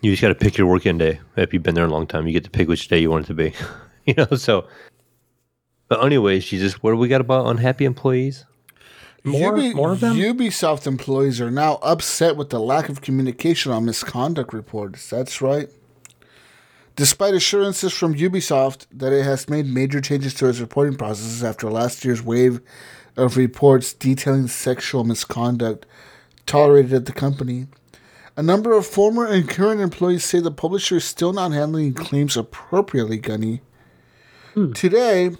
[0.00, 1.20] you just got to pick your working day.
[1.36, 3.26] If you've been there a long time, you get to pick which day you want
[3.26, 3.52] it to be.
[4.06, 4.66] you know, so.
[5.88, 8.46] But anyways, Jesus, what do we got about unhappy employees?
[9.22, 10.16] More, Ubi- more of them.
[10.16, 15.10] Ubisoft employees are now upset with the lack of communication on misconduct reports.
[15.10, 15.68] That's right.
[16.96, 21.70] Despite assurances from Ubisoft that it has made major changes to its reporting processes after
[21.70, 22.62] last year's wave
[23.16, 25.86] of reports detailing sexual misconduct
[26.46, 27.66] tolerated at the company,
[28.36, 32.36] a number of former and current employees say the publisher is still not handling claims
[32.36, 33.60] appropriately, Gunny.
[34.54, 34.72] Hmm.
[34.72, 35.36] Today,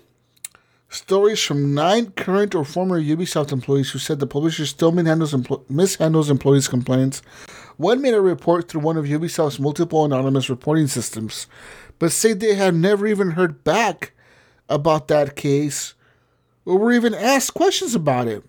[0.91, 5.65] stories from nine current or former Ubisoft employees who said the publisher still mishandles, empl-
[5.67, 7.23] mishandles employees' complaints.
[7.79, 11.47] One made a report through one of Ubisoft's multiple anonymous reporting systems,
[11.99, 14.13] but said they had never even heard back
[14.69, 15.95] about that case
[16.65, 18.45] or were even asked questions about it.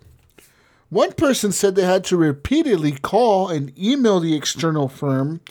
[0.89, 5.41] One person said they had to repeatedly call and email the external firm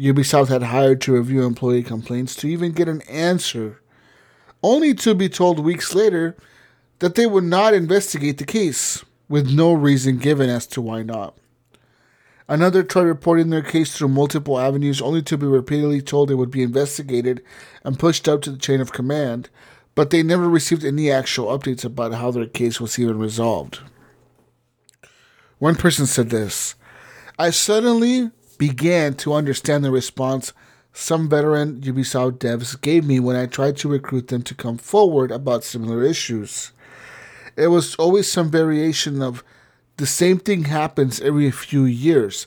[0.00, 3.82] Ubisoft had hired to review employee complaints to even get an answer,
[4.62, 6.36] only to be told weeks later
[7.00, 11.36] that they would not investigate the case, with no reason given as to why not.
[12.48, 16.50] Another tried reporting their case through multiple avenues, only to be repeatedly told it would
[16.50, 17.42] be investigated
[17.84, 19.50] and pushed up to the chain of command,
[20.00, 23.80] but they never received any actual updates about how their case was even resolved.
[25.58, 26.74] One person said this
[27.38, 30.54] I suddenly began to understand the response
[30.94, 35.30] some veteran Ubisoft devs gave me when I tried to recruit them to come forward
[35.30, 36.72] about similar issues.
[37.54, 39.44] It was always some variation of
[39.98, 42.46] the same thing happens every few years.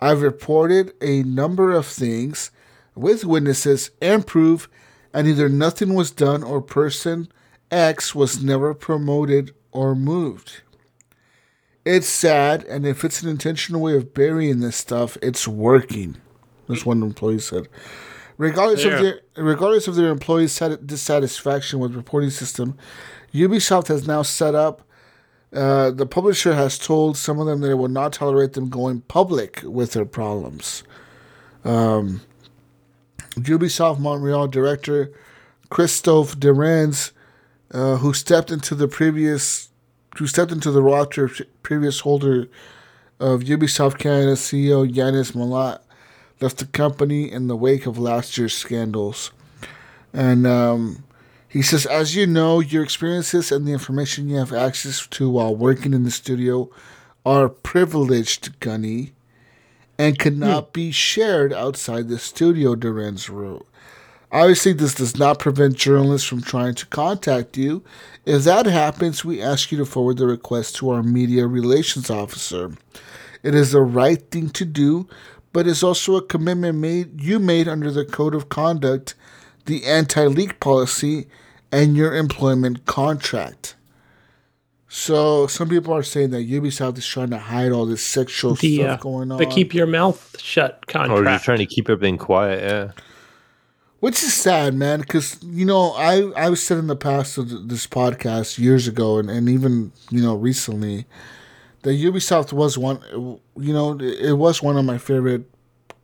[0.00, 2.50] I've reported a number of things
[2.94, 4.70] with witnesses and proof,
[5.16, 7.26] and either nothing was done or person
[7.70, 10.60] X was never promoted or moved.
[11.86, 16.16] It's sad, and if it's an intentional way of burying this stuff, it's working.
[16.68, 17.68] That's one employee said.
[18.36, 18.92] Regardless Yeah.
[18.96, 22.76] of their regardless of their employees' sat- dissatisfaction with reporting system,
[23.32, 24.82] Ubisoft has now set up.
[25.54, 29.00] Uh, the publisher has told some of them that it will not tolerate them going
[29.02, 30.82] public with their problems.
[31.64, 32.20] Um,
[33.36, 35.12] Ubisoft Montreal director
[35.68, 37.12] Christophe Derennes,
[37.72, 39.68] uh, who stepped into the previous,
[40.18, 41.30] who stepped into the roster
[41.62, 42.48] previous holder
[43.18, 45.80] of Ubisoft Canada CEO Yannis Mallat,
[46.40, 49.32] left the company in the wake of last year's scandals.
[50.12, 51.04] And um,
[51.48, 55.54] he says, as you know, your experiences and the information you have access to while
[55.54, 56.70] working in the studio
[57.24, 59.12] are privileged, Gunny,
[59.98, 60.70] and cannot hmm.
[60.72, 63.66] be shared outside the studio, Duran's wrote.
[64.32, 67.82] Obviously, this does not prevent journalists from trying to contact you.
[68.24, 72.72] If that happens, we ask you to forward the request to our media relations officer.
[73.42, 75.08] It is the right thing to do,
[75.52, 79.14] but it's also a commitment made you made under the code of conduct,
[79.66, 81.28] the anti-leak policy,
[81.70, 83.76] and your employment contract.
[84.88, 88.76] So some people are saying that Ubisoft is trying to hide all this sexual The,
[88.76, 89.38] stuff uh, going on.
[89.38, 91.26] the keep your mouth shut Or contract.
[91.26, 92.62] just trying to keep everything quiet?
[92.62, 92.92] Yeah.
[93.98, 97.86] Which is sad, man, because you know I I've said in the past of this
[97.86, 101.06] podcast years ago, and, and even you know recently,
[101.82, 103.00] that Ubisoft was one.
[103.56, 105.50] You know, it was one of my favorite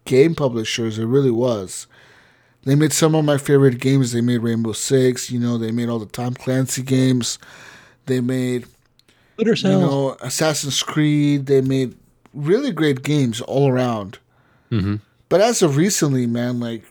[0.07, 0.99] game publishers.
[0.99, 1.87] It really was.
[2.65, 4.13] They made some of my favorite games.
[4.13, 5.31] They made Rainbow Six.
[5.31, 7.39] You know, they made all the Tom Clancy games.
[8.07, 8.65] They made
[9.47, 11.47] Splinter you know Assassin's Creed.
[11.47, 11.97] They made
[12.35, 14.19] really great games all around.
[14.70, 14.97] Mm-hmm.
[15.28, 16.85] But as of recently, man, like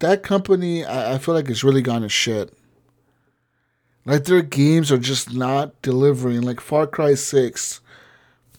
[0.00, 2.52] that company, I, I feel like it's really gone to shit.
[4.04, 6.42] Like their games are just not delivering.
[6.42, 7.80] Like Far Cry Six,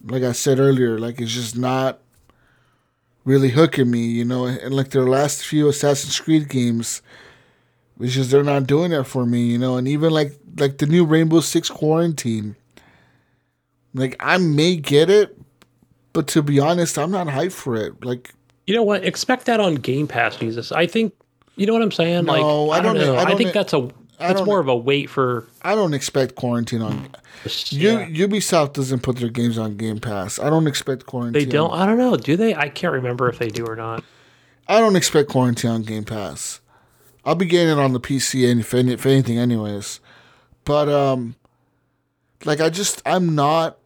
[0.04, 2.00] like I said earlier, like it's just not
[3.24, 4.46] really hooking me, you know.
[4.46, 7.02] And like their last few Assassin's Creed games
[8.00, 9.76] It's just they're not doing it for me, you know.
[9.76, 12.56] And even like like the new Rainbow Six Quarantine,
[13.94, 15.36] like I may get it,
[16.12, 18.04] but to be honest, I'm not hyped for it.
[18.04, 18.32] Like
[18.66, 19.04] You know what?
[19.04, 20.72] Expect that on Game Pass, Jesus.
[20.72, 21.12] I think
[21.56, 22.24] you know what I'm saying.
[22.26, 23.14] No, like I don't- know.
[23.16, 23.88] I I, don't- think that's a
[24.18, 25.46] that's more of a wait for.
[25.62, 27.08] I don't expect quarantine on.
[27.70, 28.06] Yeah.
[28.08, 30.40] U, Ubisoft doesn't put their games on Game Pass.
[30.40, 31.40] I don't expect quarantine.
[31.44, 31.70] They don't.
[31.72, 32.16] I don't know.
[32.16, 32.52] Do they?
[32.54, 34.02] I can't remember if they do or not.
[34.66, 36.60] I don't expect quarantine on Game Pass.
[37.24, 40.00] I'll be getting it on the PC and if, any, if anything, anyways.
[40.64, 41.36] But um,
[42.44, 43.78] like I just I'm not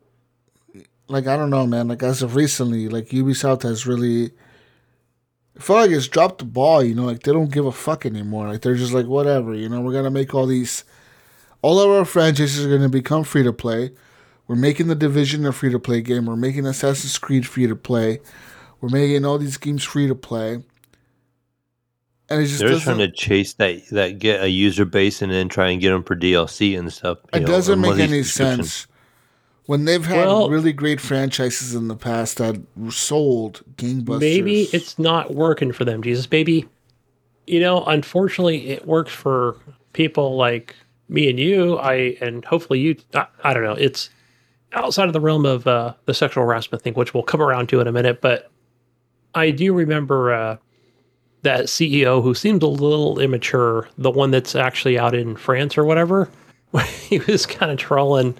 [1.09, 1.89] like I don't know, man.
[1.89, 4.33] Like as of recently, like Ubisoft has really.
[5.55, 7.05] I feel like it's dropped the ball, you know.
[7.05, 8.49] Like they don't give a fuck anymore.
[8.49, 9.81] Like they're just like whatever, you know.
[9.81, 10.85] We're gonna make all these,
[11.61, 13.93] all of our franchises are gonna become free to play.
[14.49, 16.27] We're making the Division a free to play game.
[16.27, 18.21] We're making Assassin's Creed free to play.
[18.81, 20.63] We're making all these games free to play.
[22.33, 25.31] And it just They're doesn't, trying to chase that that get a user base and
[25.31, 27.19] then try and get them for DLC and stuff.
[27.33, 28.87] you it know, doesn't make any sense.
[29.67, 32.61] When they've had Well- really great franchises in the past that
[32.91, 34.21] sold gangbusters.
[34.21, 36.27] Maybe it's not working for them, Jesus.
[36.27, 36.67] Baby,
[37.47, 39.57] you know, unfortunately, it works for
[39.93, 40.75] people like
[41.09, 41.77] me and you.
[41.79, 42.97] I and hopefully you.
[43.15, 43.75] I, I don't know.
[43.75, 44.11] It's
[44.73, 47.81] outside of the realm of uh, the sexual harassment thing, which we'll come around to
[47.81, 48.21] in a minute.
[48.21, 48.51] But
[49.35, 50.57] I do remember uh,
[51.43, 55.85] that CEO who seemed a little immature, the one that's actually out in France or
[55.85, 56.31] whatever.
[57.09, 58.35] he was kind of trolling.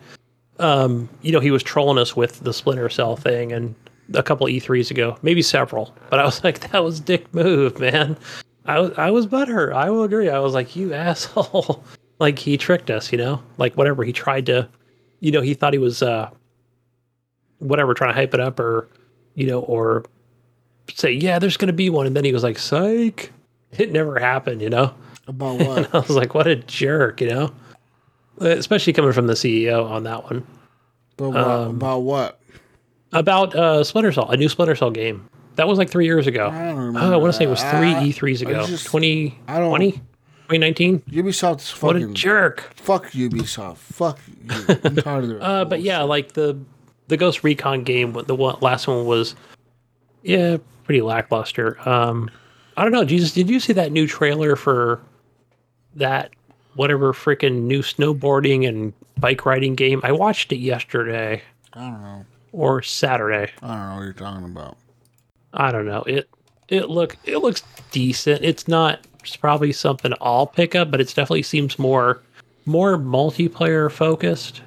[0.59, 3.75] Um, you know, he was trolling us with the Splinter Cell thing and
[4.15, 5.95] a couple E3s ago, maybe several.
[6.11, 8.17] But I was like, that was dick move, man.
[8.65, 9.73] I was I was butthurt.
[9.73, 10.29] I will agree.
[10.29, 11.85] I was like, you asshole.
[12.19, 13.43] like he tricked us, you know?
[13.59, 14.69] Like whatever he tried to
[15.23, 16.29] you know, he thought he was uh
[17.59, 18.89] whatever trying to hype it up or
[19.35, 20.05] you know, or
[20.99, 23.33] say, yeah, there's gonna be one, and then he was like, psych.
[23.79, 24.95] It never happened, you know?
[25.29, 25.95] about what?
[25.95, 27.53] I was like, what a jerk, you know?
[28.39, 30.45] Especially coming from the CEO on that one.
[31.17, 31.37] But what?
[31.47, 32.41] Um, about what?
[33.13, 35.29] About uh Splinter Cell, a new Splinter Cell game.
[35.57, 36.49] That was like three years ago.
[36.49, 37.01] I don't remember.
[37.01, 38.67] Oh, I want to say it was three I- E3s ago.
[38.67, 39.39] just- 2020?
[39.49, 39.79] I don't-
[40.49, 41.01] 2019?
[41.11, 42.73] Ubisoft's What a fucking jerk.
[42.75, 43.77] fuck Ubisoft.
[43.77, 44.65] Fuck you.
[44.85, 46.59] I'm tired of their Uh, but yeah, like the
[47.09, 49.35] the Ghost Recon game, the one, last one was,
[50.23, 51.77] yeah, pretty lackluster.
[51.89, 52.31] Um,
[52.77, 53.33] I don't know, Jesus.
[53.33, 55.01] Did you see that new trailer for
[55.97, 56.31] that
[56.75, 60.01] whatever freaking new snowboarding and bike riding game?
[60.03, 61.43] I watched it yesterday
[61.75, 62.25] I don't know.
[62.53, 63.53] or Saturday.
[63.63, 64.77] I don't know what you're talking about.
[65.53, 66.03] I don't know.
[66.05, 66.29] It
[66.69, 68.43] it look it looks decent.
[68.43, 72.21] It's not it's probably something I'll pick up, but it definitely seems more
[72.65, 74.63] more multiplayer focused.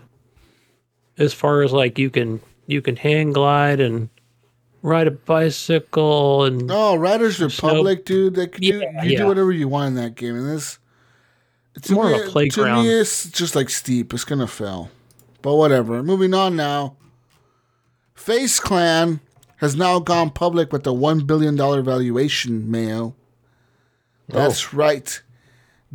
[1.17, 4.09] As far as like you can you can hang glide and
[4.85, 8.35] ride a bicycle and Oh, Riders Republic, dude.
[8.35, 9.17] They can do, Yeah, you yeah.
[9.19, 10.35] do whatever you want in that game.
[10.35, 10.77] And this,
[11.75, 12.83] it's more of a playground.
[12.83, 14.13] To me, it's just like steep.
[14.13, 14.91] It's gonna fail.
[15.41, 16.01] But whatever.
[16.03, 16.95] Moving on now.
[18.13, 19.19] FaZe Clan
[19.57, 22.69] has now gone public with a one billion dollar valuation.
[22.69, 23.15] Mayo.
[24.29, 24.77] That's oh.
[24.77, 25.21] right.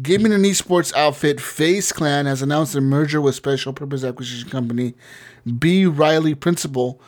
[0.03, 4.95] Gaming and esports outfit FaZe Clan has announced a merger with special purpose acquisition company
[5.59, 5.85] B.
[5.85, 7.01] Riley Principal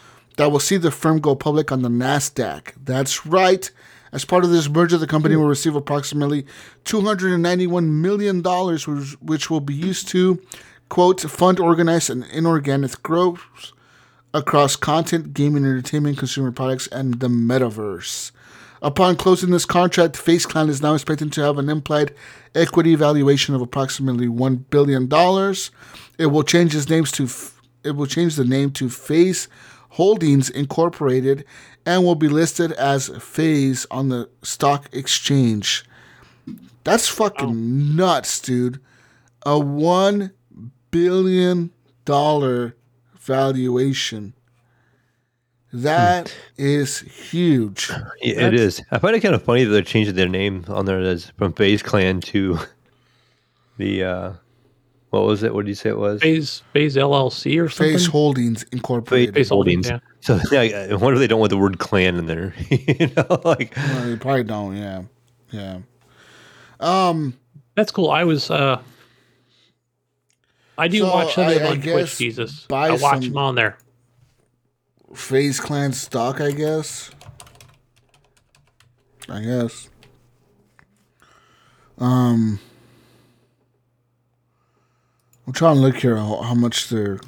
[0.43, 2.73] that will see the firm go public on the NASDAQ.
[2.83, 3.71] That's right.
[4.11, 6.47] As part of this merger, the company will receive approximately
[6.85, 10.43] $291 million, which, which will be used to,
[10.89, 13.41] quote, fund organized and inorganic growth
[14.35, 18.33] across content, gaming, entertainment, consumer products, and the metaverse.
[18.83, 22.17] Upon closing this contract, FaZe Clan is now expected to have an implied
[22.53, 25.71] equity valuation of approximately one billion dollars.
[26.19, 27.29] It will change its names to
[27.85, 29.47] it will change the name to FaZe
[29.93, 31.45] Holdings Incorporated
[31.85, 35.85] and will be listed as FaZe on the stock exchange.
[36.85, 38.81] That's fucking nuts, dude.
[39.45, 40.33] A one
[40.91, 41.71] billion
[42.05, 42.75] dollar
[43.19, 44.35] valuation.
[45.73, 47.91] That is huge.
[48.21, 48.83] Yeah, it That's- is.
[48.91, 51.53] I find it kind of funny that they're changing their name on there as from
[51.53, 52.59] FaZe Clan to
[53.79, 54.33] the uh
[55.13, 55.55] what was it?
[55.55, 56.23] What did you say it was?
[56.23, 57.93] FaZe FaZe LLC or something.
[57.93, 59.35] FaZe Holdings Incorporated.
[59.35, 60.09] FaZe Holdings, Holdings.
[60.21, 62.55] So yeah, I wonder if they don't want the word clan in there.
[62.71, 64.75] you know, like Well, they probably don't.
[64.77, 65.03] Yeah,
[65.51, 65.79] yeah.
[66.81, 67.39] Um,
[67.77, 68.11] that's cool.
[68.11, 68.81] I was uh
[70.79, 72.67] I do So, watch some of them I- I on guess Twitch, Jesus.
[72.73, 73.77] I watch them on there.
[75.15, 77.11] FaZe Clan stock, I guess.
[79.29, 79.91] I guess.
[81.99, 82.59] Um,
[85.47, 87.21] I'm trying to look here how, how much their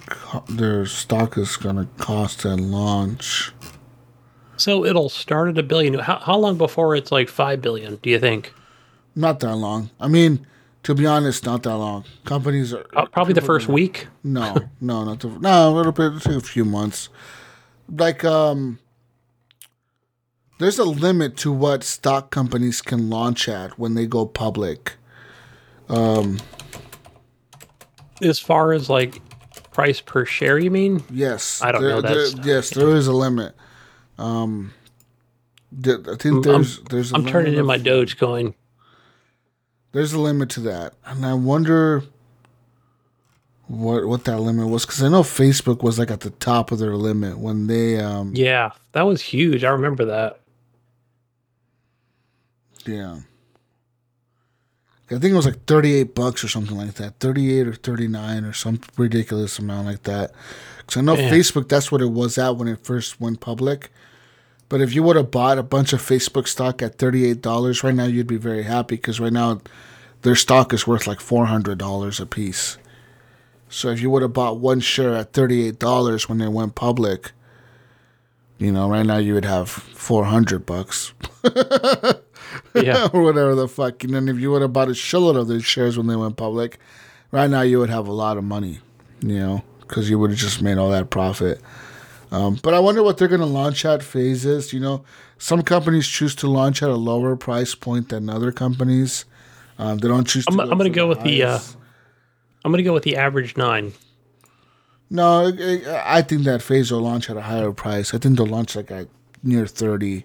[0.49, 3.53] their stock is gonna cost at launch.
[4.57, 5.95] So it'll start at a billion.
[5.95, 7.97] How, how long before it's like five billion?
[7.97, 8.53] Do you think?
[9.17, 9.91] Not that long.
[10.01, 10.47] I mean,
[10.85, 12.05] To be honest, not that long.
[12.25, 14.07] Companies are Uh, probably the first week.
[14.23, 15.81] No, no, not the no.
[15.81, 17.09] It'll, be, it'll take a few months.
[17.89, 18.79] Like um,
[20.59, 24.95] there's a limit to what stock companies can launch at when they go public.
[28.25, 29.21] As far as like
[29.73, 31.03] price per share, you mean?
[31.11, 33.55] Yes, I don't there- know that yes, there is a limit.
[34.19, 34.73] Um,
[35.77, 38.55] I think I'm- there's there's a I'm turning limit in my of- Dogecoin.
[39.93, 42.03] There's a limit to that, and I wonder
[43.67, 46.79] what what that limit was because I know Facebook was like at the top of
[46.79, 49.65] their limit when they um Yeah, that was huge.
[49.65, 50.41] I remember that.
[52.87, 53.21] Yeah.
[55.11, 57.21] I think it was like 38 bucks or something like that.
[57.21, 60.33] 38 or 39 or some ridiculous amount like that.
[60.79, 61.33] Because I know Damn.
[61.33, 63.91] Facebook, that's what it was at when it first went public.
[64.71, 68.07] But if you would have bought a bunch of Facebook stock at $38 right now,
[68.07, 69.61] you'd be very happy because right now
[70.23, 72.79] their stock is worth like $400 a piece.
[73.69, 77.33] So if you would have bought one share at $38 when they went public,
[78.59, 81.13] you know, right now you would have 400 bucks.
[82.75, 83.09] Yeah.
[83.13, 84.05] or whatever the fuck.
[84.05, 86.37] And then if you would have bought a shitload of those shares when they went
[86.37, 86.79] public,
[87.31, 88.81] right now you would have a lot of money,
[89.21, 91.61] you know, because you would have just made all that profit.
[92.31, 94.73] Um, but I wonder what they're going to launch at phases.
[94.73, 95.05] You know,
[95.39, 99.25] some companies choose to launch at a lower price point than other companies.
[99.79, 100.45] Um, they don't choose.
[100.47, 101.43] To I'm, going to go with the.
[101.45, 101.59] Uh.
[102.65, 103.93] I'm going to go with the average nine.
[105.11, 105.53] No,
[106.05, 108.15] I think that FaZe will launch at a higher price.
[108.15, 109.09] I think they'll launch like at
[109.43, 110.25] near thirty.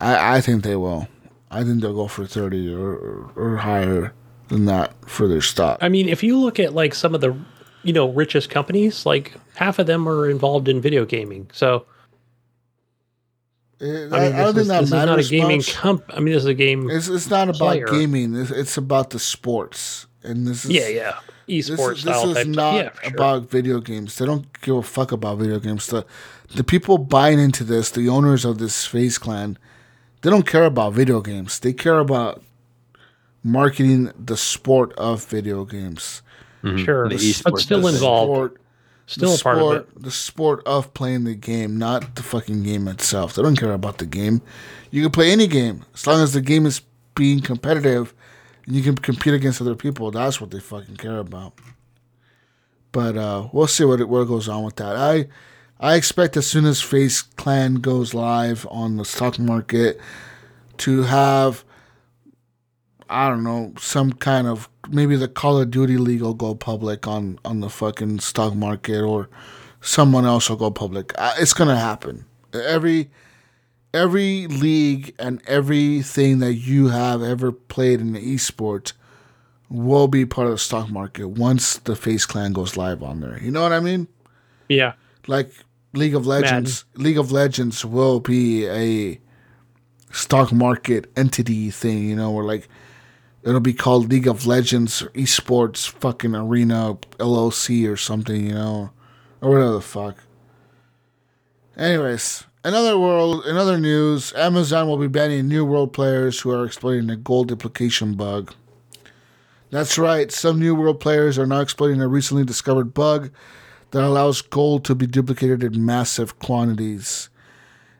[0.00, 1.08] I, I think they will.
[1.50, 4.12] I think they'll go for thirty or, or, higher
[4.48, 5.78] than that for their stock.
[5.80, 7.36] I mean, if you look at like some of the,
[7.82, 11.50] you know, richest companies, like half of them are involved in video gaming.
[11.52, 11.86] So
[13.80, 15.56] eh, I, I mean, I this, don't is, think that this is not a gaming
[15.58, 15.74] much.
[15.74, 16.04] comp.
[16.10, 16.88] I mean, this is a game.
[16.88, 17.86] It's it's not about player.
[17.86, 18.36] gaming.
[18.36, 21.18] It's, it's about the sports, and this is yeah, yeah,
[21.48, 22.36] This, esports this type.
[22.36, 23.12] is not yeah, sure.
[23.12, 24.16] about video games.
[24.18, 25.88] They don't give a fuck about video games.
[25.88, 26.06] The
[26.54, 29.58] the people buying into this, the owners of this FaZe Clan,
[30.22, 31.58] they don't care about video games.
[31.58, 32.42] They care about
[33.42, 36.22] marketing the sport of video games.
[36.62, 37.94] sure, The but still does.
[37.94, 38.30] involved.
[38.30, 38.60] Sport,
[39.06, 40.02] still the a part sport, of it.
[40.02, 43.34] The sport of playing the game, not the fucking game itself.
[43.34, 44.42] They don't care about the game.
[44.90, 46.82] You can play any game as long as the game is
[47.14, 48.14] being competitive
[48.66, 50.10] and you can compete against other people.
[50.10, 51.54] That's what they fucking care about.
[52.92, 54.96] But uh, we'll see what it, what goes on with that.
[54.96, 55.28] I
[55.82, 59.98] I expect as soon as FaZe Clan goes live on the stock market
[60.78, 61.64] to have
[63.08, 67.06] I don't know some kind of maybe the Call of Duty league will go public
[67.08, 69.28] on on the fucking stock market or
[69.80, 71.12] someone else will go public.
[71.18, 72.26] Uh, It's gonna happen.
[72.52, 73.10] Every
[73.94, 78.92] every league and everything that you have ever played in the esports
[79.70, 83.40] will be part of the stock market once the FaZe Clan goes live on there.
[83.42, 84.08] You know what I mean?
[84.68, 84.92] Yeah,
[85.26, 85.52] Like
[85.92, 89.20] League of Legends, League of Legends will be a
[90.12, 92.68] stock market entity thing, you know, where like
[93.42, 98.90] it'll be called League of Legends or Esports fucking Arena LLC or something, you know,
[99.40, 100.16] or whatever the fuck.
[101.76, 106.64] Anyways, another world, in other news, Amazon will be banning new world players who are
[106.64, 108.54] exploiting the gold duplication bug.
[109.70, 113.30] That's right, some new world players are now exploiting a recently discovered bug
[113.90, 117.28] that allows gold to be duplicated in massive quantities.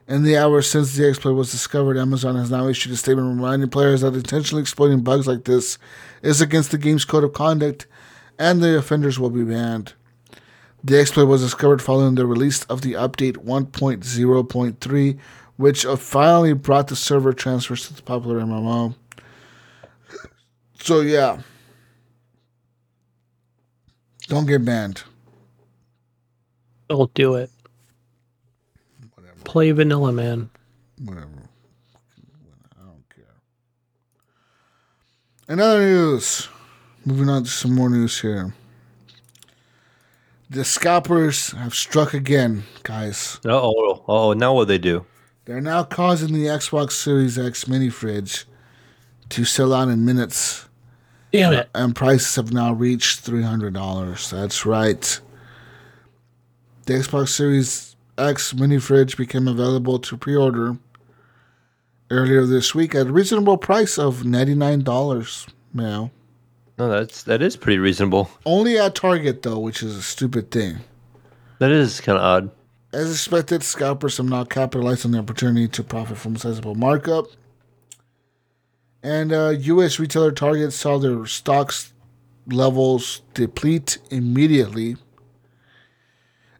[0.07, 3.69] In the hours since the exploit was discovered, Amazon has now issued a statement reminding
[3.69, 5.77] players that intentionally exploiting bugs like this
[6.21, 7.87] is against the game's code of conduct
[8.37, 9.93] and the offenders will be banned.
[10.83, 15.19] The exploit was discovered following the release of the update 1.0.3,
[15.55, 18.95] which uh, finally brought the server transfers to the popular MMO.
[20.81, 21.41] So, yeah.
[24.27, 25.03] Don't get banned.
[26.91, 27.49] Don't do it.
[29.43, 30.49] Play vanilla, man.
[31.03, 31.27] Whatever.
[32.79, 33.25] I don't care.
[35.49, 36.47] In other news,
[37.05, 38.53] moving on to some more news here.
[40.49, 43.39] The scalpers have struck again, guys.
[43.45, 44.03] Uh oh.
[44.07, 45.05] Oh, now what they do?
[45.45, 48.45] They're now causing the Xbox Series X mini fridge
[49.29, 50.67] to sell out in minutes,
[51.31, 51.69] Damn it.
[51.73, 54.29] and prices have now reached $300.
[54.29, 55.19] That's right.
[56.85, 60.77] The Xbox Series X mini fridge became available to pre order
[62.09, 65.47] earlier this week at a reasonable price of $99.
[65.73, 66.11] Now,
[66.77, 68.29] No, that's that is pretty reasonable.
[68.45, 70.77] only at Target, though, which is a stupid thing.
[71.59, 72.51] That is kind of odd.
[72.91, 77.27] As expected, scalpers have now capitalized on the opportunity to profit from a sizable markup.
[79.03, 79.97] And uh, U.S.
[79.99, 81.93] retailer Target saw their stocks
[82.47, 84.97] levels deplete immediately.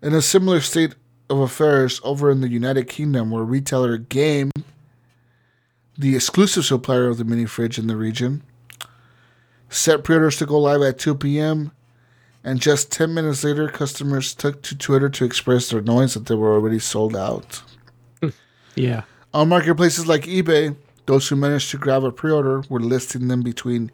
[0.01, 0.95] In a similar state
[1.29, 4.51] of affairs over in the United Kingdom, where retailer Game,
[5.97, 8.41] the exclusive supplier of the mini fridge in the region,
[9.69, 11.71] set pre-orders to go live at 2 p.m.
[12.43, 16.33] And just 10 minutes later, customers took to Twitter to express their annoyance that they
[16.33, 17.61] were already sold out.
[18.75, 19.03] Yeah.
[19.33, 20.75] On marketplaces like eBay,
[21.05, 23.91] those who managed to grab a pre-order were listing them between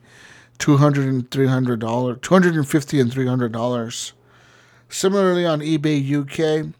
[0.59, 4.11] $200 and $300, 250 and $300.
[4.89, 6.73] Similarly, on eBay UK,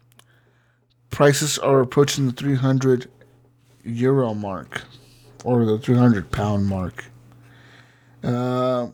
[1.10, 3.10] prices are approaching the 300
[3.84, 4.82] euro mark
[5.44, 7.06] or the 300 pound mark.
[8.22, 8.88] Uh,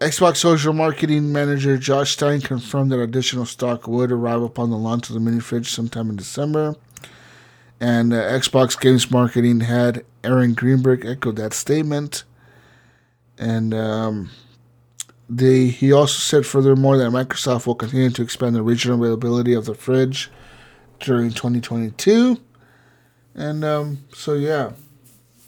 [0.00, 5.08] Xbox social marketing manager Josh Stein confirmed that additional stock would arrive upon the launch
[5.08, 6.76] of the mini fridge sometime in December.
[7.80, 12.24] And uh, Xbox Games marketing head Aaron Greenberg echoed that statement.
[13.38, 14.30] And um,
[15.36, 19.74] he also said furthermore that Microsoft will continue to expand the regional availability of the
[19.74, 20.30] fridge
[21.00, 22.40] during 2022.
[23.34, 24.72] And um, so, yeah,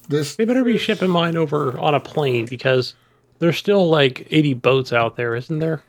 [0.09, 2.95] this They better be shipping mine over on a plane because
[3.39, 5.83] there's still like 80 boats out there, isn't there?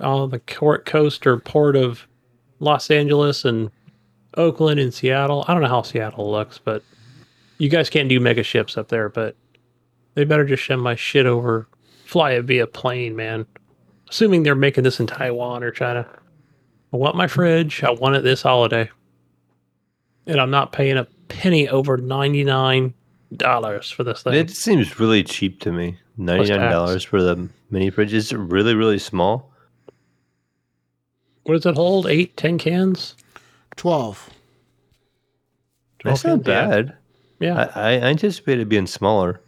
[0.00, 2.06] On the coast or port of
[2.58, 3.70] Los Angeles and
[4.36, 5.44] Oakland and Seattle.
[5.48, 6.82] I don't know how Seattle looks, but
[7.58, 9.36] you guys can't do mega ships up there, but
[10.14, 11.66] they better just ship my shit over,
[12.10, 13.46] fly it via plane, man.
[14.08, 16.04] Assuming they're making this in Taiwan or China.
[16.92, 17.84] I want my fridge.
[17.84, 18.90] I want it this holiday.
[20.26, 22.92] And I'm not paying a penny over $99
[23.94, 24.34] for this thing.
[24.34, 25.98] It seems really cheap to me.
[26.16, 28.12] Ninety nine dollars for the mini fridge.
[28.12, 29.50] Is it really really small?
[31.44, 32.06] What does it hold?
[32.08, 33.14] Eight, ten cans?
[33.76, 34.28] 12.
[36.00, 36.66] 12 That's not cans, yeah.
[36.66, 36.96] bad.
[37.38, 37.72] Yeah.
[37.74, 39.40] I, I anticipated it being smaller.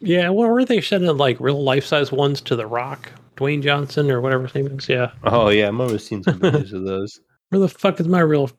[0.00, 0.30] Yeah.
[0.30, 4.20] Well, were they sending like real life size ones to The Rock, Dwayne Johnson, or
[4.20, 4.88] whatever his name is?
[4.88, 5.12] Yeah.
[5.24, 7.20] Oh yeah, I remember seeing some videos of those.
[7.50, 8.50] Where the fuck is my real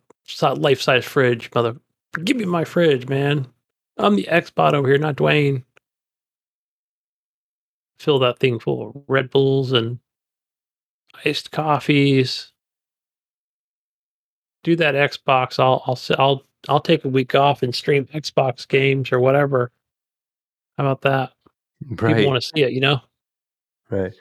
[0.55, 1.75] life size fridge, mother?
[2.23, 3.47] Give me my fridge, man.
[3.97, 5.63] I'm the Xbot over here, not Dwayne.
[7.99, 9.99] Fill that thing full of Red Bulls and
[11.25, 12.51] iced coffees.
[14.63, 15.59] Do that Xbox.
[15.59, 19.71] I'll I'll I'll I'll take a week off and stream Xbox games or whatever.
[20.79, 21.33] How about that?
[22.01, 23.01] Right, People want to see it, you know.
[23.89, 24.13] right.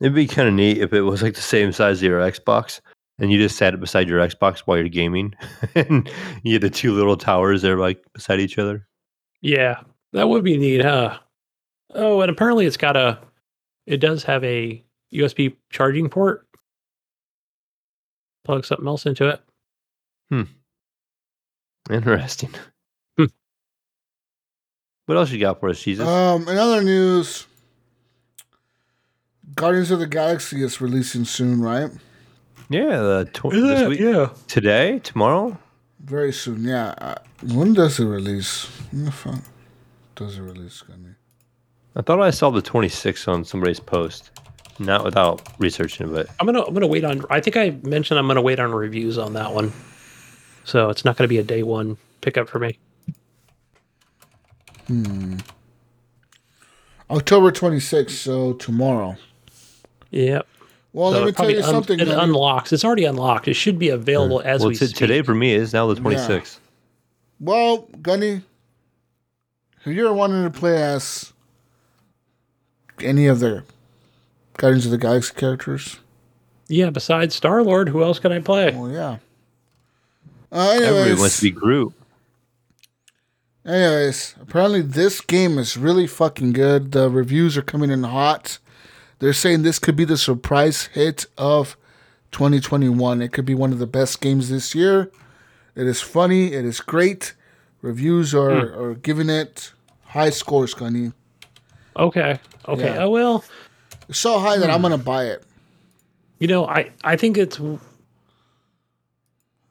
[0.00, 2.80] It'd be kind of neat if it was like the same size as your Xbox,
[3.18, 5.34] and you just sat it beside your Xbox while you're gaming,
[5.74, 6.08] and
[6.44, 8.86] you had the two little towers there like beside each other.
[9.40, 9.80] Yeah,
[10.12, 11.18] that would be neat, huh?
[11.92, 13.18] Oh, and apparently it's got a,
[13.86, 14.80] it does have a
[15.12, 16.46] USB charging port.
[18.44, 19.40] Plug something else into it.
[20.30, 20.42] Hmm.
[21.90, 22.50] Interesting.
[25.06, 26.06] What else you got for us, Jesus?
[26.06, 27.46] Um, in other news,
[29.54, 31.90] Guardians of the Galaxy is releasing soon, right?
[32.68, 34.30] yeah, the tw- this week, yeah.
[34.48, 35.56] today, tomorrow.
[36.00, 36.94] Very soon, yeah.
[36.98, 37.14] Uh,
[37.54, 38.64] when does it release?
[38.90, 39.40] When the fuck
[40.16, 41.14] does it release, Gunny?
[41.94, 44.30] I thought I saw the 26th on somebody's post.
[44.78, 47.24] Not without researching, but I'm gonna I'm gonna wait on.
[47.30, 49.72] I think I mentioned I'm gonna wait on reviews on that one,
[50.64, 52.78] so it's not gonna be a day one pickup for me.
[57.10, 59.16] October 26th, so tomorrow.
[60.10, 60.46] Yep.
[60.92, 62.00] Well, So let me tell probably you un- something.
[62.00, 62.72] It unlocks.
[62.72, 63.48] It's already unlocked.
[63.48, 64.96] It should be available as well, we t- speak.
[64.96, 66.58] today for me is now the 26th.
[67.38, 68.40] well, Gunny,
[69.84, 71.32] have you ever wanted to play as
[73.00, 73.62] any of the
[74.56, 75.98] Guardians of the Galaxy characters?
[76.68, 76.90] Yeah.
[76.90, 78.74] Besides Star Lord, who else can I play?
[78.74, 79.18] Well, yeah.
[80.50, 81.92] Uh, Everybody wants to be Groot.
[83.66, 86.92] Anyways, apparently this game is really fucking good.
[86.92, 88.58] The reviews are coming in hot.
[89.18, 91.76] They're saying this could be the surprise hit of
[92.30, 93.20] 2021.
[93.20, 95.10] It could be one of the best games this year.
[95.74, 96.52] It is funny.
[96.52, 97.34] It is great.
[97.82, 98.80] Reviews are, hmm.
[98.80, 99.72] are giving it
[100.04, 101.12] high scores, Gunny.
[101.96, 102.38] Okay.
[102.68, 102.94] Okay.
[102.94, 103.04] Yeah.
[103.04, 103.44] Oh well.
[104.08, 104.82] It's so high that I'm hmm.
[104.82, 105.42] gonna buy it.
[106.38, 107.58] You know, I I think it's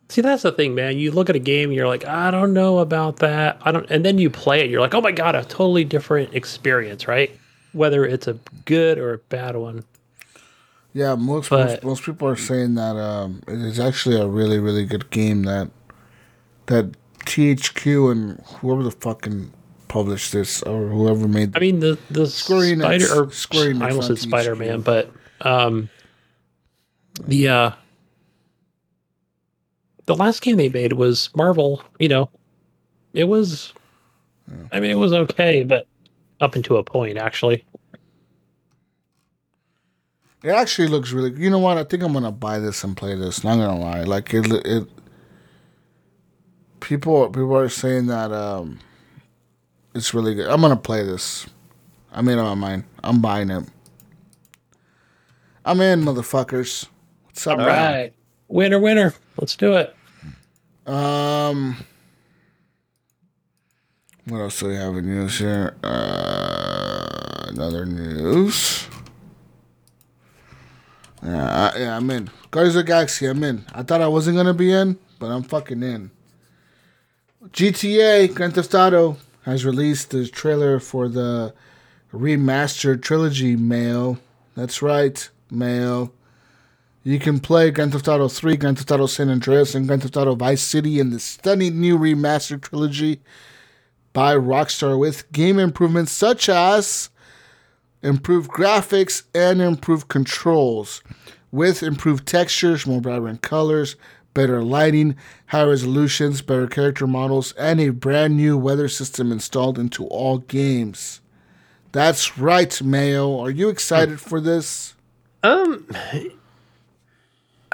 [0.09, 0.97] See, that's the thing, man.
[0.97, 3.57] You look at a game and you're like, I don't know about that.
[3.63, 6.33] I don't and then you play it, you're like, "Oh my god, a totally different
[6.35, 7.35] experience," right?
[7.73, 9.83] Whether it's a good or a bad one.
[10.93, 14.59] Yeah, most most, But- most people are saying that um, it is actually a really
[14.59, 15.43] really good game.
[15.43, 15.69] That
[16.67, 16.91] that
[17.25, 19.51] THQ and whoever the fucking
[19.87, 23.81] published this or whoever made I mean, the the Square Enix- Spider or Square Enix,
[23.81, 25.11] I almost said Spider Man, but
[25.41, 25.89] um,
[27.27, 27.71] the uh,
[30.05, 31.81] the last game they made was Marvel.
[31.99, 32.29] You know,
[33.13, 33.73] it was
[34.71, 35.87] I mean, it was okay, but
[36.39, 37.65] up into a point, actually.
[40.43, 41.31] It actually looks really.
[41.31, 41.41] Good.
[41.41, 41.77] You know what?
[41.77, 43.43] I think I'm gonna buy this and play this.
[43.43, 44.45] Not gonna lie, like it.
[44.65, 44.87] It.
[46.79, 48.79] People, people are saying that um,
[49.95, 50.47] it's really good.
[50.47, 51.47] I'm gonna play this.
[52.11, 52.83] I made up my mind.
[53.03, 53.63] I'm buying it.
[55.65, 56.87] I'm in, motherfuckers.
[57.25, 57.57] What's up?
[57.57, 58.13] All right.
[58.47, 59.13] Winner, winner.
[59.37, 59.95] Let's do it.
[60.85, 61.77] Um,
[64.27, 65.75] what else do we have in news here?
[65.83, 68.87] Uh, another news.
[71.23, 72.29] Yeah, I, yeah, I'm in.
[72.51, 73.65] Guardians of the Galaxy, I'm in.
[73.73, 76.11] I thought I wasn't gonna be in, but I'm fucking in.
[77.47, 81.53] GTA Grand Theft Auto has released the trailer for the
[82.13, 83.55] remastered trilogy.
[83.55, 84.19] Mail,
[84.55, 86.13] that's right, Mail.
[87.07, 90.17] You can play Grand Theft Auto 3, Grand Theft Auto San Andreas, and Grand Theft
[90.17, 93.21] Auto Vice City in the stunning new remastered trilogy
[94.11, 97.11] by Rockstar with game improvements such as
[98.01, 101.03] improved graphics and improved controls
[101.51, 103.97] with improved textures, more vibrant colors,
[104.33, 105.15] better lighting,
[105.45, 111.21] high resolutions, better character models, and a brand new weather system installed into all games.
[111.91, 113.39] That's right, Mayo.
[113.39, 114.95] Are you excited for this?
[115.43, 115.85] Um,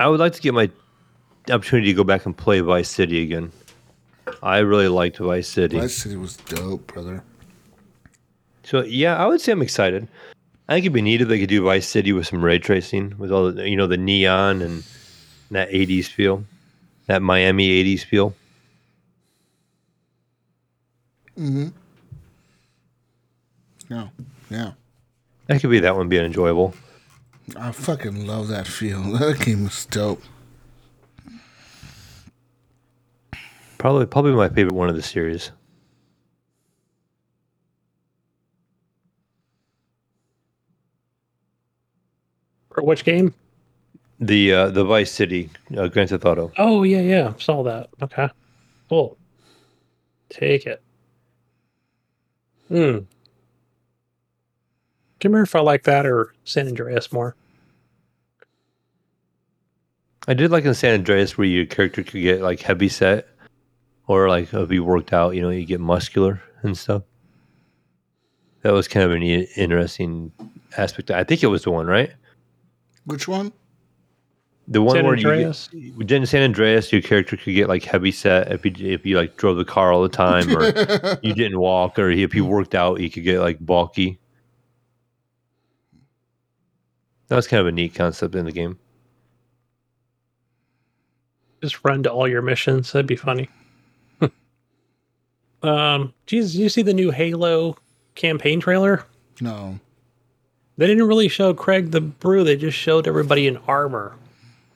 [0.01, 0.67] I would like to get my
[1.51, 3.51] opportunity to go back and play Vice City again.
[4.41, 5.77] I really liked Vice City.
[5.77, 7.23] Vice City was dope, brother.
[8.63, 10.07] So yeah, I would say I'm excited.
[10.67, 13.15] I think it'd be neat if they could do Vice City with some ray tracing,
[13.19, 14.83] with all the you know the neon and
[15.51, 16.45] that '80s feel,
[17.05, 18.33] that Miami '80s feel.
[21.37, 21.67] Mm hmm.
[23.93, 24.07] Yeah,
[24.49, 24.71] yeah.
[25.45, 26.73] That could be that one being enjoyable.
[27.55, 29.01] I fucking love that feel.
[29.19, 30.21] That game was dope.
[33.77, 35.51] Probably probably my favorite one of the series.
[42.73, 43.33] For which game?
[44.19, 46.51] The uh, the Vice City uh, Grand Theft Auto.
[46.57, 47.33] Oh, yeah, yeah.
[47.39, 47.89] Saw that.
[48.01, 48.29] Okay.
[48.87, 49.17] Cool.
[50.29, 50.81] Take it.
[52.67, 52.99] Hmm.
[55.21, 57.35] Do you remember if I like that or San Andreas more?
[60.27, 63.27] I did like in San Andreas where your character could get like heavy set,
[64.07, 65.35] or like be worked out.
[65.35, 67.03] You know, you get muscular and stuff.
[68.63, 70.31] That was kind of an interesting
[70.75, 71.11] aspect.
[71.11, 72.11] I think it was the one, right?
[73.05, 73.51] Which one?
[74.67, 75.69] The one San where Andreas?
[75.71, 79.05] you get, in San Andreas, your character could get like heavy set if you if
[79.05, 80.65] you like drove the car all the time, or
[81.21, 84.17] you didn't walk, or if you worked out, you could get like bulky.
[87.31, 88.77] That was kind of a neat concept in the game.
[91.61, 92.91] Just run to all your missions.
[92.91, 93.47] That'd be funny.
[95.63, 97.77] um, Jesus, you see the new Halo
[98.15, 99.05] campaign trailer?
[99.39, 99.79] No.
[100.75, 102.43] They didn't really show Craig the Brute.
[102.43, 104.17] They just showed everybody in armor.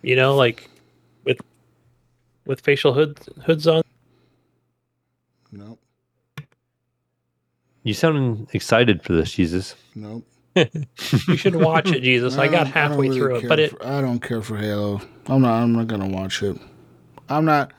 [0.02, 0.69] You know, like
[1.26, 1.41] with
[2.45, 3.84] with facial hoods hoods on.
[5.52, 5.77] Nope.
[7.84, 9.76] You sound excited for this, Jesus.
[9.94, 10.23] Nope.
[11.27, 12.38] You should watch it, Jesus.
[12.38, 14.57] I got don't- don't halfway really through it, but it for- I don't care for
[14.57, 15.02] Halo.
[15.27, 15.61] I'm not.
[15.61, 16.57] I'm not gonna watch it.
[17.30, 17.72] I'm not.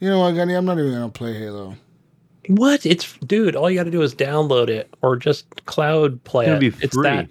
[0.00, 0.54] You know what, Gunny?
[0.54, 1.76] I'm not even gonna play Halo.
[2.48, 2.84] what?
[2.86, 3.56] It's dude.
[3.56, 6.78] All you got to do is download it or just cloud play It's gonna it.
[6.78, 7.08] be It's free.
[7.08, 7.28] that.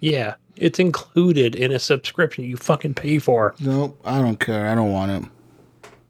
[0.00, 3.54] Yeah, it's included in a subscription you fucking pay for.
[3.60, 3.98] Nope.
[4.04, 4.68] I don't care.
[4.68, 5.30] I don't want it.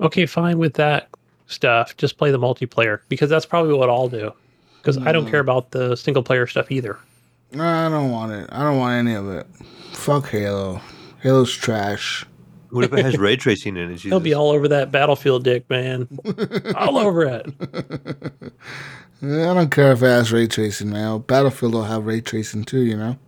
[0.00, 1.08] Okay, fine with that
[1.46, 1.96] stuff.
[1.96, 4.32] Just play the multiplayer because that's probably what I'll do.
[4.78, 5.30] Because I don't mm.
[5.30, 6.98] care about the single player stuff either.
[7.52, 8.48] No, I don't want it.
[8.52, 9.46] I don't want any of it.
[9.92, 10.80] Fuck Halo.
[11.22, 12.24] Halo's trash.
[12.70, 14.00] What if it has ray tracing in it?
[14.02, 16.08] He'll be all over that battlefield dick, man.
[16.76, 17.46] all over it.
[19.22, 21.18] I don't care if it has ray tracing now.
[21.18, 22.80] Battlefield will have ray tracing too.
[22.80, 23.18] You know.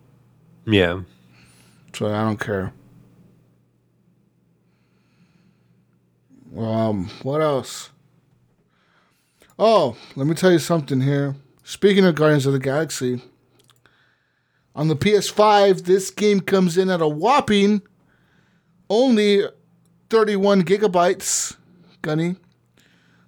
[0.66, 1.00] Yeah.
[1.94, 2.72] So I don't care.
[6.56, 7.90] Um, what else?
[9.58, 11.36] Oh, let me tell you something here.
[11.64, 13.22] Speaking of Guardians of the Galaxy,
[14.78, 17.82] on the PS5, this game comes in at a whopping
[18.88, 19.42] only
[20.08, 21.56] 31 gigabytes.
[22.00, 22.36] Gunny,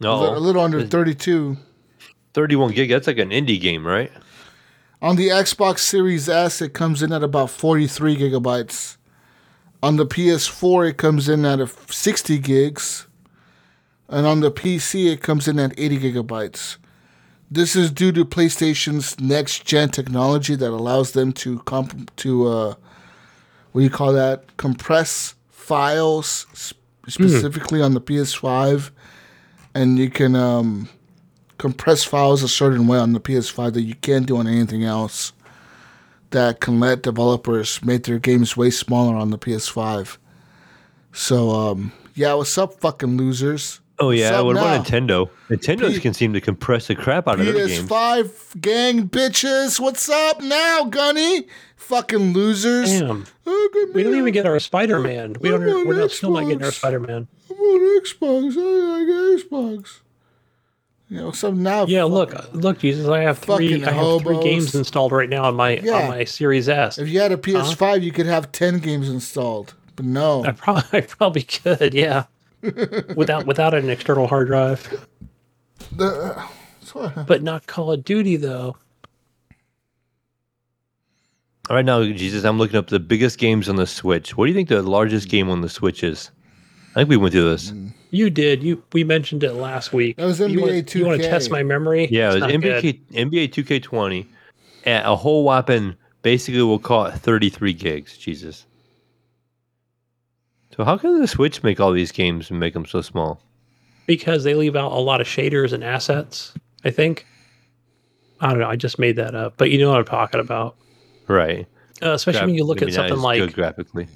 [0.01, 1.57] a a little under 32.
[2.35, 2.89] 31 gig.
[2.89, 4.13] That's like an indie game, right?
[5.03, 8.97] On the Xbox Series S, it comes in at about 43 gigabytes.
[9.83, 13.09] On the PS4, it comes in at a 60 gigs.
[14.09, 16.77] And on the PC, it comes in at 80 gigabytes.
[17.51, 22.75] This is due to PlayStation's next gen technology that allows them to comp- to uh,
[23.73, 24.57] what do you call that?
[24.57, 26.79] Compress files sp-
[27.09, 28.91] specifically on the PS5,
[29.75, 30.89] and you can um,
[31.59, 35.33] compress files a certain way on the PS5 that you can't do on anything else.
[36.31, 40.17] That can let developers make their games way smaller on the PS5.
[41.13, 43.81] So, um, yeah, what's up, fucking losers?
[44.03, 44.99] Oh yeah, What's up what about now?
[44.99, 45.31] Nintendo?
[45.51, 47.83] Nintendo's P- can seem to compress the crap out of their games.
[47.89, 51.47] PS5 gang bitches, what's up now, Gunny?
[51.77, 52.89] Fucking losers.
[53.01, 53.27] Damn.
[53.47, 55.35] Oh, good We don't even get our Spider Man.
[55.41, 55.63] We don't.
[55.69, 57.29] I'm We're not, still not getting our Spider Man.
[57.51, 58.57] I'm on Xbox.
[58.57, 60.01] I like Xbox.
[61.11, 61.87] Yeah, what's up now?
[61.87, 63.85] Yeah, look, look, Jesus, I have three.
[63.85, 65.95] I have three games installed right now on my Yeah.
[65.95, 66.99] on my Series S.
[66.99, 69.75] If you had a PS5, you could have 10 games installed.
[69.97, 70.45] But no.
[70.45, 72.25] I probably, I probably could, yeah.
[73.17, 75.07] Without without an external hard drive,
[75.97, 76.47] The, uh,
[76.83, 78.77] so- but not Call of Duty though.
[81.69, 84.37] All right now, Jesus, I'm looking up the biggest games on the Switch.
[84.37, 86.31] What do you think the largest game on the Switch is?
[86.91, 87.73] I think we went through this.
[88.11, 88.65] You did.
[88.65, 90.17] You we mentioned it last week.
[90.17, 92.09] That was you NBA want, You want to test my memory?
[92.11, 92.83] Yeah, It's it was.
[92.83, 94.27] NBA, NBA 2K20
[94.85, 98.19] at a whole whopping, basically, we'll call it 33 gigs.
[98.19, 98.67] Jesus.
[100.77, 103.43] So how can the Switch make all these games and make them so small?
[104.11, 106.53] because they leave out a lot of shaders and assets.
[106.85, 107.29] I think.
[108.41, 108.69] I don't know.
[108.69, 110.75] I just made that up, but you know what I'm talking about.
[111.29, 111.69] Right.
[112.03, 114.09] Uh, especially when you look at something like good graphically.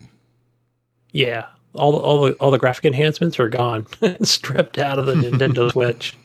[1.12, 3.86] yeah, all the, all the all the graphic enhancements are gone,
[4.22, 6.16] stripped out of the Nintendo Switch.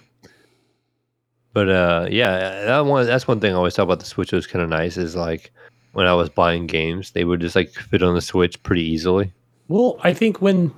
[1.53, 4.47] But uh, yeah, that one that's one thing I always thought about the Switch was
[4.47, 5.51] kind of nice is like
[5.91, 9.31] when I was buying games, they would just like fit on the Switch pretty easily.
[9.69, 10.73] Well, I think when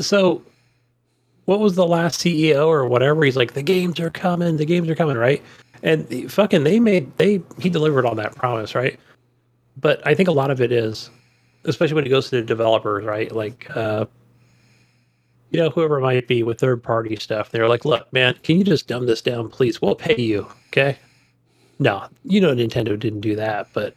[0.00, 0.42] so
[1.46, 3.24] what was the last CEO or whatever?
[3.24, 5.42] He's like, the games are coming, the games are coming, right?
[5.82, 8.98] And the- fucking they made they he delivered on that promise, right?
[9.76, 11.10] But I think a lot of it is,
[11.64, 13.30] especially when it goes to the developers, right?
[13.32, 14.06] Like uh
[15.50, 18.64] you know, whoever might be with third party stuff, they're like, look, man, can you
[18.64, 19.82] just dumb this down, please?
[19.82, 20.46] We'll pay you.
[20.68, 20.98] Okay.
[21.78, 23.96] No, you know Nintendo didn't do that, but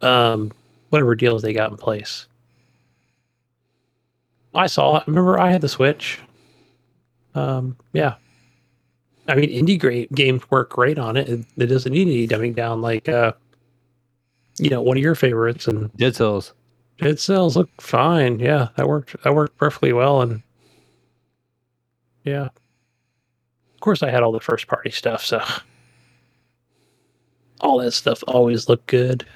[0.00, 0.52] um
[0.90, 2.26] whatever deals they got in place.
[4.56, 5.06] I saw it.
[5.06, 6.18] Remember, I had the Switch.
[7.34, 8.14] Um, yeah.
[9.28, 11.28] I mean, indie great games work great on it.
[11.28, 13.32] It, it doesn't need any dumbing down like, uh,
[14.58, 16.54] you know, one of your favorites, and Dead Cells.
[16.98, 18.38] it sells look fine.
[18.38, 19.22] Yeah, that worked.
[19.22, 20.42] That worked perfectly well, and
[22.24, 22.48] yeah.
[23.74, 25.44] Of course, I had all the first party stuff, so
[27.60, 29.26] all that stuff always looked good.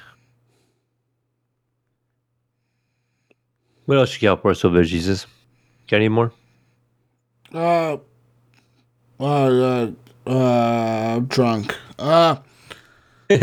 [3.90, 5.26] What else you got for us over there, Jesus?
[5.88, 6.30] Got any more?
[7.52, 7.96] Uh,
[9.18, 9.90] uh, uh,
[10.24, 11.76] uh, I'm drunk.
[11.98, 12.36] Uh,
[13.32, 13.34] uh,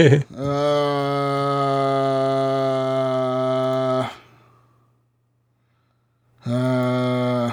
[6.45, 7.51] uh,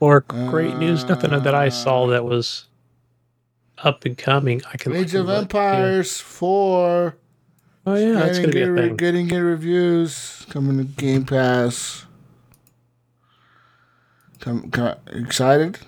[0.00, 2.68] Or great news, nothing that I saw that was
[3.76, 4.62] up and coming.
[4.72, 4.94] I can.
[4.94, 5.72] Age of look, yeah.
[5.74, 7.16] Empires 4.
[7.86, 8.96] Oh yeah, that's getting, gonna be a good, thing.
[8.96, 10.46] getting good reviews.
[10.48, 12.06] Coming to Game Pass.
[14.40, 15.78] Come, come, excited?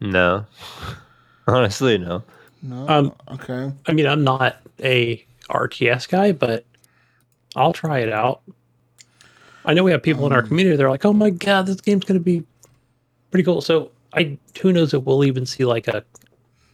[0.00, 0.44] No.
[1.46, 2.22] Honestly, no.
[2.62, 2.88] No.
[2.88, 3.72] Um, okay.
[3.86, 6.64] I mean, I'm not a RTS guy, but
[7.56, 8.42] I'll try it out.
[9.64, 10.76] I know we have people in our community.
[10.76, 12.44] They're like, "Oh my god, this game's gonna be
[13.30, 16.04] pretty cool." So I, who knows if we'll even see like a,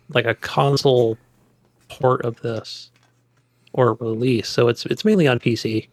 [0.08, 1.16] like a console
[1.88, 2.89] port of this,
[3.72, 4.48] or release.
[4.48, 5.88] So it's it's mainly on PC.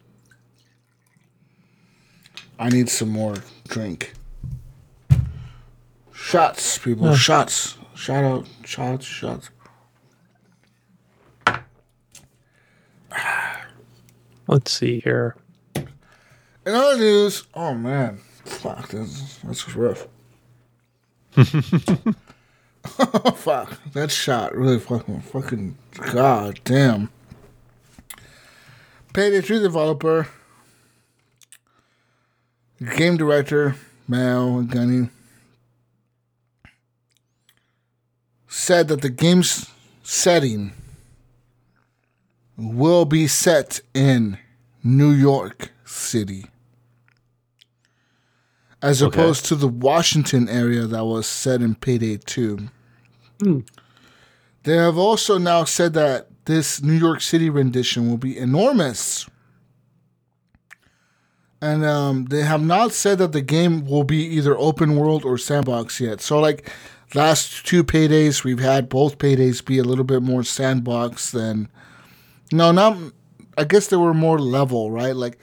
[2.59, 3.35] I need some more
[3.67, 4.13] drink.
[6.13, 7.07] Shots, people.
[7.07, 7.15] Oh.
[7.15, 7.77] Shots.
[7.95, 8.47] Shout out.
[8.65, 9.05] Shots.
[9.05, 9.49] Shots.
[14.47, 15.35] Let's see here.
[16.67, 20.05] In other news, oh man, fuck, that's, that's rough.
[23.35, 25.77] fuck, that shot really fucking, fucking,
[26.11, 27.09] god damn.
[29.17, 30.27] Payday 3 developer,
[32.97, 33.75] game director,
[34.07, 35.09] Mal Gunny,
[38.47, 39.71] said that the game's
[40.03, 40.71] setting
[42.55, 44.37] will be set in
[44.83, 46.45] New York City
[48.83, 49.19] as Okay.
[49.19, 52.69] opposed to the Washington area that was set in Payday 2.
[53.41, 53.59] Hmm.
[54.61, 59.29] They have also now said that this New York City rendition will be enormous.
[61.61, 65.37] And um, they have not said that the game will be either open world or
[65.37, 66.21] sandbox yet.
[66.21, 66.69] So, like
[67.13, 71.69] last two paydays, we've had both paydays be a little bit more sandbox than.
[72.51, 72.97] No, not.
[73.57, 75.15] I guess they were more level, right?
[75.15, 75.39] Like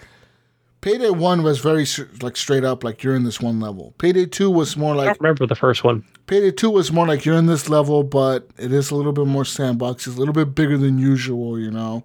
[0.84, 1.86] Payday One was very
[2.20, 3.94] like straight up, like you're in this one level.
[3.96, 6.04] Payday Two was more I like don't remember the first one.
[6.26, 9.24] Payday Two was more like you're in this level, but it is a little bit
[9.24, 10.06] more sandbox.
[10.06, 11.58] It's a little bit bigger than usual.
[11.58, 12.04] You know,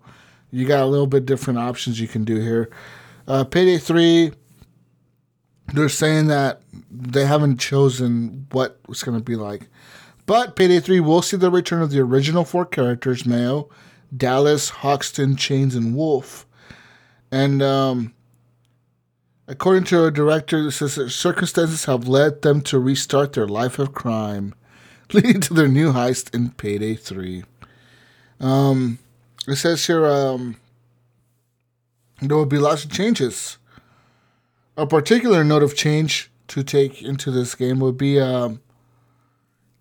[0.50, 2.70] you got a little bit different options you can do here.
[3.28, 4.32] Uh, Payday Three,
[5.74, 9.68] they're saying that they haven't chosen what it's going to be like,
[10.26, 13.68] but Payday Three will see the return of the original four characters: Mayo,
[14.16, 16.46] Dallas, Hoxton, Chains, and Wolf.
[17.30, 18.14] And um,
[19.50, 23.80] according to a director, it says that circumstances have led them to restart their life
[23.80, 24.54] of crime,
[25.14, 27.44] leading to their new heist in Payday 3.
[28.40, 29.00] Um,
[29.48, 30.58] it says here um,
[32.22, 33.58] there will be lots of changes.
[34.78, 38.62] A particular note of change to take into this game would be um,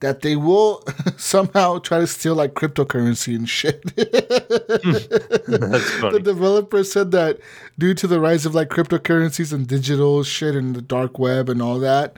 [0.01, 0.85] that they will
[1.17, 3.83] somehow try to steal like cryptocurrency and shit.
[3.97, 7.39] That's the developer said that
[7.79, 11.61] due to the rise of like cryptocurrencies and digital shit and the dark web and
[11.61, 12.17] all that,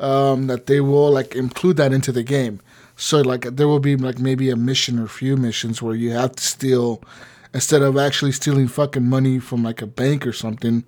[0.00, 2.60] um, that they will like include that into the game.
[2.96, 6.36] So like there will be like maybe a mission or few missions where you have
[6.36, 7.02] to steal
[7.54, 10.84] instead of actually stealing fucking money from like a bank or something.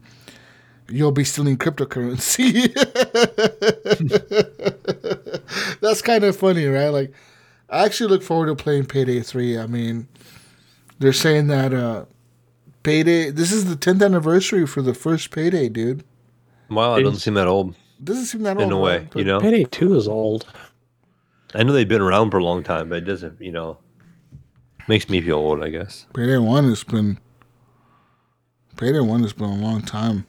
[0.87, 2.75] You'll be stealing cryptocurrency.
[5.81, 6.89] That's kind of funny, right?
[6.89, 7.13] Like,
[7.71, 9.59] I actually look forward to playing Payday 3.
[9.59, 10.09] I mean,
[10.99, 12.05] they're saying that uh
[12.83, 16.05] Payday this is the 10th anniversary for the first Payday, dude.
[16.71, 18.67] Wow, it doesn't seem that old Doesn't seem that old.
[18.67, 19.17] in a way, right?
[19.17, 19.41] you know.
[19.41, 20.47] Payday Two is old.
[21.55, 23.79] I know they've been around for a long time, but it doesn't, you know,
[24.89, 25.63] makes me feel old.
[25.63, 26.07] I guess.
[26.15, 27.19] Payday 1 has been
[28.77, 30.27] Payday 1 has been a long time.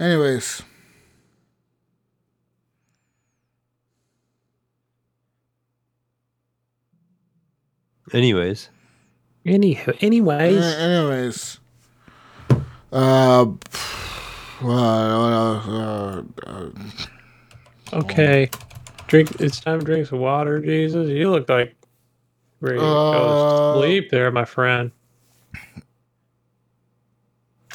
[0.00, 0.62] Anyways,
[8.12, 8.70] Anyways,
[9.46, 11.58] Any, anyways, a- anyways,
[12.92, 13.46] uh,
[14.62, 16.70] uh, uh, uh,
[17.92, 18.50] okay.
[19.06, 19.40] Drink.
[19.40, 20.58] It's time to drink some water.
[20.60, 21.76] Jesus, you look like
[22.60, 23.36] ready to go Uh, to
[23.78, 24.90] sleep there, my friend.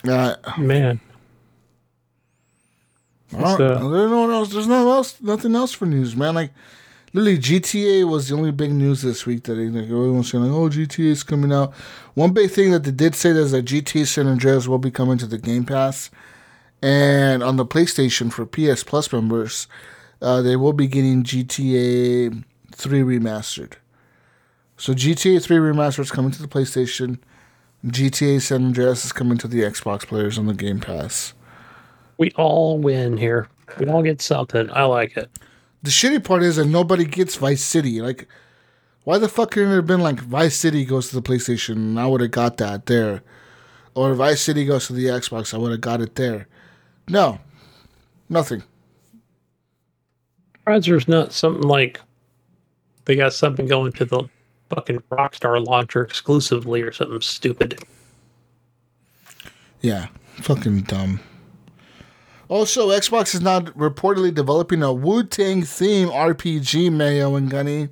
[0.09, 0.99] uh, Man,
[3.37, 4.49] There's no else.
[4.51, 5.21] There's no else.
[5.21, 6.35] Nothing else for news, man.
[6.35, 6.51] Like,
[7.13, 10.69] literally, GTA was the only big news this week that like, everyone's saying, like, "Oh,
[10.69, 11.73] GTA is coming out."
[12.13, 15.17] One big thing that they did say is that GTA San Andreas will be coming
[15.17, 16.09] to the Game Pass,
[16.81, 19.67] and on the PlayStation for PS Plus members,
[20.21, 23.73] uh, they will be getting GTA Three remastered.
[24.77, 27.19] So GTA Three remastered is coming to the PlayStation.
[27.85, 31.33] GTA San Andreas is coming to the Xbox players on the Game Pass.
[32.17, 33.47] We all win here.
[33.79, 34.69] We all get something.
[34.71, 35.29] I like it.
[35.83, 38.01] the shitty part is that nobody gets Vice City.
[38.01, 38.27] Like,
[39.03, 41.99] why the fuck couldn't it have been like Vice City goes to the PlayStation and
[41.99, 43.21] I would have got that there,
[43.93, 46.47] or Vice City goes to the Xbox, I would have got it there.
[47.07, 47.39] No,
[48.29, 48.63] nothing.
[50.57, 52.01] Surprised there's not something like
[53.05, 54.23] they got something going to the
[54.71, 57.83] fucking Rockstar launcher exclusively or something stupid.
[59.81, 61.19] Yeah, fucking dumb.
[62.47, 67.89] Also, Xbox is now reportedly developing a Wu Tang theme RPG, Mayo and Gunny.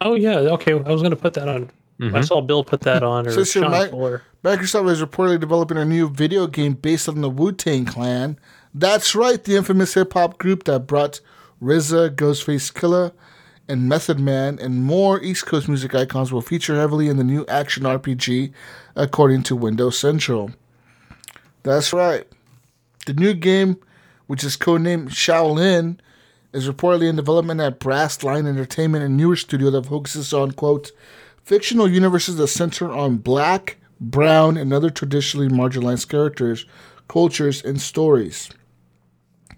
[0.00, 0.72] Oh yeah, okay.
[0.72, 1.70] I was gonna put that on.
[1.98, 2.22] I mm-hmm.
[2.22, 4.22] saw Bill put that on or So it's your Sean mic- Fuller.
[4.44, 8.38] Microsoft is reportedly developing a new video game based on the Wu Tang Clan.
[8.74, 11.20] That's right, the infamous hip hop group that brought
[11.62, 13.12] RZA, Ghostface Killah,
[13.66, 17.46] and Method Man, and more East Coast music icons will feature heavily in the new
[17.48, 18.52] action RPG,
[18.94, 20.50] according to Windows Central.
[21.62, 22.26] That's right.
[23.06, 23.78] The new game,
[24.26, 25.98] which is codenamed Shaolin,
[26.52, 30.92] is reportedly in development at Brass Lion Entertainment, a newer studio that focuses on, quote,
[31.44, 36.66] fictional universes that center on black, brown, and other traditionally marginalized characters,
[37.08, 38.50] cultures, and stories.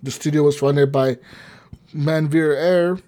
[0.02, 1.18] The studio was funded by
[1.94, 2.98] Manveer Heir,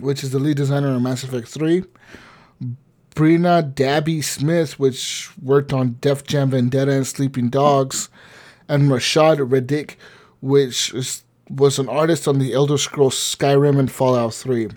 [0.00, 1.84] which is the lead designer on Mass Effect 3.
[3.14, 8.08] Brina Dabby Smith, which worked on Def Jam Vendetta and Sleeping Dogs.
[8.70, 9.98] And Rashad Reddick,
[10.40, 14.68] which is, was an artist on the Elder Scrolls Skyrim and Fallout 3.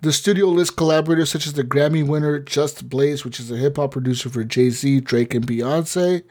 [0.00, 3.76] The studio lists collaborators such as the Grammy winner Just Blaze, which is a hip
[3.76, 6.22] hop producer for Jay Z, Drake, and Beyonce,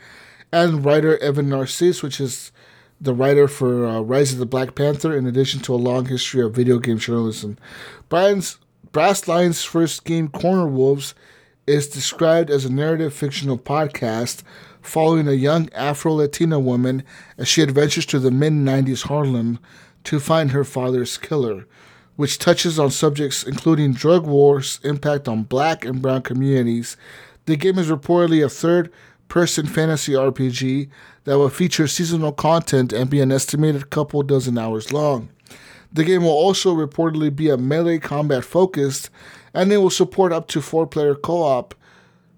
[0.51, 2.51] and writer Evan Narcisse, which is
[2.99, 6.41] the writer for uh, Rise of the Black Panther, in addition to a long history
[6.41, 7.59] of video game journalism.
[8.09, 8.57] Brian's
[8.91, 11.13] Brass Lion's first game, Corner Wolves,
[11.67, 14.41] is described as a narrative fictional podcast
[14.88, 17.03] following a young Afro Latina woman
[17.38, 19.59] as she adventures to the mid 90s Harlem
[20.05, 21.65] to find her father's killer.
[22.15, 26.97] which touches on subjects including drug wars, impact on black and brown communities.
[27.45, 28.91] The game is reportedly a third
[29.27, 30.89] person fantasy RPG
[31.26, 35.30] that will feature seasonal content and be an estimated couple dozen hours long.
[35.93, 39.09] The game will also reportedly be a melee combat focused,
[39.53, 41.76] and it will support up to four player co op.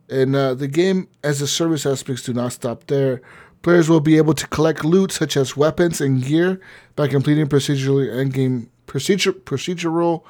[0.10, 3.22] And uh, the game as a service aspects do not stop there.
[3.62, 6.60] Players will be able to collect loot such as weapons and gear
[6.96, 10.24] by completing procedurally endgame procedure procedural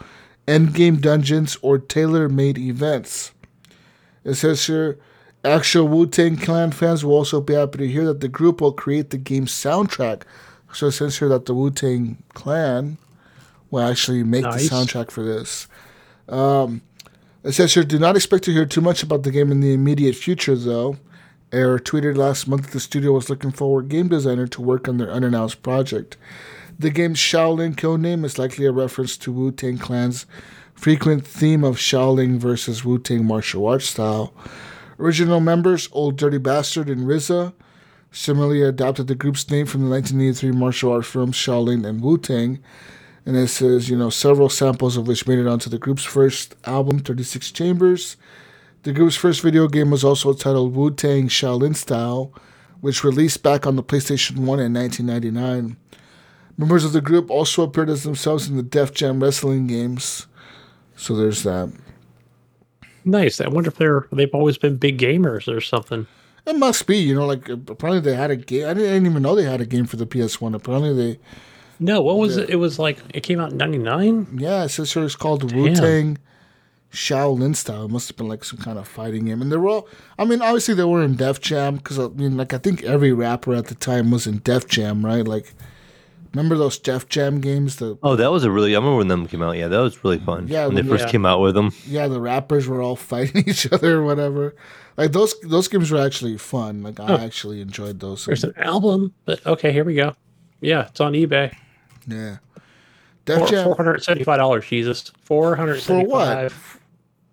[0.47, 3.31] endgame dungeons or tailor-made events.
[4.23, 4.99] It says here,
[5.45, 9.11] actual Wu-Tang Clan fans will also be happy to hear that the group will create
[9.11, 10.23] the game's soundtrack.
[10.73, 12.97] So it says here that the Wu-Tang Clan
[13.69, 14.67] will actually make Nice.
[14.67, 15.67] the soundtrack for this.
[16.27, 16.81] Um,
[17.49, 19.73] it says here, do not expect to hear too much about the game in the
[19.73, 20.97] immediate future, though.
[21.51, 24.87] Heir tweeted last month that the studio was looking for a game designer to work
[24.87, 26.15] on their unannounced project.
[26.77, 30.27] The game's Shaolin codename is likely a reference to Wu Tang Clan's
[30.75, 34.31] frequent theme of Shaolin versus Wu Tang martial arts style.
[34.99, 37.53] Original members Old Dirty Bastard and RZA
[38.11, 42.59] similarly adopted the group's name from the 1983 martial arts films Shaolin and Wu Tang.
[43.25, 46.55] And it says, you know, several samples of which made it onto the group's first
[46.65, 48.17] album, 36 Chambers.
[48.83, 52.33] The group's first video game was also titled Wu Tang Shaolin Style,
[52.81, 55.77] which released back on the PlayStation 1 in 1999.
[56.57, 60.27] Members of the group also appeared as themselves in the Def Jam wrestling games.
[60.95, 61.71] So there's that.
[63.05, 63.39] Nice.
[63.41, 66.07] I wonder if they're they've always been big gamers or something.
[66.45, 68.67] It must be, you know, like apparently they had a game.
[68.67, 70.55] I didn't even know they had a game for the PS1.
[70.55, 71.19] Apparently they,
[71.79, 72.49] No, what was it?
[72.49, 74.37] It was like it came out in '99.
[74.39, 76.17] yeah, it says here it's called Wu Tang
[76.91, 77.85] Shaolin Style.
[77.85, 79.41] It must have been like some kind of fighting game.
[79.41, 79.87] And they were all,
[80.17, 82.83] I mean, obviously they were in Def Jam because uh, I mean, like I think
[82.83, 85.25] every rapper at the time was in Def Jam, right?
[85.27, 85.53] Like,
[86.33, 87.77] remember those Def Jam games?
[87.77, 88.75] The Oh, that was a really.
[88.75, 89.55] I remember when them came out.
[89.55, 90.47] Yeah, that was really fun.
[90.47, 91.11] Yeah, when they when- first yeah.
[91.11, 91.71] came out with them.
[91.85, 94.55] yeah, the rappers were all fighting each other or whatever.
[94.97, 96.81] Like those those games were actually fun.
[96.83, 98.25] Like I actually enjoyed those.
[98.25, 100.15] There's an album, but okay, here we go.
[100.59, 101.55] Yeah, it's on eBay.
[102.09, 102.37] Yeah.
[103.25, 104.65] Def Four Jam hundred seventy-five dollars.
[104.67, 106.51] Jesus, four hundred for what?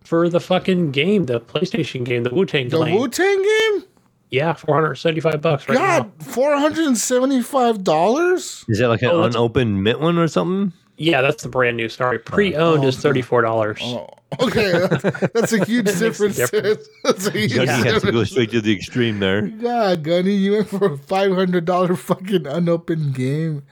[0.04, 2.68] for the fucking game, the PlayStation game, the Wu Tang.
[2.68, 3.84] The Wu Tang game?
[4.30, 6.24] Yeah, four hundred seventy-five bucks right God, now.
[6.24, 8.64] four hundred and seventy five dollars.
[8.68, 10.72] Is that like an Oh, unopened mint one or something?
[10.98, 11.88] Yeah, that's the brand new.
[11.88, 13.78] Sorry, pre-owned oh, is thirty-four dollars.
[13.82, 14.08] Oh,
[14.40, 15.02] okay, that's,
[15.34, 16.36] that's a huge Makes a difference.
[16.36, 16.88] difference.
[17.04, 19.42] that's a huge Gunny has to go straight to the extreme there.
[19.42, 23.62] God, Gunny, you went for a five hundred dollar fucking unopened game.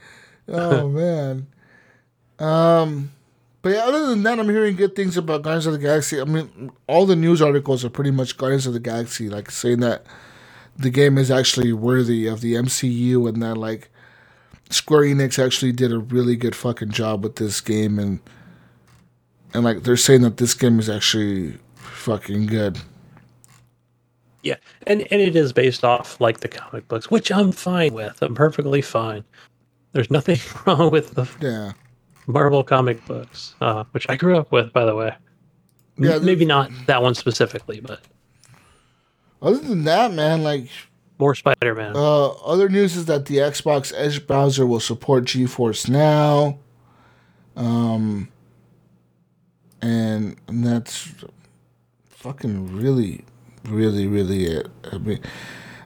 [0.47, 1.47] Oh man.
[2.39, 3.11] Um,
[3.61, 6.21] but yeah, other than that, I'm hearing good things about Guardians of the Galaxy.
[6.21, 9.79] I mean, all the news articles are pretty much Guardians of the Galaxy, like saying
[9.79, 10.05] that
[10.77, 13.89] the game is actually worthy of the MCU and that like
[14.69, 18.19] Square Enix actually did a really good fucking job with this game and
[19.53, 22.77] and like they're saying that this game is actually fucking good.
[24.43, 28.21] Yeah, and and it is based off like the comic books, which I'm fine with.
[28.21, 29.23] I'm perfectly fine.
[29.95, 31.71] There's nothing wrong with the Yeah.
[32.27, 35.15] Marvel comic books, uh, which I grew up with, by the way.
[35.97, 38.01] M- Yeah, maybe not that one specifically, but
[39.41, 40.67] Other than that, man, like
[41.17, 41.93] more Spider-Man.
[41.95, 46.59] Uh, other news is that the Xbox Edge browser will support GeForce Now.
[47.55, 48.27] Um,
[49.81, 51.13] and, and that's
[52.09, 53.23] fucking really,
[53.69, 54.67] really, really it.
[54.91, 55.21] I mean,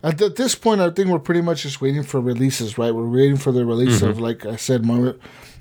[0.04, 2.94] at, th- this point, I think we're pretty much just waiting for releases, right?
[2.94, 5.16] We're waiting for the release of, like I said, Mar-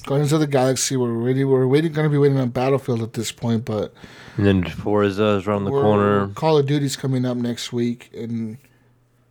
[0.07, 0.97] Guardians of the Galaxy.
[0.97, 1.49] We're waiting.
[1.49, 1.92] We're waiting.
[1.92, 3.92] Going to be waiting on Battlefield at this point, but
[4.36, 6.28] And then Forza is around the corner.
[6.28, 8.58] Call of Duty's coming up next week, and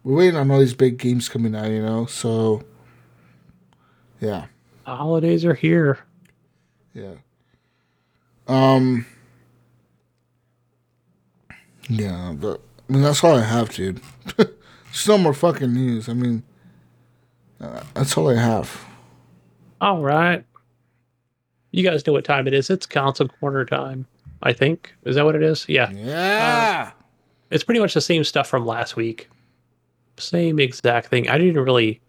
[0.04, 1.70] we're waiting on all these big games coming out.
[1.72, 2.64] You know, so
[4.20, 4.46] yeah,
[4.86, 6.00] The holidays are here.
[6.94, 7.14] yeah.
[8.48, 9.06] Um.
[11.90, 14.02] Yeah, but I mean that's all I have, dude.
[14.98, 16.10] There's no more fucking news.
[16.10, 16.42] I mean,
[17.62, 18.84] uh, that's all I have.
[19.80, 20.44] All right.
[21.70, 22.72] You guys know what time it is.
[22.72, 24.08] It's console corner time,
[24.42, 24.92] I think.
[25.04, 25.70] Is that what it is?
[25.70, 25.92] Yeah.
[25.92, 26.94] Yeah.
[27.52, 29.30] It's pretty much the same stuff from last week.
[30.18, 31.30] Same exact thing.
[31.30, 32.02] I didn't really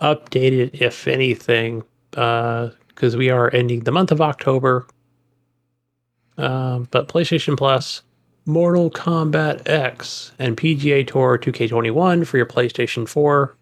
[0.00, 4.86] update it, if anything, because we are ending the month of October.
[6.36, 8.02] Um, but PlayStation Plus,
[8.48, 13.54] Mortal Kombat X, and PGA Tour 2K21 for your PlayStation 4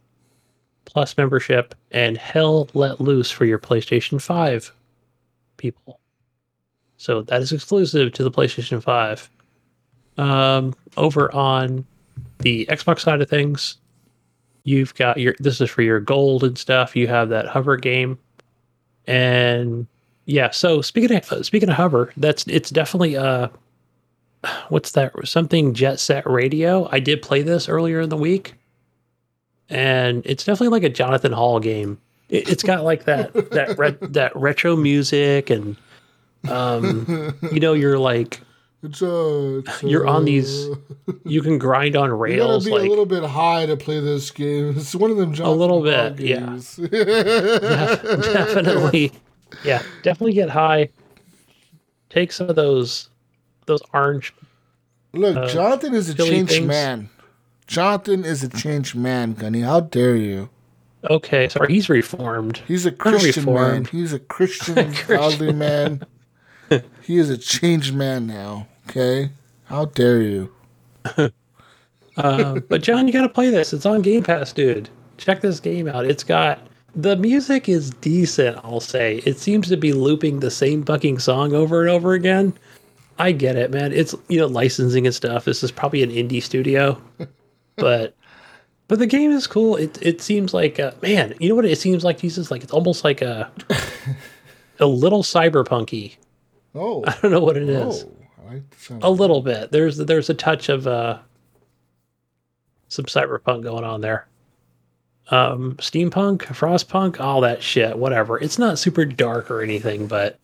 [0.85, 4.73] Plus membership, and Hell Let Loose for your PlayStation 5
[5.57, 6.01] people.
[6.97, 9.29] So that is exclusive to the PlayStation 5
[10.19, 11.85] um, over on
[12.39, 13.79] the Xbox side of things,
[14.65, 16.97] you've got your this is for your gold and stuff.
[16.97, 18.19] You have that hover game,
[19.07, 19.87] and
[20.27, 20.51] Yeah.
[20.51, 23.49] So speaking of speaking of hover, that's it's definitely uh,
[24.69, 25.13] what's that?
[25.25, 26.89] Something Jet Set Radio.
[26.91, 28.55] I did play this earlier in the week,
[29.69, 32.01] and it's definitely like a Jonathan Hall game.
[32.29, 35.77] It, it's got like that that re- that retro music, and
[36.49, 38.41] um, you know, you're like
[38.83, 40.77] It's uh, it's, You're on these uh,
[41.25, 44.01] you can grind on You gotta rails be like a little bit high to play
[44.01, 44.75] this game.
[44.77, 45.35] It's one of them.
[45.35, 46.41] Jonathan a little Hall bit, yeah.
[46.41, 46.77] games.
[48.33, 49.13] definitely
[49.65, 50.89] yeah definitely get high
[52.11, 53.09] take some of those
[53.67, 54.35] those orange
[55.13, 56.67] Look, uh, Jonathan is a changed things.
[56.67, 57.09] man.
[57.67, 59.61] Jonathan is a changed man, Gunny.
[59.63, 60.51] How dare you?
[61.09, 63.85] okay sorry he's reformed He's a Christian man.
[63.85, 66.03] He's a Christian, godly man.
[67.03, 68.67] he is a changed man now.
[68.89, 69.31] Okay,
[69.67, 70.53] how dare you?
[72.17, 74.89] uh, but john you gotta play this it's on game pass dude
[75.19, 76.59] check this game out it's got
[76.97, 81.53] the music is decent i'll say it seems to be looping the same fucking song
[81.53, 82.53] over and over again
[83.19, 86.43] i get it man it's you know licensing and stuff this is probably an indie
[86.43, 87.01] studio
[87.77, 88.15] but
[88.89, 91.79] but the game is cool it it seems like uh, man you know what it
[91.79, 93.51] seems like jesus like it's almost like a
[94.81, 96.17] a little cyberpunky
[96.75, 98.13] Oh, i don't know what it is oh,
[98.47, 99.03] I like the sound.
[99.03, 99.73] a little bit.
[99.73, 101.19] There's there's a touch of uh
[102.89, 104.27] some cyberpunk going on there.
[105.31, 108.39] Um steampunk, frostpunk, all that shit, whatever.
[108.39, 110.39] It's not super dark or anything, but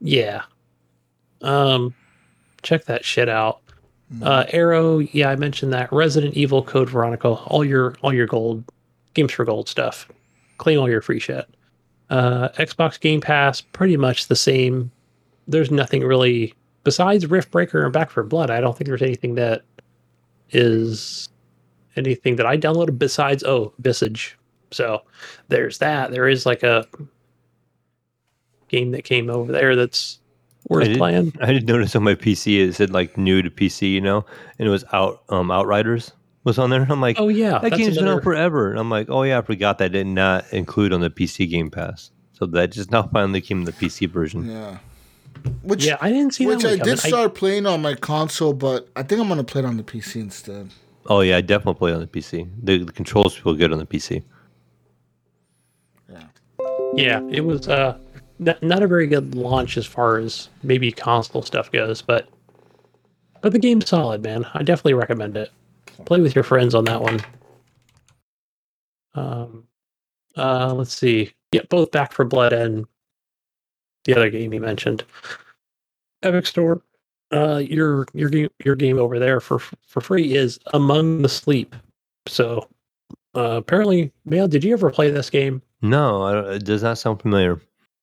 [0.00, 0.42] yeah.
[1.42, 1.94] Um
[2.62, 3.60] check that shit out.
[4.22, 5.92] Uh Aaero, yeah, I mentioned that.
[5.92, 8.64] Resident Evil Code Veronica, all your all your gold
[9.14, 10.08] games for gold stuff.
[10.58, 11.46] Claim all your free shit.
[12.10, 14.90] Uh Xbox Game Pass, pretty much the same.
[15.48, 16.54] There's nothing really
[16.86, 19.62] besides Riftbreaker and Back 4 Blood, I don't think there's anything that
[20.50, 21.28] is
[21.96, 24.38] anything that I downloaded besides oh Visage.
[24.70, 25.02] So
[25.48, 26.12] there's that.
[26.12, 26.86] There is like a
[28.68, 30.20] game that came over there that's
[30.68, 31.32] worth did, playing.
[31.40, 34.24] I did notice on my PC it said like new to PC, you know,
[34.58, 36.12] and it was out um Outriders
[36.44, 36.86] was on there.
[36.88, 38.70] I'm like, Oh yeah, that that's game's been out forever.
[38.70, 41.70] And I'm like, oh yeah, I forgot that did not include on the PC Game
[41.70, 42.10] Pass.
[42.32, 44.48] So that just now finally came in the PC version.
[44.50, 44.78] yeah.
[45.62, 46.68] Which Yeah, I didn't see which that.
[46.68, 46.94] I one coming.
[46.94, 49.82] did start playing on my console, but I think I'm gonna play it on the
[49.82, 50.70] PC instead.
[51.06, 52.48] Oh yeah, I definitely play on the PC.
[52.62, 54.24] The, the controls feel good on the PC.
[56.08, 56.24] Yeah,
[56.94, 57.96] yeah, it was uh
[58.38, 62.28] not, not a very good launch as far as maybe console stuff goes, but
[63.42, 64.46] but the game's solid, man.
[64.54, 65.52] I definitely recommend it.
[66.04, 67.20] Play with your friends on that one.
[69.14, 69.64] Um
[70.36, 71.32] uh let's see.
[71.52, 72.86] Yeah, both Back 4 Blood and
[74.04, 75.04] the other game you mentioned.
[76.22, 76.82] Epic Store.
[77.32, 81.74] Uh your your game your game over there for for free is Among the Sleep.
[82.26, 82.68] So
[83.34, 85.62] uh apparently, man, did you ever play this game?
[85.82, 87.60] No, it does not sound familiar.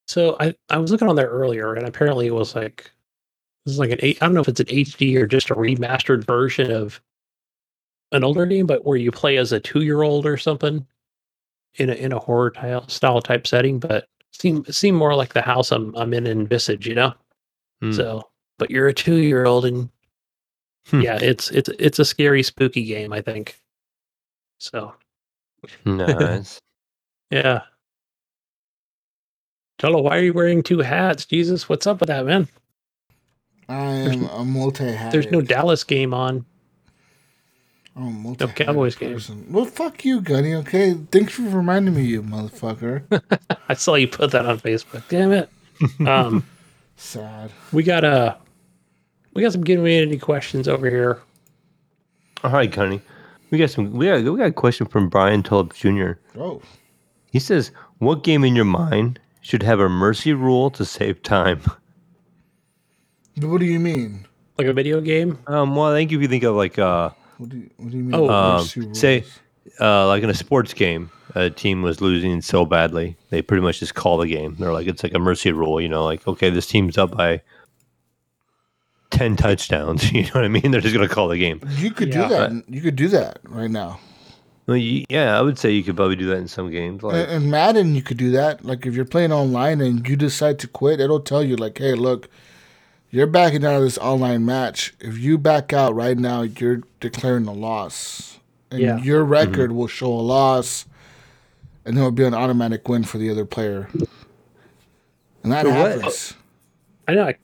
[0.08, 2.92] So I, I was looking on there earlier, and apparently it was like
[3.66, 4.18] this is like an eight.
[4.22, 7.02] I don't know if it's an HD or just a remastered version of
[8.12, 10.86] an older game, but where you play as a two year old or something
[11.76, 13.80] in a in a horror tile, style type setting.
[13.80, 17.14] But seem seem more like the house I'm I'm in in Visage, you know.
[17.82, 17.94] Hmm.
[17.94, 19.90] So, but you're a two year old, and
[20.88, 21.00] Hmm.
[21.00, 23.14] yeah, it's it's it's a scary, spooky game.
[23.14, 23.58] I think.
[24.58, 24.94] So
[25.86, 26.60] Nice.
[27.32, 27.62] yeah.
[29.84, 31.26] Jello, why are you wearing two hats?
[31.26, 32.48] Jesus, what's up with that, man?
[33.68, 36.46] I am a multi There's no Dallas game on.
[37.98, 39.20] Oh, multi No Cowboys game.
[39.50, 40.54] Well, fuck you, Gunny.
[40.56, 43.04] Okay, thanks for reminding me, you motherfucker.
[43.68, 45.04] I saw you put that on Facebook.
[45.10, 45.50] Damn it.
[46.08, 46.46] Um,
[46.96, 47.52] Sad.
[47.74, 48.36] we got uh
[49.34, 51.20] we got some community questions over here.
[52.42, 53.02] All right, Gunny.
[53.50, 53.92] We got some.
[53.92, 56.12] We got we got a question from Brian Tulip Jr.
[56.38, 56.62] Oh,
[57.34, 61.62] He says, "What game in your mind should have a mercy rule to save time?"
[63.42, 64.26] what do you mean?
[64.58, 65.38] Like a video game.
[65.48, 67.98] Um, well, I think if you think of like uh, What do you, what do
[67.98, 68.14] you mean?
[68.16, 69.00] Oh, um, mercy rules?
[69.00, 69.24] say
[69.80, 73.80] uh, like in a sports game, a team was losing so badly, they pretty much
[73.80, 74.56] just call the game.
[74.60, 77.42] They're like, it's like a mercy rule, you know, like okay, this team's up by
[79.10, 80.12] ten touchdowns.
[80.14, 80.70] You know what I mean?
[80.72, 81.60] They're just gonna call the game.
[81.78, 82.28] you could Yeah.
[82.28, 82.70] do that.
[82.70, 84.00] You could do that right now.
[84.66, 87.04] Well, you, yeah, I would say you could probably do that in some games.
[87.04, 88.64] Like, And, and Madden, you could do that.
[88.64, 91.96] Like if you're playing online and you decide to quit, it'll tell you like, "Hey,
[91.96, 92.30] look,
[93.12, 94.94] you're backing out of this online match.
[95.02, 98.40] If you back out right now, you're declaring a loss,
[98.72, 98.98] and Yeah.
[99.00, 100.86] your record will show a loss,
[101.84, 103.90] and it'll be an automatic win for the other player."
[105.44, 106.36] And that what- happens.
[107.06, 107.28] I know.
[107.28, 107.36] I,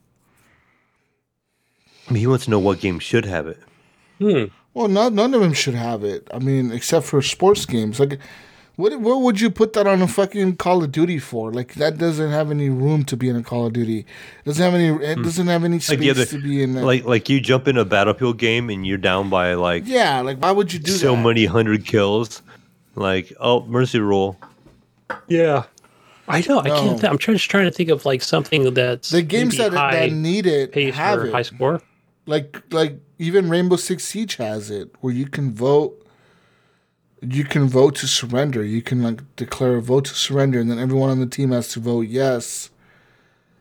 [2.15, 3.59] he wants to know what game should have it.
[4.19, 4.45] hmm.
[4.79, 6.25] Well, not, none of them should have it.
[6.33, 7.99] I mean, except for sports games.
[7.99, 8.17] Like
[8.77, 11.51] What what would you put that on a fucking Call of Duty for?
[11.51, 13.99] Like that doesn't have any room to be in a Call of Duty.
[13.99, 14.87] It doesn't have any.
[15.05, 15.91] It doesn't have any space Hmm.
[15.91, 16.77] Like the other, to be in.
[16.77, 20.21] A, like like you jump in a battlefield game and you're down by like yeah,
[20.21, 21.21] like why would you do so that?
[21.27, 22.41] many hundred kills.
[22.95, 24.37] Like oh mercy roll.
[25.27, 25.63] Yeah.
[26.29, 26.59] I know.
[26.61, 26.75] I No.
[26.81, 26.99] can't.
[27.01, 29.77] Th- I'm trying, just trying to think of like something that's The games maybe that
[29.77, 31.33] high that need it pace have it.
[31.33, 31.81] high score.
[32.29, 35.95] Like like even Rainbow Six Siege has it, where you can vote.
[37.21, 38.63] You can vote to surrender.
[38.63, 41.67] You can like declare a vote to surrender, and then everyone on the team has
[41.69, 42.69] to vote yes.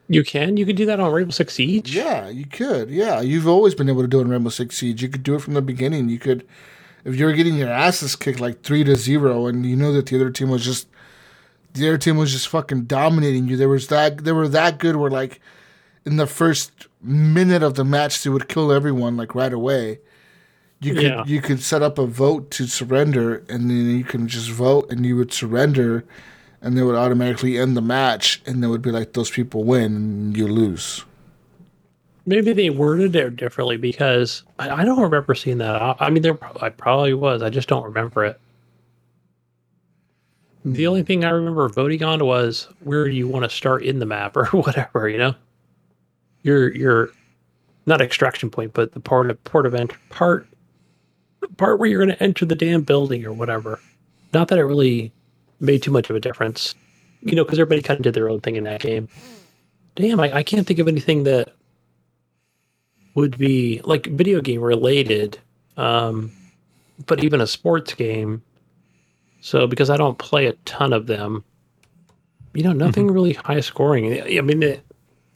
[0.09, 0.57] You can.
[0.57, 1.95] You can do that on Rainbow Six Siege.
[1.95, 2.91] Yeah, you could.
[2.91, 5.03] Yeah, you've always been able to do it in Rainbow Six Siege.
[5.03, 6.09] You could do it from the beginning.
[6.09, 6.47] You could,
[7.05, 10.07] if you were getting your asses kicked like three to zero, and you know that
[10.07, 10.89] the other team was just,
[11.73, 13.57] the other team was just fucking dominating you.
[13.57, 14.97] There was that they were that good.
[14.97, 15.41] Where like,
[16.05, 20.01] in the first minute of the match, they would kill everyone like right away.
[20.81, 21.25] You could Yeah.
[21.27, 25.05] you could set up a vote to surrender, and then you can just vote, and
[25.05, 26.05] you would surrender,
[26.63, 29.95] and they would automatically end the match, and it would be like those people win
[29.97, 31.05] and you lose.
[32.27, 35.75] Maybe they worded it differently because I, I don't remember seeing that.
[35.81, 37.43] I, I mean, there pro- I probably was.
[37.43, 38.39] I just don't remember it.
[40.65, 44.07] The only thing I remember voting on was where you want to start in the
[44.07, 45.09] map or whatever.
[45.09, 45.35] You know,
[46.43, 47.11] your your
[47.87, 50.47] not extraction point, but the part of port of ent- part
[51.57, 53.81] part where you're going to enter the damn building or whatever.
[54.33, 55.13] Not that it really
[55.61, 56.75] made too much of a difference,
[57.23, 59.09] you know, because everybody kind of did their own thing in that game.
[59.97, 61.55] Damn, I, I can't think of anything that
[63.15, 65.39] would be like video game related,
[65.77, 66.31] um,
[67.07, 68.43] but even a sports game.
[69.41, 71.45] So because I don't play a ton of them,
[72.55, 74.23] you know, nothing really high scoring.
[74.23, 74.81] I mean, the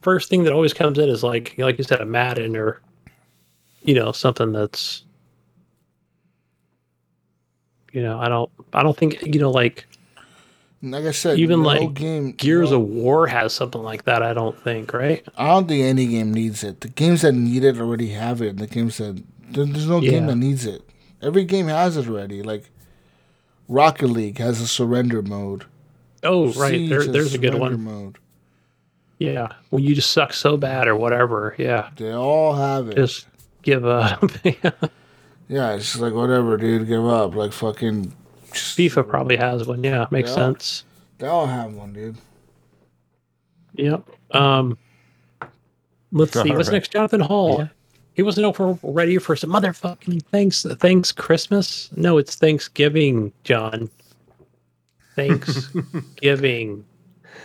[0.02, 2.80] first thing that always comes in is like, like you said, a Madden or,
[3.82, 5.04] you know, something that's,
[7.92, 9.86] you know, I don't, I don't think, you know, like
[10.82, 14.22] Like I said, Even no like game, Gears no- of War has something like that.
[14.22, 15.26] I don't think, right?
[15.36, 16.80] I don't think any game needs it.
[16.80, 18.56] The games that need it already have it.
[18.56, 20.82] The games that there's no game that needs it.
[21.20, 22.42] Every game has it already.
[22.42, 22.70] Like
[23.68, 25.66] Rocket League has a surrender mode.
[26.24, 26.88] Oh, right.
[26.88, 27.80] There, there's a good one.
[27.82, 28.18] Mode.
[29.18, 31.54] Yeah, when you just suck so bad or whatever.
[31.58, 32.96] Yeah, They all have it.
[32.96, 33.26] just
[33.62, 34.22] give up.
[34.44, 36.88] yeah, it's just like whatever, dude.
[36.88, 37.34] Give up.
[37.34, 38.12] Like fucking.
[38.50, 39.82] FIFA probably has one.
[39.84, 40.34] Yeah, makes Yeah.
[40.36, 40.84] sense.
[41.18, 42.16] They all have one, dude.
[43.74, 44.02] Yep.
[44.32, 44.76] Um,
[46.10, 46.50] let's see.
[46.50, 46.74] All What's right.
[46.74, 46.90] next?
[46.92, 47.58] Jonathan Hall.
[47.60, 47.68] Yeah.
[48.14, 50.66] He wasn't over ready for some motherfucking thanks.
[50.80, 51.88] Thanks Christmas.
[51.96, 53.88] No, it's Thanksgiving, John.
[55.16, 56.84] Thanksgiving.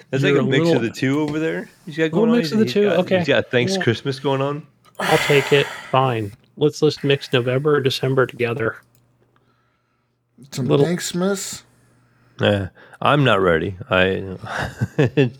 [0.10, 1.70] That's like a a mix little- of the two over there.
[1.86, 2.38] He's got Little going on.
[2.38, 3.18] mix of the He's two, got- okay.
[3.20, 3.84] He's got Thanks Yeah.
[3.84, 4.66] Christmas going on.
[5.00, 5.66] I'll take it.
[5.92, 6.32] Fine.
[6.56, 8.78] Let's let's mix November or December together.
[10.52, 11.64] Some Little- Thanksmas.
[12.40, 12.70] Yeah,
[13.02, 13.76] I'm not ready.
[13.90, 14.38] I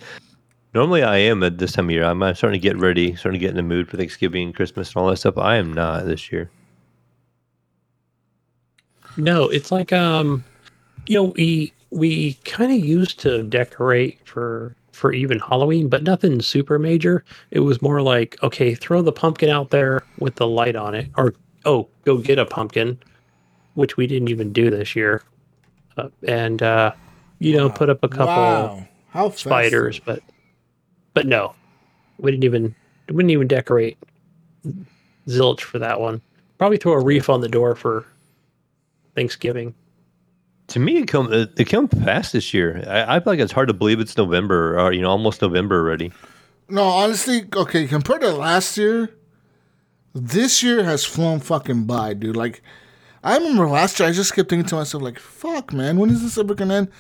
[0.74, 2.04] normally I am at this time of year.
[2.04, 4.90] I'm uh, starting to get ready, starting to get in the mood for Thanksgiving, Christmas,
[4.90, 5.38] and all that stuff.
[5.38, 6.50] I am not this year.
[9.16, 10.44] No, it's like um,
[11.08, 16.42] you know, we we kind of used to decorate for for even Halloween, but nothing
[16.42, 17.24] super major.
[17.52, 21.10] It was more like, okay, throw the pumpkin out there with the light on it,
[21.18, 21.36] or
[21.66, 23.00] oh, go get a pumpkin,
[23.76, 25.22] which we didn't even do this year,
[25.98, 26.94] uh, and uh,
[27.40, 28.88] you know, put up a couple Wow.
[29.32, 30.22] Spiders, but
[31.14, 31.54] but no,
[32.18, 32.76] we didn't even
[33.10, 33.98] we didn't even decorate
[35.28, 36.22] zilch for that one.
[36.58, 38.06] Probably throw a wreath on the door for
[39.16, 39.74] Thanksgiving.
[40.68, 42.84] To me, it come it, it come fast this year.
[42.88, 45.80] I, I feel like it's hard to believe it's November or you know almost November
[45.80, 46.12] already.
[46.70, 49.10] No, honestly, okay, compared to last year,
[50.14, 52.36] this year has flown fucking by, dude.
[52.36, 52.62] Like,
[53.24, 56.22] I remember last year, I just kept thinking to myself, like, fuck, man, when is
[56.22, 56.92] this ever gonna end?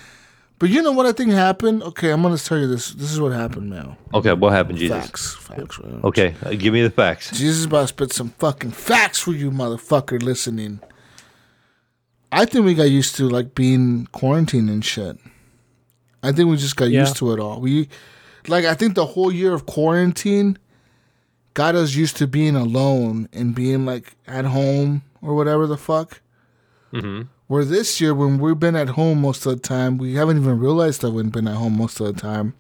[0.60, 1.84] But you know what I think happened?
[1.84, 2.92] Okay, I'm gonna tell you this.
[2.94, 3.96] This is what happened, man.
[4.14, 4.98] Okay, what happened, Jesus?
[4.98, 6.04] Facts, facts, right?
[6.06, 7.30] Okay, uh, give me the facts.
[7.32, 10.80] Jesus is about to spit some fucking facts for you, motherfucker, listening.
[12.32, 15.18] I think we got used to like being quarantined and shit.
[16.24, 17.02] I think we just got Yeah.
[17.02, 17.62] used to it all.
[17.62, 17.88] We
[18.48, 20.58] like I think the whole year of quarantine
[21.54, 26.22] got us used to being alone and being like at home or whatever the fuck.
[26.92, 30.38] hmm Where this year, when we've been at home most of the time, we haven't
[30.38, 32.54] even realized that we've been at home most of the time.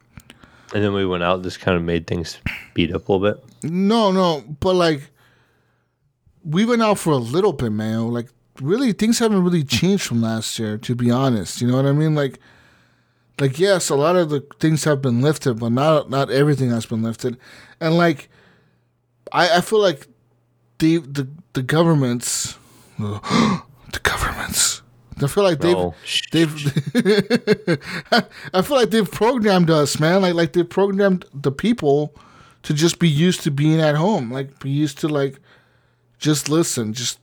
[0.73, 2.37] And then we went out, This kind of made things
[2.73, 3.43] beat up a little bit.
[3.69, 5.01] No, no, but like
[6.43, 8.07] we went out for a little bit, man.
[8.13, 8.29] Like
[8.61, 11.61] really, things haven't really changed from last year, to be honest.
[11.61, 12.15] You know what I mean?
[12.15, 12.39] Like,
[13.39, 16.85] like yes, a lot of the things have been lifted, but not not everything has
[16.85, 17.37] been lifted.
[17.79, 18.29] And like,
[19.31, 20.07] I I feel like
[20.79, 22.57] the the the governments,
[22.99, 24.81] the governments,
[25.21, 25.95] I feel like they've No.
[26.31, 26.53] They've
[28.53, 30.21] I feel like they've programmed us, man.
[30.21, 32.13] Like like they've programmed the people
[32.63, 34.31] to just be used to being at home.
[34.31, 35.39] Like be used to like
[36.19, 37.19] just listen, just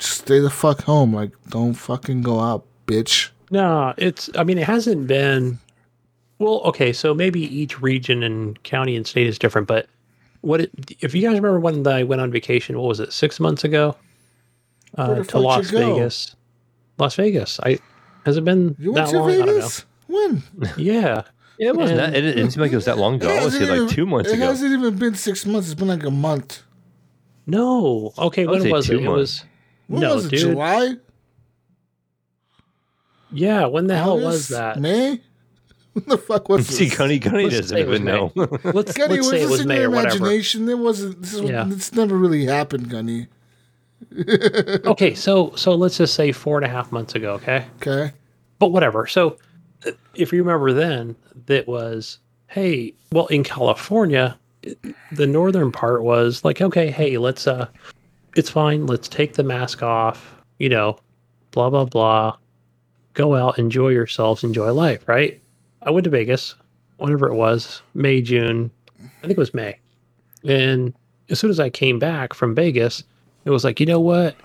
[0.00, 1.14] just stay the fuck home.
[1.14, 3.30] Like don't fucking go out, bitch.
[3.50, 4.28] No, it's.
[4.36, 5.58] I mean, it hasn't been.
[6.38, 9.86] Well, okay, so maybe each region and county and state is different, but
[10.40, 10.70] what it,
[11.00, 12.78] if you guys remember when I went on vacation?
[12.78, 13.12] What was it?
[13.12, 13.94] Six months ago
[14.96, 15.68] uh, to Las?
[15.70, 16.34] Vegas.
[16.98, 17.60] Las Vegas.
[17.62, 17.78] I
[18.24, 19.30] has it been You went that to long?
[19.30, 19.68] I don't know.
[20.06, 20.42] When?
[20.78, 21.22] Yeah,
[21.58, 22.14] It wasn't that.
[22.14, 23.28] And- It didn't seem like it was that long ago.
[23.28, 24.46] I was here like even- two months it ago.
[24.46, 25.70] hasn't even been six months.
[25.70, 26.62] It's been like a month.
[27.46, 28.12] no.
[28.18, 29.02] Okay, would when was two it?
[29.02, 29.16] It months.
[29.42, 29.44] was.
[29.90, 30.30] When no, was it?
[30.30, 30.38] dude.
[30.40, 30.94] July?
[33.32, 34.78] Yeah, when the hell was that?
[34.80, 35.20] May?
[35.92, 36.96] What the fuck was See, this?
[36.96, 38.32] Gunny, Gunny Let's doesn't say it was even know.
[38.36, 40.18] Let's, Gunny, let's was say it was in May your or whatever.
[40.18, 40.68] imagination?
[40.68, 41.20] It wasn't.
[41.20, 41.40] This is.
[41.40, 41.66] Yeah.
[41.68, 43.26] It's never really happened, Gunny.
[44.86, 47.32] Okay, so so let's just say four and a half months ago.
[47.34, 47.66] Okay.
[47.76, 48.12] Okay.
[48.60, 49.08] but whatever.
[49.08, 49.36] So,
[50.14, 54.38] if you remember then, that was, hey, well, in California,
[55.10, 57.66] the northern part was like, okay, hey, let's, uh,
[58.36, 58.86] it's fine.
[58.86, 60.98] Let's take the mask off, you know,
[61.50, 62.36] blah, blah, blah.
[63.14, 65.40] Go out, enjoy yourselves, enjoy life, right?
[65.82, 66.54] I went to Vegas,
[66.98, 69.78] whatever it was, May, June, I think it was May.
[70.44, 70.94] And
[71.28, 73.02] as soon as I came back from Vegas,
[73.44, 74.36] it was like, you know what?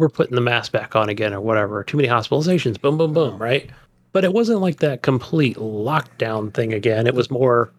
[0.00, 1.84] we're putting the mask back on again or whatever.
[1.84, 3.70] Too many hospitalizations, boom, boom, boom, right?
[4.12, 7.06] But it wasn't like that complete lockdown thing again.
[7.06, 7.70] It was more,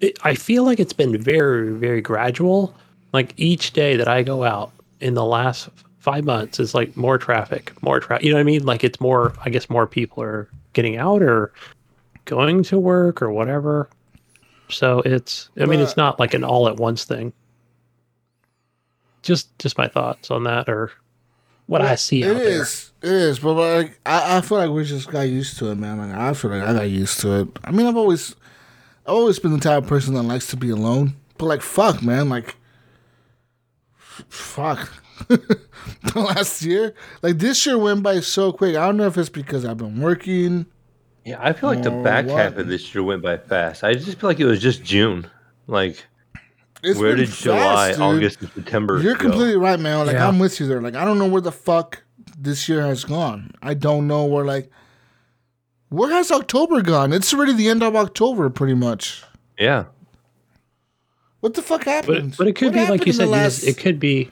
[0.00, 2.74] it, I feel like it's been very, very gradual.
[3.12, 7.18] Like each day that I go out in the last five months is like more
[7.18, 8.24] traffic, more traffic.
[8.24, 8.64] You know what I mean?
[8.64, 11.52] Like it's more, I guess more people are getting out or
[12.24, 13.88] going to work or whatever.
[14.68, 17.32] So it's, I mean, it's not like an all at once thing.
[19.22, 20.92] Just, just my thoughts on that or
[21.66, 22.62] what I see It out there.
[22.62, 22.92] is.
[23.02, 23.38] It is.
[23.40, 25.98] But like, I, I feel like we just got used to it, man.
[25.98, 27.48] Like, I feel like I got used to it.
[27.64, 28.36] I mean, I've always,
[29.06, 31.14] I've always been the type of person that likes to be alone.
[31.36, 32.28] But like, fuck, man.
[32.28, 32.54] Like,
[34.28, 34.92] fuck.
[35.28, 35.60] the
[36.14, 38.76] last year, like this year went by so quick.
[38.76, 40.66] I don't know if it's because I've been working.
[41.24, 42.38] yeah, I feel like the back what?
[42.38, 43.84] half of this year went by fast.
[43.84, 45.28] I just feel like it was just June.
[45.66, 46.04] Like,
[46.82, 48.00] It's where been did July, dude.
[48.00, 49.20] August, and September You're go?
[49.28, 50.06] completely right, man.
[50.06, 50.26] Like Yeah.
[50.26, 50.80] I'm with you there.
[50.80, 52.02] Like I don't know where the fuck
[52.38, 53.52] this year has gone.
[53.62, 54.70] I don't know where like
[55.90, 57.12] where has October gone?
[57.12, 59.22] It's already the end of October, pretty much.
[59.58, 59.84] Yeah.
[61.40, 62.30] What the fuck happened?
[62.32, 63.28] But, but it could What be like you said.
[63.28, 63.64] last-.
[63.64, 64.30] It could be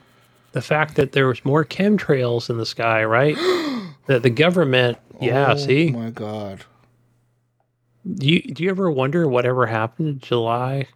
[0.52, 3.36] the fact that there was more chemtrails in the sky, right?
[4.06, 4.98] that the government.
[5.20, 5.54] Yeah.
[5.54, 5.62] See.
[5.62, 6.64] Oh see, my god.
[8.14, 10.86] do you do you ever wonder whatever happened in July,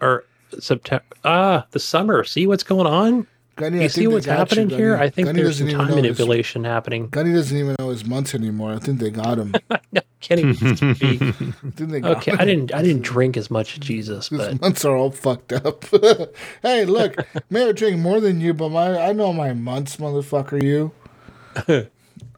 [0.00, 0.24] or
[0.58, 1.04] September?
[1.24, 2.24] Ah, the summer.
[2.24, 3.26] See what's going on?
[3.56, 4.96] Gunny, you I see think they happening you, here?
[4.96, 7.08] I think Gunny there's some time know his- manipulation happening.
[7.08, 8.72] Gunny doesn't even know his months anymore.
[8.72, 9.54] I think they got him.
[9.92, 11.22] No, can't even speak.
[11.22, 12.40] I think they got Okay, him.
[12.40, 12.74] I didn't.
[12.74, 15.84] I didn't drink as much Jesus, His but months are all fucked up.
[16.62, 20.60] hey, look, may I drink more than you, but my I know my months, motherfucker.
[20.62, 20.90] You.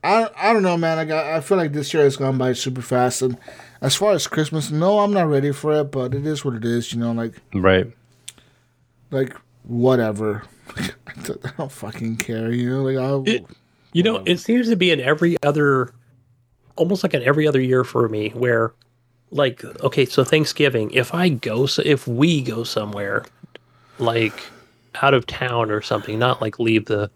[0.04, 0.98] I I don't know, man.
[0.98, 3.38] I got I feel like this year has gone by super fast, and
[3.80, 6.64] as far as Christmas, no, I'm not ready for it, but it is what it
[6.64, 6.92] is.
[6.92, 7.86] You know, like Right.
[9.10, 10.42] like whatever.
[11.44, 12.50] I don't fucking care.
[12.52, 13.24] You know, like I'll.
[13.28, 13.46] It-
[13.92, 15.94] You know, it seems to be in every other,
[16.76, 18.74] almost like in every other year for me, where,
[19.30, 23.24] like, okay, so Thanksgiving, if I go, so if we go somewhere,
[23.98, 24.34] like
[25.00, 27.10] out of town or something, not like leave the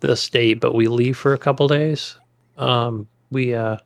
[0.00, 2.16] the state, but we leave for a couple days,
[2.58, 3.78] um, we uh,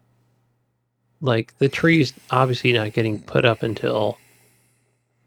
[1.23, 4.19] like the trees obviously not getting put up until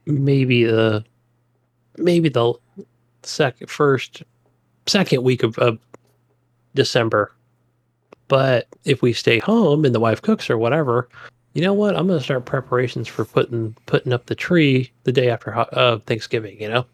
[0.06, 1.04] maybe the
[1.98, 2.54] maybe the
[3.24, 4.24] second first
[4.88, 5.78] second week of, of
[6.76, 7.34] December.
[8.28, 11.10] But if we stay home and the wife cooks or whatever,
[11.54, 11.96] you know what?
[11.98, 15.68] I'm going to start preparations for putting putting up the tree the day after ho-
[15.74, 16.60] uh, Thanksgiving.
[16.62, 16.86] You know,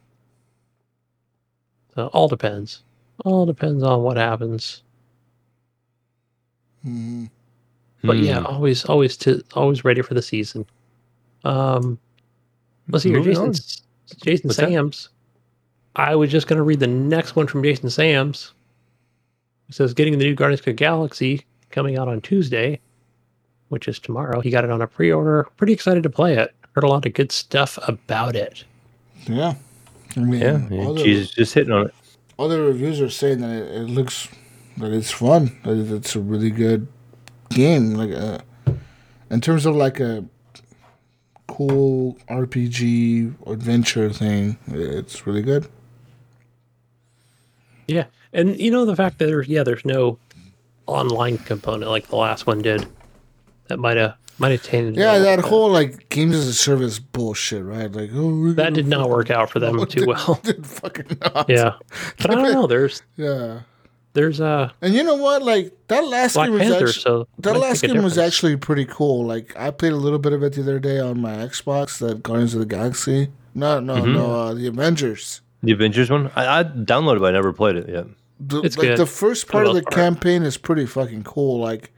[1.96, 2.82] so all depends.
[3.26, 4.82] All depends on what happens.
[6.86, 7.30] Mhm.
[8.04, 8.46] But yeah, Hmm.
[8.48, 10.66] always always to always ready for the season.
[11.44, 12.00] Um,
[12.90, 13.48] let's see here, Moving Jason.
[13.48, 13.54] on.
[14.24, 14.70] Jason What's that?
[14.70, 15.10] Sam's.
[15.98, 18.54] I was just going to read the next one from Jason Sam's.
[19.68, 22.80] It says, "Getting the new Guardians of the Galaxy coming out on Tuesday,
[23.70, 24.40] which is tomorrow.
[24.40, 25.48] He got it on a pre-order.
[25.58, 26.54] Pretty excited to play it.
[26.74, 28.64] Heard a lot of good stuff about it.
[29.26, 29.56] Yeah.
[30.16, 30.86] I mean, Yeah.
[30.86, 31.94] all the- just hitting on it.
[32.40, 34.28] other reviews are saying that it, it looks
[34.78, 35.58] that it's fun.
[35.64, 36.88] That it's a really good
[37.50, 37.96] game.
[37.96, 38.38] Like uh,
[39.32, 40.24] in terms of like a
[41.48, 45.68] cool RPG adventure thing, it's really good.
[47.88, 50.20] Yeah, and you know the fact that there's yeah, there's no
[50.86, 52.86] online component like the last one did.
[53.68, 54.96] That might have might have tainted.
[54.96, 57.92] Yeah, that whole like games as a service bullshit, right?
[57.92, 60.40] Like, oh, that did not work out for them too did- well.
[60.44, 61.50] Did fucking not.
[61.50, 61.74] Yeah,
[62.18, 62.68] but I don't know.
[62.68, 63.62] There's Yeah.
[64.14, 65.44] there's uh And you know what?
[65.44, 68.86] Like that last Black game was Panther, actually so that last game was actually pretty
[68.86, 69.26] cool.
[69.26, 71.98] Like I played a little bit of it the other day on my Xbox.
[72.00, 73.30] That Guardians of the Galaxy.
[73.56, 74.14] No, no, Mm-hmm.
[74.14, 74.36] no.
[74.36, 75.42] Uh, the Avengers.
[75.68, 76.32] The Avengers one?
[76.34, 78.06] I, I downloaded, but I never played it yet.
[78.40, 79.94] The, It's like good, the first part of the part.
[79.94, 81.60] campaign is pretty fucking cool.
[81.60, 81.92] Like,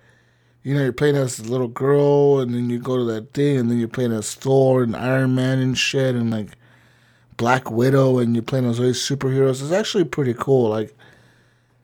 [0.63, 3.57] you know, you're playing as a little girl, and then you go to that thing,
[3.57, 6.57] and then you're playing as Thor and Iron Man and shit, and like
[7.37, 9.61] Black Widow, and you're playing as all these superheroes.
[9.61, 10.69] It's actually pretty cool.
[10.69, 10.97] Like,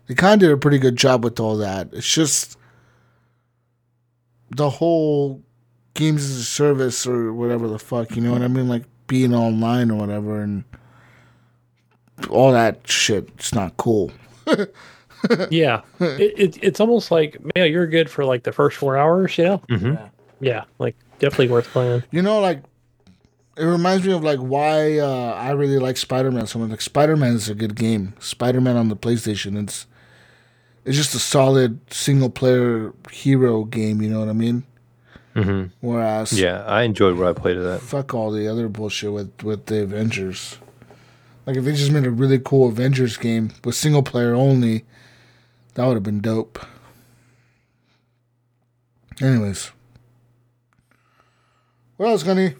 [0.07, 1.89] they kind of did a pretty good job with all that.
[1.93, 2.57] It's just
[4.49, 5.43] the whole
[5.93, 8.67] games as a service or whatever the fuck, you know what I mean?
[8.67, 10.63] Like being online or whatever, and
[12.29, 13.29] all that shit.
[13.35, 14.11] It's not cool.
[15.49, 15.81] yeah.
[15.99, 19.37] it, it it's almost like man, you're good for like the first four hours.
[19.37, 19.61] You know?
[19.69, 20.09] Mhm.
[20.39, 22.03] Yeah, like definitely worth playing.
[22.11, 22.61] You know, like
[23.57, 26.69] it reminds me of like why uh, I really like Spider Man so much.
[26.69, 28.13] Like Spider Man is a good game.
[28.19, 29.61] Spider Man on the PlayStation.
[29.61, 29.87] It's
[30.83, 34.01] it's just a solid single player hero game.
[34.01, 34.63] You know what I mean?
[35.33, 37.81] hmm Whereas Yeah, I enjoyed what I played of that.
[37.81, 40.57] fuck all the other bullshit with with the Avengers.
[41.45, 44.83] Like if they just made a really cool Avengers game with single player only,
[45.75, 46.59] that would have been dope.
[49.21, 49.71] Anyways,
[51.97, 52.55] what else, Gunny?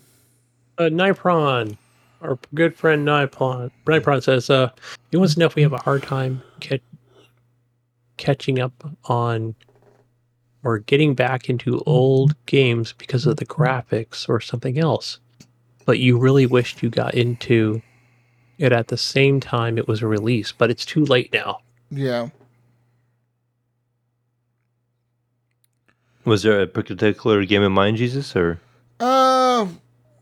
[0.78, 1.78] Uh, Nipron,
[2.22, 3.72] our good friend Nipron.
[3.86, 4.70] Nipron says, uh,
[5.12, 6.80] he wants to know if we have a hard time ca-
[8.18, 9.56] catching up on
[10.64, 15.20] or getting back into old games because of the graphics or something else.
[15.86, 17.82] But you really wished you got into
[18.58, 21.60] it at the same time it was released, but it's too late now.
[21.90, 22.30] Yeah.
[26.24, 28.60] Was there a particular game in mind, Jesus, or
[29.00, 29.68] Uh,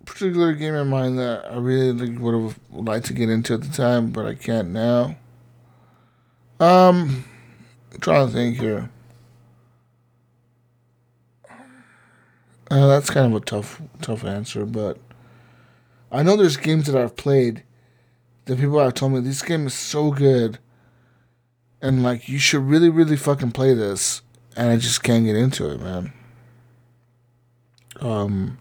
[0.05, 3.69] particular game in mind that I really would have liked to get into at the
[3.69, 5.15] time, but I can't now.
[6.59, 7.25] Um,
[7.91, 8.89] I'm trying to think here.
[12.69, 14.97] Uh, that's kind of a tough, tough answer, but
[16.11, 17.63] I know there's games that I've played
[18.45, 20.59] that people have told me this game is so good,
[21.81, 24.21] and like you should really, really fucking play this,
[24.55, 26.13] and I just can't get into it, man.
[28.01, 28.57] Um.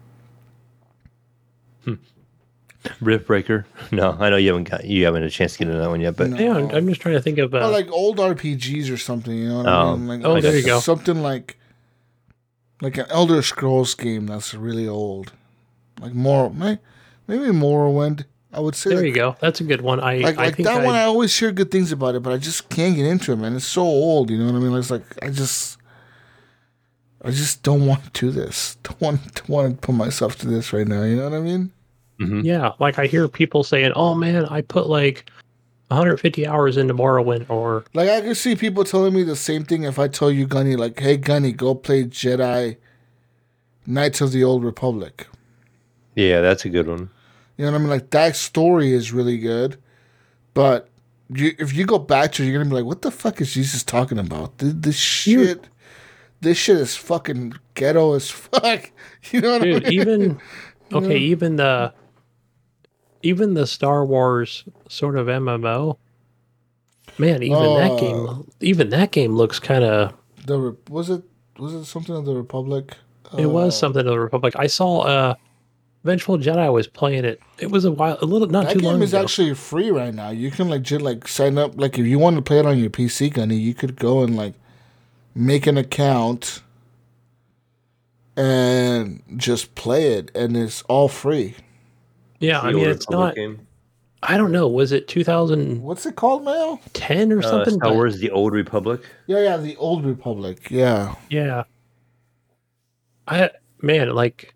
[3.01, 3.63] Riftbreaker?
[3.91, 5.89] No, I know you haven't got you haven't had a chance to get into that
[5.89, 6.37] one yet, but No.
[6.37, 7.53] Yeah, I'm, I'm just trying to think of.
[7.53, 9.95] Uh, Or like old RPGs or something, you know what I Oh.
[9.97, 10.07] mean?
[10.07, 10.79] Like, Oh, like there you go.
[10.79, 11.57] Something like
[12.81, 15.31] like an Elder Scrolls game that's really old.
[16.01, 16.79] Like more may-
[17.27, 18.25] maybe Morrowind.
[18.53, 19.35] I would say there like, you go.
[19.39, 19.99] That's a good one.
[19.99, 22.21] I, Like, I like think that I, one I always hear good things about it,
[22.21, 23.55] but I just can't get into it, man.
[23.55, 24.77] It's so old, you know what I mean?
[24.77, 25.77] It's like I just
[27.23, 28.77] I just don't want to do this.
[28.83, 31.39] Don't want don't want to put myself to this right now, you know what I
[31.39, 31.71] mean?
[32.19, 32.41] Mm-hmm.
[32.41, 35.31] Yeah, like I hear people saying, "Oh man, I put like
[35.87, 39.83] 150 hours into Morrowind," or Like I can see people telling me the same thing
[39.83, 42.77] if I tell you Gunny, like, hey Gunny, go play Jedi
[43.87, 45.27] Knights of the Old Republic.
[46.15, 47.09] yeah, that's a good one.
[47.57, 47.89] You know what I mean?
[47.89, 49.77] Like that story is really good,
[50.53, 50.89] but
[51.29, 53.53] you, if you go back to it, you're gonna be like, what the fuck is
[53.53, 54.57] Jesus talking about?
[54.57, 55.67] This, this shit,
[56.41, 58.91] this shit is fucking ghetto as fuck.
[59.31, 59.93] You know what dude, I mean?
[59.99, 60.41] even
[60.93, 61.93] okay, even the
[63.21, 65.97] even the Star Wars sort of MMO.
[67.19, 67.97] Man, even that Oh.
[67.97, 70.13] game, even that game looks kind of.
[70.45, 71.21] the was it
[71.59, 72.97] was it something of the Republic?
[73.37, 74.55] It was Uh, something of the Republic.
[74.57, 75.35] I saw uh,
[76.03, 77.39] Vengeful Jedi was playing it.
[77.59, 78.81] It was a while, a little not That too long.
[78.81, 79.23] That game long is ago.
[79.23, 80.29] actually free right now.
[80.31, 81.79] You can legit like sign up.
[81.79, 84.35] Like if you want to play it on your PC, Gunny, you could go and
[84.35, 84.53] like
[85.33, 86.61] make an account
[88.35, 91.55] and just play it, and it's all free.
[92.39, 93.35] yeah, I mean, it's not.
[93.35, 93.67] game.
[94.23, 94.67] I don't know.
[94.69, 95.81] Was it 2000?
[95.83, 96.79] What's it called, now?
[96.93, 97.73] 10 or Uh, something?
[97.75, 99.01] Star But- Wars: The Old Republic.
[99.27, 100.67] Yeah, yeah, the Old Republic.
[100.71, 101.63] Yeah, Yeah.
[103.27, 103.51] I
[103.81, 104.53] man, like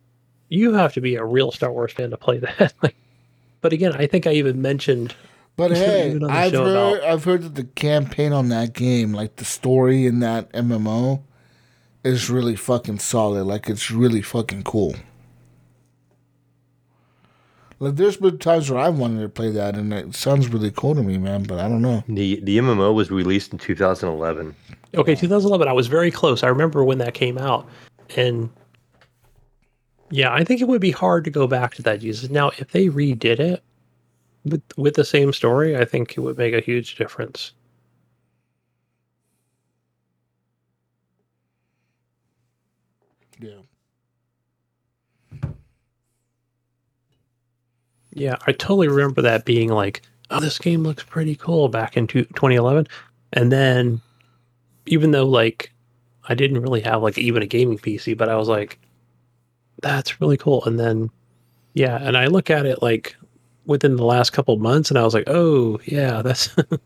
[0.50, 2.74] you have to be a real Star Wars fan to play that.
[2.82, 2.96] like,
[3.62, 5.16] but again, I think I even mentioned
[5.58, 9.12] but hey, Even on I've heard about- I've heard that the campaign on that game,
[9.12, 11.22] like the story in that MMO,
[12.04, 13.44] is really fucking solid.
[13.44, 14.96] Like it's really fucking cool.
[17.80, 20.96] Like there's been times where I've wanted to play that, and it sounds really cool
[20.96, 21.44] to me, man.
[21.44, 22.04] But I don't know.
[22.08, 24.56] The the MMO was released in 2011.
[24.96, 25.68] okay, 2011.
[25.68, 26.44] I was very close.
[26.44, 27.68] I remember when that came out,
[28.16, 28.50] and
[30.10, 32.00] yeah, I think it would be hard to go back to that.
[32.00, 32.30] Jesus.
[32.30, 33.64] Now, if they redid it
[34.46, 37.54] with with the same story, I think it would make a huge difference.
[43.40, 43.62] Yeah.
[48.14, 52.08] Yeah, I totally remember that being like, oh, this game looks pretty cool back in
[52.08, 52.88] two- 2011.
[53.34, 54.02] And then,
[54.88, 55.72] even though like
[56.30, 58.80] I didn't really have like even a gaming PC, but I was like,
[59.82, 60.64] that's really cool.
[60.66, 61.10] And then,
[61.74, 63.16] yeah, and I look at it like
[63.66, 66.80] within the last couple of months, and I was like, oh yeah, that's that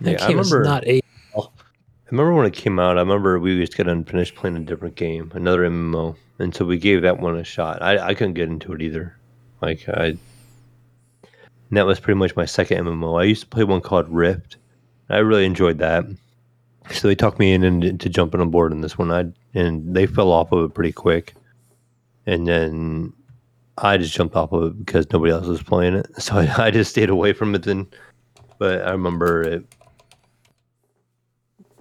[0.00, 1.00] Yeah, I game is remember- not a.
[1.36, 2.96] I remember when it came out.
[2.98, 6.64] I remember we just got done finished playing a different game, another MMO, and so
[6.64, 7.82] we gave that one a shot.
[7.82, 9.16] I, I couldn't get into it either.
[9.62, 10.18] Like I, and
[11.70, 13.20] that was pretty much my second MMO.
[13.20, 14.56] I used to play one called Rift.
[15.08, 16.04] I really enjoyed that.
[16.90, 19.12] So they talked me in and into jumping on board in this one.
[19.12, 21.34] I and they fell off of it pretty quick,
[22.30, 23.12] and then
[23.78, 26.06] I just jumped off of it because nobody else was playing it.
[26.20, 27.86] So I, I just stayed away from it then.
[28.58, 29.64] But I remember it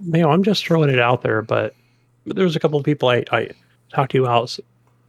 [0.02, 1.76] Man, I'm just throwing it out there, but
[2.26, 3.50] there was a couple of people I, I
[3.94, 4.58] talked to out,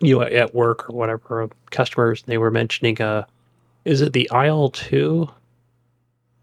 [0.00, 3.24] you know, at work or whatever, customers, and they were mentioning, uh,
[3.84, 5.28] is it the Isle 2?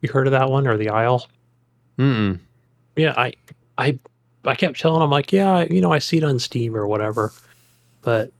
[0.01, 1.27] You heard of that one or the Isle?
[1.97, 2.39] Mm-mm.
[2.95, 3.33] Yeah, I,
[3.77, 3.99] I,
[4.45, 7.33] I kept telling him like, yeah, you know, I see it on Steam or whatever,
[8.01, 8.31] but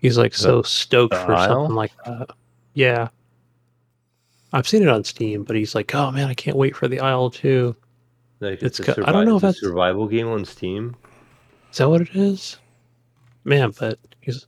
[0.00, 1.48] he's like so stoked for Isle?
[1.48, 2.30] something like that.
[2.74, 3.08] Yeah,
[4.52, 7.00] I've seen it on Steam, but he's like, oh man, I can't wait for the
[7.00, 7.74] Isle 2.
[8.40, 10.96] Like It's a co- I don't know it's if a survival game on Steam.
[11.70, 12.58] Is that what it is?
[13.44, 14.46] Man, but he's.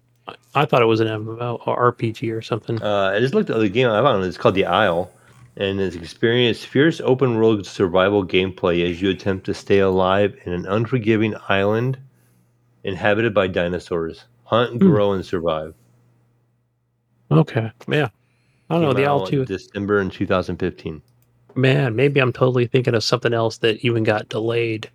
[0.55, 2.83] I- thought it was an MMO or RPG or something.
[2.83, 4.25] Uh, I just looked at the game I found.
[4.25, 5.11] It's called The Isle,
[5.57, 10.53] and it's experience fierce open world survival gameplay as you attempt to stay alive in
[10.53, 11.99] an unforgiving island
[12.85, 14.25] inhabited by dinosaurs.
[14.53, 14.79] Hunt, Hmm.
[14.91, 15.75] grow, and survive.
[17.31, 18.09] Okay, yeah.
[18.69, 19.45] I don't know the out L two.
[19.47, 21.01] December in 2015.
[21.55, 24.91] Man, maybe I'm totally thinking of something else that even got delayed.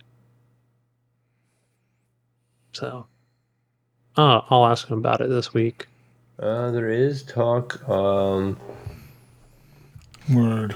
[2.74, 3.08] So,
[4.16, 5.88] uh, I'll ask him about it this week.
[6.40, 7.88] Uh, there is talk.
[7.90, 8.58] Um,
[10.32, 10.76] Word.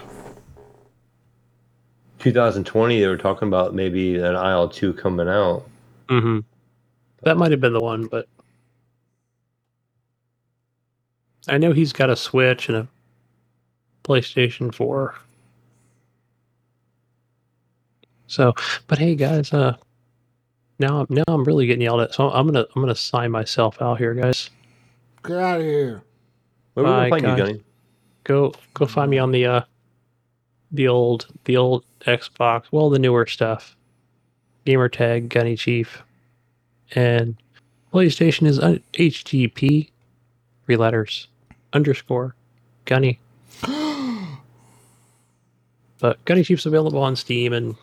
[2.18, 5.66] 2020, they were talking about maybe an Isle 2 coming out.
[6.08, 6.40] Mm-hmm.
[7.24, 8.28] That might have been the one, but
[11.48, 12.88] I know he's got a Switch and a
[14.04, 15.16] PlayStation 4.
[18.28, 18.54] So,
[18.88, 19.76] but hey guys, uh
[20.80, 22.14] now now I'm really getting yelled at.
[22.14, 24.50] So I'm going to I'm going to sign myself out here, guys.
[25.24, 26.02] Get out of here.
[26.74, 27.38] Where we Bye, gonna find you, guys.
[27.38, 27.64] Gunny?
[28.24, 29.62] Go go find me on the uh
[30.72, 33.76] the old the old Xbox, well the newer stuff.
[34.66, 36.02] Gamer tag Gunny Chief.
[36.94, 37.36] And
[37.94, 39.90] PlayStation is un- HGP
[40.66, 41.28] three letters
[41.74, 42.36] underscore
[42.86, 43.20] Gunny.
[46.00, 47.76] but Gunny Chief's available on Steam and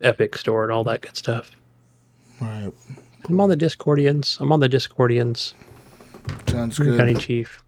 [0.00, 1.50] Epic Store and all that good stuff.
[2.40, 2.72] Right.
[3.28, 4.40] I'm on the Discordians.
[4.40, 5.54] I'm on the Discordians.
[6.46, 6.98] Sounds good.
[6.98, 7.14] Gunny.
[7.14, 7.62] Chief.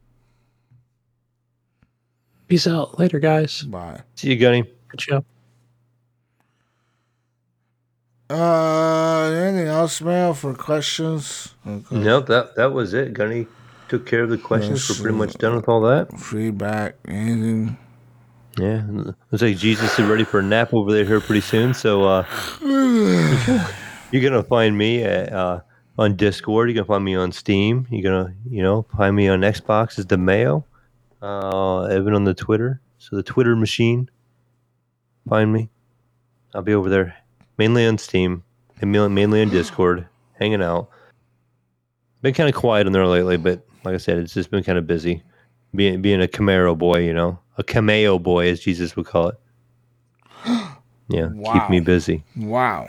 [2.48, 2.98] Peace out.
[2.98, 3.62] Later, guys.
[3.62, 4.02] Bye.
[4.14, 4.64] See you, Gunny.
[4.88, 5.24] Good show.
[8.28, 11.54] Uh, anything else, Mail, for questions?
[11.66, 11.96] Okay.
[11.96, 13.12] Nope, that that was it.
[13.12, 13.46] Gunny
[13.88, 14.88] took care of the questions.
[14.88, 16.12] We're pretty much done with all that.
[16.18, 17.76] Feedback, anything?
[18.58, 21.74] Yeah, looks like Jesus is ready for a nap over there here pretty soon.
[21.74, 22.26] So uh,
[22.62, 25.60] you're gonna find me at, uh,
[25.98, 26.68] on Discord.
[26.68, 27.86] You're gonna find me on Steam.
[27.90, 30.64] You're gonna you know find me on Xbox as the Mayo.
[31.20, 32.80] Uh, Evan on the Twitter.
[32.98, 34.10] So the Twitter machine.
[35.28, 35.68] Find me.
[36.54, 37.16] I'll be over there,
[37.58, 38.44] mainly on Steam
[38.80, 40.06] and mainly mainly on Discord,
[40.38, 40.88] hanging out.
[42.22, 44.78] Been kind of quiet on there lately, but like I said, it's just been kind
[44.78, 45.22] of busy.
[45.74, 49.40] Being being a Camaro boy, you know, a cameo boy, as Jesus would call it.
[51.08, 52.24] Yeah, keep me busy.
[52.36, 52.88] Wow.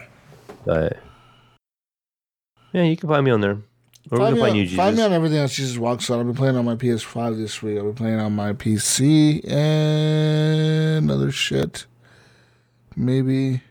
[0.66, 0.98] But
[2.74, 3.59] yeah, you can find me on there.
[4.09, 4.77] Or we Find can me, find on, you, Jesus.
[4.77, 6.19] find me on everything else Jesus walks on.
[6.19, 7.77] I've been playing on my PS5 this week.
[7.77, 11.85] I've been playing on my PC and other shit.
[12.95, 13.61] Maybe.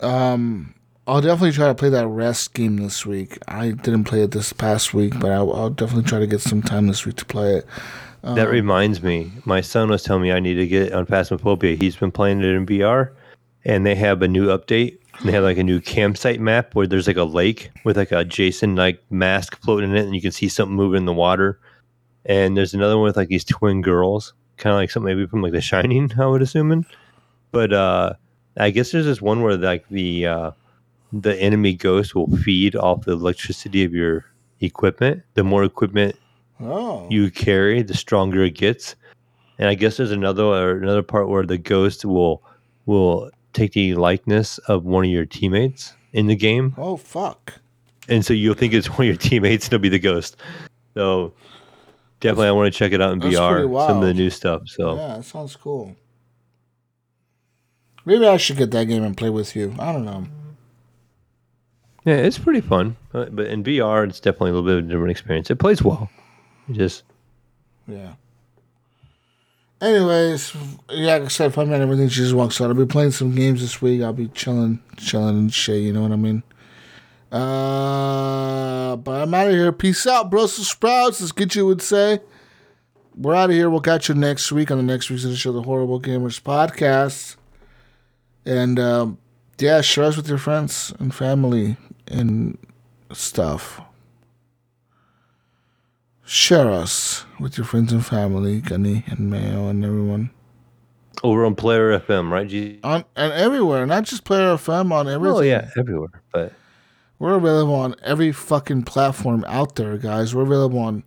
[0.00, 0.74] Um,
[1.06, 3.38] I'll definitely try to play that rest game this week.
[3.48, 6.62] I didn't play it this past week, but I'll, I'll definitely try to get some
[6.62, 7.66] time this week to play it.
[8.22, 11.80] That Um, reminds me, my son was telling me I need to get on Phasmophobia.
[11.80, 13.10] He's been playing it in VR,
[13.64, 14.98] and they have a new update.
[15.24, 18.24] They have like a new campsite map where there's like a lake with like a
[18.24, 21.58] Jason like mask floating in it, and you can see something moving in the water.
[22.26, 25.42] And there's another one with like these twin girls, kind of like something maybe from
[25.42, 26.86] like The Shining, I would assume.
[27.50, 28.14] But uh,
[28.56, 30.50] I guess there's this one where like the uh,
[31.12, 34.24] the enemy ghost will feed off the electricity of your
[34.60, 35.22] equipment.
[35.34, 36.16] The more equipment
[36.60, 37.06] Oh.
[37.10, 38.94] you carry, the stronger it gets.
[39.58, 42.42] And I guess there's another or another part where the ghost will
[42.86, 46.74] will take the likeness of one of your teammates in the game.
[46.78, 47.54] oh, fuck.
[48.08, 50.36] and so you'll think it's one of your teammates and it'll be the ghost.
[50.94, 51.32] So
[52.20, 53.86] definitely, I want to check it out in That's VR.
[53.86, 54.62] Some of the new stuff.
[54.66, 55.94] So Yeah, that sounds cool.
[58.04, 59.74] Maybe I should get that game and play with you.
[59.78, 60.26] I don't know.
[62.04, 62.96] Yeah, it's pretty fun.
[63.12, 65.50] Uh, But in VR, it's definitely a little bit of a different experience.
[65.50, 66.10] It plays well.
[66.68, 67.04] It just
[67.86, 68.14] Yeah.
[69.80, 70.54] Anyways,
[70.90, 72.68] yeah, like I said, if I'm at everything, she just walks out.
[72.68, 74.00] I'll be playing some games this week.
[74.00, 75.82] I'll be chilling, chilling and shit.
[75.82, 76.44] You know what I mean?
[77.32, 79.72] Uh, but I'm out of here.
[79.72, 81.20] Peace out, Brussels sprouts.
[81.20, 82.20] As Gitchy would say.
[83.16, 83.68] We're out of here.
[83.68, 87.36] We'll catch you next week on the next week's edition of the Horrible Gamers podcast.
[88.46, 89.18] And um,
[89.58, 91.76] yeah, share us with your friends and family
[92.12, 92.58] and
[93.12, 93.80] stuff
[96.24, 100.30] share us with your friends and family, Gunny and Mayo and everyone.
[101.22, 102.48] over on Player FM, right?
[102.48, 105.36] G- On and everywhere, not just Player FM on everything.
[105.36, 106.22] oh yeah, everywhere.
[106.32, 106.52] But
[107.18, 110.34] We're available on every fucking platform out there, guys.
[110.34, 111.04] We're available on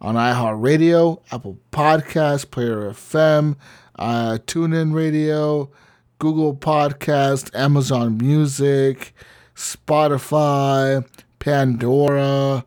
[0.00, 3.56] on iHeartRadio, Apple Podcasts, Player FM,
[3.98, 5.70] uh, TuneIn Radio,
[6.20, 9.12] Google Podcast, Amazon Music,
[9.58, 11.04] Spotify,
[11.40, 12.64] Pandora.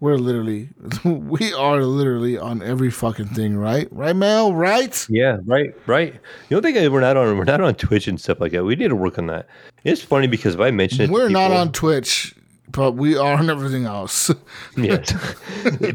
[0.00, 0.70] We're literally,
[1.04, 3.86] we are literally on every fucking thing, right?
[3.90, 4.54] Right, Mel?
[4.54, 5.06] Right?
[5.10, 6.14] yeah, right, right.
[6.48, 8.64] The only thing we're not on, we're not on Twitch and stuff like that.
[8.64, 9.46] We need to work on that.
[9.84, 12.34] It's funny because if I mention it, We're not on Twitch,
[12.70, 14.30] but we are on everything else.
[14.76, 15.14] Yes.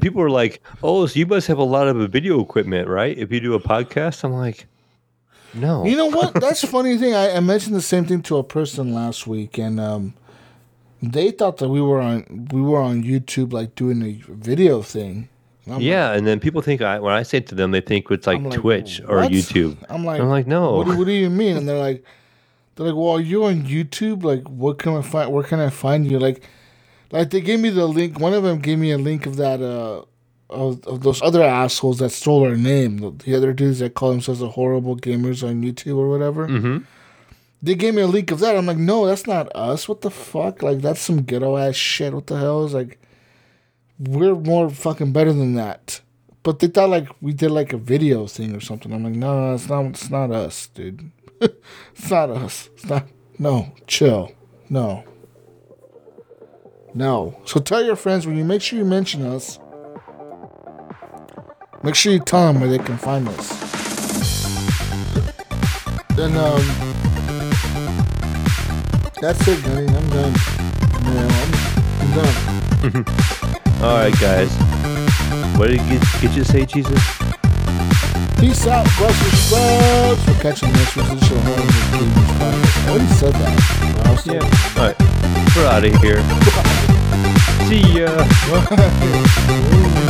[0.01, 3.16] People are like, "Oh, so you must have a lot of video equipment, right?
[3.17, 4.67] If you do a podcast." I'm like,
[5.53, 6.33] "No." You know what?
[6.33, 7.13] That's a funny thing.
[7.13, 10.13] I, I mentioned the same thing to a person last week, and um,
[11.01, 15.30] they thought that we were on we were on YouTube, like doing a video thing.
[15.65, 18.09] And yeah, and then people think I when I say it to them, they think
[18.09, 19.77] it's like, like, Twitch or YouTube.
[19.89, 20.77] I'm like, I'm like, no.
[20.77, 21.57] What do, what do you mean?
[21.57, 22.03] And they're like,
[22.75, 24.23] they're like, well, are you on YouTube?
[24.23, 25.31] Like, what can I find?
[25.31, 26.17] Where can I find you?
[26.17, 26.43] Like,
[27.11, 28.19] like they gave me the link.
[28.19, 30.05] One of them gave me a link of that uh
[30.51, 32.97] of, of those other assholes that stole our name.
[32.97, 36.47] The, the other dudes that call themselves the horrible gamers on YouTube or whatever.
[36.47, 36.85] Mhm.
[37.63, 38.55] They gave me a leak of that.
[38.57, 39.88] I'm like, no, that's not us.
[39.88, 40.63] What the fuck?
[40.63, 42.11] Like, that's some ghetto ass shit.
[42.13, 42.99] What the hell is like?
[43.99, 46.01] We're more fucking better than that.
[46.43, 48.91] But they thought like we did like a video thing or something.
[48.91, 49.85] I'm like, no, no, it's not.
[49.85, 51.11] It's not us, dude.
[51.41, 52.69] it's not us.
[52.73, 53.05] It's not.
[53.38, 54.31] No, chill.
[54.67, 55.03] No.
[56.95, 57.39] No.
[57.45, 59.59] So tell your friends when you make sure you mention us.
[61.83, 63.49] Make sure you tell them where they can find us.
[66.15, 66.61] Then um,
[69.19, 69.87] that's it, Gunny.
[69.87, 70.33] I'm done.
[71.03, 71.51] Yeah, I'm,
[72.01, 73.05] I'm done.
[73.83, 74.51] All right, guys.
[75.57, 77.01] What did you get, get you to say, Jesus?
[78.39, 80.25] Peace out, Brussels sprouts.
[80.27, 81.67] We'll catch you next week's edition of Horror
[82.85, 84.05] I already said that.
[84.05, 84.43] I was Yeah.
[84.77, 84.97] All right.
[85.55, 86.21] We're out of here.
[87.67, 88.23] See ya.
[88.49, 89.97] saying-